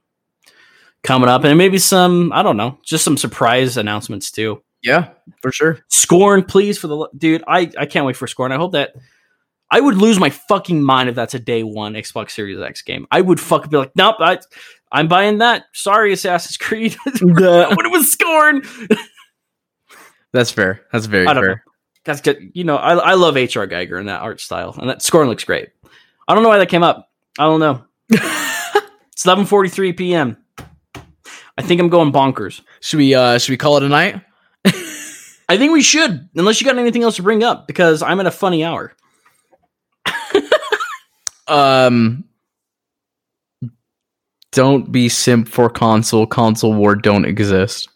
coming 1.03 1.31
up, 1.31 1.45
and 1.45 1.57
maybe 1.57 1.79
some. 1.79 2.33
I 2.35 2.43
don't 2.43 2.59
know, 2.59 2.79
just 2.83 3.05
some 3.05 3.17
surprise 3.17 3.79
announcements 3.79 4.31
too. 4.31 4.63
Yeah, 4.83 5.11
for 5.43 5.53
sure. 5.53 5.79
Scorn, 5.89 6.45
please, 6.45 6.79
for 6.79 6.87
the 6.87 7.09
dude. 7.17 7.45
I 7.47 7.71
I 7.79 7.87
can't 7.87 8.07
wait 8.07 8.17
for 8.17 8.27
Scorn. 8.27 8.53
I 8.53 8.57
hope 8.57 8.73
that. 8.73 8.95
I 9.71 9.81
would 9.81 9.97
lose 9.97 10.19
my 10.19 10.31
fucking 10.31 10.83
mind 10.83 11.11
if 11.11 11.15
that's 11.15 11.35
a 11.35 11.39
day 11.39 11.63
one 11.63 11.93
Xbox 11.93 12.31
Series 12.31 12.59
X 12.59 12.81
game. 12.81 13.07
I 13.11 13.21
would 13.21 13.39
fucking 13.39 13.69
be 13.69 13.77
like, 13.77 13.93
nope, 13.95 14.17
I, 14.19 14.39
I'm 14.91 15.09
buying 15.09 15.39
that. 15.39 15.65
Sorry, 15.75 16.11
Assassin's 16.13 16.57
Creed. 16.57 16.97
when 17.21 17.37
it 17.43 17.93
was 17.93 18.11
Scorn. 18.11 18.63
That's 20.33 20.51
fair. 20.51 20.87
That's 20.93 21.07
very 21.07 21.27
fair. 21.27 21.35
Know. 21.35 21.55
That's 22.05 22.21
good. 22.21 22.51
You 22.55 22.65
know, 22.65 22.77
I, 22.77 22.95
I 22.95 23.15
love 23.15 23.35
HR 23.35 23.67
Giger 23.67 23.99
and 23.99 24.09
that 24.09 24.23
art 24.23 24.41
style, 24.41 24.75
and 24.79 24.89
that 24.89 25.03
Scorn 25.03 25.29
looks 25.29 25.45
great. 25.45 25.71
I 26.27 26.35
don't 26.35 26.43
know 26.43 26.49
why 26.49 26.59
that 26.59 26.69
came 26.69 26.83
up. 26.83 27.11
I 27.39 27.45
don't 27.45 27.61
know. 27.61 27.85
it's 28.09 29.25
11:43 29.25 29.97
p.m. 29.97 30.37
I 31.57 31.63
think 31.63 31.81
I'm 31.81 31.89
going 31.89 32.13
bonkers. 32.13 32.63
Should 32.81 32.99
we 32.99 33.15
uh 33.15 33.39
should 33.39 33.53
we 33.53 33.57
call 33.57 33.77
it 33.77 33.83
a 33.83 33.89
night? 33.89 34.23
I 35.49 35.57
think 35.57 35.73
we 35.73 35.83
should, 35.83 36.29
unless 36.35 36.61
you 36.61 36.67
got 36.67 36.79
anything 36.79 37.03
else 37.03 37.17
to 37.17 37.23
bring 37.23 37.43
up, 37.43 37.67
because 37.67 38.03
I'm 38.03 38.21
at 38.21 38.27
a 38.27 38.31
funny 38.31 38.65
hour. 38.65 38.93
um 41.49 42.25
don't 44.53 44.91
be 44.91 45.09
simp 45.09 45.49
for 45.49 45.69
console. 45.69 46.27
Console 46.27 46.75
war 46.75 46.95
don't 46.95 47.25
exist. 47.25 47.89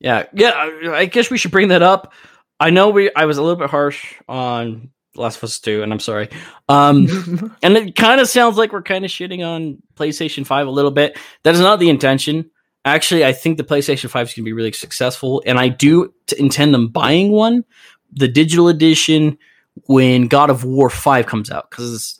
Yeah, 0.00 0.24
yeah. 0.32 0.50
I, 0.50 0.94
I 0.94 1.04
guess 1.06 1.30
we 1.30 1.38
should 1.38 1.50
bring 1.50 1.68
that 1.68 1.82
up. 1.82 2.12
I 2.58 2.70
know 2.70 2.90
we. 2.90 3.12
I 3.14 3.26
was 3.26 3.38
a 3.38 3.42
little 3.42 3.56
bit 3.58 3.70
harsh 3.70 4.14
on 4.28 4.90
Last 5.14 5.38
of 5.38 5.44
Us 5.44 5.60
Two, 5.60 5.82
and 5.82 5.92
I'm 5.92 6.00
sorry. 6.00 6.28
Um, 6.68 7.56
and 7.62 7.76
it 7.76 7.96
kind 7.96 8.20
of 8.20 8.28
sounds 8.28 8.56
like 8.56 8.72
we're 8.72 8.82
kind 8.82 9.04
of 9.04 9.10
shitting 9.10 9.46
on 9.46 9.82
PlayStation 9.94 10.46
Five 10.46 10.66
a 10.66 10.70
little 10.70 10.90
bit. 10.90 11.16
That 11.44 11.54
is 11.54 11.60
not 11.60 11.78
the 11.78 11.90
intention. 11.90 12.50
Actually, 12.84 13.24
I 13.24 13.32
think 13.32 13.58
the 13.58 13.64
PlayStation 13.64 14.08
Five 14.08 14.28
is 14.28 14.34
going 14.34 14.44
to 14.44 14.48
be 14.48 14.52
really 14.52 14.72
successful, 14.72 15.42
and 15.44 15.58
I 15.58 15.68
do 15.68 16.12
t- 16.26 16.36
intend 16.38 16.74
on 16.74 16.88
buying 16.88 17.30
one, 17.30 17.64
the 18.12 18.28
digital 18.28 18.68
edition, 18.68 19.36
when 19.84 20.28
God 20.28 20.48
of 20.48 20.64
War 20.64 20.88
Five 20.88 21.26
comes 21.26 21.50
out. 21.50 21.70
Because, 21.70 22.18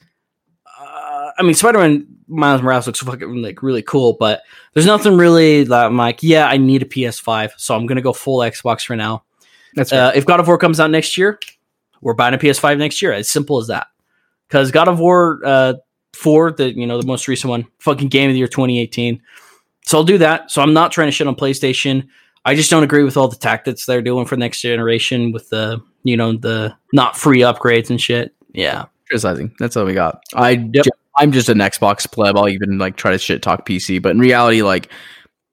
uh, 0.79 1.31
I 1.39 1.43
mean, 1.43 1.55
Spider 1.55 1.79
Man 1.79 2.07
Miles 2.29 2.61
Morales 2.61 2.87
looks 2.87 3.01
fucking 3.01 3.43
like 3.43 3.63
really 3.63 3.83
cool, 3.83 4.17
but 4.21 4.43
there's 4.75 4.87
nothing 4.87 5.17
really 5.17 5.65
that 5.65 5.87
I'm 5.87 5.97
like, 5.97 6.23
yeah, 6.23 6.47
I 6.47 6.59
need 6.59 6.83
a 6.83 6.87
PS5, 6.87 7.53
so 7.57 7.75
I'm 7.75 7.87
gonna 7.87 8.03
go 8.03 8.13
full 8.13 8.41
Xbox 8.41 8.85
for 8.85 8.97
now. 8.97 9.25
That's 9.75 9.93
uh, 9.93 10.13
if 10.15 10.27
God 10.27 10.41
of 10.41 10.47
War 10.47 10.59
comes 10.59 10.79
out 10.79 10.91
next 10.91 11.17
year, 11.17 11.39
we're 12.01 12.15
buying 12.15 12.35
a 12.35 12.39
PS5 12.39 12.79
next 12.79 13.01
year. 13.01 13.13
As 13.13 13.29
simple 13.29 13.59
as 13.59 13.69
that. 13.69 13.87
Because 14.49 14.71
God 14.71 14.89
of 14.89 14.99
War 14.99 15.41
uh, 15.45 15.75
Four, 16.13 16.53
the 16.53 16.73
you 16.77 16.87
know 16.87 17.01
the 17.01 17.07
most 17.07 17.29
recent 17.29 17.51
one, 17.51 17.67
fucking 17.79 18.09
game 18.09 18.29
of 18.29 18.35
the 18.35 18.39
year 18.39 18.49
2018. 18.49 19.23
So 19.87 19.99
I'll 19.99 20.05
do 20.05 20.19
that. 20.19 20.51
So 20.51 20.63
I'm 20.63 20.73
not 20.73 20.93
trying 20.93 21.09
to 21.09 21.13
shit 21.13 21.27
on 21.27 21.35
PlayStation. 21.35 22.07
I 22.45 22.55
just 22.55 22.71
don't 22.71 22.83
agree 22.83 23.03
with 23.03 23.17
all 23.17 23.29
the 23.29 23.37
tactics 23.37 23.87
they're 23.87 24.03
doing 24.03 24.27
for 24.27 24.37
next 24.37 24.61
generation 24.61 25.33
with 25.33 25.49
the 25.51 25.81
you 26.05 26.17
know 26.17 26.37
the 26.37 26.75
not 26.93 27.17
free 27.17 27.41
upgrades 27.41 27.91
and 27.91 28.01
shit. 28.01 28.35
Yeah, 28.53 28.87
criticizing. 29.07 29.55
That's 29.59 29.77
all 29.77 29.85
we 29.85 29.95
got. 29.95 30.23
I 30.35 30.69
yep. 30.73 30.87
I'm 31.17 31.33
just 31.33 31.49
an 31.49 31.59
Xbox 31.59 32.11
pleb. 32.11 32.37
I'll 32.37 32.49
even 32.49 32.79
like 32.79 32.97
try 32.97 33.11
to 33.11 33.19
shit 33.19 33.43
talk 33.43 33.67
PC, 33.67 34.01
but 34.01 34.13
in 34.13 34.19
reality, 34.19 34.63
like 34.63 34.91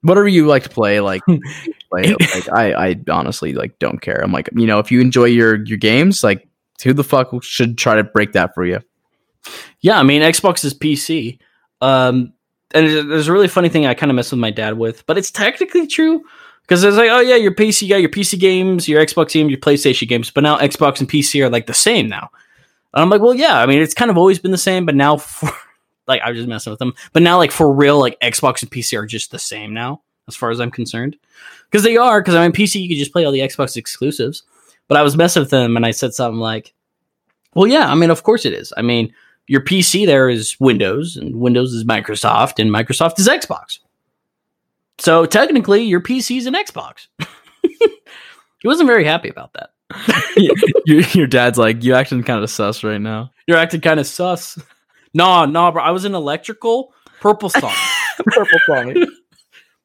whatever 0.02 0.28
you 0.28 0.46
like 0.46 0.62
to 0.62 0.70
play, 0.70 1.00
like 1.00 1.22
play. 1.90 2.14
like 2.14 2.48
I, 2.52 2.72
I 2.72 2.96
honestly 3.10 3.52
like 3.52 3.78
don't 3.78 4.00
care. 4.00 4.20
I'm 4.22 4.32
like, 4.32 4.48
you 4.54 4.66
know, 4.66 4.78
if 4.78 4.90
you 4.90 5.00
enjoy 5.00 5.24
your 5.24 5.62
your 5.64 5.78
games, 5.78 6.24
like 6.24 6.48
who 6.82 6.92
the 6.92 7.04
fuck 7.04 7.42
should 7.42 7.76
try 7.76 7.96
to 7.96 8.04
break 8.04 8.32
that 8.32 8.54
for 8.54 8.64
you? 8.64 8.80
Yeah, 9.80 9.98
I 9.98 10.02
mean, 10.02 10.22
Xbox 10.22 10.64
is 10.64 10.74
PC. 10.74 11.38
Um, 11.80 12.32
and 12.72 13.10
there's 13.10 13.28
a 13.28 13.32
really 13.32 13.48
funny 13.48 13.68
thing 13.68 13.86
I 13.86 13.94
kind 13.94 14.10
of 14.10 14.16
mess 14.16 14.30
with 14.30 14.40
my 14.40 14.50
dad 14.50 14.78
with, 14.78 15.06
but 15.06 15.16
it's 15.16 15.30
technically 15.30 15.86
true 15.86 16.24
because 16.62 16.84
it's 16.84 16.96
like, 16.96 17.10
oh 17.10 17.20
yeah, 17.20 17.36
your 17.36 17.54
PC, 17.54 17.82
you 17.82 17.88
got 17.88 17.96
your 17.96 18.10
PC 18.10 18.38
games, 18.38 18.88
your 18.88 19.04
Xbox 19.04 19.32
games, 19.32 19.50
your 19.50 19.58
PlayStation 19.58 20.06
games, 20.06 20.30
but 20.30 20.42
now 20.42 20.58
Xbox 20.58 21.00
and 21.00 21.08
PC 21.08 21.42
are 21.42 21.48
like 21.48 21.66
the 21.66 21.74
same 21.74 22.08
now. 22.08 22.30
And 22.92 23.02
I'm 23.02 23.10
like, 23.10 23.22
well, 23.22 23.34
yeah, 23.34 23.58
I 23.60 23.66
mean, 23.66 23.80
it's 23.80 23.94
kind 23.94 24.10
of 24.10 24.18
always 24.18 24.38
been 24.38 24.50
the 24.50 24.58
same, 24.58 24.84
but 24.84 24.94
now 24.94 25.16
for 25.16 25.50
like 26.06 26.20
I 26.22 26.30
was 26.30 26.38
just 26.38 26.48
messing 26.48 26.70
with 26.70 26.78
them, 26.78 26.92
but 27.12 27.22
now 27.22 27.38
like 27.38 27.52
for 27.52 27.72
real, 27.72 27.98
like 27.98 28.20
Xbox 28.20 28.62
and 28.62 28.70
PC 28.70 28.98
are 28.98 29.06
just 29.06 29.30
the 29.30 29.38
same 29.38 29.72
now, 29.72 30.02
as 30.26 30.36
far 30.36 30.50
as 30.50 30.60
I'm 30.60 30.70
concerned, 30.70 31.16
because 31.70 31.84
they 31.84 31.96
are. 31.96 32.20
Because 32.20 32.34
I 32.34 32.42
mean, 32.42 32.52
PC 32.52 32.82
you 32.82 32.88
could 32.88 32.98
just 32.98 33.12
play 33.12 33.24
all 33.24 33.32
the 33.32 33.40
Xbox 33.40 33.76
exclusives, 33.76 34.42
but 34.88 34.98
I 34.98 35.02
was 35.02 35.16
messing 35.16 35.40
with 35.40 35.50
them 35.50 35.76
and 35.76 35.86
I 35.86 35.90
said 35.90 36.12
something 36.12 36.40
like, 36.40 36.74
well, 37.54 37.66
yeah, 37.66 37.90
I 37.90 37.94
mean, 37.94 38.10
of 38.10 38.22
course 38.22 38.44
it 38.44 38.52
is. 38.52 38.74
I 38.76 38.82
mean, 38.82 39.14
your 39.48 39.62
PC 39.62 40.06
there 40.06 40.28
is 40.28 40.58
Windows, 40.60 41.16
and 41.16 41.36
Windows 41.36 41.72
is 41.72 41.84
Microsoft, 41.84 42.58
and 42.58 42.70
Microsoft 42.70 43.18
is 43.18 43.28
Xbox. 43.28 43.78
So 44.98 45.26
technically, 45.26 45.82
your 45.82 46.00
PC 46.00 46.38
is 46.38 46.46
an 46.46 46.54
Xbox. 46.54 47.06
he 47.62 48.68
wasn't 48.68 48.88
very 48.88 49.04
happy 49.04 49.28
about 49.28 49.54
that. 49.54 49.70
your, 50.84 51.00
your 51.12 51.26
dad's 51.26 51.58
like, 51.58 51.82
you're 51.82 51.96
acting 51.96 52.22
kind 52.22 52.42
of 52.42 52.50
sus 52.50 52.84
right 52.84 53.00
now. 53.00 53.30
You're 53.46 53.56
acting 53.56 53.80
kind 53.80 53.98
of 53.98 54.06
sus. 54.06 54.58
No, 55.14 55.44
no, 55.46 55.72
bro. 55.72 55.82
I 55.82 55.90
was 55.90 56.04
in 56.04 56.14
electrical. 56.14 56.92
Purple 57.20 57.48
song. 57.48 57.74
Purple 58.18 58.58
song. 58.66 59.06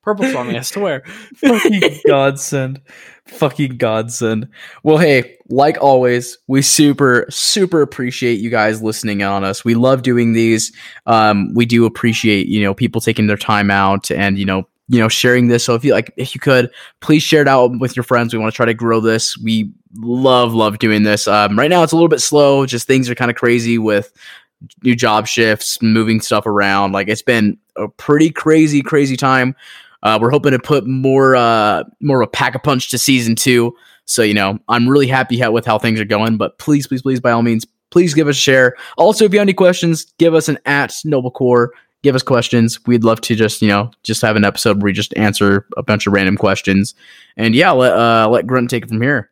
Purple 0.04 0.26
song, 0.26 0.54
I 0.54 0.62
swear. 0.62 1.02
Fucking 1.38 2.00
godsend. 2.06 2.82
Fucking 3.26 3.78
godsend. 3.78 4.50
Well, 4.84 4.98
hey, 4.98 5.38
like 5.48 5.78
always, 5.82 6.38
we 6.48 6.62
super, 6.62 7.26
super 7.30 7.82
appreciate 7.82 8.42
you 8.42 8.50
guys 8.50 8.84
listening 8.84 9.24
on 9.24 9.46
us. 9.46 9.64
We 9.64 9.76
love 9.76 10.02
doing 10.02 10.34
these. 10.34 10.74
Um, 11.06 11.54
we 11.54 11.66
do 11.66 11.86
appreciate, 11.86 12.48
you 12.48 12.62
know, 12.62 12.74
people 12.74 13.00
taking 13.00 13.28
their 13.28 13.38
time 13.38 13.72
out 13.72 14.12
and, 14.12 14.38
you 14.38 14.44
know, 14.44 14.68
you 14.90 15.00
know, 15.00 15.08
sharing 15.08 15.48
this. 15.48 15.64
So 15.64 15.74
if 15.74 15.86
you 15.86 15.94
like, 15.94 16.14
if 16.18 16.36
you 16.36 16.42
could, 16.42 16.70
please 17.00 17.24
share 17.24 17.42
it 17.42 17.48
out 17.48 17.80
with 17.80 17.96
your 17.96 18.04
friends. 18.04 18.34
We 18.34 18.40
want 18.40 18.52
to 18.52 18.56
try 18.58 18.66
to 18.66 18.74
grow 18.74 19.00
this. 19.00 19.38
We 19.38 19.72
love, 19.96 20.54
love 20.54 20.80
doing 20.80 21.04
this. 21.04 21.28
Um, 21.30 21.58
right 21.58 21.70
now 21.70 21.82
it's 21.84 21.94
a 21.94 21.96
little 21.96 22.10
bit 22.10 22.20
slow. 22.22 22.66
Just 22.66 22.88
things 22.88 23.10
are 23.10 23.16
kind 23.16 23.32
of 23.32 23.38
crazy 23.38 23.78
with 23.78 24.12
new 24.84 24.96
job 24.96 25.28
shifts, 25.28 25.82
moving 25.82 26.20
stuff 26.20 26.46
around. 26.46 26.92
Like 26.92 27.08
it's 27.08 27.22
been 27.22 27.58
a 27.78 27.88
pretty 27.88 28.30
crazy, 28.30 28.82
crazy 28.82 29.16
time. 29.16 29.56
Uh, 30.04 30.20
we're 30.22 30.30
hoping 30.30 30.52
to 30.52 30.60
put 30.60 30.86
more, 30.86 31.36
uh, 31.36 31.84
more 32.02 32.22
of 32.22 32.28
a 32.28 32.32
pack 32.32 32.54
a 32.56 32.60
punch 32.60 32.92
to 32.92 32.98
season 32.98 33.36
two. 33.36 33.76
So 34.06 34.22
you 34.22 34.34
know, 34.34 34.60
I'm 34.70 34.88
really 34.88 35.08
happy 35.08 35.38
how, 35.40 35.52
with 35.52 35.66
how 35.66 35.80
things 35.80 36.00
are 36.00 36.06
going. 36.06 36.38
But 36.38 36.60
please, 36.60 36.88
please, 36.88 37.02
please, 37.02 37.20
by 37.20 37.32
all 37.32 37.42
means, 37.42 37.66
please 37.90 38.14
give 38.14 38.28
us 38.28 38.36
a 38.36 38.40
share. 38.40 38.76
Also, 38.98 39.26
if 39.26 39.34
you 39.34 39.40
have 39.40 39.46
any 39.46 39.54
questions, 39.54 40.06
give 40.20 40.36
us 40.36 40.48
an 40.48 40.60
at 40.66 40.92
Noblecore 41.06 41.70
give 42.04 42.16
us 42.16 42.22
questions. 42.22 42.86
We'd 42.86 43.04
love 43.04 43.22
to 43.22 43.36
just, 43.36 43.62
you 43.62 43.70
know, 43.70 43.90
just 44.04 44.22
have 44.22 44.36
an 44.36 44.46
episode 44.46 44.78
where 44.78 44.90
we 44.90 44.94
just 44.94 45.16
answer 45.18 45.66
a 45.76 45.82
bunch 45.82 46.06
of 46.06 46.14
random 46.14 46.38
questions. 46.38 46.94
And 47.38 47.56
yeah, 47.56 47.72
let 47.72 47.94
uh 47.94 48.30
let 48.30 48.46
Grunt 48.46 48.70
take 48.70 48.84
it 48.84 48.90
from 48.90 49.02
here. 49.02 49.32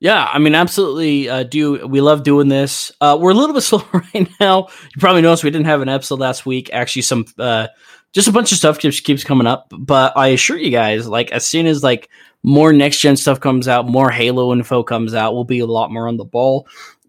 Yeah, 0.00 0.28
I 0.30 0.38
mean, 0.38 0.54
absolutely. 0.54 1.30
Uh, 1.30 1.44
do 1.44 1.86
we 1.86 2.02
love 2.02 2.24
doing 2.24 2.48
this? 2.48 2.92
Uh, 3.00 3.16
we're 3.18 3.30
a 3.30 3.34
little 3.34 3.54
bit 3.54 3.60
slow 3.62 3.82
right 3.92 4.28
now. 4.38 4.68
You 4.68 5.00
probably 5.00 5.22
noticed 5.22 5.44
we 5.44 5.50
didn't 5.50 5.66
have 5.66 5.80
an 5.80 5.88
episode 5.88 6.20
last 6.20 6.44
week. 6.44 6.70
Actually, 6.72 7.02
some 7.02 7.24
uh, 7.38 7.68
just 8.14 8.28
a 8.28 8.32
bunch 8.32 8.52
of 8.52 8.58
stuff 8.58 8.78
just 8.78 9.04
keeps 9.04 9.24
coming 9.24 9.46
up. 9.46 9.70
But 9.76 10.16
I 10.16 10.28
assure 10.28 10.56
you 10.56 10.70
guys, 10.70 11.06
like 11.06 11.32
as 11.32 11.44
soon 11.44 11.66
as 11.66 11.82
like 11.82 12.08
more 12.44 12.72
next 12.72 13.00
gen 13.00 13.16
stuff 13.16 13.40
comes 13.40 13.66
out, 13.68 13.88
more 13.88 14.10
Halo 14.10 14.52
info 14.52 14.82
comes 14.82 15.14
out, 15.14 15.34
we'll 15.34 15.44
be 15.44 15.58
a 15.58 15.66
lot 15.66 15.90
more 15.90 16.06
on 16.08 16.16
the 16.16 16.24
ball. 16.24 16.66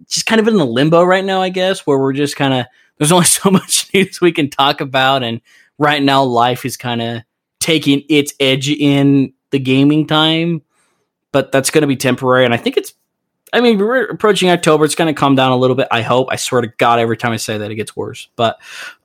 Just 0.07 0.25
kind 0.25 0.41
of 0.41 0.47
in 0.47 0.57
the 0.57 0.65
limbo 0.65 1.03
right 1.03 1.23
now, 1.23 1.41
I 1.41 1.49
guess, 1.49 1.85
where 1.85 1.99
we're 1.99 2.13
just 2.13 2.35
kind 2.35 2.53
of 2.53 2.65
there's 2.97 3.11
only 3.11 3.25
so 3.25 3.51
much 3.51 3.93
news 3.93 4.19
we 4.19 4.31
can 4.31 4.49
talk 4.49 4.81
about, 4.81 5.23
and 5.23 5.41
right 5.77 6.01
now 6.01 6.23
life 6.23 6.65
is 6.65 6.75
kind 6.75 7.01
of 7.01 7.21
taking 7.59 8.03
its 8.09 8.33
edge 8.39 8.69
in 8.69 9.31
the 9.51 9.59
gaming 9.59 10.07
time, 10.07 10.61
but 11.31 11.51
that's 11.51 11.69
going 11.69 11.83
to 11.83 11.87
be 11.87 11.95
temporary, 11.95 12.45
and 12.45 12.53
I 12.53 12.57
think 12.57 12.77
it's. 12.77 12.93
I 13.55 13.61
mean, 13.61 13.79
we're 13.79 14.03
approaching 14.05 14.49
October. 14.49 14.83
It's 14.83 14.95
going 14.95 15.13
to 15.13 15.17
calm 15.17 15.33
down 15.33 15.53
a 15.53 15.57
little 15.57 15.77
bit. 15.77 15.87
I 15.89 16.01
hope. 16.01 16.27
I 16.29 16.35
swear 16.35 16.61
to 16.61 16.67
God, 16.67 16.99
every 16.99 17.15
time 17.15 17.31
I 17.31 17.37
say 17.37 17.57
that, 17.57 17.71
it 17.71 17.75
gets 17.75 17.95
worse. 17.95 18.27
But 18.35 18.59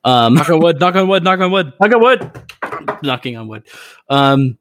um, 0.05 0.35
knock 0.35 0.51
on 0.51 0.61
wood, 0.61 0.81
knock 0.81 0.97
on 0.97 1.07
wood, 1.07 1.23
knock 1.23 1.39
on 1.39 1.53
wood, 1.53 1.73
knock 1.81 1.95
on 1.95 2.01
wood, 2.01 2.43
knocking 3.03 3.37
on 3.37 3.47
wood. 3.47 3.63
Um, 4.09 4.59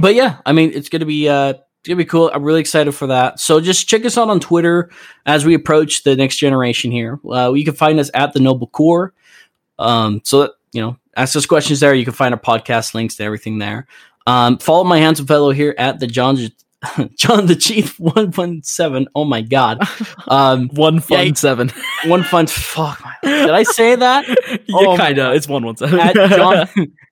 but 0.00 0.16
yeah, 0.16 0.40
I 0.44 0.52
mean, 0.52 0.72
it's 0.74 0.88
gonna 0.88 1.06
be 1.06 1.28
uh, 1.28 1.50
it's 1.50 1.88
gonna 1.88 1.96
be 1.96 2.04
cool. 2.04 2.30
I'm 2.34 2.42
really 2.42 2.60
excited 2.60 2.92
for 2.92 3.06
that. 3.06 3.38
So 3.38 3.60
just 3.60 3.88
check 3.88 4.04
us 4.04 4.18
out 4.18 4.28
on 4.28 4.40
Twitter 4.40 4.90
as 5.24 5.44
we 5.44 5.54
approach 5.54 6.02
the 6.02 6.16
next 6.16 6.38
generation 6.38 6.90
here. 6.90 7.20
Uh, 7.24 7.52
you 7.52 7.64
can 7.64 7.74
find 7.74 8.00
us 8.00 8.10
at 8.12 8.32
the 8.32 8.40
Noble 8.40 8.66
Core. 8.66 9.14
Um, 9.78 10.20
so 10.24 10.40
that, 10.40 10.52
you 10.72 10.80
know, 10.80 10.96
ask 11.16 11.36
us 11.36 11.46
questions 11.46 11.80
there. 11.80 11.94
You 11.94 12.04
can 12.04 12.14
find 12.14 12.34
our 12.34 12.40
podcast 12.40 12.92
links 12.94 13.14
to 13.16 13.24
everything 13.24 13.58
there. 13.58 13.86
Um, 14.26 14.58
follow 14.58 14.84
my 14.84 14.98
handsome 14.98 15.26
fellow 15.26 15.52
here 15.52 15.74
at 15.78 16.00
the 16.00 16.06
John 16.08 16.36
John 17.16 17.46
the 17.46 17.56
Chief 17.56 17.98
one 18.00 18.30
one 18.32 18.62
seven. 18.62 19.08
Oh 19.14 19.24
my 19.24 19.42
god, 19.42 19.78
um, 20.28 20.68
one 20.72 21.00
fun 21.00 21.28
yeah, 21.28 21.34
seven, 21.34 21.72
one 22.04 22.22
fun. 22.22 22.46
Fuck, 22.46 23.02
did 23.22 23.50
I 23.50 23.62
say 23.62 23.96
that? 23.96 24.26
yeah, 24.28 24.56
oh, 24.74 24.96
kind 24.96 25.18
of. 25.18 25.34
It's 25.34 25.48
one 25.48 25.64
one 25.64 25.76
seven. 25.76 25.98
At 25.98 26.14
John, 26.14 26.68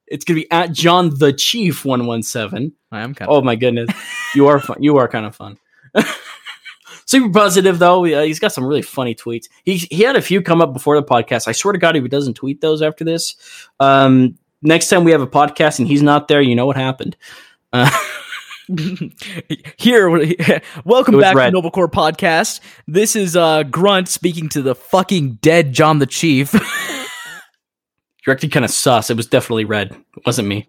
it's 0.06 0.24
gonna 0.24 0.40
be 0.40 0.51
at 0.51 0.72
John 0.72 1.16
the 1.18 1.32
Chief 1.32 1.84
one 1.84 2.06
one 2.06 2.22
seven. 2.22 2.72
I 2.92 3.02
am 3.02 3.14
kind. 3.14 3.30
Oh 3.30 3.42
my 3.42 3.56
goodness, 3.56 3.90
you 4.34 4.46
are 4.46 4.60
fun. 4.60 4.82
You 4.82 4.96
are 4.98 5.09
kind 5.09 5.26
of 5.26 5.34
fun. 5.34 5.59
Super 7.06 7.30
positive 7.30 7.78
though. 7.78 8.05
Uh, 8.05 8.22
he's 8.22 8.40
got 8.40 8.52
some 8.52 8.64
really 8.64 8.82
funny 8.82 9.14
tweets. 9.14 9.46
He 9.64 9.76
he 9.76 10.02
had 10.02 10.16
a 10.16 10.22
few 10.22 10.40
come 10.40 10.60
up 10.60 10.72
before 10.72 10.96
the 10.96 11.06
podcast. 11.06 11.48
I 11.48 11.52
swear 11.52 11.72
to 11.72 11.78
God, 11.78 11.96
if 11.96 12.02
he 12.02 12.09
doesn't 12.09 12.34
tweet 12.34 12.60
those 12.60 12.82
after 12.82 13.05
this, 13.05 13.36
um, 13.78 14.38
next 14.62 14.88
time 14.88 15.05
we 15.05 15.12
have 15.12 15.20
a 15.20 15.26
podcast 15.26 15.78
and 15.78 15.86
he's 15.86 16.02
not 16.02 16.28
there, 16.28 16.40
you 16.40 16.55
know 16.55 16.66
what 16.66 16.76
happened. 16.76 17.16
Uh, 17.72 17.90
Here, 19.76 20.08
welcome 20.84 21.20
back 21.20 21.36
red. 21.36 21.46
to 21.46 21.50
Noble 21.50 21.70
Core 21.70 21.88
Podcast. 21.88 22.60
This 22.86 23.14
is 23.14 23.36
uh, 23.36 23.62
Grunt 23.64 24.08
speaking 24.08 24.48
to 24.50 24.62
the 24.62 24.74
fucking 24.74 25.34
dead 25.42 25.72
John 25.72 25.98
the 25.98 26.06
Chief. 26.06 26.52
You're 28.26 28.32
actually 28.32 28.48
kind 28.48 28.64
of 28.64 28.70
sus. 28.70 29.10
It 29.10 29.18
was 29.18 29.26
definitely 29.26 29.66
red. 29.66 29.92
It 30.16 30.22
wasn't 30.24 30.48
me. 30.48 30.66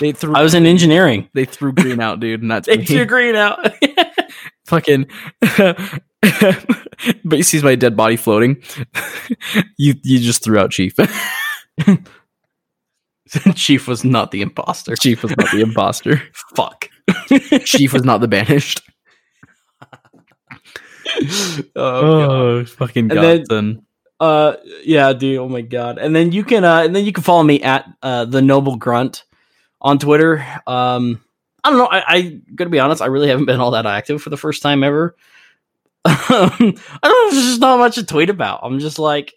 They 0.00 0.12
threw. 0.12 0.34
I 0.34 0.42
was 0.42 0.54
in 0.54 0.64
engineering. 0.64 1.28
They 1.34 1.44
threw 1.44 1.72
green 1.72 2.00
out, 2.00 2.20
dude, 2.20 2.40
and 2.40 2.50
that's 2.50 2.66
they 2.66 2.78
me. 2.78 2.84
threw 2.86 3.04
green 3.04 3.36
out. 3.36 3.58
Fucking. 4.64 5.06
but 5.58 5.90
he 7.32 7.42
sees 7.42 7.62
my 7.62 7.74
dead 7.74 7.98
body 7.98 8.16
floating. 8.16 8.62
you 9.76 9.94
you 10.02 10.20
just 10.20 10.42
threw 10.42 10.58
out 10.58 10.70
Chief. 10.70 10.94
Chief 13.54 13.88
was 13.88 14.04
not 14.04 14.30
the 14.30 14.42
imposter. 14.42 14.96
Chief 14.96 15.22
was 15.22 15.36
not 15.36 15.50
the 15.50 15.60
imposter. 15.60 16.22
Fuck. 16.54 16.88
Chief 17.64 17.92
was 17.92 18.04
not 18.04 18.20
the 18.20 18.28
banished. 18.28 18.82
oh, 21.76 21.76
oh 21.76 22.64
fucking 22.64 23.08
god. 23.08 23.44
Then, 23.48 23.82
uh, 24.20 24.56
yeah, 24.84 25.12
dude. 25.12 25.38
Oh 25.38 25.48
my 25.48 25.62
god. 25.62 25.98
And 25.98 26.14
then 26.14 26.32
you 26.32 26.44
can, 26.44 26.64
uh, 26.64 26.82
and 26.82 26.94
then 26.94 27.04
you 27.04 27.12
can 27.12 27.24
follow 27.24 27.42
me 27.42 27.62
at 27.62 27.86
uh, 28.02 28.24
the 28.24 28.42
Noble 28.42 28.76
Grunt 28.76 29.24
on 29.80 29.98
Twitter. 29.98 30.44
Um, 30.66 31.22
I 31.64 31.70
don't 31.70 31.78
know. 31.78 31.86
I, 31.86 32.04
I 32.06 32.40
gotta 32.54 32.70
be 32.70 32.78
honest. 32.78 33.02
I 33.02 33.06
really 33.06 33.28
haven't 33.28 33.46
been 33.46 33.60
all 33.60 33.72
that 33.72 33.86
active 33.86 34.22
for 34.22 34.30
the 34.30 34.36
first 34.36 34.62
time 34.62 34.84
ever. 34.84 35.16
I 36.04 36.56
don't 36.58 36.76
know. 36.76 37.30
There's 37.30 37.44
just 37.44 37.60
not 37.60 37.78
much 37.78 37.96
to 37.96 38.04
tweet 38.06 38.30
about. 38.30 38.60
I'm 38.62 38.78
just 38.78 38.98
like, 38.98 39.34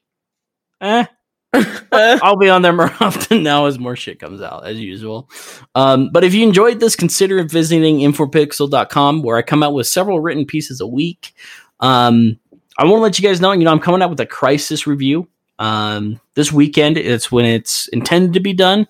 eh. 0.81 1.05
I'll 1.91 2.37
be 2.37 2.49
on 2.49 2.61
there 2.61 2.73
more 2.73 2.93
often 2.99 3.43
now 3.43 3.65
as 3.65 3.79
more 3.79 3.95
shit 3.95 4.19
comes 4.19 4.41
out, 4.41 4.65
as 4.65 4.79
usual. 4.79 5.29
Um, 5.75 6.09
but 6.11 6.23
if 6.23 6.33
you 6.33 6.45
enjoyed 6.47 6.79
this, 6.79 6.95
consider 6.95 7.43
visiting 7.43 7.99
infopixel.com 7.99 9.23
where 9.23 9.37
I 9.37 9.41
come 9.41 9.63
out 9.63 9.73
with 9.73 9.87
several 9.87 10.19
written 10.19 10.45
pieces 10.45 10.79
a 10.81 10.87
week. 10.87 11.33
Um, 11.79 12.39
I 12.77 12.85
want 12.85 12.97
to 12.97 13.01
let 13.01 13.19
you 13.19 13.27
guys 13.27 13.41
know, 13.41 13.51
you 13.51 13.63
know, 13.63 13.71
I'm 13.71 13.79
coming 13.79 14.01
out 14.01 14.09
with 14.09 14.19
a 14.19 14.25
Crysis 14.25 14.85
review. 14.85 15.27
Um, 15.57 16.21
this 16.35 16.51
weekend, 16.51 16.97
it's 16.97 17.31
when 17.31 17.45
it's 17.45 17.87
intended 17.89 18.33
to 18.33 18.39
be 18.39 18.53
done. 18.53 18.87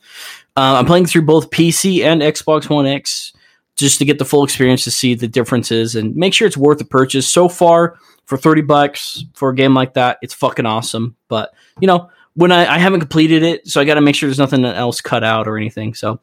Uh, 0.56 0.76
I'm 0.78 0.86
playing 0.86 1.08
through 1.08 1.24
both 1.24 1.50
PC 1.50 2.04
and 2.04 2.22
Xbox 2.22 2.70
One 2.70 2.86
X 2.86 3.34
just 3.76 3.98
to 3.98 4.06
get 4.06 4.20
the 4.20 4.26
full 4.26 4.44
experience 4.44 4.84
to 4.84 4.92
see 4.92 5.16
the 5.16 5.28
differences 5.28 5.96
and 5.96 6.16
make 6.16 6.34
sure 6.34 6.46
it's 6.46 6.58
worth 6.58 6.78
the 6.78 6.86
purchase. 6.86 7.28
So 7.28 7.48
far, 7.48 7.98
for 8.26 8.38
30 8.38 8.62
bucks 8.62 9.26
for 9.34 9.50
a 9.50 9.56
game 9.56 9.74
like 9.74 9.96
that, 9.96 10.20
it's 10.22 10.36
fucking 10.36 10.68
awesome. 10.68 11.16
But, 11.30 11.52
you 11.80 11.88
know, 11.88 12.12
when 12.40 12.54
I, 12.54 12.76
I 12.76 12.78
haven't 12.78 13.02
completed 13.02 13.44
it, 13.44 13.68
so 13.68 13.82
I 13.82 13.84
got 13.84 13.96
to 13.96 14.02
make 14.02 14.16
sure 14.16 14.30
there's 14.30 14.40
nothing 14.40 14.64
else 14.64 15.02
cut 15.02 15.26
out 15.26 15.46
or 15.46 15.58
anything. 15.58 15.94
So 15.94 16.22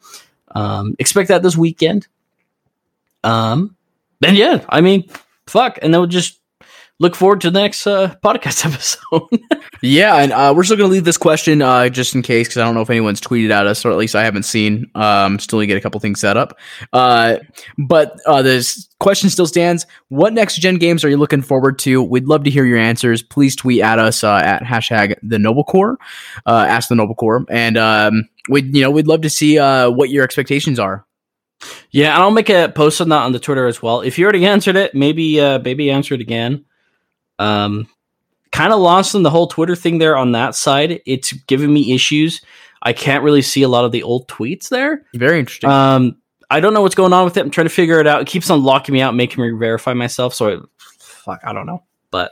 um, 0.55 0.95
expect 0.97 1.27
that 1.27 1.43
this 1.43 1.55
weekend. 1.55 2.07
Um, 3.23 3.75
and 4.23 4.35
yeah, 4.35 4.65
I 4.67 4.81
mean, 4.81 5.07
fuck, 5.45 5.77
and 5.79 5.93
then 5.93 6.01
we'll 6.01 6.09
just 6.09 6.39
look 6.99 7.15
forward 7.15 7.41
to 7.41 7.51
the 7.51 7.59
next 7.59 7.85
uh, 7.85 8.15
podcast 8.23 8.65
episode. 8.71 9.39
yeah, 9.81 10.15
and 10.15 10.31
uh, 10.31 10.53
we're 10.55 10.63
still 10.63 10.77
going 10.77 10.89
to 10.89 10.93
leave 10.93 11.03
this 11.03 11.17
question 11.17 11.61
uh, 11.61 11.89
just 11.89 12.15
in 12.15 12.21
case 12.21 12.47
because 12.47 12.57
I 12.57 12.65
don't 12.65 12.75
know 12.75 12.81
if 12.81 12.89
anyone's 12.89 13.21
tweeted 13.21 13.51
at 13.51 13.67
us, 13.67 13.85
or 13.85 13.91
at 13.91 13.97
least 13.97 14.15
I 14.15 14.23
haven't 14.23 14.43
seen. 14.43 14.89
Um, 14.95 15.39
still 15.39 15.59
to 15.59 15.67
get 15.67 15.77
a 15.77 15.81
couple 15.81 15.99
things 15.99 16.19
set 16.19 16.37
up. 16.37 16.57
Uh, 16.93 17.37
but 17.77 18.19
uh, 18.25 18.41
this 18.41 18.87
question 18.99 19.29
still 19.29 19.47
stands. 19.47 19.85
What 20.09 20.33
next 20.33 20.57
gen 20.57 20.75
games 20.75 21.03
are 21.03 21.09
you 21.09 21.17
looking 21.17 21.41
forward 21.41 21.79
to? 21.79 22.01
We'd 22.01 22.27
love 22.27 22.43
to 22.45 22.49
hear 22.49 22.65
your 22.65 22.79
answers. 22.79 23.21
Please 23.21 23.55
tweet 23.55 23.81
at 23.81 23.99
us 23.99 24.23
uh, 24.23 24.35
at 24.37 24.63
hashtag 24.63 25.15
the 25.21 25.39
Noble 25.39 25.63
Core, 25.63 25.97
ask 26.45 26.89
the 26.89 26.95
Noble 26.95 27.15
Core, 27.15 27.45
and 27.49 27.77
um, 27.77 28.27
we 28.49 28.63
you 28.63 28.81
know 28.81 28.91
we'd 28.91 29.07
love 29.07 29.21
to 29.21 29.29
see 29.29 29.57
what 29.57 30.09
your 30.09 30.23
expectations 30.23 30.79
are 30.79 31.05
yeah, 31.91 32.13
and 32.13 32.21
I'll 32.21 32.31
make 32.31 32.49
a 32.49 32.71
post 32.73 33.01
on 33.01 33.09
that 33.09 33.23
on 33.23 33.31
the 33.31 33.39
Twitter 33.39 33.67
as 33.67 33.81
well. 33.81 34.01
If 34.01 34.19
you 34.19 34.25
already 34.25 34.45
answered 34.45 34.75
it, 34.75 34.93
maybe 34.93 35.39
uh, 35.41 35.59
maybe 35.59 35.89
answer 35.89 36.13
it 36.13 36.21
again. 36.21 36.65
Um, 37.39 37.87
kind 38.51 38.73
of 38.73 38.79
lost 38.79 39.15
in 39.15 39.23
the 39.23 39.29
whole 39.29 39.47
Twitter 39.47 39.75
thing 39.75 39.97
there 39.97 40.17
on 40.17 40.31
that 40.31 40.55
side. 40.55 41.01
It's 41.05 41.31
giving 41.31 41.73
me 41.73 41.93
issues. 41.93 42.41
I 42.81 42.93
can't 42.93 43.23
really 43.23 43.41
see 43.41 43.63
a 43.63 43.67
lot 43.67 43.85
of 43.85 43.91
the 43.91 44.03
old 44.03 44.27
tweets 44.27 44.69
there. 44.69 45.03
Very 45.13 45.39
interesting. 45.39 45.69
Um, 45.69 46.17
I 46.49 46.59
don't 46.59 46.73
know 46.73 46.81
what's 46.81 46.95
going 46.95 47.13
on 47.13 47.25
with 47.25 47.35
it. 47.37 47.41
I'm 47.41 47.51
trying 47.51 47.67
to 47.67 47.73
figure 47.73 47.99
it 47.99 48.07
out. 48.07 48.21
It 48.21 48.27
keeps 48.27 48.49
on 48.49 48.63
locking 48.63 48.93
me 48.93 49.01
out, 49.01 49.15
making 49.15 49.43
me 49.43 49.51
verify 49.57 49.93
myself. 49.93 50.33
So, 50.33 50.49
I, 50.49 50.57
fuck, 50.99 51.41
I 51.43 51.53
don't 51.53 51.65
know. 51.65 51.83
But, 52.09 52.31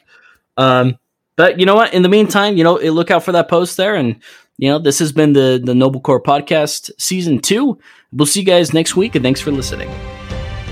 um, 0.56 0.98
but 1.36 1.60
you 1.60 1.66
know 1.66 1.76
what? 1.76 1.94
In 1.94 2.02
the 2.02 2.10
meantime, 2.10 2.56
you 2.56 2.64
know, 2.64 2.76
look 2.76 3.12
out 3.12 3.24
for 3.24 3.34
that 3.34 3.50
post 3.50 3.76
there. 3.76 3.96
And 3.96 4.22
you 4.58 4.70
know, 4.70 4.80
this 4.80 5.00
has 5.00 5.12
been 5.12 5.34
the 5.34 5.62
the 5.64 5.76
Noble 5.76 6.00
Core 6.00 6.22
Podcast 6.22 6.92
season 6.98 7.40
two. 7.40 7.78
We'll 8.14 8.26
see 8.26 8.40
you 8.42 8.46
guys 8.46 8.74
next 8.74 8.96
week, 8.96 9.16
and 9.16 9.24
thanks 9.24 9.42
for 9.42 9.52
listening. 9.52 9.90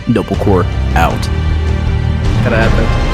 Noble 0.07 0.37
Core 0.37 0.63
out. 0.95 1.21
Gotta 2.43 2.57
have 2.57 2.71
that. 2.71 3.12